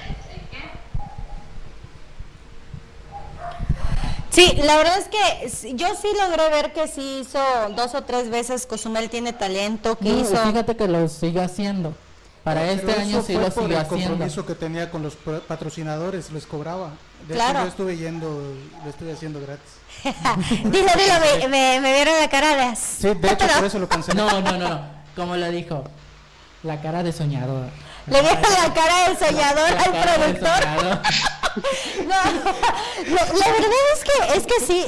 Sí, 4.34 4.52
la 4.64 4.78
verdad 4.78 4.98
es 4.98 5.10
que 5.10 5.76
yo 5.76 5.88
sí 5.94 6.08
logré 6.20 6.50
ver 6.50 6.74
que 6.74 6.88
sí 6.88 7.20
hizo 7.22 7.40
dos 7.76 7.94
o 7.94 8.02
tres 8.02 8.32
veces 8.32 8.66
Cozumel 8.66 9.08
tiene 9.12 9.32
talento, 9.32 9.96
que 9.96 10.10
hizo... 10.10 10.36
Fíjate 10.38 10.76
que 10.76 10.88
lo 10.88 11.08
sigue 11.08 11.40
haciendo. 11.40 11.94
Para 12.44 12.72
este 12.72 12.94
año 12.94 13.22
sí 13.22 13.34
lo 13.34 13.52
sigue 13.52 13.78
haciendo. 13.78 13.78
El 13.78 13.88
compromiso 13.88 14.44
que 14.44 14.56
tenía 14.56 14.90
con 14.90 15.04
los 15.04 15.16
patrocinadores 15.48 16.32
les 16.32 16.48
cobraba. 16.48 16.94
De 17.28 17.36
claro. 17.36 17.62
yo 17.62 17.68
estuve 17.68 17.96
yendo, 17.96 18.56
lo 18.84 18.90
estuve 18.90 19.14
haciendo 19.14 19.40
gratis. 19.40 19.70
dilo, 20.64 20.72
dilo, 20.72 21.48
me, 21.50 21.80
me, 21.80 21.94
vieron 21.94 22.20
la 22.20 22.28
cara 22.28 22.56
de... 22.56 22.76
Sí, 22.76 23.14
de 23.14 23.32
hecho 23.32 23.46
por 23.56 23.66
eso 23.66 23.78
lo 23.78 23.88
cancelé. 23.88 24.18
No, 24.24 24.42
no, 24.42 24.58
no. 24.58 25.03
Como 25.16 25.36
lo 25.38 25.52
dijo, 25.52 25.84
la 26.64 26.82
cara 26.82 27.04
de 27.04 27.12
soñador. 27.12 27.70
Le 28.08 28.22
vieron 28.22 28.42
la 28.42 28.74
cara 28.74 29.10
de 29.10 29.16
soñador 29.16 29.72
al 29.72 29.92
productor. 29.92 30.66
no, 32.06 32.16
la 33.16 33.52
verdad 33.52 33.72
es 33.94 34.04
que 34.04 34.38
es 34.38 34.48
que 34.48 34.66
sí, 34.66 34.86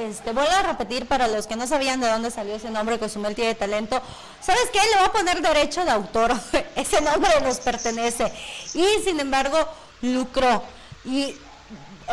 este, 0.00 0.32
voy 0.32 0.46
a 0.46 0.62
repetir 0.62 1.06
para 1.06 1.28
los 1.28 1.46
que 1.46 1.56
no 1.56 1.66
sabían 1.66 2.00
de 2.00 2.08
dónde 2.08 2.30
salió 2.30 2.56
ese 2.56 2.70
nombre, 2.70 2.98
Cozumel 2.98 3.34
tiene 3.34 3.54
talento. 3.54 4.02
¿Sabes 4.40 4.68
qué? 4.72 4.80
Le 4.80 4.96
voy 4.96 5.06
a 5.06 5.12
poner 5.12 5.40
derecho 5.40 5.84
de 5.84 5.90
autor. 5.90 6.34
ese 6.76 7.00
nombre 7.00 7.30
nos 7.42 7.58
pertenece. 7.58 8.32
Y 8.74 9.02
sin 9.04 9.20
embargo, 9.20 9.58
lucró. 10.02 10.62
Y 11.04 11.34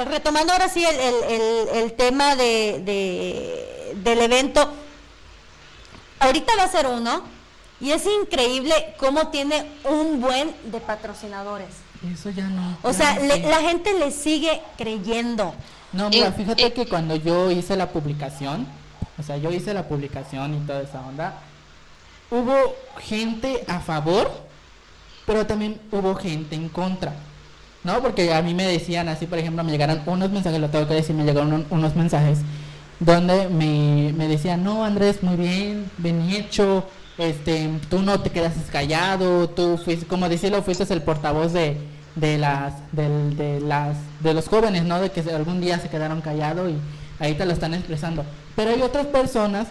retomando 0.05 0.53
ahora 0.53 0.69
sí 0.69 0.85
el, 0.85 0.99
el, 0.99 1.67
el, 1.73 1.93
tema 1.93 2.35
de, 2.35 2.81
de, 2.83 3.93
del 3.95 4.21
evento, 4.21 4.71
ahorita 6.19 6.55
va 6.57 6.63
a 6.63 6.71
ser 6.71 6.87
uno 6.87 7.34
y 7.85 7.91
es 7.91 8.03
increíble 8.07 8.73
cómo 8.97 9.27
tiene 9.27 9.63
un 9.83 10.19
buen 10.19 10.49
de 10.71 10.79
patrocinadores. 10.79 11.67
Eso 12.11 12.31
ya 12.31 12.47
no. 12.47 12.75
O 12.81 12.91
sea, 12.93 13.19
la 13.19 13.61
gente 13.61 13.93
le 13.99 14.09
sigue 14.09 14.59
creyendo. 14.75 15.53
No, 15.93 16.09
mira, 16.09 16.31
fíjate 16.31 16.73
que 16.73 16.87
cuando 16.87 17.15
yo 17.15 17.51
hice 17.51 17.75
la 17.75 17.89
publicación, 17.91 18.65
o 19.19 19.21
sea, 19.23 19.37
yo 19.37 19.51
hice 19.51 19.71
la 19.75 19.83
publicación 19.87 20.55
y 20.55 20.65
toda 20.65 20.81
esa 20.81 21.05
onda, 21.05 21.37
hubo 22.31 22.75
gente 23.01 23.63
a 23.67 23.79
favor, 23.79 24.31
pero 25.27 25.45
también 25.45 25.79
hubo 25.91 26.15
gente 26.15 26.55
en 26.55 26.69
contra. 26.69 27.13
¿No? 27.83 28.01
Porque 28.01 28.33
a 28.33 28.41
mí 28.41 28.55
me 28.55 28.65
decían 28.65 29.09
así, 29.09 29.27
por 29.27 29.37
ejemplo, 29.37 29.63
me 29.63 29.71
llegaron 29.71 30.01
unos 30.07 30.31
mensajes, 30.31 30.59
lo 30.59 30.71
tengo 30.71 30.87
que 30.87 30.95
decir, 30.95 31.15
me 31.15 31.23
llegaron 31.23 31.67
unos 31.69 31.95
mensajes 31.95 32.39
donde 32.99 33.47
me, 33.47 34.11
me 34.13 34.27
decían, 34.27 34.63
no, 34.63 34.83
Andrés, 34.83 35.21
muy 35.21 35.35
bien, 35.35 35.91
bien 35.99 36.27
hecho, 36.31 36.83
este, 37.17 37.69
tú 37.89 38.01
no 38.01 38.19
te 38.19 38.29
quedas 38.29 38.53
callado, 38.71 39.49
tú 39.49 39.77
fuiste, 39.77 40.05
como 40.05 40.27
decirlo, 40.27 40.61
fuiste 40.63 40.91
el 40.93 41.01
portavoz 41.01 41.53
de, 41.53 41.77
de 42.15 42.37
las, 42.37 42.73
de, 42.91 43.59
las, 43.61 43.95
de 44.19 44.33
los 44.33 44.47
jóvenes, 44.47 44.83
¿no? 44.83 44.99
De 44.99 45.11
que 45.11 45.21
algún 45.31 45.61
día 45.61 45.79
se 45.79 45.89
quedaron 45.89 46.21
callados 46.21 46.71
y 46.71 46.75
ahí 47.23 47.35
te 47.35 47.45
lo 47.45 47.53
están 47.53 47.73
expresando. 47.73 48.25
Pero 48.55 48.71
hay 48.71 48.81
otras 48.81 49.07
personas, 49.07 49.67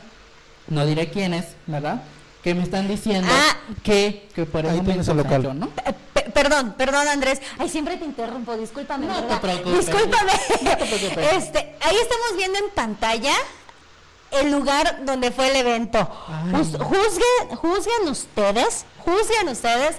no 0.68 0.86
diré 0.86 1.10
quiénes, 1.10 1.56
¿verdad? 1.66 2.02
Que 2.42 2.54
me 2.54 2.62
están 2.62 2.88
diciendo 2.88 3.28
ah. 3.30 3.56
que, 3.82 4.28
que 4.34 4.44
por 4.44 4.66
ahí 4.66 4.80
tienes 4.80 5.08
el 5.08 5.16
local. 5.16 5.58
¿no? 5.58 5.70
perdón, 6.34 6.74
perdón 6.76 7.08
Andrés. 7.08 7.40
Ay, 7.58 7.68
siempre 7.68 7.96
te 7.96 8.04
interrumpo, 8.04 8.56
discúlpame. 8.56 9.06
No 9.06 9.22
te 9.22 9.36
preocupes. 9.36 9.86
Discúlpame. 9.86 10.32
Este, 11.34 11.58
ahí 11.80 11.96
estamos 11.96 12.36
viendo 12.36 12.58
en 12.58 12.70
pantalla 12.74 13.34
el 14.40 14.50
lugar 14.50 15.04
donde 15.04 15.30
fue 15.30 15.50
el 15.50 15.56
evento. 15.56 16.04
Juzguen, 16.52 17.56
juzguen 17.56 18.08
ustedes, 18.08 18.84
juzguen 18.98 19.48
ustedes 19.48 19.96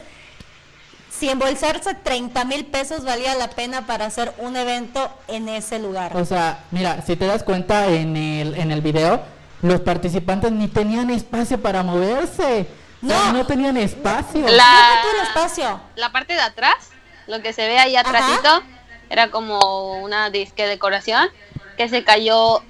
si 1.19 1.29
embolsarse 1.29 1.93
30 1.93 2.43
mil 2.45 2.65
pesos 2.65 3.05
valía 3.05 3.35
la 3.35 3.49
pena 3.49 3.85
para 3.85 4.05
hacer 4.05 4.33
un 4.37 4.57
evento 4.57 5.09
en 5.27 5.47
ese 5.47 5.79
lugar. 5.79 6.15
O 6.15 6.25
sea, 6.25 6.65
mira, 6.71 7.01
si 7.03 7.15
te 7.15 7.25
das 7.25 7.43
cuenta 7.43 7.87
en 7.87 8.17
el, 8.17 8.55
en 8.55 8.71
el 8.71 8.81
video, 8.81 9.21
los 9.61 9.81
participantes 9.81 10.51
ni 10.51 10.67
tenían 10.67 11.09
espacio 11.09 11.61
para 11.61 11.83
moverse. 11.83 12.67
No, 13.01 13.33
no 13.33 13.45
tenían 13.45 13.77
espacio. 13.77 14.47
La, 14.47 15.01
espacio. 15.23 15.79
la 15.95 16.11
parte 16.11 16.33
de 16.33 16.41
atrás, 16.41 16.89
lo 17.27 17.41
que 17.41 17.53
se 17.53 17.67
ve 17.67 17.77
ahí 17.77 17.95
atrásito, 17.95 18.63
era 19.09 19.29
como 19.29 20.01
una 20.01 20.29
disque 20.29 20.65
decoración 20.65 21.29
que 21.77 21.87
se 21.87 22.03
cayó 22.03 22.61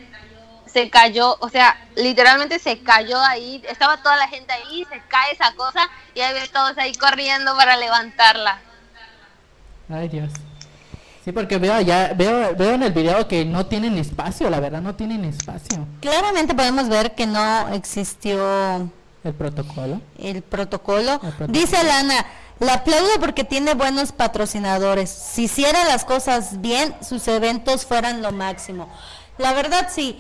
se 0.76 0.90
cayó, 0.90 1.38
o 1.40 1.48
sea, 1.48 1.78
literalmente 1.96 2.60
se 2.60 2.80
cayó 2.80 3.18
ahí, 3.22 3.64
estaba 3.70 3.96
toda 4.04 4.18
la 4.18 4.28
gente 4.28 4.52
ahí, 4.52 4.86
se 4.92 5.02
cae 5.08 5.32
esa 5.32 5.54
cosa 5.56 5.80
y 6.14 6.20
ahí 6.20 6.34
ves 6.34 6.52
todos 6.52 6.78
ahí 6.78 6.94
corriendo 6.96 7.56
para 7.56 7.78
levantarla. 7.78 8.60
Ay 9.90 10.10
Dios. 10.10 10.34
Sí, 11.24 11.32
porque 11.32 11.60
veo 11.60 11.80
ya 11.80 12.12
veo 12.14 12.54
veo 12.58 12.72
en 12.72 12.84
el 12.84 12.92
video 12.92 13.26
que 13.26 13.46
no 13.46 13.68
tienen 13.68 13.98
espacio, 13.98 14.50
la 14.50 14.60
verdad 14.60 14.82
no 14.82 14.96
tienen 14.96 15.24
espacio. 15.24 15.88
Claramente 16.02 16.54
podemos 16.54 16.90
ver 16.90 17.16
que 17.16 17.26
no 17.26 17.70
existió 17.70 18.92
el 19.24 19.34
protocolo. 19.34 20.02
El 20.20 20.42
protocolo. 20.42 21.22
Dice 21.48 21.82
Lana, 21.86 22.26
la 22.60 22.74
aplaudo 22.74 23.18
porque 23.22 23.46
tiene 23.46 23.76
buenos 23.76 24.12
patrocinadores. 24.12 25.10
Si 25.10 25.44
hiciera 25.44 25.86
las 25.86 26.04
cosas 26.04 26.60
bien, 26.60 26.94
sus 27.02 27.26
eventos 27.30 27.86
fueran 27.86 28.22
lo 28.22 28.34
máximo. 28.34 28.90
La 29.38 29.54
verdad 29.54 29.88
sí. 29.90 30.20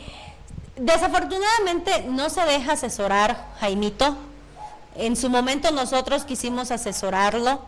Desafortunadamente 0.77 2.05
no 2.09 2.29
se 2.29 2.41
deja 2.41 2.73
asesorar 2.73 3.45
Jaimito. 3.59 4.15
En 4.95 5.15
su 5.15 5.29
momento 5.29 5.71
nosotros 5.71 6.23
quisimos 6.23 6.71
asesorarlo, 6.71 7.61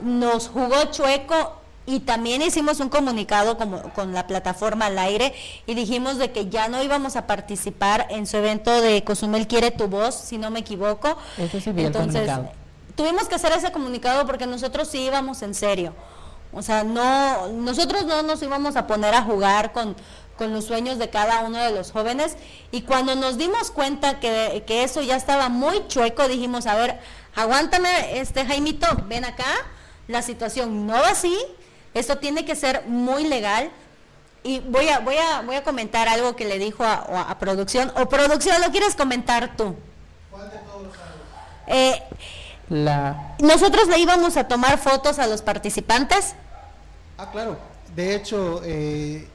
nos 0.00 0.48
jugó 0.48 0.84
chueco 0.90 1.56
y 1.86 2.00
también 2.00 2.42
hicimos 2.42 2.80
un 2.80 2.88
comunicado 2.88 3.56
como, 3.56 3.80
con 3.94 4.12
la 4.12 4.26
plataforma 4.26 4.86
al 4.86 4.98
aire 4.98 5.34
y 5.66 5.74
dijimos 5.74 6.18
de 6.18 6.32
que 6.32 6.48
ya 6.48 6.68
no 6.68 6.82
íbamos 6.82 7.16
a 7.16 7.26
participar 7.26 8.06
en 8.10 8.26
su 8.26 8.36
evento 8.36 8.80
de 8.80 9.04
Cozumel 9.04 9.46
quiere 9.46 9.70
tu 9.70 9.86
voz, 9.86 10.14
si 10.14 10.36
no 10.36 10.50
me 10.50 10.60
equivoco. 10.60 11.16
Entonces, 11.38 12.30
tuvimos 12.96 13.28
que 13.28 13.36
hacer 13.36 13.52
ese 13.52 13.70
comunicado 13.70 14.26
porque 14.26 14.46
nosotros 14.46 14.88
sí 14.88 15.02
íbamos 15.02 15.42
en 15.42 15.54
serio. 15.54 15.94
O 16.52 16.62
sea, 16.62 16.84
no, 16.84 17.48
nosotros 17.48 18.04
no 18.06 18.22
nos 18.22 18.42
íbamos 18.42 18.76
a 18.76 18.86
poner 18.86 19.14
a 19.14 19.22
jugar 19.22 19.72
con, 19.72 19.94
con 20.36 20.52
los 20.52 20.64
sueños 20.64 20.98
de 20.98 21.10
cada 21.10 21.40
uno 21.40 21.58
de 21.58 21.72
los 21.72 21.92
jóvenes. 21.92 22.36
Y 22.70 22.82
cuando 22.82 23.14
nos 23.14 23.38
dimos 23.38 23.70
cuenta 23.70 24.20
que, 24.20 24.62
eso 24.68 25.02
ya 25.02 25.16
estaba 25.16 25.48
muy 25.48 25.86
chueco, 25.88 26.28
dijimos, 26.28 26.66
a 26.66 26.74
ver, 26.74 26.98
aguántame, 27.34 28.18
este 28.18 28.44
Jaimito, 28.44 28.86
ven 29.06 29.24
acá, 29.24 29.46
la 30.08 30.22
situación 30.22 30.86
no 30.86 30.94
va 30.94 31.10
así, 31.10 31.36
esto 31.94 32.18
tiene 32.18 32.44
que 32.44 32.56
ser 32.56 32.84
muy 32.86 33.24
legal. 33.24 33.70
Y 34.42 34.60
voy 34.60 34.88
a, 34.88 35.00
voy 35.00 35.16
a, 35.16 35.40
voy 35.42 35.56
a 35.56 35.64
comentar 35.64 36.08
algo 36.08 36.36
que 36.36 36.44
le 36.44 36.58
dijo 36.58 36.84
a, 36.84 37.36
producción. 37.40 37.92
O 37.96 38.08
producción, 38.08 38.60
¿lo 38.60 38.70
quieres 38.70 38.94
comentar 38.94 39.56
tú? 39.56 39.74
¿Cuál 40.30 40.50
de 40.50 40.58
todos 40.58 40.94
eh, 41.66 42.00
la... 42.68 43.34
Nosotros 43.40 43.88
le 43.88 43.98
íbamos 43.98 44.36
a 44.36 44.46
tomar 44.46 44.78
fotos 44.78 45.18
a 45.18 45.26
los 45.26 45.42
participantes. 45.42 46.34
Ah, 47.18 47.30
claro. 47.32 47.58
De 47.96 48.14
hecho, 48.14 48.60
eh, 48.64 49.26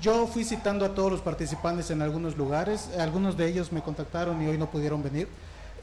yo 0.00 0.26
fui 0.26 0.44
citando 0.44 0.84
a 0.84 0.94
todos 0.94 1.10
los 1.10 1.20
participantes 1.20 1.90
en 1.90 2.02
algunos 2.02 2.36
lugares, 2.36 2.88
algunos 2.98 3.36
de 3.36 3.48
ellos 3.48 3.72
me 3.72 3.82
contactaron 3.82 4.40
y 4.42 4.46
hoy 4.46 4.58
no 4.58 4.70
pudieron 4.70 5.02
venir, 5.02 5.28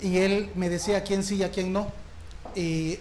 y 0.02 0.18
él 0.18 0.52
me 0.56 0.70
decía 0.70 0.98
a 0.98 1.02
quién 1.02 1.24
sí 1.24 1.36
y 1.38 1.44
a 1.44 1.52
quién 1.52 1.72
no. 1.72 1.88
Y 2.56 3.00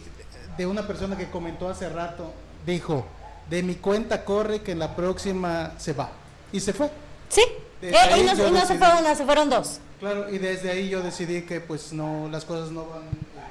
de 0.56 0.66
una 0.66 0.86
persona 0.86 1.16
que 1.16 1.28
comentó 1.28 1.68
hace 1.68 1.88
rato, 1.88 2.32
dijo, 2.66 3.06
de 3.50 3.62
mi 3.62 3.74
cuenta 3.74 4.24
corre 4.24 4.62
que 4.62 4.72
en 4.72 4.78
la 4.78 4.94
próxima 4.94 5.72
se 5.78 5.92
va. 5.92 6.10
Y 6.52 6.60
se 6.60 6.72
fue. 6.72 6.90
Sí, 7.28 7.42
eh, 7.82 7.92
y 8.18 8.22
no, 8.22 8.36
se 8.36 8.42
fue 8.76 9.00
una, 9.00 9.14
se 9.14 9.24
fueron 9.24 9.50
dos. 9.50 9.80
Claro, 9.98 10.30
y 10.30 10.38
desde 10.38 10.70
ahí 10.70 10.88
yo 10.88 11.02
decidí 11.02 11.42
que 11.42 11.60
pues 11.60 11.92
no, 11.92 12.28
las 12.30 12.44
cosas 12.44 12.70
no 12.72 12.86
van 12.86 13.02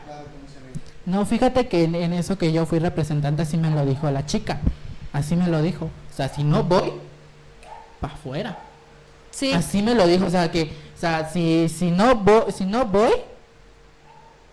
claro 0.06 0.26
No, 1.06 1.26
fíjate 1.26 1.68
que 1.68 1.86
en, 1.86 1.96
en, 1.96 2.14
eso 2.14 2.38
que 2.38 2.52
yo 2.52 2.66
fui 2.66 2.80
representante 2.80 3.42
así 3.42 3.58
me 3.58 3.70
lo 3.72 3.86
dijo 3.86 4.10
la 4.12 4.26
chica, 4.26 4.60
así 5.14 5.36
me 5.36 5.48
lo 5.48 5.62
dijo. 5.62 5.86
O 5.86 6.16
sea, 6.16 6.30
si 6.30 6.44
no 6.44 6.64
voy, 6.64 6.92
para 8.02 8.14
afuera. 8.14 8.58
Sí. 9.30 9.54
Así 9.54 9.82
me 9.82 9.96
lo 9.96 10.06
dijo, 10.08 10.26
o 10.26 10.30
sea, 10.30 10.52
que, 10.52 10.64
o 10.64 11.00
sea, 11.00 11.30
si, 11.30 11.70
si, 11.70 11.90
no, 11.90 12.16
voy, 12.16 12.52
si 12.52 12.66
no 12.66 12.86
voy, 12.86 13.12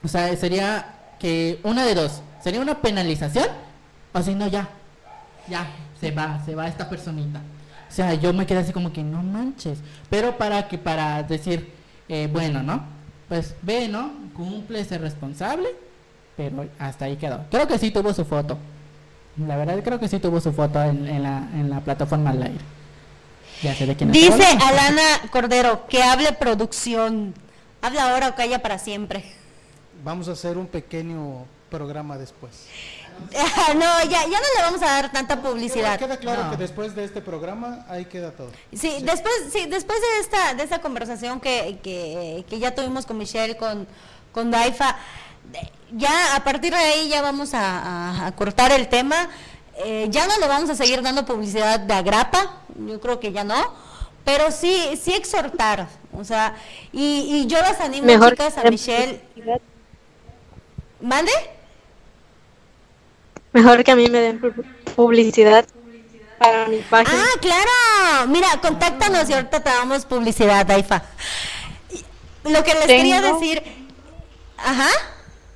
o 0.05 0.07
sea, 0.07 0.35
sería 0.37 0.95
que 1.19 1.59
una 1.65 1.85
de 1.85 1.97
dos, 1.97 2.23
sería 2.41 2.61
una 2.61 2.81
penalización, 2.81 3.49
o 4.13 4.23
si 4.23 4.35
no, 4.35 4.47
ya, 4.47 4.69
ya, 5.49 5.67
se 6.01 6.13
va, 6.13 6.41
se 6.45 6.55
va 6.55 6.69
esta 6.69 6.89
personita. 6.89 7.41
O 7.89 7.93
sea, 7.93 8.15
yo 8.15 8.33
me 8.33 8.47
quedé 8.47 8.59
así 8.59 8.73
como 8.73 8.93
que 8.93 9.03
no 9.03 9.23
manches, 9.23 9.81
pero 10.09 10.37
para 10.39 10.69
que, 10.69 10.79
para 10.79 11.23
decir, 11.23 11.73
eh, 12.09 12.29
bueno, 12.31 12.63
¿no? 12.63 12.85
Pues 13.29 13.55
ve, 13.63 13.89
¿no? 13.89 14.13
Cumple, 14.35 14.85
ser 14.85 15.01
responsable, 15.01 15.69
pero 16.37 16.67
hasta 16.79 17.07
ahí 17.07 17.17
quedó. 17.17 17.45
Creo 17.51 17.67
que 17.67 17.79
sí 17.79 17.91
tuvo 17.91 18.15
su 18.15 18.25
foto. 18.25 18.59
La 19.47 19.57
verdad 19.57 19.83
creo 19.83 19.99
que 19.99 20.09
sí 20.09 20.19
tuvo 20.19 20.41
su 20.41 20.53
foto 20.53 20.83
en, 20.83 21.07
en, 21.07 21.23
la, 21.23 21.49
en 21.55 21.71
la 21.71 21.81
plataforma 21.81 22.31
al 22.31 22.43
aire. 22.43 22.78
Dice 23.63 24.45
Alana 24.65 25.03
Cordero 25.31 25.87
que 25.89 26.03
hable 26.03 26.33
producción. 26.33 27.35
Habla 27.83 28.11
ahora 28.11 28.29
o 28.29 28.35
calla 28.35 28.61
para 28.61 28.79
siempre. 28.79 29.25
Vamos 30.05 30.29
a 30.29 30.33
hacer 30.33 30.59
un 30.59 30.67
pequeño 30.67 31.45
programa 31.71 32.19
después. 32.19 32.67
no, 33.75 34.03
ya, 34.05 34.23
ya 34.23 34.27
no 34.27 34.47
le 34.57 34.63
vamos 34.63 34.83
a 34.83 34.87
dar 34.87 35.13
tanta 35.13 35.43
publicidad. 35.43 35.99
Queda, 35.99 36.19
claro 36.19 36.51
que 36.51 36.57
después 36.57 36.95
de 36.95 37.05
este 37.05 37.21
programa 37.21 37.85
ahí 37.89 38.05
queda 38.05 38.31
todo. 38.31 38.51
Sí, 38.73 38.99
después, 39.03 39.35
sí, 39.53 39.67
después 39.67 39.99
de 40.01 40.21
esta, 40.21 40.55
de 40.55 40.63
esta 40.63 40.81
conversación 40.81 41.41
que, 41.41 41.79
que, 41.83 42.45
que 42.49 42.59
ya 42.61 42.75
tuvimos 42.75 43.07
con 43.07 43.19
Michelle, 43.19 43.57
con, 43.57 43.89
con 44.33 44.53
Daifa, 44.53 44.97
ya 45.97 46.37
a 46.37 46.45
partir 46.45 46.73
de 46.73 46.79
ahí 46.79 47.09
ya 47.09 47.23
vamos 47.23 47.51
a, 47.55 48.33
cortar 48.37 48.73
el 48.73 48.89
tema. 48.89 49.29
Eh, 49.85 50.09
ya 50.11 50.27
no 50.27 50.39
le 50.39 50.49
vamos 50.49 50.71
a 50.71 50.75
seguir 50.75 51.03
dando 51.03 51.25
publicidad 51.25 51.79
de 51.79 51.95
agrapa, 51.95 52.57
yo 52.87 53.01
creo 53.01 53.21
que 53.21 53.31
ya 53.31 53.45
no, 53.45 53.73
pero 54.25 54.51
sí, 54.51 54.99
sí 55.01 55.15
exhortar, 55.15 55.87
o 56.13 56.25
sea, 56.25 56.57
y, 56.93 57.21
y 57.29 57.47
yo 57.47 57.59
las 57.61 57.81
animo, 57.81 58.29
chicas, 58.29 58.59
a 58.59 58.65
Michelle. 58.65 59.21
¿Mande? 61.01 61.31
Mejor 63.53 63.85
que 63.85 63.93
a 63.93 63.97
mí 63.97 64.09
me 64.09 64.19
den 64.19 64.41
publicidad 64.97 65.65
para 66.39 66.67
mi 66.67 66.79
página. 66.79 67.25
Ah, 67.25 67.39
claro. 67.41 68.29
Mira, 68.29 68.49
contáctanos 68.61 69.29
y 69.31 69.33
ahorita 69.33 69.63
te 69.63 69.71
damos 69.71 70.05
publicidad, 70.05 70.67
Daifa. 70.67 71.03
Lo 72.45 72.65
que 72.65 72.75
les 72.75 72.87
quería 72.87 73.21
decir. 73.21 73.63
Ajá. 74.57 74.91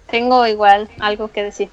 Tengo 0.09 0.47
igual 0.47 0.91
algo 1.01 1.29
que 1.29 1.43
decir. 1.43 1.71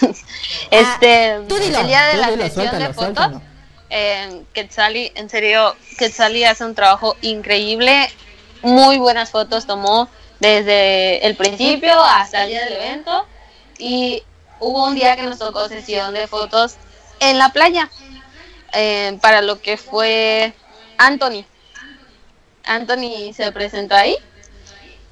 este, 0.70 1.30
ah, 1.32 1.42
el 1.48 1.86
día 1.86 2.06
de 2.06 2.16
la 2.36 2.48
sesión 2.48 2.78
de 2.78 2.92
fotos 2.92 3.32
eh, 3.90 4.42
Quetzali, 4.52 5.12
en 5.14 5.30
serio, 5.30 5.76
Quetzali 5.98 6.44
hace 6.44 6.64
un 6.64 6.74
trabajo 6.74 7.16
increíble, 7.22 8.10
muy 8.62 8.98
buenas 8.98 9.30
fotos 9.30 9.66
tomó 9.66 10.08
desde 10.40 11.24
el 11.26 11.36
principio 11.36 11.92
hasta 12.02 12.44
el 12.44 12.50
día 12.50 12.64
del 12.64 12.74
evento 12.74 13.26
y 13.78 14.22
hubo 14.60 14.86
un 14.86 14.94
día 14.94 15.16
que 15.16 15.22
nos 15.22 15.38
tocó 15.38 15.68
sesión 15.68 16.14
de 16.14 16.26
fotos 16.26 16.76
en 17.20 17.38
la 17.38 17.50
playa 17.50 17.90
eh, 18.72 19.18
para 19.20 19.42
lo 19.42 19.60
que 19.60 19.76
fue 19.76 20.52
Anthony. 20.98 21.44
Anthony 22.64 23.32
se 23.34 23.52
presentó 23.52 23.94
ahí 23.94 24.16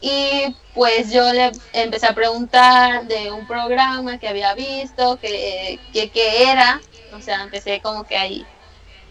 y 0.07 0.55
pues 0.75 1.11
yo 1.11 1.33
le 1.33 1.51
empecé 1.73 2.07
a 2.07 2.15
preguntar 2.15 3.07
de 3.07 3.33
un 3.33 3.47
programa 3.47 4.19
que 4.19 4.29
había 4.29 4.53
visto, 4.53 5.19
que, 5.19 5.81
que, 5.95 6.43
era, 6.43 6.79
o 7.15 7.23
sea, 7.23 7.43
empecé 7.43 7.81
como 7.81 8.05
que 8.05 8.19
ahí 8.19 8.47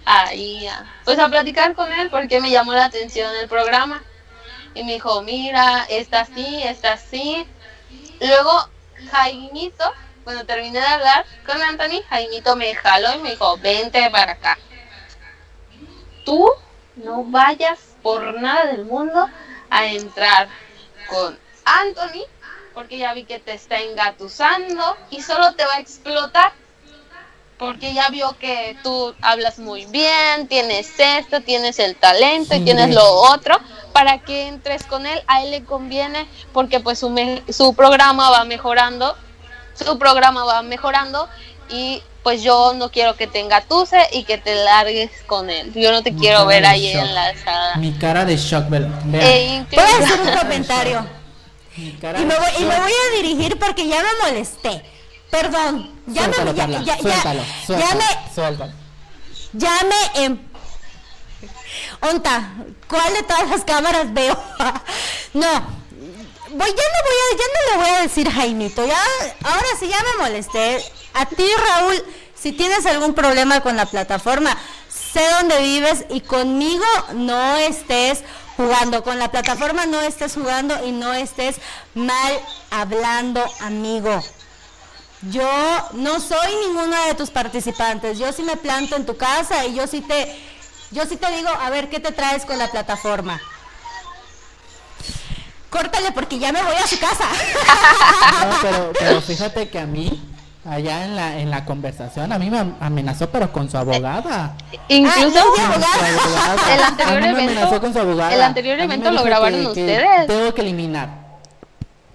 ahí, 0.05 0.69
pues 1.03 1.17
a 1.17 1.29
platicar 1.29 1.73
con 1.73 1.91
él 1.91 2.11
porque 2.11 2.39
me 2.39 2.51
llamó 2.51 2.73
la 2.73 2.85
atención 2.85 3.35
el 3.41 3.49
programa. 3.49 4.03
Y 4.75 4.83
me 4.83 4.93
dijo, 4.93 5.23
mira, 5.23 5.83
está 5.89 6.21
así, 6.21 6.61
está 6.61 6.93
así. 6.93 7.47
Luego, 8.19 8.69
Jaimito, 9.11 9.91
cuando 10.23 10.45
terminé 10.45 10.79
de 10.79 10.85
hablar 10.85 11.25
con 11.43 11.59
Anthony, 11.59 12.03
Jaimito 12.07 12.55
me 12.55 12.75
jaló 12.75 13.15
y 13.15 13.19
me 13.19 13.31
dijo, 13.31 13.57
vente 13.57 14.11
para 14.11 14.33
acá. 14.33 14.59
Tú 16.23 16.51
no 16.97 17.23
vayas 17.23 17.79
por 18.03 18.39
nada 18.39 18.67
del 18.67 18.85
mundo 18.85 19.27
a 19.71 19.87
entrar 19.87 20.49
con 21.09 21.37
Anthony, 21.65 22.23
porque 22.73 22.97
ya 22.97 23.13
vi 23.13 23.25
que 23.25 23.39
te 23.39 23.53
está 23.53 23.79
engatusando 23.79 24.97
y 25.09 25.21
solo 25.21 25.53
te 25.53 25.65
va 25.65 25.75
a 25.75 25.79
explotar 25.79 26.51
porque 27.57 27.93
ya 27.93 28.09
vio 28.09 28.37
que 28.39 28.75
tú 28.83 29.15
hablas 29.21 29.59
muy 29.59 29.85
bien, 29.85 30.47
tienes 30.47 30.91
esto, 30.97 31.41
tienes 31.41 31.79
el 31.79 31.95
talento 31.95 32.55
y 32.55 32.61
tienes 32.61 32.93
lo 32.93 33.05
otro, 33.05 33.57
para 33.93 34.19
que 34.19 34.47
entres 34.47 34.83
con 34.83 35.05
él, 35.05 35.21
a 35.27 35.43
él 35.43 35.51
le 35.51 35.63
conviene 35.63 36.27
porque 36.51 36.79
pues 36.79 36.99
su, 36.99 37.13
su 37.49 37.73
programa 37.75 38.31
va 38.31 38.43
mejorando 38.43 39.15
su 39.73 39.97
programa 39.97 40.43
va 40.45 40.61
mejorando 40.61 41.27
y 41.69 42.03
pues 42.23 42.41
yo 42.41 42.73
no 42.73 42.89
quiero 42.89 43.15
que 43.15 43.27
tenga 43.27 43.61
tuce 43.61 43.97
y 44.13 44.23
que 44.23 44.37
te 44.37 44.55
largues 44.55 45.11
con 45.27 45.49
él. 45.49 45.71
Yo 45.73 45.91
no 45.91 46.01
te 46.01 46.11
Mi 46.11 46.19
quiero 46.21 46.45
ver 46.45 46.65
ahí 46.65 46.91
shock. 46.93 47.03
en 47.03 47.15
la 47.15 47.33
sala. 47.43 47.75
Mi 47.75 47.91
cara 47.93 48.25
de 48.25 48.37
shock. 48.37 48.65
E 48.71 49.65
Voy 49.71 49.79
a 49.79 49.97
hacer 50.05 50.21
un 50.21 50.37
comentario. 50.37 51.05
Mi 51.75 51.91
cara 51.93 52.19
Y 52.19 52.25
me, 52.25 52.35
voy, 52.35 52.49
y 52.59 52.63
me 52.65 52.79
voy 52.79 52.91
a 52.91 53.15
dirigir 53.21 53.59
porque 53.59 53.87
ya 53.87 54.01
me 54.01 54.29
molesté. 54.29 54.83
Perdón. 55.29 55.91
Ya 56.07 56.23
Suéltalo, 56.25 56.51
me. 56.51 56.57
Ya, 56.57 56.63
Carla, 56.63 56.79
ya, 56.83 56.95
ya, 56.95 57.01
suéltalo, 57.01 57.41
ya 57.41 57.65
suéltalo, 57.65 57.95
me. 57.99 58.33
suéltalo. 58.35 58.73
Ya 59.53 59.79
me. 59.83 60.23
em- 60.25 60.39
Onta, 62.01 62.53
¿cuál 62.87 63.13
de 63.13 63.23
todas 63.23 63.49
las 63.49 63.63
cámaras 63.63 64.13
veo? 64.13 64.33
no. 65.33 65.83
Voy, 66.55 66.69
ya 66.69 66.83
no 66.93 66.99
voy 67.07 67.17
a, 67.23 67.37
ya 67.37 67.45
no 67.47 67.71
le 67.71 67.77
voy 67.77 67.89
a 67.97 68.01
decir 68.03 68.29
Jaimito, 68.29 68.85
ya, 68.85 69.01
ahora 69.43 69.65
sí 69.79 69.87
ya 69.87 69.97
me 70.03 70.23
molesté. 70.23 70.83
A 71.13 71.25
ti, 71.25 71.45
Raúl, 71.67 72.03
si 72.35 72.51
tienes 72.51 72.85
algún 72.85 73.13
problema 73.13 73.61
con 73.61 73.77
la 73.77 73.85
plataforma, 73.85 74.57
sé 74.89 75.21
dónde 75.39 75.59
vives 75.59 76.05
y 76.09 76.21
conmigo 76.21 76.85
no 77.13 77.55
estés 77.55 78.23
jugando. 78.57 79.03
Con 79.03 79.19
la 79.19 79.31
plataforma 79.31 79.85
no 79.85 80.01
estés 80.01 80.33
jugando 80.33 80.85
y 80.85 80.91
no 80.91 81.13
estés 81.13 81.57
mal 81.93 82.33
hablando, 82.71 83.43
amigo. 83.61 84.21
Yo 85.29 85.49
no 85.93 86.19
soy 86.19 86.53
ninguna 86.67 87.05
de 87.05 87.15
tus 87.15 87.29
participantes. 87.29 88.19
Yo 88.19 88.33
sí 88.33 88.43
me 88.43 88.57
planto 88.57 88.95
en 88.95 89.05
tu 89.05 89.15
casa 89.15 89.65
y 89.65 89.75
yo 89.75 89.87
sí 89.87 90.01
te, 90.01 90.37
yo 90.91 91.07
te 91.07 91.31
digo, 91.31 91.49
a 91.49 91.69
ver, 91.69 91.89
¿qué 91.89 91.99
te 91.99 92.11
traes 92.11 92.45
con 92.45 92.57
la 92.57 92.69
plataforma? 92.69 93.39
Córtale 95.69 96.11
porque 96.11 96.37
ya 96.37 96.51
me 96.51 96.61
voy 96.61 96.75
a 96.75 96.87
su 96.87 96.99
casa. 96.99 97.27
No, 98.63 98.91
pero 98.97 99.21
fíjate 99.21 99.69
que 99.69 99.79
a 99.79 99.85
mí, 99.85 100.21
allá 100.65 101.05
en 101.05 101.15
la, 101.15 101.39
en 101.39 101.49
la 101.49 101.65
conversación, 101.65 102.31
a 102.31 102.39
mí 102.39 102.49
me 102.49 102.59
am- 102.59 102.75
amenazó, 102.79 103.29
pero 103.29 103.51
con 103.51 103.69
su 103.69 103.77
abogada. 103.77 104.55
Incluso 104.87 105.17
Ah, 105.17 105.31
ya, 105.33 105.43
Con 105.43 105.81
su 105.81 106.27
abogada. 106.37 106.73
El 106.75 106.81
anterior 106.83 107.23
evento- 107.23 107.39
amenazó 107.51 107.81
con 107.81 107.93
su 107.93 107.99
abogada. 107.99 108.33
el 108.35 108.41
anterior 108.41 108.79
evento 108.79 109.11
lo 109.11 109.23
grabaron 109.23 109.59
que- 109.59 109.63
que 109.73 109.81
ustedes. 109.81 110.27
Tengo 110.27 110.53
que 110.53 110.61
eliminar. 110.61 111.09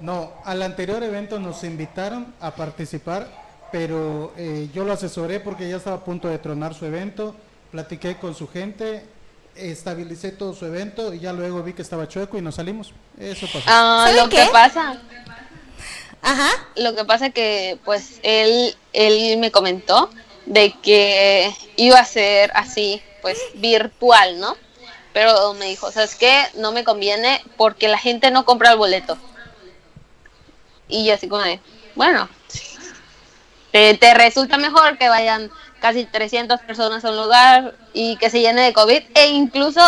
No, 0.00 0.30
al 0.44 0.62
anterior 0.62 1.02
evento 1.02 1.38
nos 1.40 1.64
invitaron 1.64 2.32
a 2.40 2.52
participar, 2.52 3.26
pero 3.72 4.32
eh, 4.36 4.68
yo 4.72 4.84
lo 4.84 4.92
asesoré 4.92 5.40
porque 5.40 5.68
ya 5.68 5.76
estaba 5.76 5.96
a 5.96 6.04
punto 6.04 6.28
de 6.28 6.38
tronar 6.38 6.72
su 6.74 6.86
evento, 6.86 7.34
platiqué 7.72 8.16
con 8.16 8.34
su 8.34 8.48
gente, 8.48 9.04
estabilicé 9.56 10.30
todo 10.30 10.54
su 10.54 10.64
evento 10.66 11.12
y 11.12 11.18
ya 11.18 11.32
luego 11.32 11.62
vi 11.64 11.72
que 11.72 11.82
estaba 11.82 12.06
chueco 12.06 12.38
y 12.38 12.42
nos 12.42 12.54
salimos. 12.54 12.92
Eso 13.18 13.46
pasó. 13.46 13.64
ah, 13.66 14.04
¿Saben 14.06 14.22
lo 14.22 14.28
qué? 14.28 14.36
que 14.36 14.46
pasa, 14.52 14.94
Ajá. 16.22 16.50
lo 16.76 16.94
que 16.94 17.04
pasa 17.04 17.30
que 17.30 17.78
pues 17.84 18.20
él, 18.22 18.76
él 18.92 19.38
me 19.38 19.50
comentó 19.50 20.10
de 20.46 20.72
que 20.82 21.52
iba 21.76 21.98
a 21.98 22.04
ser 22.04 22.50
así, 22.54 23.02
pues 23.22 23.38
virtual, 23.54 24.40
¿no? 24.40 24.56
Pero 25.12 25.54
me 25.54 25.66
dijo, 25.66 25.90
¿sabes 25.90 26.14
qué? 26.14 26.44
No 26.54 26.72
me 26.72 26.84
conviene 26.84 27.42
porque 27.56 27.88
la 27.88 27.98
gente 27.98 28.30
no 28.30 28.44
compra 28.44 28.72
el 28.72 28.78
boleto. 28.78 29.18
Y 30.88 31.04
yo 31.04 31.14
así 31.14 31.28
como 31.28 31.42
de, 31.42 31.60
bueno, 31.94 32.28
te, 33.72 33.94
te 33.94 34.14
resulta 34.14 34.56
mejor 34.56 34.96
que 34.98 35.08
vayan 35.08 35.50
casi 35.80 36.04
300 36.04 36.60
personas 36.60 37.04
a 37.04 37.10
un 37.10 37.16
lugar 37.16 37.74
y 37.92 38.16
que 38.16 38.30
se 38.30 38.40
llene 38.40 38.62
de 38.62 38.72
COVID. 38.72 39.02
E 39.14 39.28
incluso 39.28 39.80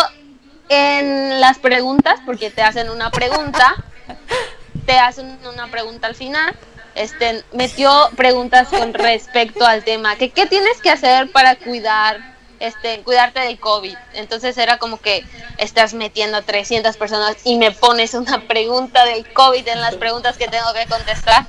en 0.69 1.41
las 1.41 1.59
preguntas, 1.59 2.19
porque 2.25 2.49
te 2.49 2.61
hacen 2.61 2.89
una 2.89 3.11
pregunta, 3.11 3.75
te 4.85 4.97
hacen 4.97 5.39
una 5.45 5.69
pregunta 5.69 6.07
al 6.07 6.15
final, 6.15 6.55
este, 6.95 7.43
metió 7.53 8.09
preguntas 8.15 8.67
con 8.67 8.93
respecto 8.93 9.65
al 9.65 9.83
tema, 9.83 10.15
que 10.15 10.29
qué 10.29 10.45
tienes 10.45 10.81
que 10.81 10.89
hacer 10.89 11.31
para 11.31 11.55
cuidar, 11.55 12.19
este, 12.59 13.01
cuidarte 13.01 13.39
del 13.39 13.59
COVID. 13.59 13.95
Entonces 14.13 14.57
era 14.57 14.77
como 14.77 14.99
que 14.99 15.25
estás 15.57 15.93
metiendo 15.93 16.37
a 16.37 16.41
300 16.41 16.97
personas 16.97 17.37
y 17.43 17.57
me 17.57 17.71
pones 17.71 18.13
una 18.13 18.41
pregunta 18.47 19.05
del 19.05 19.31
COVID 19.31 19.67
en 19.67 19.81
las 19.81 19.95
preguntas 19.95 20.37
que 20.37 20.47
tengo 20.47 20.73
que 20.73 20.85
contestar. 20.87 21.45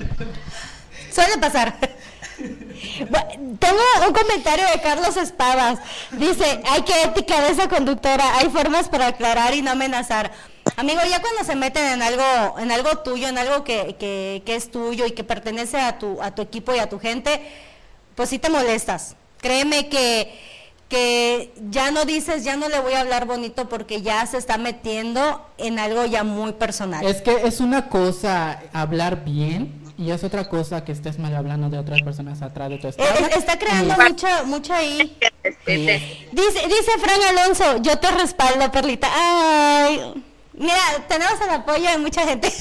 Suele 1.12 1.38
pasar. 1.38 1.76
Tengo 3.58 3.82
un 4.06 4.12
comentario 4.12 4.66
de 4.66 4.80
Carlos 4.80 5.16
Espadas. 5.16 5.78
Dice, 6.12 6.62
ay, 6.68 6.82
qué 6.82 7.02
ética 7.02 7.40
de 7.42 7.52
esa 7.52 7.68
conductora. 7.68 8.38
Hay 8.38 8.48
formas 8.48 8.88
para 8.88 9.08
aclarar 9.08 9.54
y 9.54 9.62
no 9.62 9.72
amenazar. 9.72 10.32
Amigo, 10.76 11.00
ya 11.08 11.20
cuando 11.20 11.44
se 11.44 11.54
meten 11.54 11.84
en 11.84 12.02
algo, 12.02 12.58
en 12.58 12.72
algo 12.72 12.98
tuyo, 12.98 13.28
en 13.28 13.38
algo 13.38 13.62
que, 13.64 13.96
que, 13.98 14.42
que 14.46 14.54
es 14.56 14.70
tuyo 14.70 15.06
y 15.06 15.12
que 15.12 15.22
pertenece 15.24 15.78
a 15.80 15.98
tu, 15.98 16.20
a 16.22 16.34
tu 16.34 16.42
equipo 16.42 16.74
y 16.74 16.78
a 16.78 16.88
tu 16.88 16.98
gente, 16.98 17.40
pues 18.14 18.30
sí 18.30 18.38
te 18.38 18.48
molestas. 18.48 19.14
Créeme 19.40 19.88
que, 19.88 20.32
que 20.88 21.52
ya 21.70 21.90
no 21.90 22.04
dices, 22.04 22.42
ya 22.44 22.56
no 22.56 22.68
le 22.68 22.80
voy 22.80 22.94
a 22.94 23.00
hablar 23.00 23.26
bonito 23.26 23.68
porque 23.68 24.00
ya 24.02 24.24
se 24.26 24.38
está 24.38 24.56
metiendo 24.56 25.44
en 25.58 25.78
algo 25.78 26.04
ya 26.06 26.24
muy 26.24 26.52
personal. 26.52 27.04
Es 27.06 27.20
que 27.22 27.32
es 27.46 27.60
una 27.60 27.88
cosa 27.88 28.62
hablar 28.72 29.24
bien 29.24 29.80
y 29.98 30.10
es 30.10 30.24
otra 30.24 30.48
cosa 30.48 30.84
que 30.84 30.92
estés 30.92 31.18
mal 31.18 31.34
hablando 31.36 31.68
de 31.68 31.78
otras 31.78 32.00
personas 32.02 32.40
atrás 32.40 32.70
de 32.70 32.78
tu 32.78 32.86
Eh, 32.86 32.90
espalda. 32.90 33.26
eh, 33.28 33.30
está 33.36 33.58
creando 33.58 33.94
Y- 33.98 34.02
mucha, 34.10 34.42
mucha 34.44 34.76
ahí. 34.78 35.18
Dice, 35.66 36.66
dice 36.66 36.90
Fran 36.98 37.38
Alonso, 37.38 37.82
yo 37.82 37.98
te 37.98 38.10
respaldo, 38.10 38.70
Perlita. 38.72 39.08
Ay, 39.14 40.24
mira, 40.62 41.06
tenemos 41.08 41.40
el 41.40 41.50
apoyo 41.50 41.90
de 41.90 41.98
mucha 41.98 42.22
gente. 42.22 42.52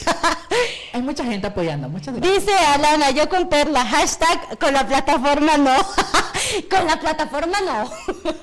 Hay 0.94 1.02
mucha 1.02 1.24
gente 1.24 1.48
apoyando, 1.48 1.88
muchas 1.88 2.16
gracias. 2.16 2.46
Dice 2.46 2.58
Alana, 2.58 3.12
yo 3.12 3.30
con 3.30 3.48
Perla, 3.48 3.86
hashtag 3.86 4.58
con 4.60 4.74
la 4.74 4.86
plataforma 4.86 5.58
no. 5.58 5.76
con 6.70 6.88
la 6.88 7.00
plataforma 7.00 7.62
no. 7.62 7.90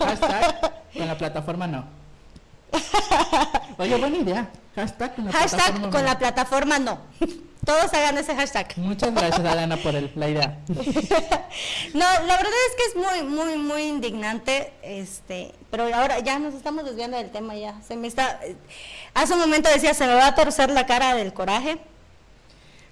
Hashtag 0.07 0.73
con 0.97 1.07
la 1.07 1.19
plataforma 1.19 1.67
no. 1.67 1.98
Oye, 3.79 3.97
buena 3.97 4.17
idea. 4.17 4.49
Hashtag 4.75 5.15
con 5.15 5.25
la 5.27 5.33
hashtag 5.33 5.59
plataforma 5.59 5.91
con 5.91 6.01
no. 6.03 6.07
la 6.07 6.19
plataforma 6.19 6.79
no. 6.79 6.99
Todos 7.65 7.93
hagan 7.93 8.17
ese 8.17 8.35
hashtag. 8.35 8.79
Muchas 8.79 9.13
gracias, 9.13 9.41
Alana, 9.41 9.77
por 9.77 9.95
el- 9.95 10.11
la 10.15 10.29
idea. 10.29 10.59
No, 11.95 12.05
la 12.05 12.37
verdad 12.37 12.53
es 12.69 12.77
que 12.77 12.85
es 12.91 12.97
muy, 12.97 13.29
muy, 13.29 13.57
muy 13.57 13.83
indignante, 13.83 14.73
este, 14.83 15.55
pero 15.71 15.85
ahora 15.95 16.21
ya 16.21 16.39
nos 16.39 16.55
estamos 16.55 16.85
desviando 16.85 17.17
del 17.17 17.31
tema 17.31 17.55
ya. 17.57 17.81
Se 17.87 17.97
me 17.97 18.07
está, 18.09 18.41
hace 19.15 19.33
un 19.33 19.41
momento 19.41 19.69
decía, 19.71 19.95
se 19.95 20.07
me 20.07 20.15
va 20.15 20.27
a 20.29 20.35
torcer 20.35 20.71
la 20.71 20.87
cara 20.87 21.15
del 21.15 21.33
coraje. 21.33 21.79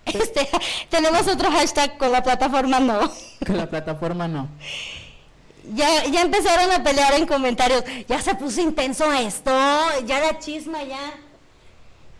Este, 0.06 0.48
tenemos 0.90 1.26
otro 1.28 1.50
hashtag 1.50 1.98
con 1.98 2.10
la 2.10 2.22
plataforma 2.22 2.80
no. 2.80 3.10
Con 3.46 3.56
la 3.56 3.68
plataforma 3.68 4.26
no. 4.28 4.48
Ya, 5.74 6.04
ya 6.04 6.22
empezaron 6.22 6.70
a 6.72 6.82
pelear 6.82 7.14
en 7.14 7.26
comentarios. 7.26 7.82
Ya 8.08 8.20
se 8.20 8.34
puso 8.34 8.60
intenso 8.60 9.12
esto, 9.12 9.50
ya 10.06 10.20
la 10.20 10.38
chisma 10.38 10.82
ya. 10.82 10.98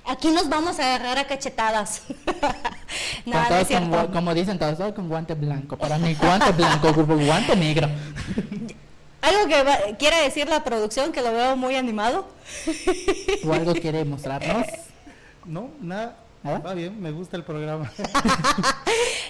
Aquí 0.04 0.28
nos 0.30 0.48
vamos 0.48 0.78
a 0.78 0.84
agarrar 0.94 1.18
a 1.18 1.26
cachetadas. 1.26 2.02
Con 3.24 3.32
no, 3.32 3.48
no 3.50 3.56
es 3.56 3.66
cierto. 3.68 4.10
como 4.12 4.32
dicen 4.34 4.56
todos, 4.58 4.78
todo 4.78 4.94
con 4.94 5.08
guante 5.08 5.34
blanco. 5.34 5.76
Para 5.76 5.98
mí, 5.98 6.14
guante 6.14 6.52
blanco, 6.52 6.92
guante 6.92 7.56
negro. 7.56 7.88
Algo 9.22 9.48
que 9.48 9.62
va- 9.64 9.78
quiere 9.98 10.22
decir 10.22 10.48
la 10.48 10.62
producción, 10.62 11.10
que 11.10 11.20
lo 11.22 11.32
veo 11.32 11.56
muy 11.56 11.74
animado. 11.74 12.28
¿O 13.44 13.52
algo 13.52 13.74
quiere 13.74 14.04
mostrarnos? 14.04 14.66
No, 15.44 15.70
nada. 15.80 16.16
¿Ah? 16.46 16.58
Va 16.64 16.74
bien, 16.74 17.00
me 17.00 17.10
gusta 17.10 17.36
el 17.36 17.44
programa. 17.44 17.90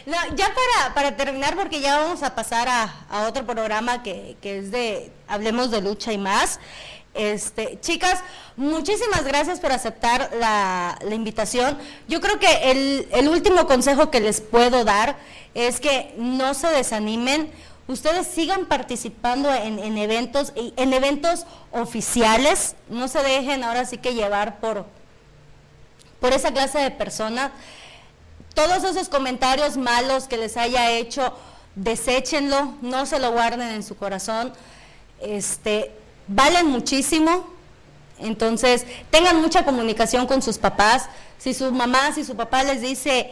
No, 0.06 0.16
ya 0.36 0.46
para, 0.54 0.94
para 0.94 1.16
terminar, 1.16 1.56
porque 1.56 1.80
ya 1.80 1.98
vamos 1.98 2.22
a 2.22 2.36
pasar 2.36 2.68
a, 2.68 3.06
a 3.10 3.26
otro 3.26 3.44
programa 3.44 4.04
que, 4.04 4.36
que 4.40 4.58
es 4.58 4.70
de 4.70 5.10
Hablemos 5.26 5.72
de 5.72 5.80
Lucha 5.80 6.12
y 6.12 6.18
más. 6.18 6.60
Este, 7.12 7.80
chicas, 7.80 8.22
muchísimas 8.56 9.24
gracias 9.24 9.58
por 9.58 9.72
aceptar 9.72 10.30
la, 10.38 10.96
la 11.02 11.14
invitación. 11.14 11.76
Yo 12.06 12.20
creo 12.20 12.38
que 12.38 12.70
el, 12.70 13.08
el 13.10 13.28
último 13.28 13.66
consejo 13.66 14.12
que 14.12 14.20
les 14.20 14.40
puedo 14.40 14.84
dar 14.84 15.16
es 15.54 15.80
que 15.80 16.14
no 16.18 16.54
se 16.54 16.68
desanimen. 16.68 17.50
Ustedes 17.88 18.28
sigan 18.28 18.66
participando 18.66 19.52
en, 19.52 19.80
en 19.80 19.98
eventos, 19.98 20.52
en 20.54 20.92
eventos 20.92 21.46
oficiales. 21.72 22.76
No 22.90 23.08
se 23.08 23.24
dejen 23.24 23.64
ahora 23.64 23.86
sí 23.86 23.98
que 23.98 24.14
llevar 24.14 24.60
por, 24.60 24.86
por 26.20 26.32
esa 26.32 26.52
clase 26.52 26.78
de 26.78 26.90
personas 26.90 27.50
todos 28.56 28.84
esos 28.84 29.10
comentarios 29.10 29.76
malos 29.76 30.24
que 30.24 30.38
les 30.38 30.56
haya 30.56 30.90
hecho, 30.90 31.34
deséchenlo, 31.74 32.72
no 32.80 33.04
se 33.04 33.18
lo 33.18 33.30
guarden 33.30 33.68
en 33.68 33.82
su 33.82 33.98
corazón. 33.98 34.50
Este, 35.20 35.92
valen 36.26 36.66
muchísimo. 36.68 37.50
Entonces, 38.18 38.86
tengan 39.10 39.42
mucha 39.42 39.62
comunicación 39.66 40.26
con 40.26 40.40
sus 40.40 40.56
papás. 40.56 41.10
Si 41.36 41.52
su 41.52 41.70
mamá, 41.70 42.12
si 42.14 42.24
su 42.24 42.34
papá 42.34 42.62
les 42.62 42.80
dice, 42.80 43.30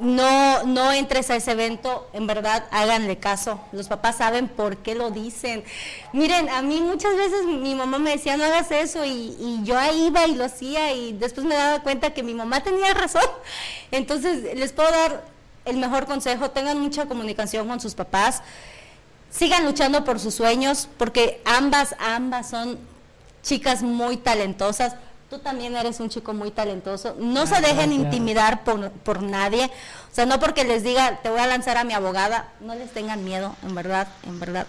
no, 0.00 0.64
no 0.64 0.92
entres 0.92 1.30
a 1.30 1.36
ese 1.36 1.52
evento, 1.52 2.08
en 2.12 2.26
verdad 2.26 2.64
háganle 2.70 3.18
caso. 3.18 3.60
Los 3.72 3.88
papás 3.88 4.16
saben 4.16 4.48
por 4.48 4.78
qué 4.78 4.94
lo 4.94 5.10
dicen. 5.10 5.62
Miren, 6.12 6.48
a 6.48 6.62
mí 6.62 6.80
muchas 6.80 7.16
veces 7.16 7.44
mi 7.44 7.74
mamá 7.74 7.98
me 7.98 8.12
decía, 8.12 8.36
no 8.36 8.44
hagas 8.44 8.70
eso, 8.70 9.04
y, 9.04 9.36
y 9.38 9.60
yo 9.62 9.78
ahí 9.78 10.06
iba 10.06 10.26
y 10.26 10.34
lo 10.34 10.44
hacía, 10.44 10.92
y 10.92 11.12
después 11.12 11.46
me 11.46 11.54
daba 11.54 11.82
cuenta 11.82 12.14
que 12.14 12.22
mi 12.22 12.34
mamá 12.34 12.62
tenía 12.62 12.94
razón. 12.94 13.24
Entonces, 13.90 14.56
les 14.56 14.72
puedo 14.72 14.90
dar 14.90 15.24
el 15.64 15.76
mejor 15.76 16.06
consejo, 16.06 16.50
tengan 16.50 16.80
mucha 16.80 17.06
comunicación 17.06 17.68
con 17.68 17.80
sus 17.80 17.94
papás, 17.94 18.42
sigan 19.30 19.64
luchando 19.64 20.04
por 20.04 20.18
sus 20.18 20.34
sueños, 20.34 20.88
porque 20.98 21.42
ambas, 21.44 21.94
ambas 21.98 22.50
son 22.50 22.78
chicas 23.42 23.82
muy 23.82 24.16
talentosas. 24.16 24.94
Tú 25.30 25.38
también 25.38 25.76
eres 25.76 26.00
un 26.00 26.08
chico 26.08 26.34
muy 26.34 26.50
talentoso. 26.50 27.14
No 27.16 27.46
se 27.46 27.60
dejen 27.60 27.92
intimidar 27.92 28.64
por, 28.64 28.90
por 28.90 29.22
nadie. 29.22 29.66
O 30.10 30.14
sea, 30.14 30.26
no 30.26 30.40
porque 30.40 30.64
les 30.64 30.82
diga, 30.82 31.20
te 31.22 31.30
voy 31.30 31.38
a 31.38 31.46
lanzar 31.46 31.76
a 31.76 31.84
mi 31.84 31.94
abogada, 31.94 32.48
no 32.58 32.74
les 32.74 32.90
tengan 32.90 33.24
miedo, 33.24 33.54
en 33.62 33.76
verdad, 33.76 34.08
en 34.24 34.40
verdad. 34.40 34.66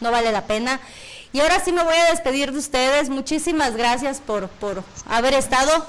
No 0.00 0.12
vale 0.12 0.30
la 0.30 0.46
pena. 0.46 0.78
Y 1.32 1.40
ahora 1.40 1.58
sí 1.58 1.72
me 1.72 1.82
voy 1.82 1.96
a 1.96 2.10
despedir 2.12 2.52
de 2.52 2.58
ustedes. 2.58 3.08
Muchísimas 3.08 3.74
gracias 3.74 4.20
por, 4.20 4.46
por 4.46 4.84
haber 5.08 5.34
estado. 5.34 5.84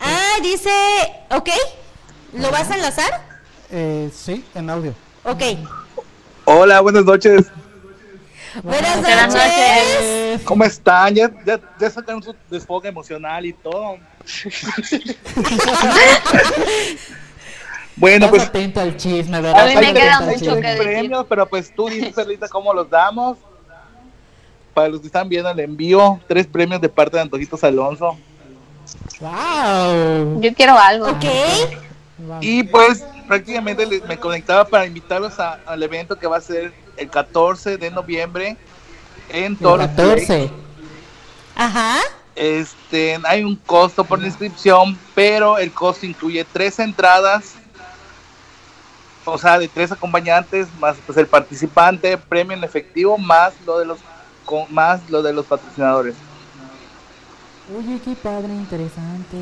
Ah, 0.00 0.36
dice, 0.42 0.70
ok. 1.32 1.50
¿Lo 2.32 2.50
vas 2.50 2.70
a 2.70 2.76
enlazar? 2.76 3.20
Eh, 3.70 4.10
sí, 4.14 4.42
en 4.54 4.70
audio. 4.70 4.94
Ok. 5.24 5.42
Hola, 6.46 6.80
buenas 6.80 7.04
noches. 7.04 7.44
Buenas 8.62 9.00
Buenas 9.02 9.34
noches. 9.34 10.42
¿Cómo 10.44 10.64
están? 10.64 11.14
Ya, 11.14 11.30
ya, 11.44 11.60
ya 11.78 11.90
sacaron 11.90 12.22
su 12.22 12.34
desfogue 12.50 12.88
emocional 12.88 13.44
y 13.46 13.52
todo. 13.52 13.98
bueno, 17.96 18.26
Estás 18.26 18.30
pues 18.30 18.42
atento 18.48 18.80
al 18.80 18.96
chisme, 18.96 19.36
A 19.38 19.40
¿verdad? 19.40 19.64
mí 19.66 19.72
Estás 19.72 19.86
me 19.86 19.94
queda 19.94 20.20
mucho 20.20 20.54
que 20.60 20.66
decir. 20.68 20.82
premios, 20.82 21.26
pero 21.28 21.46
pues 21.46 21.74
tú 21.74 21.88
dices, 21.88 22.12
Perlita, 22.14 22.48
cómo 22.48 22.72
los 22.74 22.88
damos. 22.90 23.38
Para 24.74 24.88
los 24.88 25.00
que 25.00 25.06
están 25.06 25.28
viendo 25.28 25.48
el 25.50 25.58
envío, 25.60 26.20
tres 26.28 26.46
premios 26.46 26.80
de 26.82 26.88
parte 26.90 27.16
de 27.16 27.22
Antojitos 27.22 27.64
Alonso. 27.64 28.18
Wow. 29.20 30.40
Yo 30.42 30.54
quiero 30.54 30.78
algo. 30.78 31.08
Ok. 31.08 31.24
Y 32.42 32.62
pues 32.64 33.02
prácticamente 33.26 33.86
me 34.06 34.18
conectaba 34.18 34.66
para 34.66 34.84
invitarlos 34.86 35.40
a- 35.40 35.58
al 35.66 35.82
evento 35.82 36.18
que 36.18 36.26
va 36.26 36.36
a 36.36 36.40
ser 36.42 36.72
el 36.96 37.10
14 37.10 37.76
de 37.78 37.90
noviembre 37.90 38.56
en 39.28 39.44
El 39.52 39.58
Toro 39.58 39.82
14. 39.82 40.50
Ajá. 41.54 41.98
Este, 42.34 43.18
hay 43.24 43.42
un 43.44 43.56
costo 43.56 44.04
por 44.04 44.18
la 44.20 44.26
inscripción, 44.26 44.98
pero 45.14 45.56
el 45.58 45.72
costo 45.72 46.04
incluye 46.04 46.44
tres 46.52 46.78
entradas, 46.78 47.54
o 49.24 49.38
sea, 49.38 49.58
de 49.58 49.68
tres 49.68 49.90
acompañantes, 49.90 50.68
más 50.78 50.96
pues 51.06 51.16
el 51.18 51.26
participante, 51.26 52.16
premio 52.18 52.56
en 52.56 52.62
efectivo, 52.62 53.16
más 53.16 53.54
lo 53.64 53.78
de 53.78 53.86
los 53.86 53.98
con- 54.44 54.72
más 54.72 55.00
lo 55.08 55.22
de 55.22 55.32
los 55.32 55.46
patrocinadores. 55.46 56.14
Oye, 57.76 57.98
qué 58.04 58.14
padre, 58.14 58.48
interesante. 58.52 59.36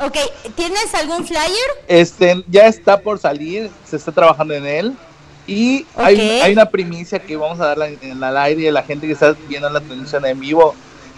Ok, 0.00 0.16
¿tienes 0.56 0.92
algún 0.94 1.26
flyer? 1.26 1.70
Este, 1.88 2.44
ya 2.48 2.66
está 2.66 3.00
por 3.00 3.18
salir, 3.18 3.70
se 3.86 3.96
está 3.96 4.10
trabajando 4.12 4.54
en 4.54 4.66
él. 4.66 4.96
Y 5.50 5.86
hay, 5.96 6.18
hay 6.20 6.52
una 6.52 6.66
primicia 6.66 7.18
que 7.18 7.36
vamos 7.36 7.58
a 7.60 7.74
dar 7.74 7.78
en 8.00 8.22
el 8.22 8.36
aire 8.36 8.68
a 8.68 8.72
la 8.72 8.82
gente 8.82 9.06
que 9.06 9.12
está 9.14 9.34
viendo 9.48 9.68
la 9.68 9.80
transmisión 9.80 10.24
en 10.26 10.38
vivo. 10.38 10.74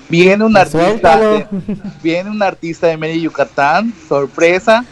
Viene 0.08 0.44
un 0.44 0.56
artista, 0.56 0.78
Suéltalo. 0.86 1.30
de, 1.38 1.46
viene 2.02 2.30
un 2.30 2.42
artista 2.42 2.86
de 2.86 2.96
Mérida, 2.96 3.22
Yucatán, 3.24 3.92
sorpresa. 4.08 4.84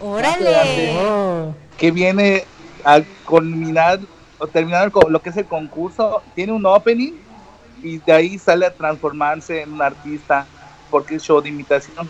Órale. 0.00 0.92
Que 1.78 1.90
viene 1.90 2.44
a 2.84 3.00
culminar 3.24 4.00
o 4.38 4.46
terminar 4.46 4.84
el 4.86 4.90
co- 4.92 5.08
lo 5.08 5.20
que 5.20 5.30
es 5.30 5.36
el 5.36 5.44
concurso, 5.46 6.22
tiene 6.34 6.52
un 6.52 6.64
opening 6.64 7.12
y 7.82 7.98
de 7.98 8.12
ahí 8.12 8.38
sale 8.38 8.66
a 8.66 8.72
transformarse 8.72 9.62
en 9.62 9.72
un 9.74 9.82
artista 9.82 10.46
porque 10.90 11.16
es 11.16 11.22
show 11.22 11.40
de 11.40 11.50
imitación. 11.50 12.08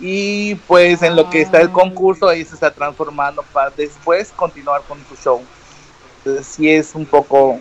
Y 0.00 0.56
pues 0.56 1.02
en 1.02 1.14
lo 1.14 1.30
que 1.30 1.42
está 1.42 1.60
el 1.60 1.70
concurso 1.70 2.28
ahí 2.28 2.44
se 2.44 2.54
está 2.54 2.70
transformando 2.70 3.42
para 3.52 3.70
después 3.70 4.32
continuar 4.32 4.82
con 4.82 4.98
su 5.08 5.16
show. 5.16 5.42
Entonces 6.18 6.46
sí 6.46 6.70
es 6.70 6.94
un 6.94 7.06
poco 7.06 7.60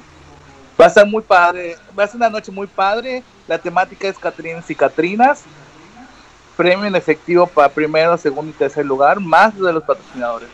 va 0.80 0.86
a 0.86 0.88
estar 0.88 1.08
muy 1.08 1.22
padre, 1.22 1.78
va 1.98 2.04
a 2.04 2.08
ser 2.08 2.18
una 2.18 2.30
noche 2.30 2.52
muy 2.52 2.68
padre. 2.68 3.24
La 3.48 3.58
temática 3.58 4.08
es 4.08 4.18
Catrinas 4.18 4.70
y 4.70 4.76
Catrinas. 4.76 5.44
Premio 6.58 6.86
en 6.86 6.96
efectivo 6.96 7.48
para 7.48 7.70
primero, 7.70 8.18
segundo 8.18 8.52
y 8.52 8.54
tercer 8.54 8.86
lugar, 8.86 9.20
más 9.20 9.58
de 9.58 9.74
los 9.74 9.84
patrocinadores. 9.84 10.50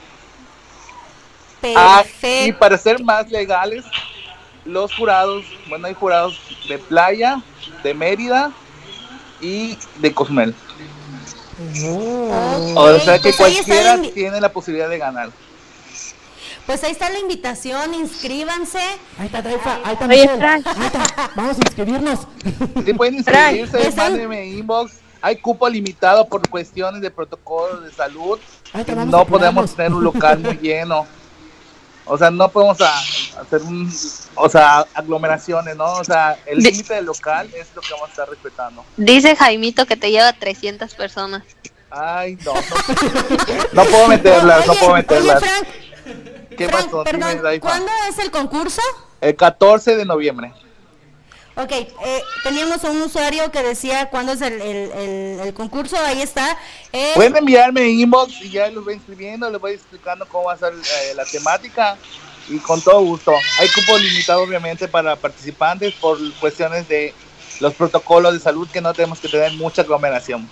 Ah, 1.76 2.04
y 2.22 2.54
para 2.54 2.78
ser 2.78 3.04
más 3.04 3.30
legales, 3.30 3.84
los 4.64 4.96
jurados, 4.96 5.44
bueno, 5.68 5.88
hay 5.88 5.94
jurados 5.94 6.40
de 6.70 6.78
Playa, 6.78 7.42
de 7.84 7.94
Mérida 7.94 8.52
y 9.42 9.78
de 9.98 10.14
Cozumel. 10.14 10.56
Oh. 11.86 12.74
O 12.76 13.00
sea 13.00 13.20
que 13.20 13.32
pues 13.34 13.40
ahí 13.42 13.58
está 13.58 13.66
cualquiera 13.66 13.96
la 13.98 14.10
tiene 14.12 14.42
la 14.42 14.52
posibilidad 14.52 14.90
de 14.90 14.98
ganar. 14.98 15.30
Pues 16.66 16.84
ahí 16.84 16.92
está 16.92 17.10
la 17.10 17.18
invitación, 17.20 17.94
inscríbanse. 17.96 18.80
Ahí 19.18 19.26
está, 19.26 19.42
Taifa, 19.42 19.80
ahí 19.84 19.94
está 19.94 20.06
Oye. 20.06 20.30
Frank. 20.38 20.68
Ahí 20.68 20.86
está, 20.86 21.32
vamos 21.36 21.56
a 21.58 21.60
inscribirnos. 21.62 22.20
Si 22.86 22.94
pueden 22.94 23.16
inscribirse, 23.16 23.88
están- 23.88 24.12
mándenme 24.12 24.46
inbox. 24.48 24.94
Hay 25.22 25.36
cupo 25.38 25.68
limitado 25.68 26.26
por 26.28 26.48
cuestiones 26.48 27.02
de 27.02 27.12
protocolo 27.12 27.82
de 27.82 27.92
salud. 27.92 28.40
Ahí 28.72 28.84
vamos 28.88 29.08
no 29.08 29.26
podemos 29.26 29.76
tener 29.76 29.94
un 29.94 30.04
local 30.04 30.40
muy 30.40 30.58
lleno. 30.62 31.06
O 32.12 32.18
sea, 32.18 32.32
no 32.32 32.50
podemos 32.50 32.82
a- 32.82 33.00
hacer 33.40 33.62
un, 33.62 33.90
o 34.36 34.50
sea, 34.50 34.86
aglomeraciones, 34.96 35.76
¿no? 35.78 35.94
O 35.94 36.04
sea, 36.04 36.38
el 36.48 36.58
límite 36.58 36.96
del 36.96 37.06
local 37.06 37.50
es 37.56 37.68
lo 37.76 37.82
que 37.82 37.94
vamos 37.94 38.08
a 38.10 38.12
estar 38.12 38.30
respetando. 38.30 38.84
Dice 38.98 39.36
Jaimito 39.36 39.86
que 39.86 39.96
te 39.96 40.10
lleva 40.12 40.34
300 40.34 40.94
personas. 40.96 41.44
Ay, 41.92 42.36
no, 42.44 42.54
no, 42.54 42.62
no 43.74 43.84
puedo 43.86 44.08
meterlas, 44.08 44.66
no 44.66 44.72
Oye, 44.74 44.80
puedo 44.80 44.94
oye, 44.94 45.02
meterlas. 45.04 45.40
Frank, 45.40 45.68
¿Qué 46.58 46.68
Frank, 46.68 46.86
pasó? 46.86 47.04
Perdón. 47.04 47.60
¿cuándo 47.60 47.92
es 48.10 48.18
el 48.20 48.32
concurso? 48.32 48.82
El 49.22 49.36
14 49.36 49.96
de 49.96 50.06
noviembre. 50.06 50.52
Ok, 51.62 51.72
eh, 51.74 51.88
teníamos 52.44 52.84
a 52.86 52.90
un 52.90 53.02
usuario 53.02 53.52
que 53.52 53.62
decía 53.62 54.10
cuándo 54.10 54.32
es 54.32 54.42
el, 54.42 54.62
el, 54.62 54.92
el- 54.94 55.40
el 55.42 55.54
concurso, 55.54 55.98
ahí 56.00 56.22
está. 56.22 56.58
Eh, 56.94 57.12
Pueden 57.16 57.36
enviarme 57.36 57.86
inbox 57.90 58.32
y 58.42 58.50
ya 58.50 58.70
los 58.72 58.86
voy 58.86 58.94
inscribiendo, 58.94 59.50
les 59.50 59.60
voy 59.60 59.74
explicando 59.74 60.26
cómo 60.26 60.46
va 60.46 60.54
a 60.54 60.58
ser 60.58 60.72
eh, 60.74 61.14
la 61.16 61.26
temática 61.26 61.98
y 62.48 62.60
con 62.60 62.82
todo 62.82 63.02
gusto. 63.02 63.34
Hay 63.60 63.68
cupo 63.70 63.98
limitado 63.98 64.42
obviamente 64.42 64.88
para 64.88 65.18
participantes 65.18 65.94
por 65.96 66.18
cuestiones 66.40 66.88
de 66.88 67.14
los 67.60 67.74
protocolos 67.74 68.32
de 68.34 68.40
salud 68.40 68.70
que 68.72 68.80
no 68.80 68.94
tenemos 68.94 69.20
que 69.20 69.28
tener 69.28 69.52
mucha 69.54 69.82
aglomeración. 69.82 70.50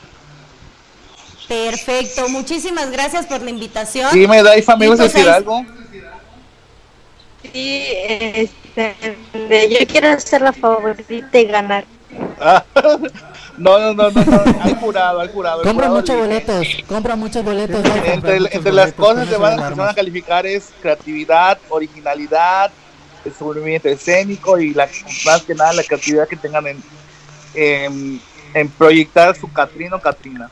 Perfecto, 1.48 2.28
muchísimas 2.28 2.92
gracias 2.92 3.26
por 3.28 3.42
la 3.42 3.50
invitación. 3.50 4.12
Sí, 4.12 4.28
me 4.28 4.44
da 4.44 4.58
y 4.58 4.64
me 4.78 4.86
Y 4.86 4.90
vas 4.90 5.00
a 5.00 5.04
pues 5.04 5.14
decir 5.14 5.30
ahí- 5.30 5.36
algo. 5.38 5.66
Sí, 7.54 7.84
este, 7.88 8.96
de- 9.34 9.70
yo 9.80 9.88
quiero 9.88 10.20
ser 10.20 10.42
la 10.42 10.54
favorita 10.54 11.40
y 11.40 11.46
ganar. 11.46 11.86
Ah, 12.40 12.64
no, 13.58 13.80
no, 13.80 13.94
no, 13.94 14.12
no, 14.12 14.24
no, 14.26 14.44
hay 14.62 14.76
jurado, 14.76 15.20
hay 15.22 15.30
jurado. 15.30 15.64
Compra 15.64 15.88
jurado 15.88 15.96
muchos 15.96 16.16
boletos, 16.18 16.68
compra 16.88 17.16
muchos 17.16 17.44
boletos. 17.44 17.84
Entre, 18.06 18.40
muchos 18.40 18.56
entre 18.56 18.72
las 18.74 18.96
boletos, 18.96 19.06
cosas 19.06 19.30
que 19.30 19.38
van, 19.38 19.58
ya 19.60 19.68
que 19.70 19.74
van 19.76 19.90
a 19.90 19.94
calificar 19.94 20.46
es 20.46 20.70
creatividad, 20.82 21.58
originalidad, 21.70 22.72
el 23.26 23.34
movimiento 23.40 23.90
escénico 23.90 24.58
y 24.60 24.74
la, 24.74 24.88
más 25.26 25.42
que 25.44 25.54
nada 25.56 25.74
la 25.74 25.84
creatividad 25.84 26.28
que 26.28 26.38
tengan 26.38 26.66
en, 26.68 26.84
en, 27.56 28.22
en 28.54 28.70
proyectar 28.70 29.36
su 29.36 29.52
Catrina 29.52 29.96
o 29.98 30.00
Catrina. 30.02 30.50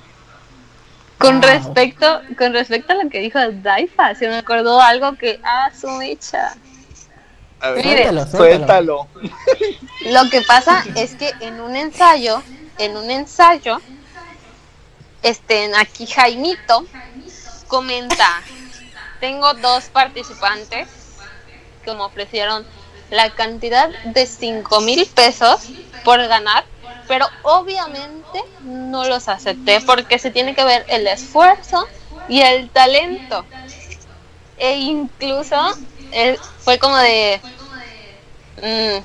Con 1.17 1.39
Wow. 1.39 1.49
respecto, 1.49 2.22
con 2.38 2.51
respecto 2.53 2.91
a 2.91 3.01
lo 3.03 3.09
que 3.09 3.19
dijo 3.22 3.39
Daifa, 3.63 4.13
se 4.15 4.27
me 4.27 4.35
acordó 4.35 4.81
algo 4.81 5.15
que, 5.15 5.39
ah, 5.43 5.72
su 5.80 5.89
mecha. 5.91 6.53
A 7.61 7.72
ver, 7.72 7.86
Mire, 7.86 8.03
Suéltalo, 8.03 8.27
suéltalo. 8.38 9.07
suéltalo. 9.14 10.22
Lo 10.23 10.30
que 10.30 10.41
pasa 10.41 10.84
es 10.95 11.15
que 11.15 11.32
en 11.40 11.60
un 11.61 11.76
ensayo, 11.76 12.44
en 12.77 12.98
un 12.98 13.10
ensayo, 13.10 13.80
este, 15.23 15.72
aquí 15.76 16.06
Jaimito 16.06 16.86
comenta, 17.68 18.41
tengo 19.19 19.53
dos 19.56 19.86
participantes 19.86 20.88
que 21.84 21.94
me 21.94 22.02
ofrecieron 22.02 22.65
la 23.10 23.30
cantidad 23.32 23.90
de 24.03 24.26
5 24.26 24.82
mil 24.82 25.06
pesos 25.07 25.69
por 26.03 26.19
ganar, 26.27 26.65
pero 27.07 27.27
obviamente 27.44 28.44
no 28.61 29.07
los 29.07 29.27
acepté 29.27 29.82
porque 29.82 30.19
se 30.19 30.32
tiene 30.32 30.53
que 30.56 30.64
ver 30.64 30.86
el 30.90 31.07
esfuerzo 31.07 31.88
y 32.27 32.41
el 32.41 32.69
talento. 32.69 33.45
E 34.57 34.77
incluso 34.77 35.56
eh, 36.15 36.37
fue 36.59 36.79
como 36.79 36.97
de, 36.97 37.39
Mm, 38.57 39.03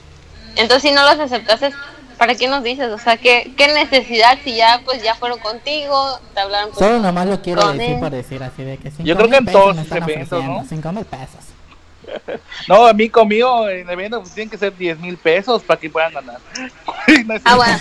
entonces 0.57 0.83
si 0.83 0.93
no 0.93 1.03
los 1.03 1.19
aceptaste, 1.19 1.73
¿para 2.17 2.35
qué 2.37 2.47
nos 2.47 2.63
dices? 2.63 2.89
O 2.93 2.99
sea, 2.99 3.17
¿qué, 3.17 3.53
qué 3.57 3.67
necesidad 3.69 4.39
si 4.45 4.55
ya 4.57 4.81
pues 4.85 5.03
ya 5.03 5.15
fueron 5.17 5.41
contigo, 5.41 6.21
te 6.35 6.41
hablaron 6.41 6.71
pues, 6.71 6.79
Solo 6.79 7.01
nomás 7.01 7.27
lo 7.27 7.43
quiero 7.43 7.63
Con 7.63 7.77
decir 7.77 7.95
él. 7.95 8.01
por 8.01 8.11
decir 8.11 8.43
así 8.43 8.63
de 8.63 8.79
que 8.79 8.91
cinco 8.91 9.03
Yo 9.05 9.17
creo 9.17 9.27
que 9.29 9.31
mil 9.31 9.39
en 9.41 9.45
pesos 9.47 9.61
todos 9.61 9.93
eventos, 9.93 10.45
¿no? 10.45 10.65
cinco 10.69 10.93
mil 10.93 11.05
pesos. 11.05 11.45
No, 12.69 12.87
a 12.87 12.93
mí 12.93 13.09
conmigo 13.09 13.69
en 13.69 13.81
el 13.81 13.91
evento 13.91 14.21
pues, 14.21 14.35
tienen 14.35 14.51
que 14.51 14.59
ser 14.59 14.77
10 14.77 14.99
mil 14.99 15.17
pesos 15.17 15.63
para 15.63 15.79
que 15.79 15.89
puedan 15.91 16.13
ganar. 16.13 16.39
No 17.27 17.35
es 17.35 17.43
Ah, 17.45 17.57
bueno, 17.57 17.79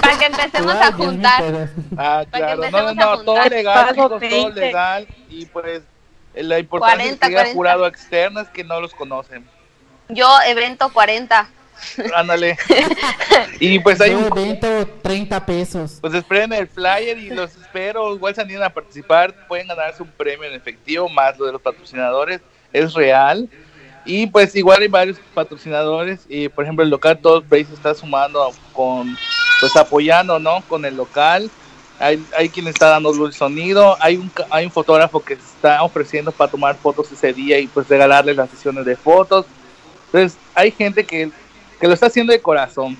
para 0.00 0.18
que 0.18 0.26
empecemos 0.26 0.74
a 0.74 0.90
10,000 0.90 1.06
juntar. 1.06 1.68
Ah, 1.96 2.24
que 2.24 2.38
claro, 2.38 2.70
no, 2.70 2.94
no, 2.94 3.10
a 3.12 3.24
todo 3.24 3.44
legal, 3.48 3.94
todo 3.94 4.18
20. 4.18 4.60
legal. 4.60 5.08
Y 5.28 5.46
pues 5.46 5.82
la 6.34 6.58
importancia 6.58 6.96
40, 6.96 7.26
de 7.26 7.32
que 7.32 7.38
haya 7.38 7.52
40. 7.52 7.54
jurado 7.54 7.86
externo 7.86 8.40
es 8.40 8.48
que 8.48 8.64
no 8.64 8.80
los 8.80 8.94
conocen. 8.94 9.46
Yo, 10.08 10.28
evento 10.46 10.92
40. 10.92 11.48
Ándale. 12.14 12.56
y 13.60 13.78
pues 13.80 14.00
hay 14.00 14.12
Yo 14.12 14.18
un 14.18 14.26
evento 14.26 14.86
30 15.02 15.46
pesos. 15.46 15.98
Pues 16.00 16.14
esperen 16.14 16.52
el 16.52 16.68
flyer 16.68 17.18
y 17.18 17.30
los 17.30 17.56
espero. 17.56 18.14
Igual 18.14 18.34
se 18.34 18.42
animan 18.42 18.64
a 18.64 18.70
participar. 18.70 19.46
Pueden 19.46 19.68
ganarse 19.68 20.02
un 20.02 20.10
premio 20.10 20.48
en 20.48 20.54
efectivo, 20.54 21.08
más 21.08 21.38
lo 21.38 21.46
de 21.46 21.52
los 21.52 21.62
patrocinadores. 21.62 22.40
Es 22.72 22.94
real. 22.94 23.48
Y 24.04 24.26
pues 24.26 24.54
igual 24.54 24.82
hay 24.82 24.88
varios 24.88 25.18
patrocinadores. 25.32 26.20
Y 26.28 26.48
por 26.48 26.64
ejemplo, 26.64 26.84
el 26.84 26.90
local 26.90 27.18
Todos 27.18 27.44
se 27.48 27.60
está 27.60 27.94
sumando 27.94 28.52
con, 28.72 29.16
pues 29.60 29.74
apoyando, 29.76 30.38
¿no? 30.38 30.62
Con 30.68 30.84
el 30.84 30.96
local. 30.96 31.50
Hay, 31.98 32.24
hay 32.36 32.48
quien 32.48 32.66
está 32.66 32.88
dando 32.88 33.28
y 33.28 33.32
sonido. 33.32 33.96
Hay 34.00 34.16
un, 34.16 34.30
hay 34.50 34.64
un 34.64 34.70
fotógrafo 34.70 35.20
que 35.20 35.34
está 35.34 35.82
ofreciendo 35.82 36.32
para 36.32 36.50
tomar 36.50 36.76
fotos 36.76 37.10
ese 37.12 37.32
día 37.32 37.58
y 37.58 37.66
pues 37.66 37.88
regalarles 37.88 38.36
las 38.36 38.50
sesiones 38.50 38.84
de 38.84 38.96
fotos. 38.96 39.46
Entonces, 40.06 40.38
hay 40.54 40.70
gente 40.70 41.04
que, 41.04 41.30
que 41.80 41.86
lo 41.86 41.94
está 41.94 42.06
haciendo 42.06 42.32
de 42.32 42.40
corazón 42.40 42.96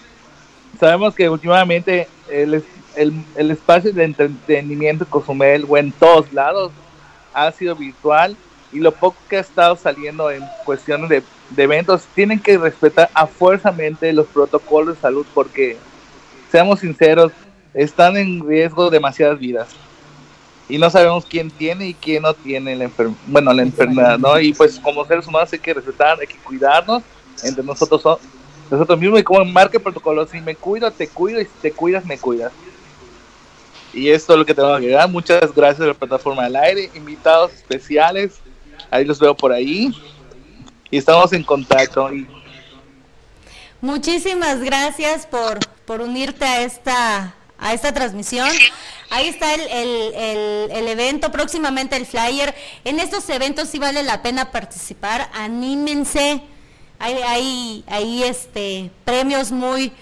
sabemos 0.79 1.15
que 1.15 1.29
últimamente 1.29 2.09
el, 2.31 2.65
el, 2.97 3.25
el 3.37 3.51
espacio 3.51 3.93
de 3.93 4.05
entretenimiento 4.05 5.05
en 5.05 5.11
Cozumel 5.11 5.67
o 5.69 5.77
en 5.77 5.93
todos 5.93 6.33
lados 6.33 6.73
ha 7.33 7.51
sido 7.53 7.75
virtual 7.77 8.37
y 8.73 8.81
lo 8.81 8.93
poco 8.93 9.17
que 9.29 9.37
ha 9.37 9.41
estado 9.41 9.77
saliendo 9.77 10.31
en 10.31 10.43
cuestiones 10.65 11.09
de, 11.09 11.23
de 11.51 11.63
eventos 11.63 12.03
tienen 12.15 12.41
que 12.41 12.59
respetar 12.59 13.11
a 13.15 13.27
fuerzamente 13.27 14.13
los 14.13 14.27
protocolos 14.27 14.97
de 14.97 15.01
salud 15.01 15.27
porque 15.35 15.77
seamos 16.51 16.81
sinceros 16.81 17.33
están 17.75 18.17
en 18.17 18.47
riesgo 18.47 18.89
demasiadas 18.91 19.39
vidas 19.39 19.69
y 20.69 20.79
no 20.79 20.89
sabemos 20.89 21.27
quién 21.27 21.51
tiene 21.51 21.89
y 21.89 21.95
quién 21.95 22.23
no 22.23 22.33
tiene 22.33 22.75
la 22.77 22.85
enfer- 22.87 23.15
bueno 23.27 23.53
la 23.53 23.63
enfermedad 23.63 24.19
no 24.19 24.39
y 24.41 24.55
pues 24.55 24.79
como 24.79 25.05
seres 25.05 25.27
humanos 25.27 25.53
hay 25.53 25.59
que 25.59 25.75
respetar 25.75 26.19
hay 26.21 26.27
que 26.27 26.39
cuidarnos 26.39 27.03
entre 27.43 27.63
nosotros 27.65 28.01
so- 28.01 28.21
nosotros 28.71 28.99
mismos 28.99 29.21
y 29.21 29.23
como 29.23 29.45
marca 29.45 29.77
el 29.77 29.83
protocolo, 29.83 30.27
si 30.27 30.41
me 30.41 30.57
cuido, 30.57 30.91
te 30.91 31.07
cuido 31.07 31.39
y 31.39 31.45
si 31.45 31.51
te 31.61 31.71
cuidas, 31.71 32.03
me 32.07 32.17
cuidas. 32.17 32.51
Y 33.93 34.09
esto 34.09 34.33
es 34.33 34.39
lo 34.39 34.47
que 34.47 34.55
tengo 34.55 34.69
que 34.71 34.75
agregar. 34.77 35.09
Muchas 35.11 35.55
gracias 35.55 35.83
a 35.83 35.87
la 35.89 35.95
plataforma 35.95 36.45
del 36.45 36.57
aire, 36.57 36.91
invitados 36.95 37.53
especiales, 37.53 38.39
ahí 38.91 39.05
los 39.05 39.21
veo 39.21 39.37
por 39.37 39.53
ahí 39.53 39.93
y 40.91 40.97
estamos 40.97 41.31
en 41.35 41.45
contacto. 41.45 42.11
Y 42.13 42.27
Muchísimas 43.83 44.61
gracias 44.61 45.27
por, 45.27 45.59
por 45.85 46.01
unirte 46.01 46.45
a 46.47 46.63
esta, 46.63 47.35
a 47.59 47.73
esta 47.73 47.93
transmisión. 47.93 48.49
Ahí 49.11 49.29
está 49.29 49.55
el, 49.55 49.61
el- 49.61 50.15
el- 50.15 50.71
el 50.73 50.89
evento, 50.89 51.31
próximamente 51.31 51.97
el 51.97 52.07
flyer. 52.07 52.55
En 52.85 52.99
estos 53.01 53.29
eventos 53.29 53.69
sí 53.69 53.79
vale 53.79 54.03
la 54.03 54.23
pena 54.23 54.51
participar, 54.51 55.31
anímense. 55.35 56.43
Hay, 56.99 57.15
hay, 57.27 57.85
hay 57.89 58.23
este, 58.25 58.91
premios 59.05 59.51
muy, 59.53 59.93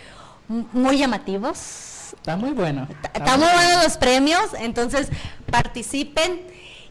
muy 0.48 0.98
llamativos. 0.98 2.12
Está 2.14 2.36
muy 2.36 2.50
bueno. 2.50 2.86
Están 3.14 3.40
muy 3.40 3.48
buenos 3.48 3.82
los 3.84 3.96
premios, 3.96 4.42
entonces 4.58 5.08
participen. 5.50 6.46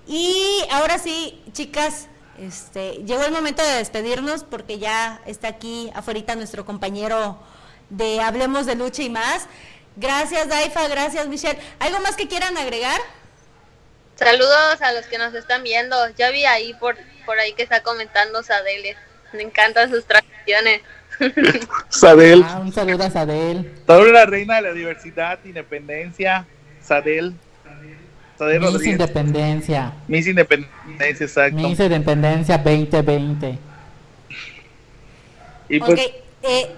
Y 0.07 0.35
ahora 0.71 0.97
sí, 0.99 1.41
chicas, 1.53 2.07
este, 2.39 3.03
llegó 3.05 3.23
el 3.23 3.31
momento 3.31 3.63
de 3.63 3.75
despedirnos 3.75 4.43
porque 4.43 4.79
ya 4.79 5.21
está 5.25 5.47
aquí 5.49 5.89
afuera 5.93 6.35
nuestro 6.35 6.65
compañero 6.65 7.39
de 7.89 8.19
Hablemos 8.21 8.65
de 8.65 8.75
Lucha 8.75 9.03
y 9.03 9.09
más. 9.09 9.47
Gracias, 10.01 10.49
Daifa, 10.49 10.87
gracias, 10.87 11.27
Michelle. 11.27 11.59
¿Algo 11.79 11.99
más 11.99 12.15
que 12.15 12.27
quieran 12.27 12.57
agregar? 12.57 12.99
Saludos 14.15 14.81
a 14.81 14.91
los 14.93 15.05
que 15.05 15.17
nos 15.19 15.33
están 15.35 15.61
viendo. 15.63 15.95
Ya 16.17 16.31
vi 16.31 16.43
ahí 16.45 16.73
por, 16.73 16.97
por 17.25 17.37
ahí 17.39 17.53
que 17.53 17.61
está 17.63 17.83
comentando 17.83 18.41
Sadele. 18.41 18.95
Me 19.33 19.43
encantan 19.43 19.89
sus 19.91 20.03
transmisiones. 20.05 20.81
Sadel, 21.89 22.43
Ah, 22.47 22.59
un 22.59 22.73
saludo 22.73 23.03
a 23.03 23.11
Sadel. 23.11 23.71
toda 23.85 24.03
la 24.11 24.25
reina 24.25 24.55
de 24.55 24.61
la 24.63 24.73
diversidad, 24.73 25.37
independencia, 25.45 26.47
Sadel, 26.81 27.35
Sadel 28.39 28.59
Miss 28.59 28.73
Rodríguez, 28.73 28.91
Independencia. 28.99 29.93
Miss 30.07 30.25
Independencia, 30.27 31.25
exacto. 31.25 31.57
Miss 31.57 31.79
Independencia 31.79 32.57
2020. 32.57 33.59
Y 35.69 35.79
pues, 35.79 35.91
ok, 35.91 35.99
eh, 36.43 36.71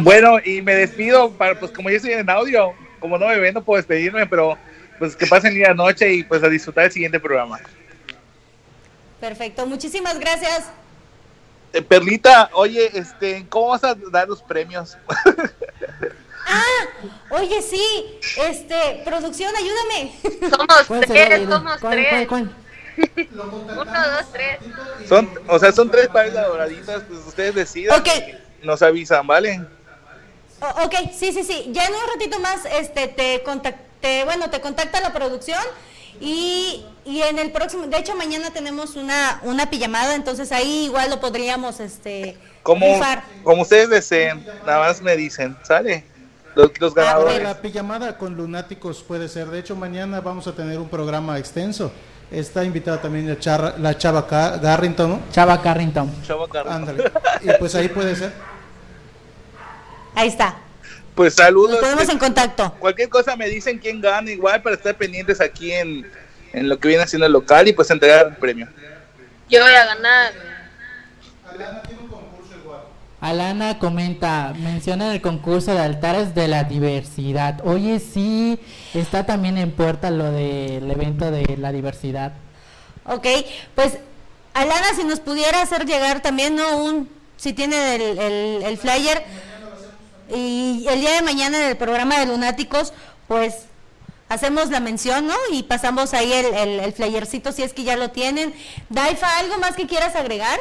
Bueno, 0.00 0.38
y 0.44 0.62
me 0.62 0.74
despido, 0.74 1.30
para, 1.32 1.58
pues 1.58 1.70
como 1.72 1.90
yo 1.90 1.96
estoy 1.96 2.12
en 2.12 2.28
audio, 2.28 2.72
como 3.00 3.18
no 3.18 3.28
me 3.28 3.38
ven, 3.38 3.54
no 3.54 3.62
puedo 3.62 3.76
despedirme, 3.76 4.26
pero 4.26 4.56
pues 4.98 5.16
que 5.16 5.26
pasen 5.26 5.60
la 5.60 5.74
noche 5.74 6.12
y 6.12 6.22
pues 6.22 6.42
a 6.42 6.48
disfrutar 6.48 6.84
el 6.84 6.92
siguiente 6.92 7.20
programa. 7.20 7.60
perfecto, 9.20 9.66
muchísimas 9.66 10.18
gracias. 10.18 10.70
Eh, 11.72 11.82
Perlita, 11.82 12.50
oye, 12.52 12.90
este, 12.94 13.44
¿cómo 13.48 13.70
vas 13.70 13.82
a 13.84 13.94
dar 13.94 14.28
los 14.28 14.42
premios? 14.42 14.96
Oye, 17.30 17.62
sí, 17.62 18.20
este, 18.38 19.02
producción, 19.04 19.52
ayúdame. 19.56 20.14
Somos 20.50 20.86
¿Cuál 20.86 21.06
será 21.06 21.26
tres, 21.36 21.48
somos 21.48 21.80
cuál, 21.80 21.92
tres. 21.94 22.08
cuál, 22.08 22.26
cuál? 22.28 22.54
Uno, 23.32 23.84
dos, 23.84 24.32
tres. 24.32 24.58
Son, 25.08 25.28
o 25.48 25.58
sea, 25.58 25.72
son 25.72 25.90
tres 25.90 26.08
pares 26.08 26.32
de 26.32 26.40
doraditas, 26.40 27.02
pues 27.08 27.20
ustedes 27.26 27.54
decidan. 27.54 27.98
Ok. 27.98 28.08
Nos 28.62 28.82
avisan, 28.82 29.26
¿vale? 29.26 29.60
O- 30.64 30.84
ok, 30.84 30.94
sí, 31.12 31.32
sí, 31.32 31.42
sí. 31.44 31.70
Ya 31.72 31.86
en 31.86 31.92
un 31.94 32.00
ratito 32.12 32.38
más, 32.40 32.60
este, 32.80 33.08
te 33.08 33.42
contacte, 33.42 34.24
bueno, 34.24 34.50
te 34.50 34.60
contacta 34.60 35.00
la 35.00 35.12
producción 35.12 35.58
y, 36.20 36.84
y 37.04 37.22
en 37.22 37.38
el 37.38 37.50
próximo, 37.50 37.86
de 37.86 37.98
hecho 37.98 38.14
mañana 38.14 38.50
tenemos 38.52 38.94
una, 38.96 39.40
una 39.42 39.68
pijamada, 39.70 40.14
entonces 40.14 40.52
ahí 40.52 40.84
igual 40.84 41.10
lo 41.10 41.20
podríamos, 41.20 41.80
este, 41.80 42.36
Como, 42.62 42.86
rifar. 42.86 43.24
como 43.42 43.62
ustedes 43.62 43.90
deseen, 43.90 44.44
nada 44.64 44.80
más 44.80 45.02
me 45.02 45.16
dicen, 45.16 45.56
¿sale? 45.62 46.04
Los, 46.54 46.70
los 46.78 46.92
Ah, 46.92 47.00
ganadores. 47.00 47.42
La 47.42 47.60
pijamada 47.60 48.16
con 48.16 48.36
lunáticos 48.36 49.02
puede 49.02 49.28
ser. 49.28 49.48
De 49.48 49.58
hecho, 49.58 49.74
mañana 49.74 50.20
vamos 50.20 50.46
a 50.46 50.52
tener 50.54 50.78
un 50.78 50.88
programa 50.88 51.36
extenso. 51.36 51.90
Está 52.30 52.62
invitada 52.62 53.02
también 53.02 53.28
la, 53.28 53.36
charra- 53.40 53.74
la 53.76 53.98
chava 53.98 54.22
Garrington, 54.62 55.10
¿no? 55.10 55.20
Chava 55.32 55.60
Carrington. 55.60 56.22
Chavo 56.24 56.46
Carlos. 56.46 56.72
Ándale. 56.72 57.10
Y 57.42 57.48
pues 57.58 57.74
ahí 57.74 57.88
puede 57.88 58.14
ser. 58.14 58.32
Ahí 60.14 60.28
está. 60.28 60.56
Pues 61.14 61.36
Nos 61.36 61.46
saludos. 61.46 61.76
ponemos 61.78 62.08
en 62.08 62.18
contacto. 62.18 62.72
Cualquier 62.78 63.08
cosa 63.08 63.36
me 63.36 63.48
dicen 63.48 63.78
quién 63.78 64.00
gana, 64.00 64.30
igual 64.30 64.62
para 64.62 64.74
estar 64.76 64.94
pendientes 64.96 65.40
aquí 65.40 65.72
en, 65.72 66.10
en 66.52 66.68
lo 66.68 66.78
que 66.78 66.88
viene 66.88 67.02
haciendo 67.04 67.26
el 67.26 67.32
local 67.32 67.68
y 67.68 67.72
pues 67.72 67.90
entregar 67.90 68.26
el 68.26 68.36
premio. 68.36 68.68
Yo 69.48 69.62
voy 69.62 69.72
a 69.74 69.84
ganar. 69.86 70.32
Alana 73.20 73.78
comenta, 73.78 74.52
menciona 74.58 75.14
el 75.14 75.22
concurso 75.22 75.72
de 75.72 75.78
altares 75.80 76.34
de 76.34 76.46
la 76.46 76.64
diversidad. 76.64 77.60
Oye, 77.64 77.98
sí, 77.98 78.58
está 78.92 79.24
también 79.24 79.56
en 79.56 79.70
puerta 79.70 80.10
lo 80.10 80.30
del 80.30 80.90
evento 80.90 81.30
de 81.30 81.56
la 81.56 81.72
diversidad. 81.72 82.32
Ok, 83.06 83.26
pues 83.74 83.96
Alana, 84.52 84.88
si 84.94 85.04
nos 85.04 85.20
pudiera 85.20 85.62
hacer 85.62 85.86
llegar 85.86 86.20
también, 86.20 86.54
¿no? 86.54 86.76
Un, 86.84 87.08
si 87.36 87.54
tiene 87.54 87.94
el, 87.94 88.18
el- 88.18 88.62
el 88.62 88.76
flyer 88.78 89.24
y 90.28 90.86
el 90.88 91.00
día 91.00 91.12
de 91.12 91.22
mañana 91.22 91.58
en 91.62 91.70
el 91.70 91.76
programa 91.76 92.18
de 92.18 92.26
Lunáticos, 92.26 92.92
pues 93.28 93.66
hacemos 94.28 94.70
la 94.70 94.80
mención, 94.80 95.26
¿no? 95.26 95.34
Y 95.52 95.64
pasamos 95.64 96.14
ahí 96.14 96.32
el, 96.32 96.78
el, 96.80 96.92
flyercito 96.92 97.52
si 97.52 97.62
es 97.62 97.72
que 97.72 97.84
ya 97.84 97.96
lo 97.96 98.10
tienen. 98.10 98.54
Daifa, 98.88 99.38
¿algo 99.38 99.58
más 99.58 99.76
que 99.76 99.86
quieras 99.86 100.16
agregar? 100.16 100.58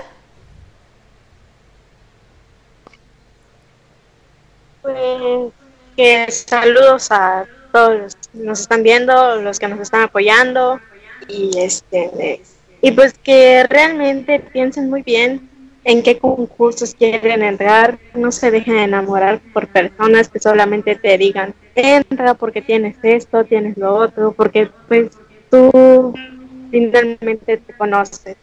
Pues 4.81 5.53
que 5.95 6.31
saludos 6.31 7.11
a 7.11 7.45
todos 7.72 7.99
los 7.99 8.15
que 8.15 8.30
nos 8.34 8.60
están 8.61 8.84
viendo, 8.84 9.38
los 9.38 9.60
que 9.60 9.68
nos 9.68 9.80
están 9.80 10.02
apoyando 10.02 10.80
y 11.27 11.57
este 11.57 12.41
y 12.81 12.91
pues 12.91 13.14
que 13.18 13.65
realmente 13.69 14.40
piensen 14.40 14.90
muy 14.90 15.03
bien 15.03 15.49
en 15.84 16.02
qué 16.02 16.18
concursos 16.18 16.94
quieren 16.96 17.44
entrar, 17.44 18.00
no 18.14 18.32
se 18.32 18.52
dejen 18.52 18.78
enamorar 18.78 19.42
por 19.54 19.68
personas 19.68 20.30
que 20.30 20.40
solamente 20.40 20.96
te 20.96 21.18
digan, 21.18 21.54
entra 21.76 22.34
porque 22.36 22.62
tienes 22.62 22.98
esto, 23.02 23.44
tienes 23.44 23.78
lo 23.78 23.94
otro, 23.94 24.32
porque 24.32 24.70
pues 24.88 25.12
tú 25.50 26.14
finalmente 26.72 27.58
te 27.58 27.74
conoces. 27.74 28.38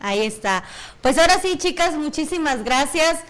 Ahí 0.00 0.24
está. 0.24 0.64
Pues 1.02 1.18
ahora 1.18 1.38
sí, 1.38 1.58
chicas, 1.58 1.94
muchísimas 1.96 2.64
gracias. 2.64 3.20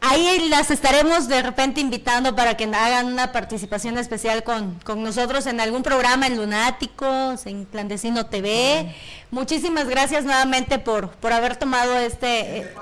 Ahí 0.00 0.48
las 0.48 0.70
estaremos 0.70 1.28
de 1.28 1.42
repente 1.42 1.80
invitando 1.80 2.34
para 2.34 2.56
que 2.56 2.64
hagan 2.64 3.06
una 3.06 3.32
participación 3.32 3.98
especial 3.98 4.42
con, 4.44 4.74
con 4.80 5.02
nosotros 5.02 5.46
en 5.46 5.60
algún 5.60 5.82
programa 5.82 6.26
en 6.26 6.36
Lunáticos, 6.36 7.46
en 7.46 7.64
Clandestino 7.66 8.26
TV. 8.26 8.94
Muchísimas 9.30 9.86
gracias 9.88 10.24
nuevamente 10.24 10.78
por, 10.78 11.10
por 11.10 11.32
haber 11.32 11.56
tomado 11.56 11.96
este... 11.98 12.58
eh, 12.60 12.74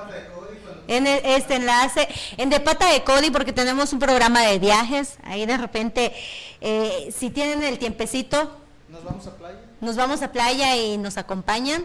en 0.90 1.07
e- 1.07 1.36
este 1.36 1.57
enlace, 1.57 2.09
en 2.39 2.49
De 2.49 2.61
Pata 2.61 2.90
de 2.90 3.05
Cody, 3.05 3.31
porque 3.31 3.53
tenemos 3.53 3.93
un 3.93 3.99
programa 3.99 4.40
de 4.43 4.59
viajes. 4.59 5.19
Ahí 5.23 5.45
de 5.45 5.59
repente, 5.59 6.15
eh, 6.62 7.12
si 7.15 7.28
tienen 7.28 7.62
el 7.62 7.78
tiempecito, 7.78 8.51
Nos 8.89 9.05
vamos 9.05 9.27
a 9.27 9.36
playa. 9.36 9.59
nos 9.82 9.97
vamos 9.97 10.23
a 10.23 10.32
playa 10.32 10.77
y 10.77 10.97
nos 10.97 11.19
acompañan. 11.19 11.85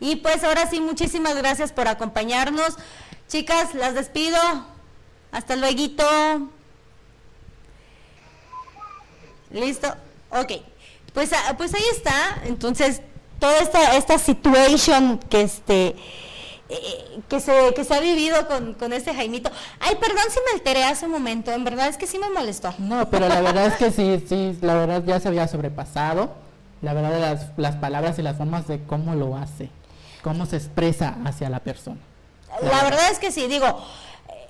Y 0.00 0.16
pues 0.16 0.42
ahora 0.42 0.68
sí, 0.68 0.80
muchísimas 0.80 1.36
gracias 1.36 1.70
por 1.72 1.86
acompañarnos. 1.86 2.74
Chicas, 3.32 3.74
las 3.74 3.94
despido. 3.94 4.36
Hasta 5.30 5.56
luego. 5.56 6.50
Listo. 9.50 9.88
Ok. 10.28 10.52
Pues, 11.14 11.32
ah, 11.32 11.54
pues 11.56 11.72
ahí 11.72 11.84
está. 11.92 12.42
Entonces, 12.44 13.00
toda 13.38 13.58
esta, 13.60 13.96
esta 13.96 14.18
situation 14.18 15.18
que 15.30 15.40
este 15.40 15.96
eh, 16.68 17.20
que 17.30 17.40
se, 17.40 17.72
que 17.74 17.84
se 17.84 17.94
ha 17.94 18.00
vivido 18.00 18.46
con, 18.46 18.74
con 18.74 18.92
este 18.92 19.14
Jaimito. 19.14 19.50
Ay, 19.80 19.96
perdón 19.96 20.24
si 20.28 20.38
me 20.46 20.58
alteré 20.58 20.84
hace 20.84 21.06
un 21.06 21.12
momento, 21.12 21.52
en 21.52 21.64
verdad 21.64 21.88
es 21.88 21.96
que 21.96 22.06
sí 22.06 22.18
me 22.18 22.28
molestó. 22.28 22.74
No, 22.76 23.08
pero 23.08 23.28
la 23.30 23.40
verdad 23.40 23.68
es 23.68 23.74
que 23.76 23.90
sí, 23.90 24.22
sí, 24.28 24.58
la 24.60 24.74
verdad 24.74 25.02
ya 25.06 25.18
se 25.20 25.28
había 25.28 25.48
sobrepasado. 25.48 26.34
La 26.82 26.92
verdad 26.92 27.12
de 27.12 27.20
las, 27.20 27.46
las 27.56 27.76
palabras 27.76 28.18
y 28.18 28.22
las 28.22 28.36
formas 28.36 28.68
de 28.68 28.82
cómo 28.84 29.14
lo 29.14 29.38
hace, 29.38 29.70
cómo 30.22 30.44
se 30.44 30.56
expresa 30.56 31.16
hacia 31.24 31.48
la 31.48 31.60
persona. 31.60 32.11
La 32.60 32.82
verdad 32.84 33.10
es 33.10 33.18
que 33.18 33.30
sí, 33.32 33.46
digo, 33.46 33.66
eh, 34.28 34.48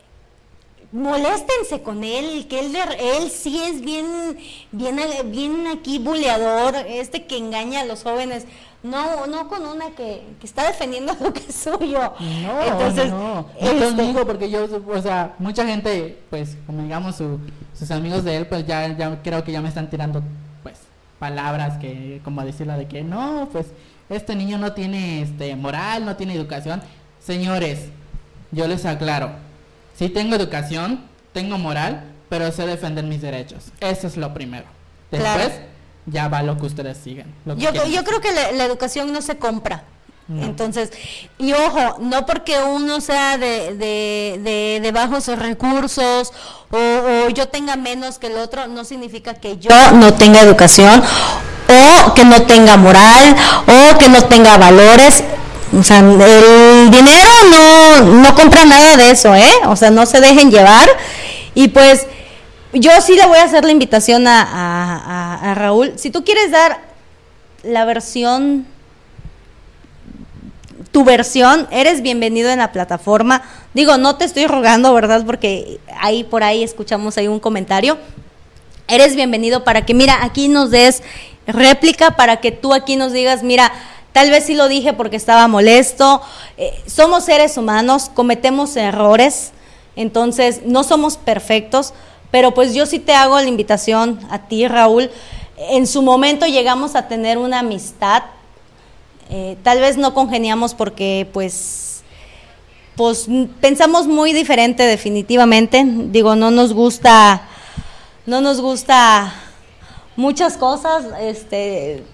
moléstense 0.93 1.83
con 1.83 2.05
él, 2.05 2.47
que 2.49 2.61
él, 2.61 2.77
él 2.99 3.31
sí 3.31 3.63
es 3.63 3.81
bien, 3.81 4.39
bien, 4.73 4.99
eh, 4.99 5.23
bien 5.25 5.67
aquí 5.67 5.99
buleador, 5.99 6.75
este 6.87 7.27
que 7.27 7.39
engaña 7.39 7.81
a 7.81 7.85
los 7.85 8.03
jóvenes, 8.03 8.45
no, 8.83 9.27
no 9.29 9.49
con 9.49 9.65
una 9.65 9.91
que, 9.91 10.23
que 10.41 10.47
está 10.47 10.67
defendiendo 10.67 11.15
lo 11.21 11.33
que 11.33 11.41
es 11.49 11.55
suyo. 11.55 12.13
No, 12.43 12.63
Entonces, 12.63 13.11
no, 13.11 13.35
no 13.35 13.47
este, 13.61 13.85
conmigo 13.85 14.27
porque 14.27 14.51
yo, 14.51 14.67
o 14.89 15.03
sea, 15.03 15.35
mucha 15.39 15.65
gente, 15.65 16.19
pues, 16.31 16.57
como 16.67 16.83
digamos 16.83 17.17
su- 17.17 17.39
sus 17.79 17.91
amigos 17.91 18.25
de 18.25 18.37
él, 18.37 18.47
pues 18.49 18.67
ya, 18.67 18.89
ya 18.97 19.23
creo 19.23 19.45
que 19.45 19.53
ya 19.53 19.61
me 19.63 19.69
están 19.69 19.89
tirando, 19.89 20.23
pues, 20.63 20.79
palabras 21.19 21.79
que, 21.79 22.21
como 22.25 22.45
decirla 22.45 22.77
de 22.77 22.89
que 22.89 23.03
no, 23.03 23.49
pues, 23.53 23.67
este 24.11 24.35
niño 24.35 24.59
no 24.59 24.73
tiene, 24.73 25.23
este, 25.23 25.55
moral, 25.57 26.05
no 26.05 26.17
tiene 26.17 26.35
educación. 26.35 26.83
Señores, 27.25 27.79
yo 28.51 28.67
les 28.67 28.85
aclaro, 28.85 29.31
sí 29.99 30.09
tengo 30.09 30.35
educación, 30.35 31.03
tengo 31.33 31.59
moral, 31.59 32.05
pero 32.29 32.51
sé 32.53 32.67
defender 32.67 33.05
mis 33.05 33.23
derechos. 33.23 33.65
Eso 33.81 34.07
es 34.07 34.17
lo 34.17 34.33
primero. 34.35 34.65
Después, 35.11 35.33
Claro. 35.49 35.53
ya 36.07 36.29
va 36.29 36.43
lo 36.43 36.57
que 36.59 36.67
ustedes 36.67 36.99
siguen. 36.99 37.33
lo 37.45 37.55
que 37.57 37.63
Yo, 37.63 37.73
yo 37.87 38.03
creo 38.05 38.21
que 38.21 38.33
la, 38.33 38.53
la 38.53 38.65
educación 38.65 39.13
no 39.13 39.23
se 39.23 39.37
compra. 39.37 39.85
No. 40.29 40.43
Entonces, 40.45 40.91
y 41.39 41.53
ojo, 41.53 41.99
no 42.01 42.25
porque 42.27 42.57
uno 42.59 43.01
sea 43.01 43.37
de, 43.39 43.75
de, 43.75 44.41
de, 44.43 44.79
de 44.81 44.93
bajos 44.93 45.27
recursos 45.27 46.33
o, 46.71 46.77
o 47.27 47.29
yo 47.31 47.49
tenga 47.49 47.77
menos 47.77 48.19
que 48.19 48.29
el 48.29 48.39
otro, 48.39 48.67
no 48.69 48.85
significa 48.85 49.35
que 49.35 49.59
yo 49.59 49.71
no 49.95 50.15
tenga 50.15 50.41
educación 50.41 51.03
o 51.69 52.15
que 52.15 52.25
no 52.25 52.43
tenga 52.47 52.77
moral 52.77 53.37
o 53.67 53.99
que 53.99 54.09
no 54.09 54.25
tenga 54.25 54.57
valores. 54.57 55.23
O 55.79 55.83
sea, 55.83 56.01
el 56.01 56.91
dinero 56.91 57.31
no, 57.51 58.01
no 58.21 58.35
compra 58.35 58.65
nada 58.65 58.97
de 58.97 59.11
eso, 59.11 59.35
¿eh? 59.35 59.51
O 59.67 59.77
sea, 59.77 59.91
no 59.91 60.05
se 60.07 60.21
dejen 60.21 60.51
llevar. 60.51 60.89
Y 61.55 61.69
pues 61.69 62.07
yo 62.75 62.91
sí 63.01 63.15
le 63.17 63.27
voy 63.27 63.39
a 63.39 63.45
hacer 63.45 63.65
la 63.65 63.71
invitación 63.73 64.27
a, 64.27 64.43
a- 65.43 65.55
Raúl. 65.55 65.93
Si 65.97 66.11
tú 66.11 66.25
quieres 66.25 66.51
dar 66.51 66.79
la 67.63 67.85
versión, 67.85 68.67
tu 70.91 71.05
versión, 71.05 71.67
eres 71.71 72.03
bienvenido 72.03 72.51
en 72.51 72.59
la 72.59 72.73
plataforma. 72.73 73.43
Digo, 73.75 73.97
no 73.97 74.17
te 74.17 74.25
estoy 74.27 74.47
rogando, 74.47 74.93
¿verdad? 74.93 75.25
Porque 75.25 75.81
ahí 76.01 76.25
por 76.25 76.43
ahí 76.45 76.63
escuchamos 76.63 77.17
ahí 77.17 77.29
un 77.29 77.41
comentario. 77.41 77.99
Eres 78.89 79.15
bienvenido 79.17 79.65
para 79.65 79.87
que, 79.87 79.95
mira, 79.95 80.19
aquí 80.23 80.49
nos 80.49 80.71
des 80.71 81.03
réplica, 81.47 82.11
para 82.13 82.41
que 82.41 82.53
tú 82.53 82.75
aquí 82.75 82.97
nos 82.97 83.13
digas, 83.13 83.43
mira, 83.43 83.73
tal 84.13 84.31
vez 84.31 84.45
sí 84.45 84.55
lo 84.55 84.69
dije 84.69 84.93
porque 84.93 85.17
estaba 85.17 85.49
molesto. 85.49 86.23
Eh, 86.57 86.73
somos 86.87 87.25
seres 87.25 87.57
humanos, 87.57 88.11
cometemos 88.13 88.77
errores, 88.77 89.53
entonces 89.97 90.63
no 90.65 90.85
somos 90.85 91.17
perfectos, 91.17 91.93
pero 92.31 92.55
pues 92.55 92.75
yo 92.75 92.87
sí 92.87 92.99
te 92.99 93.15
hago 93.15 93.37
la 93.37 93.49
invitación 93.49 94.21
a 94.31 94.47
ti, 94.47 94.67
Raúl. 94.69 95.11
En 95.57 95.87
su 95.87 96.03
momento 96.03 96.47
llegamos 96.47 96.95
a 96.95 97.09
tener 97.09 97.39
una 97.39 97.61
amistad, 97.61 98.23
eh, 99.31 99.57
tal 99.63 99.81
vez 99.81 99.97
no 99.97 100.15
congeniamos 100.15 100.75
porque 100.75 101.29
pues 101.33 101.89
pues 102.97 103.27
pensamos 103.61 104.07
muy 104.07 104.33
diferente 104.35 104.83
definitivamente. 104.83 105.85
Digo, 105.87 106.37
no 106.37 106.51
nos 106.51 106.73
gusta 106.75 107.43
no 108.27 108.41
nos 108.41 108.61
gusta 108.61 109.35
muchas 110.17 110.57
cosas, 110.57 111.05
este 111.21 112.05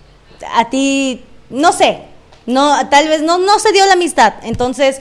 a 0.54 0.70
ti 0.70 1.22
no 1.50 1.72
sé, 1.72 2.00
no 2.46 2.88
tal 2.88 3.08
vez 3.08 3.22
no 3.22 3.38
no 3.38 3.58
se 3.58 3.72
dio 3.72 3.84
la 3.86 3.92
amistad. 3.94 4.34
Entonces, 4.42 5.00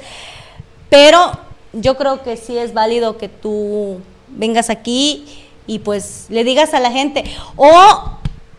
pero 0.89 1.31
yo 1.73 1.97
creo 1.97 2.23
que 2.23 2.37
sí 2.37 2.57
es 2.57 2.73
válido 2.73 3.17
que 3.17 3.29
tú 3.29 3.99
vengas 4.29 4.69
aquí 4.69 5.25
y 5.65 5.79
pues 5.79 6.25
le 6.29 6.43
digas 6.43 6.73
a 6.73 6.79
la 6.79 6.91
gente 6.91 7.23
o 7.55 7.71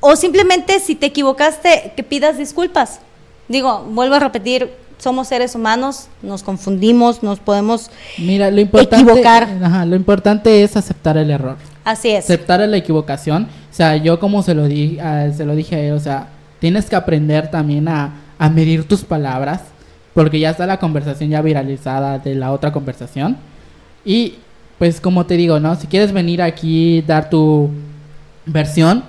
o 0.01 0.15
simplemente 0.17 0.79
si 0.79 0.95
te 0.95 1.07
equivocaste 1.07 1.93
que 1.97 2.03
pidas 2.05 2.39
disculpas. 2.39 3.01
Digo, 3.49 3.85
vuelvo 3.89 4.15
a 4.15 4.21
repetir, 4.21 4.71
somos 4.99 5.27
seres 5.29 5.55
humanos, 5.57 6.07
nos 6.23 6.43
confundimos, 6.43 7.23
nos 7.23 7.41
podemos 7.41 7.91
Mira, 8.19 8.51
lo 8.51 8.61
importante, 8.61 9.11
equivocar. 9.11 9.49
ajá, 9.63 9.85
lo 9.87 9.97
importante 9.97 10.63
es 10.63 10.77
aceptar 10.77 11.17
el 11.17 11.31
error. 11.31 11.57
así 11.85 12.11
es. 12.11 12.25
aceptar 12.27 12.61
la 12.61 12.77
equivocación. 12.77 13.49
O 13.73 13.75
sea, 13.75 13.97
yo 13.97 14.21
como 14.21 14.43
se 14.43 14.55
lo, 14.55 14.65
di, 14.69 14.99
a- 15.01 15.33
se 15.33 15.45
lo 15.45 15.55
dije 15.57 15.75
a 15.77 15.81
él, 15.81 15.93
o 15.95 16.01
sea, 16.01 16.29
tienes 16.59 16.87
que 16.87 16.97
aprender 16.97 17.51
también 17.51 17.89
a, 17.89 18.15
a 18.39 18.49
medir 18.49 18.85
tus 18.85 19.03
palabras, 19.05 19.63
porque 20.15 20.41
ya 20.41 20.51
está 20.51 20.67
la 20.67 20.79
conversación 20.79 21.31
ya 21.31 21.43
viralizada 21.43 22.19
de 22.19 22.35
la 22.35 22.53
otra 22.53 22.73
conversación. 22.73 23.37
Y 24.05 24.35
pues 24.79 25.01
como 25.01 25.27
te 25.27 25.37
digo, 25.37 25.61
¿no? 25.61 25.75
Si 25.77 25.87
quieres 25.87 26.13
venir 26.13 26.41
aquí, 26.43 27.03
dar 27.03 27.31
tu 27.31 27.71
versión, 28.47 29.05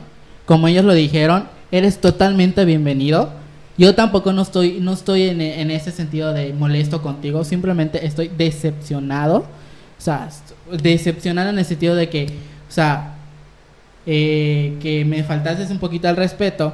como 0.46 0.68
ellos 0.68 0.86
lo 0.86 0.94
dijeron, 0.94 1.46
eres 1.72 2.02
totalmente 2.02 2.66
bienvenido. 2.66 3.30
Yo 3.78 3.96
tampoco 3.96 4.34
no 4.34 4.42
estoy, 4.42 4.80
no 4.82 4.94
estoy 4.94 5.30
en, 5.30 5.42
en 5.42 5.72
ese 5.72 5.92
sentido 5.92 6.34
de 6.34 6.54
molesto 6.54 7.02
contigo, 7.02 7.44
simplemente 7.44 8.06
estoy 8.06 8.30
decepcionado. 8.30 9.46
O 9.98 10.02
sea, 10.02 10.30
decepcionado 10.82 11.50
en 11.50 11.60
el 11.60 11.66
sentido 11.66 11.96
de 11.96 12.10
que, 12.10 12.26
o 12.26 12.72
sea, 12.72 13.16
eh, 14.06 14.78
que 14.82 15.06
me 15.06 15.24
faltases 15.24 15.70
un 15.72 15.78
poquito 15.78 16.08
al 16.08 16.16
respeto, 16.16 16.74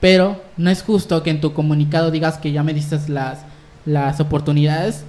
pero 0.00 0.40
no 0.56 0.70
es 0.70 0.82
justo 0.82 1.22
que 1.22 1.30
en 1.30 1.40
tu 1.40 1.52
comunicado 1.52 2.10
digas 2.10 2.38
que 2.38 2.52
ya 2.52 2.62
me 2.62 2.74
diste 2.74 2.98
las, 3.08 3.40
las 3.84 4.20
oportunidades. 4.20 5.04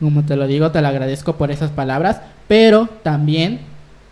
Como 0.00 0.24
te 0.24 0.36
lo 0.36 0.46
digo, 0.46 0.70
te 0.70 0.82
lo 0.82 0.88
agradezco 0.88 1.36
por 1.36 1.50
esas 1.50 1.70
palabras, 1.70 2.20
pero 2.48 2.88
también 3.02 3.60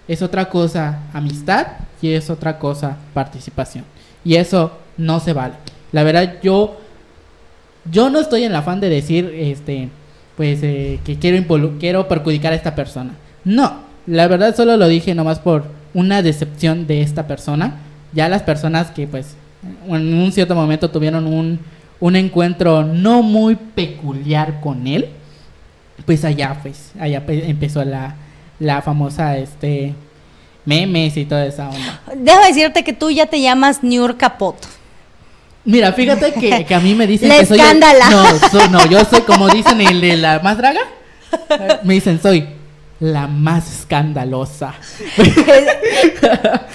es 0.08 0.22
otra 0.22 0.48
cosa 0.48 1.00
amistad 1.12 1.66
y 2.00 2.12
es 2.12 2.30
otra 2.30 2.58
cosa 2.58 2.96
participación. 3.14 3.84
Y 4.24 4.36
eso 4.36 4.72
no 4.96 5.20
se 5.20 5.32
vale. 5.32 5.54
La 5.90 6.04
verdad, 6.04 6.36
yo, 6.42 6.78
yo 7.90 8.10
no 8.10 8.20
estoy 8.20 8.44
en 8.44 8.50
el 8.50 8.56
afán 8.56 8.80
de 8.80 8.88
decir, 8.88 9.32
este, 9.34 9.88
pues, 10.36 10.60
eh, 10.62 11.00
que 11.04 11.18
quiero, 11.18 11.76
quiero 11.78 12.08
perjudicar 12.08 12.52
a 12.52 12.56
esta 12.56 12.74
persona. 12.74 13.14
No, 13.44 13.80
la 14.06 14.28
verdad 14.28 14.54
solo 14.54 14.76
lo 14.76 14.88
dije 14.88 15.14
nomás 15.14 15.38
por 15.38 15.64
una 15.94 16.22
decepción 16.22 16.86
de 16.86 17.02
esta 17.02 17.26
persona. 17.26 17.80
Ya 18.12 18.28
las 18.28 18.42
personas 18.42 18.90
que, 18.90 19.06
pues, 19.06 19.36
en 19.88 20.14
un 20.14 20.32
cierto 20.32 20.54
momento 20.54 20.90
tuvieron 20.90 21.26
un, 21.26 21.60
un 22.00 22.16
encuentro 22.16 22.82
no 22.82 23.22
muy 23.22 23.54
peculiar 23.56 24.60
con 24.60 24.86
él, 24.86 25.08
pues 26.06 26.24
allá, 26.24 26.56
pues, 26.62 26.92
allá 26.98 27.24
pe- 27.24 27.48
empezó 27.48 27.84
la, 27.84 28.16
la 28.58 28.82
famosa, 28.82 29.36
este, 29.36 29.94
memes 30.64 31.16
y 31.16 31.24
toda 31.24 31.46
esa 31.46 31.68
onda. 31.68 32.00
Dejo 32.16 32.40
decirte 32.46 32.82
que 32.84 32.92
tú 32.92 33.10
ya 33.10 33.26
te 33.26 33.40
llamas 33.40 33.82
Niur 33.82 34.16
Capot. 34.16 34.56
Mira, 35.64 35.92
fíjate 35.92 36.32
que, 36.32 36.64
que 36.68 36.74
a 36.74 36.80
mí 36.80 36.94
me 36.94 37.06
dicen 37.06 37.28
La 37.28 37.38
que 37.38 37.46
soy. 37.46 37.58
el- 37.58 37.64
escándala. 37.64 38.10
no, 38.10 38.24
so- 38.50 38.68
no, 38.68 38.84
yo 38.86 39.04
soy 39.04 39.20
como 39.20 39.48
dicen 39.48 39.80
el 39.80 40.00
de 40.00 40.16
la 40.16 40.40
más 40.40 40.56
draga. 40.56 40.80
Me 41.84 41.94
dicen, 41.94 42.20
soy 42.20 42.46
la 43.02 43.26
más 43.26 43.80
escandalosa. 43.80 44.74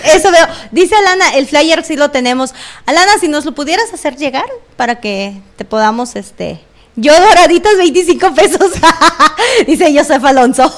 Eso 0.04 0.30
veo. 0.30 0.46
Dice 0.72 0.94
Alana, 0.94 1.30
el 1.36 1.48
flyer 1.48 1.86
sí 1.86 1.96
lo 1.96 2.12
tenemos. 2.12 2.54
Alana, 2.86 3.14
si 3.18 3.30
nos 3.30 3.46
lo 3.46 3.56
pudieras 3.56 3.94
hacer 3.94 4.18
llegar 4.18 4.46
para 4.76 5.00
que 5.00 5.42
te 5.56 5.64
podamos, 5.64 6.18
este... 6.18 6.60
Yo 6.98 7.14
doraditas 7.18 7.78
25 7.78 8.34
pesos. 8.34 8.72
Dice 9.68 9.98
Joseph 9.98 10.26
Alonso. 10.26 10.70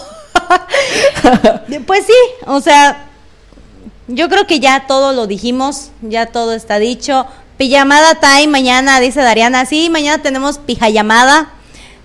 pues 1.88 2.06
sí, 2.06 2.14
o 2.46 2.62
sea, 2.62 3.08
yo 4.08 4.30
creo 4.30 4.46
que 4.46 4.60
ya 4.60 4.86
todo 4.86 5.14
lo 5.14 5.26
dijimos, 5.26 5.90
ya 6.02 6.28
todo 6.28 6.54
está 6.54 6.78
dicho. 6.78 7.26
Pijamada 7.58 8.20
time 8.20 8.48
mañana, 8.48 9.00
dice 9.00 9.22
Dariana. 9.22 9.66
Sí, 9.66 9.90
mañana 9.90 10.22
tenemos 10.22 10.60
pijamada. 10.60 11.54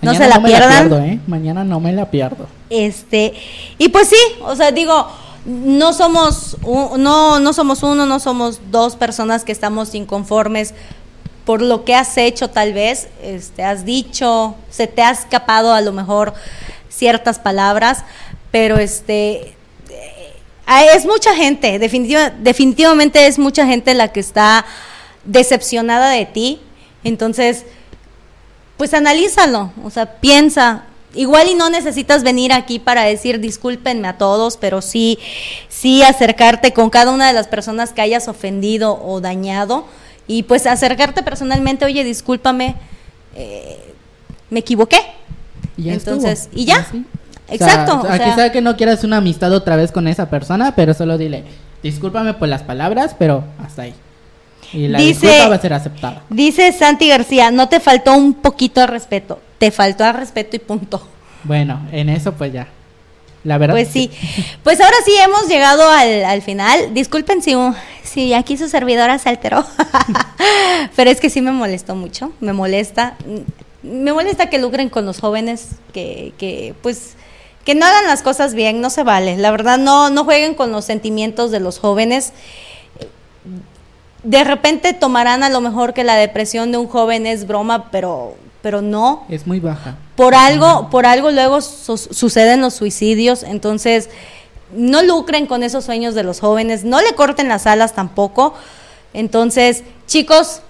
No 0.02 0.12
Mañana 0.12 0.24
se 0.24 0.30
la 0.30 0.38
me 0.40 0.48
pierdan. 0.48 0.70
pierdo, 0.88 0.98
¿eh? 1.04 1.20
Mañana 1.26 1.64
no 1.64 1.80
me 1.80 1.92
la 1.92 2.10
pierdo. 2.10 2.46
Este, 2.70 3.32
y 3.78 3.88
pues 3.88 4.08
sí, 4.08 4.16
o 4.42 4.54
sea, 4.56 4.70
digo, 4.70 5.08
no 5.46 5.92
somos 5.92 6.56
no 6.98 7.38
no 7.38 7.52
somos 7.52 7.82
uno, 7.82 8.04
no 8.06 8.18
somos 8.20 8.60
dos 8.70 8.96
personas 8.96 9.44
que 9.44 9.52
estamos 9.52 9.94
inconformes 9.94 10.74
por 11.44 11.60
lo 11.60 11.84
que 11.84 11.94
has 11.94 12.16
hecho 12.16 12.48
tal 12.48 12.72
vez, 12.72 13.08
este 13.22 13.62
has 13.62 13.84
dicho, 13.84 14.54
se 14.70 14.86
te 14.86 15.02
ha 15.02 15.10
escapado 15.10 15.74
a 15.74 15.80
lo 15.82 15.92
mejor 15.92 16.32
ciertas 16.88 17.38
palabras, 17.38 18.04
pero 18.50 18.78
este 18.78 19.54
eh, 19.90 20.86
es 20.96 21.04
mucha 21.04 21.34
gente, 21.36 21.78
definitiva- 21.78 22.30
definitivamente 22.30 23.26
es 23.26 23.38
mucha 23.38 23.66
gente 23.66 23.92
la 23.94 24.08
que 24.08 24.20
está 24.20 24.64
decepcionada 25.24 26.10
de 26.10 26.24
ti. 26.26 26.60
Entonces, 27.02 27.64
pues 28.76 28.94
analízalo, 28.94 29.72
o 29.84 29.90
sea, 29.90 30.20
piensa. 30.20 30.84
Igual 31.14 31.48
y 31.48 31.54
no 31.54 31.70
necesitas 31.70 32.24
venir 32.24 32.52
aquí 32.52 32.80
para 32.80 33.04
decir 33.04 33.38
discúlpenme 33.38 34.08
a 34.08 34.18
todos, 34.18 34.56
pero 34.56 34.82
sí, 34.82 35.18
sí 35.68 36.02
acercarte 36.02 36.72
con 36.72 36.90
cada 36.90 37.12
una 37.12 37.28
de 37.28 37.32
las 37.32 37.46
personas 37.46 37.92
que 37.92 38.00
hayas 38.00 38.26
ofendido 38.26 39.00
o 39.00 39.20
dañado 39.20 39.84
y 40.26 40.42
pues 40.42 40.66
acercarte 40.66 41.22
personalmente, 41.22 41.84
oye, 41.84 42.02
discúlpame, 42.02 42.74
eh, 43.36 43.78
me 44.50 44.60
equivoqué. 44.60 44.98
Y 45.76 45.84
ya 45.84 45.92
Entonces, 45.94 46.42
estuvo. 46.42 46.60
y 46.60 46.64
ya. 46.64 46.86
Exacto. 47.48 47.98
O 47.98 48.02
sea, 48.02 48.14
o 48.14 48.16
sea, 48.16 48.24
quizá 48.24 48.52
que 48.52 48.60
no 48.60 48.76
quieras 48.76 49.04
una 49.04 49.18
amistad 49.18 49.52
otra 49.52 49.76
vez 49.76 49.92
con 49.92 50.08
esa 50.08 50.30
persona, 50.30 50.74
pero 50.74 50.94
solo 50.94 51.16
dile, 51.16 51.44
discúlpame 51.82 52.34
por 52.34 52.48
las 52.48 52.62
palabras, 52.62 53.14
pero 53.16 53.44
hasta 53.62 53.82
ahí. 53.82 53.94
Y 54.74 54.88
la 54.88 54.98
Dice- 54.98 55.48
va 55.48 55.54
a 55.54 55.60
ser 55.60 55.72
aceptada. 55.72 56.22
Dice 56.28 56.72
Santi 56.72 57.08
García, 57.08 57.50
no 57.50 57.68
te 57.68 57.80
faltó 57.80 58.14
un 58.14 58.34
poquito 58.34 58.80
de 58.80 58.86
respeto, 58.88 59.40
te 59.58 59.70
faltó 59.70 60.04
al 60.04 60.14
respeto 60.14 60.56
y 60.56 60.58
punto. 60.58 61.06
Bueno, 61.44 61.80
en 61.92 62.08
eso 62.08 62.32
pues 62.32 62.52
ya. 62.52 62.68
La 63.44 63.58
verdad. 63.58 63.74
Pues 63.74 63.88
sí. 63.88 64.10
Pues 64.64 64.80
ahora 64.80 64.96
sí 65.04 65.12
hemos 65.22 65.46
llegado 65.48 65.88
al, 65.90 66.24
al 66.24 66.40
final. 66.42 66.94
Disculpen 66.94 67.42
si, 67.42 67.54
si 68.02 68.32
aquí 68.32 68.56
su 68.56 68.68
servidora 68.68 69.18
se 69.18 69.28
alteró. 69.28 69.64
Pero 70.96 71.10
es 71.10 71.20
que 71.20 71.30
sí 71.30 71.40
me 71.40 71.52
molestó 71.52 71.94
mucho. 71.94 72.32
Me 72.40 72.52
molesta. 72.52 73.16
Me 73.82 74.12
molesta 74.14 74.48
que 74.48 74.58
lucren 74.58 74.88
con 74.88 75.04
los 75.04 75.20
jóvenes, 75.20 75.72
que, 75.92 76.32
que 76.38 76.74
pues 76.82 77.14
que 77.66 77.74
no 77.74 77.84
hagan 77.86 78.06
las 78.06 78.22
cosas 78.22 78.54
bien, 78.54 78.80
no 78.80 78.88
se 78.90 79.02
vale. 79.04 79.36
La 79.36 79.50
verdad, 79.50 79.78
no, 79.78 80.08
no 80.10 80.24
jueguen 80.24 80.54
con 80.54 80.72
los 80.72 80.84
sentimientos 80.86 81.50
de 81.50 81.60
los 81.60 81.78
jóvenes. 81.78 82.32
De 84.24 84.42
repente 84.42 84.92
tomarán 84.94 85.42
a 85.42 85.50
lo 85.50 85.60
mejor 85.60 85.92
que 85.94 86.02
la 86.04 86.16
depresión 86.16 86.72
de 86.72 86.78
un 86.78 86.88
joven 86.88 87.26
es 87.26 87.46
broma, 87.46 87.90
pero, 87.90 88.34
pero 88.62 88.80
no 88.82 89.24
Es 89.28 89.46
muy 89.46 89.60
baja. 89.60 89.96
por 90.16 90.34
algo, 90.34 90.88
por 90.90 91.04
algo 91.06 91.30
luego 91.30 91.60
su- 91.60 91.96
suceden 91.98 92.60
los 92.62 92.74
suicidios, 92.74 93.42
entonces 93.42 94.08
no 94.74 95.02
lucren 95.02 95.46
con 95.46 95.62
esos 95.62 95.84
sueños 95.84 96.14
de 96.14 96.22
los 96.24 96.40
jóvenes, 96.40 96.84
no 96.84 97.00
le 97.00 97.14
corten 97.14 97.48
las 97.48 97.66
alas 97.66 97.92
tampoco. 97.94 98.54
Entonces, 99.12 99.84
chicos, 100.06 100.62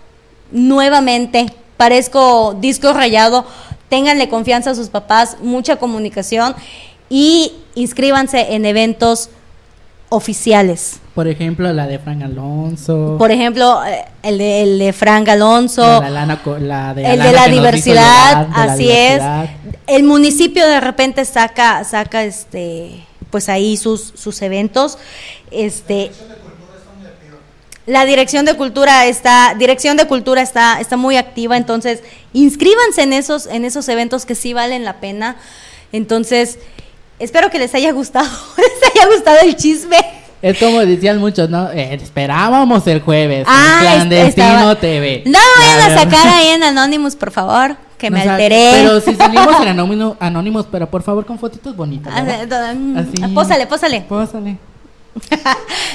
nuevamente, 0.51 1.47
parezco 1.77 2.55
disco 2.61 2.93
rayado, 2.93 3.45
ténganle 3.89 4.29
confianza 4.29 4.71
a 4.71 4.75
sus 4.75 4.89
papás, 4.89 5.37
mucha 5.43 5.77
comunicación 5.77 6.55
y 7.09 7.53
inscríbanse 7.75 8.55
en 8.55 8.65
eventos 8.67 9.31
oficiales. 10.15 11.01
Por 11.15 11.29
ejemplo, 11.29 11.73
la 11.73 11.87
de 11.87 11.99
Frank 11.99 12.23
Alonso. 12.23 13.17
Por 13.19 13.31
ejemplo, 13.31 13.85
eh, 13.85 14.05
el 14.23 14.39
de, 14.39 14.63
el 14.63 14.79
de 14.79 14.93
Frank 14.93 15.29
Alonso, 15.29 15.83
la, 16.03 16.41
co- 16.43 16.59
la 16.59 16.93
de 16.95 17.05
el 17.05 17.23
de 17.23 17.33
la 17.33 17.49
diversidad, 17.49 18.47
de 18.47 18.51
la 18.57 18.63
así 18.73 18.83
diversidad. 18.85 19.45
es. 19.45 19.51
El 19.87 20.03
municipio 20.05 20.67
de 20.67 20.81
repente 20.81 21.25
saca, 21.25 21.85
saca 21.85 22.25
este, 22.25 23.05
pues 23.31 23.49
ahí 23.49 23.77
sus, 23.77 24.13
sus 24.17 24.43
eventos. 24.43 24.99
Este, 25.51 26.11
la 27.87 28.07
dirección 28.07 28.45
de 28.47 28.55
cultura 28.55 29.07
está, 29.07 29.55
dirección 29.59 29.97
de 29.99 30.07
cultura 30.07 30.41
está, 30.41 30.81
está 30.81 30.97
muy 30.97 31.17
activa, 31.19 31.57
entonces 31.59 32.03
inscríbanse 32.33 33.03
en 33.03 33.13
esos, 33.13 33.47
en 33.47 33.65
esos 33.67 33.89
eventos 33.91 34.25
que 34.25 34.35
sí 34.35 34.55
valen 34.55 34.85
la 34.85 34.95
pena. 35.01 35.37
Entonces, 35.93 36.59
espero 37.19 37.51
que 37.51 37.59
les 37.59 37.75
haya 37.75 37.93
gustado, 37.93 38.27
les 38.57 38.91
haya 38.93 39.15
gustado 39.15 39.39
el 39.43 39.57
chisme. 39.57 39.97
Es 40.43 40.59
como 40.59 40.81
decían 40.81 41.19
muchos, 41.19 41.49
¿no? 41.49 41.71
Eh, 41.71 41.95
esperábamos 41.95 42.87
el 42.87 43.01
jueves. 43.01 43.47
Ah, 43.49 43.79
en 43.81 43.87
es- 43.87 43.93
Clandestino 43.95 44.47
estaba- 44.47 44.75
TV. 44.79 45.23
No 45.25 45.39
vayan 45.59 45.91
a 45.91 45.99
sacar 46.03 46.29
ahí 46.29 46.49
en 46.49 46.63
Anonymous, 46.63 47.17
por 47.17 47.31
favor, 47.31 47.77
que 47.97 48.11
me 48.11 48.21
O 48.21 48.23
sea, 48.23 48.33
alteré. 48.35 48.71
Pero 48.75 49.01
si 49.01 49.15
salimos 49.17 49.59
en 49.63 49.69
anónimo- 49.69 50.17
anónimos, 50.21 50.67
pero 50.71 50.91
por 50.91 51.03
favor 51.03 51.25
con 51.25 51.39
fotitos 51.39 51.75
bonitas. 51.75 52.13
Ah, 52.15 52.75
mm, 52.75 52.99
Así. 52.99 53.35
Pósale, 53.35 53.67
pósale. 53.67 54.01
Pósale. 54.03 54.59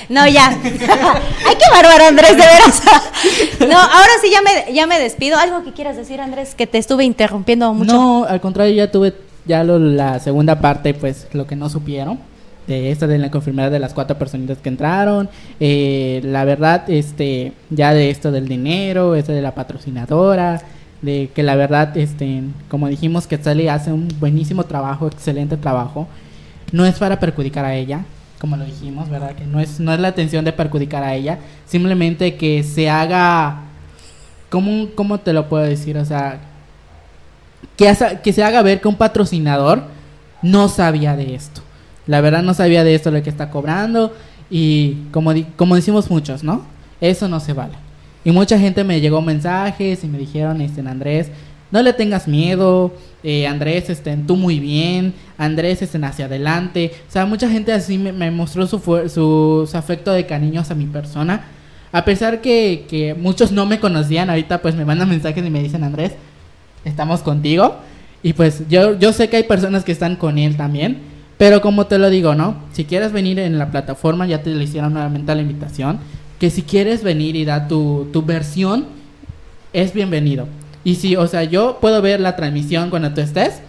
No, 0.10 0.26
ya. 0.28 0.48
Ay, 0.64 0.72
qué 1.56 1.66
bárbaro, 1.72 2.06
Andrés, 2.08 2.32
de 2.32 2.38
veras. 2.38 2.82
No, 3.60 3.78
ahora 3.78 4.10
sí 4.24 4.32
ya 4.32 4.41
me, 4.41 4.74
ya 4.74 4.88
me 4.88 4.98
despido. 5.00 5.38
¿Algo 5.38 5.64
que 5.64 5.72
quieras 5.74 5.96
decir, 5.98 6.20
Andrés? 6.20 6.56
Que 6.56 6.66
te 6.66 6.80
estuve 6.80 7.04
interrumpiendo 7.04 7.72
mucho. 7.76 7.94
No, 7.94 8.26
al 8.28 8.41
contrario, 8.41 8.74
ya 8.74 8.90
tuve 8.91 9.14
ya 9.49 9.63
lo- 9.65 9.80
la 9.80 10.19
segunda 10.19 10.61
parte, 10.61 10.93
pues 10.93 11.27
lo 11.34 11.45
que 11.45 11.57
no 11.57 11.67
supieron. 11.69 12.19
De 12.67 12.91
esta 12.91 13.07
de 13.07 13.17
la 13.17 13.31
confirmada 13.31 13.71
de 13.71 13.80
las 13.80 13.93
cuatro 13.95 14.17
personitas 14.17 14.59
que 14.59 14.69
entraron. 14.69 15.27
eh, 15.59 16.21
la 16.23 16.45
verdad, 16.45 16.88
este, 16.89 17.51
ya 17.71 17.93
de 17.95 18.11
esto 18.11 18.31
del 18.31 18.47
dinero, 18.47 19.15
esto 19.15 19.31
de 19.34 19.41
la 19.41 19.55
patrocinadora. 19.55 20.61
De 21.01 21.30
que 21.34 21.43
la 21.43 21.55
verdad, 21.55 21.97
este, 21.97 22.43
como 22.69 22.88
dijimos, 22.88 23.26
que 23.26 23.38
Sally 23.38 23.67
hace 23.69 23.91
un 23.91 24.07
buenísimo 24.19 24.63
trabajo, 24.65 25.07
excelente 25.07 25.57
trabajo. 25.57 26.07
No 26.71 26.85
es 26.85 26.95
para 26.99 27.19
perjudicar 27.19 27.65
a 27.65 27.73
ella, 27.76 28.01
como 28.39 28.55
lo 28.57 28.65
dijimos, 28.65 29.09
¿verdad? 29.09 29.31
Que 29.35 29.45
no 29.45 29.59
es, 29.59 29.80
no 29.80 29.91
es 29.93 29.99
la 29.99 30.09
intención 30.09 30.45
de 30.45 30.51
perjudicar 30.53 31.03
a 31.03 31.15
ella. 31.15 31.39
Simplemente 31.65 32.35
que 32.35 32.63
se 32.63 32.89
haga. 32.89 33.61
¿Cómo, 34.49 34.89
cómo 34.95 35.19
te 35.19 35.34
lo 35.34 35.47
puedo 35.49 35.63
decir? 35.63 35.97
O 35.97 36.05
sea, 36.05 36.39
que, 37.76 38.34
se 38.34 38.44
haga 38.44 38.61
ver 38.61 38.81
que 38.81 38.88
un 38.88 38.95
patrocinador 38.95 39.84
no 40.41 40.68
sabía 40.69 41.15
de 41.15 41.36
esto. 41.36 41.61
La 42.07 42.22
verdad 42.22 42.44
no 42.44 42.53
sabía 42.53 42.84
de 42.84 42.95
esto 42.95 43.11
lo 43.11 43.22
que 43.23 43.30
está 43.30 43.49
cobrando 43.49 44.14
y 44.49 44.95
como, 45.11 45.34
como 45.56 45.76
decimos 45.76 46.10
muchos, 46.10 46.44
¿no? 46.44 46.65
Eso 46.99 47.27
no 47.27 47.40
se 47.40 47.53
vale. 47.53 47.76
Y 48.26 48.31
mucha 48.31 48.60
gente 48.60 48.84
me 48.84 48.99
llegó 48.99 49.22
mensajes 49.22 50.03
y 50.03 50.07
me 50.07 50.18
dijeron, 50.18 50.60
este, 50.61 50.81
Andrés, 50.81 51.30
no 51.72 51.81
le 51.81 51.94
tengas 51.94 52.27
miedo, 52.27 52.94
eh, 53.23 53.48
Andrés, 53.48 53.90
este, 53.90 54.18
tú 54.18 54.36
muy 54.36 54.60
bien, 54.60 55.14
Andrés, 55.38 55.81
este, 55.81 56.03
hacia 56.03 56.26
adelante. 56.26 56.91
O 57.07 57.11
sea, 57.11 57.26
mucha 57.26 57.49
gente 57.49 57.72
así 57.72 57.98
me, 57.98 58.31
mostró 58.31 58.68
su, 58.68 58.80
su 59.10 59.77
afecto 59.77 60.11
de 60.11 60.26
cariño 60.26 60.61
hacia 60.61 60.76
mi 60.76 60.86
persona. 60.86 61.45
A 61.91 62.06
pesar 62.06 62.41
que, 62.41 62.86
que 62.90 63.14
muchos 63.14 63.52
no 63.52 63.65
me 63.65 63.80
conocían, 63.80 64.30
ahorita 64.30 64.61
pues 64.61 64.76
me 64.76 64.86
mandan 64.86 65.10
mensajes 65.10 65.45
y 65.45 65.49
me 65.49 65.64
dicen, 65.64 65.84
Andrés, 65.84 66.14
estamos 66.85 67.22
contigo. 67.22 67.77
Y 68.22 68.34
pues 68.34 68.64
yo, 68.69 68.97
yo 68.97 69.14
sé 69.14 69.30
que 69.30 69.38
hay 69.38 69.43
personas 69.43 69.84
que 69.84 69.91
están 69.91 70.15
con 70.15 70.38
él 70.38 70.57
también. 70.57 70.99
Pero 71.38 71.61
como 71.61 71.88
te 71.88 71.97
lo 71.97 72.10
digo, 72.10 72.35
¿no? 72.35 72.57
Si 72.73 72.84
quieres 72.84 73.14
venir 73.14 73.39
en 73.39 73.57
la 73.57 73.72
plataforma, 73.72 74.27
ya 74.27 74.43
te 74.43 74.49
le 74.49 74.64
hicieron 74.64 74.93
nuevamente 74.93 75.34
la 75.34 75.41
invitación. 75.41 75.99
Que 76.38 76.49
si 76.49 76.64
quieres 76.64 77.03
venir 77.03 77.35
y 77.35 77.45
dar 77.45 77.68
tu, 77.68 78.10
tu 78.11 78.23
versión, 78.23 78.88
es 79.72 79.93
bienvenido. 79.93 80.47
Y 80.84 80.95
si, 80.95 81.15
o 81.15 81.27
sea, 81.27 81.43
yo 81.43 81.77
puedo 81.80 82.01
ver 82.01 82.19
la 82.19 82.35
transmisión 82.35 82.89
cuando 82.89 83.14
tú 83.14 83.22
estés, 83.22 83.61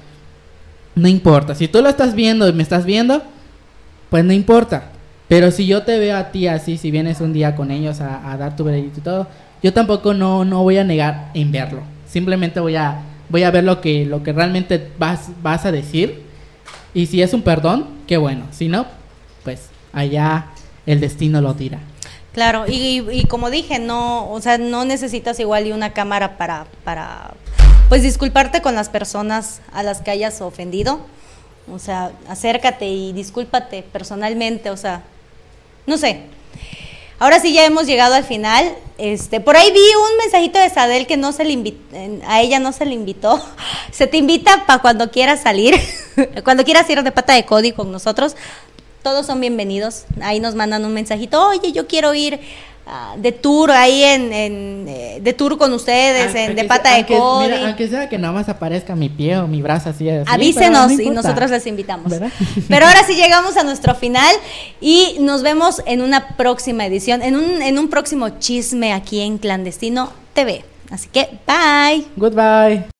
no 0.94 1.08
importa. 1.08 1.54
Si 1.54 1.68
tú 1.68 1.80
lo 1.82 1.88
estás 1.88 2.14
viendo 2.14 2.48
y 2.48 2.52
me 2.52 2.62
estás 2.62 2.84
viendo, 2.84 3.22
pues 4.08 4.24
no 4.24 4.32
importa. 4.32 4.90
Pero 5.28 5.52
si 5.52 5.66
yo 5.66 5.82
te 5.82 5.98
veo 5.98 6.16
a 6.16 6.32
ti 6.32 6.48
así, 6.48 6.76
si 6.76 6.90
vienes 6.90 7.20
un 7.20 7.32
día 7.32 7.54
con 7.54 7.70
ellos 7.70 8.00
a, 8.00 8.36
dar 8.36 8.56
tu 8.56 8.64
veredicto 8.64 8.98
y 8.98 9.02
todo, 9.02 9.26
yo 9.62 9.72
tampoco 9.72 10.12
no, 10.12 10.44
no 10.44 10.64
voy 10.64 10.78
a 10.78 10.84
negar 10.84 11.30
en 11.34 11.52
verlo. 11.52 11.82
Simplemente 12.10 12.60
voy 12.60 12.76
a, 12.76 13.02
voy 13.28 13.44
a 13.44 13.50
ver 13.50 13.64
lo 13.64 13.80
que, 13.80 14.04
lo 14.04 14.22
que 14.22 14.32
realmente 14.32 14.90
vas, 14.98 15.30
vas 15.42 15.64
a 15.64 15.72
decir. 15.72 16.22
Y 16.92 17.06
si 17.06 17.22
es 17.22 17.32
un 17.32 17.42
perdón, 17.42 17.86
qué 18.06 18.16
bueno. 18.16 18.46
Si 18.50 18.68
no, 18.68 18.86
pues 19.44 19.68
allá 19.92 20.46
el 20.86 21.00
destino 21.00 21.40
lo 21.40 21.54
dirá. 21.54 21.78
Claro, 22.32 22.64
y 22.68 23.24
como 23.28 23.50
dije, 23.50 23.80
no, 23.80 24.30
o 24.30 24.40
sea, 24.40 24.56
no 24.56 24.84
necesitas 24.84 25.40
igual 25.40 25.66
y 25.66 25.72
una 25.72 25.92
cámara 25.92 26.36
para, 26.38 26.66
para, 26.84 27.34
pues 27.88 28.02
disculparte 28.02 28.62
con 28.62 28.76
las 28.76 28.88
personas 28.88 29.60
a 29.72 29.82
las 29.82 30.00
que 30.00 30.12
hayas 30.12 30.40
ofendido. 30.40 31.00
O 31.72 31.78
sea, 31.78 32.12
acércate 32.28 32.86
y 32.86 33.12
discúlpate 33.12 33.82
personalmente, 33.82 34.70
o 34.70 34.76
sea, 34.76 35.02
no 35.86 35.98
sé. 35.98 36.22
Ahora 37.20 37.38
sí 37.38 37.52
ya 37.52 37.64
hemos 37.64 37.86
llegado 37.86 38.14
al 38.14 38.24
final. 38.24 38.74
Este, 38.98 39.40
por 39.40 39.56
ahí 39.56 39.70
vi 39.70 39.78
un 39.78 40.16
mensajito 40.18 40.58
de 40.58 40.68
Sadel 40.70 41.06
que 41.06 41.16
no 41.16 41.32
se 41.32 41.44
le 41.44 41.52
invi- 41.54 41.76
en- 41.92 42.22
a 42.26 42.40
ella 42.40 42.58
no 42.58 42.72
se 42.72 42.84
le 42.86 42.94
invitó. 42.94 43.40
Se 43.92 44.06
te 44.06 44.16
invita 44.16 44.64
para 44.66 44.80
cuando 44.82 45.10
quieras 45.10 45.40
salir. 45.42 45.78
Cuando 46.44 46.64
quieras 46.64 46.88
ir 46.90 47.02
de 47.02 47.12
pata 47.12 47.34
de 47.34 47.44
Cody 47.44 47.72
con 47.72 47.92
nosotros, 47.92 48.34
todos 49.02 49.26
son 49.26 49.40
bienvenidos. 49.40 50.04
Ahí 50.22 50.40
nos 50.40 50.54
mandan 50.54 50.84
un 50.84 50.92
mensajito, 50.94 51.46
oye, 51.48 51.72
yo 51.72 51.86
quiero 51.86 52.12
ir 52.14 52.38
ah, 52.86 53.14
de 53.16 53.32
tour 53.32 53.70
ahí 53.70 54.02
en, 54.02 54.32
en, 54.32 54.86
eh, 54.88 55.18
de 55.22 55.32
tour 55.32 55.56
con 55.58 55.72
ustedes, 55.72 56.34
en, 56.34 56.54
de 56.54 56.62
Aunque 56.62 56.64
pata 56.64 56.82
sea- 56.82 56.92
de 56.92 56.96
aunque- 56.98 57.16
Cody. 57.18 57.46
mira, 57.46 57.66
aunque 57.68 57.88
sea 57.88 58.08
que 58.08 58.18
nada 58.18 58.32
más 58.34 58.48
aparezca 58.48 58.94
mi 58.96 59.08
pie 59.08 59.38
o 59.38 59.46
mi 59.46 59.62
brazo 59.62 59.90
así. 59.90 60.08
así, 60.10 60.24
Avísenos 60.30 60.92
no 60.92 61.02
y 61.02 61.10
nosotros 61.10 61.50
les 61.50 61.66
invitamos. 61.66 62.10
¿Verdad? 62.10 62.30
Pero 62.68 62.86
ahora 62.86 63.02
sí 63.06 63.14
llegamos 63.14 63.56
a 63.56 63.62
nuestro 63.62 63.94
final 63.94 64.34
y 64.80 65.16
nos 65.20 65.42
vemos 65.42 65.82
en 65.86 66.02
una 66.02 66.36
próxima 66.36 66.84
edición, 66.86 67.22
en 67.22 67.36
un, 67.36 67.62
en 67.62 67.78
un 67.78 67.88
próximo 67.88 68.28
chisme 68.38 68.92
aquí 68.92 69.20
en 69.20 69.38
Clandestino 69.38 70.12
TV. 70.34 70.64
Así 70.90 71.08
que, 71.08 71.28
bye. 71.46 72.04
Goodbye. 72.16 72.99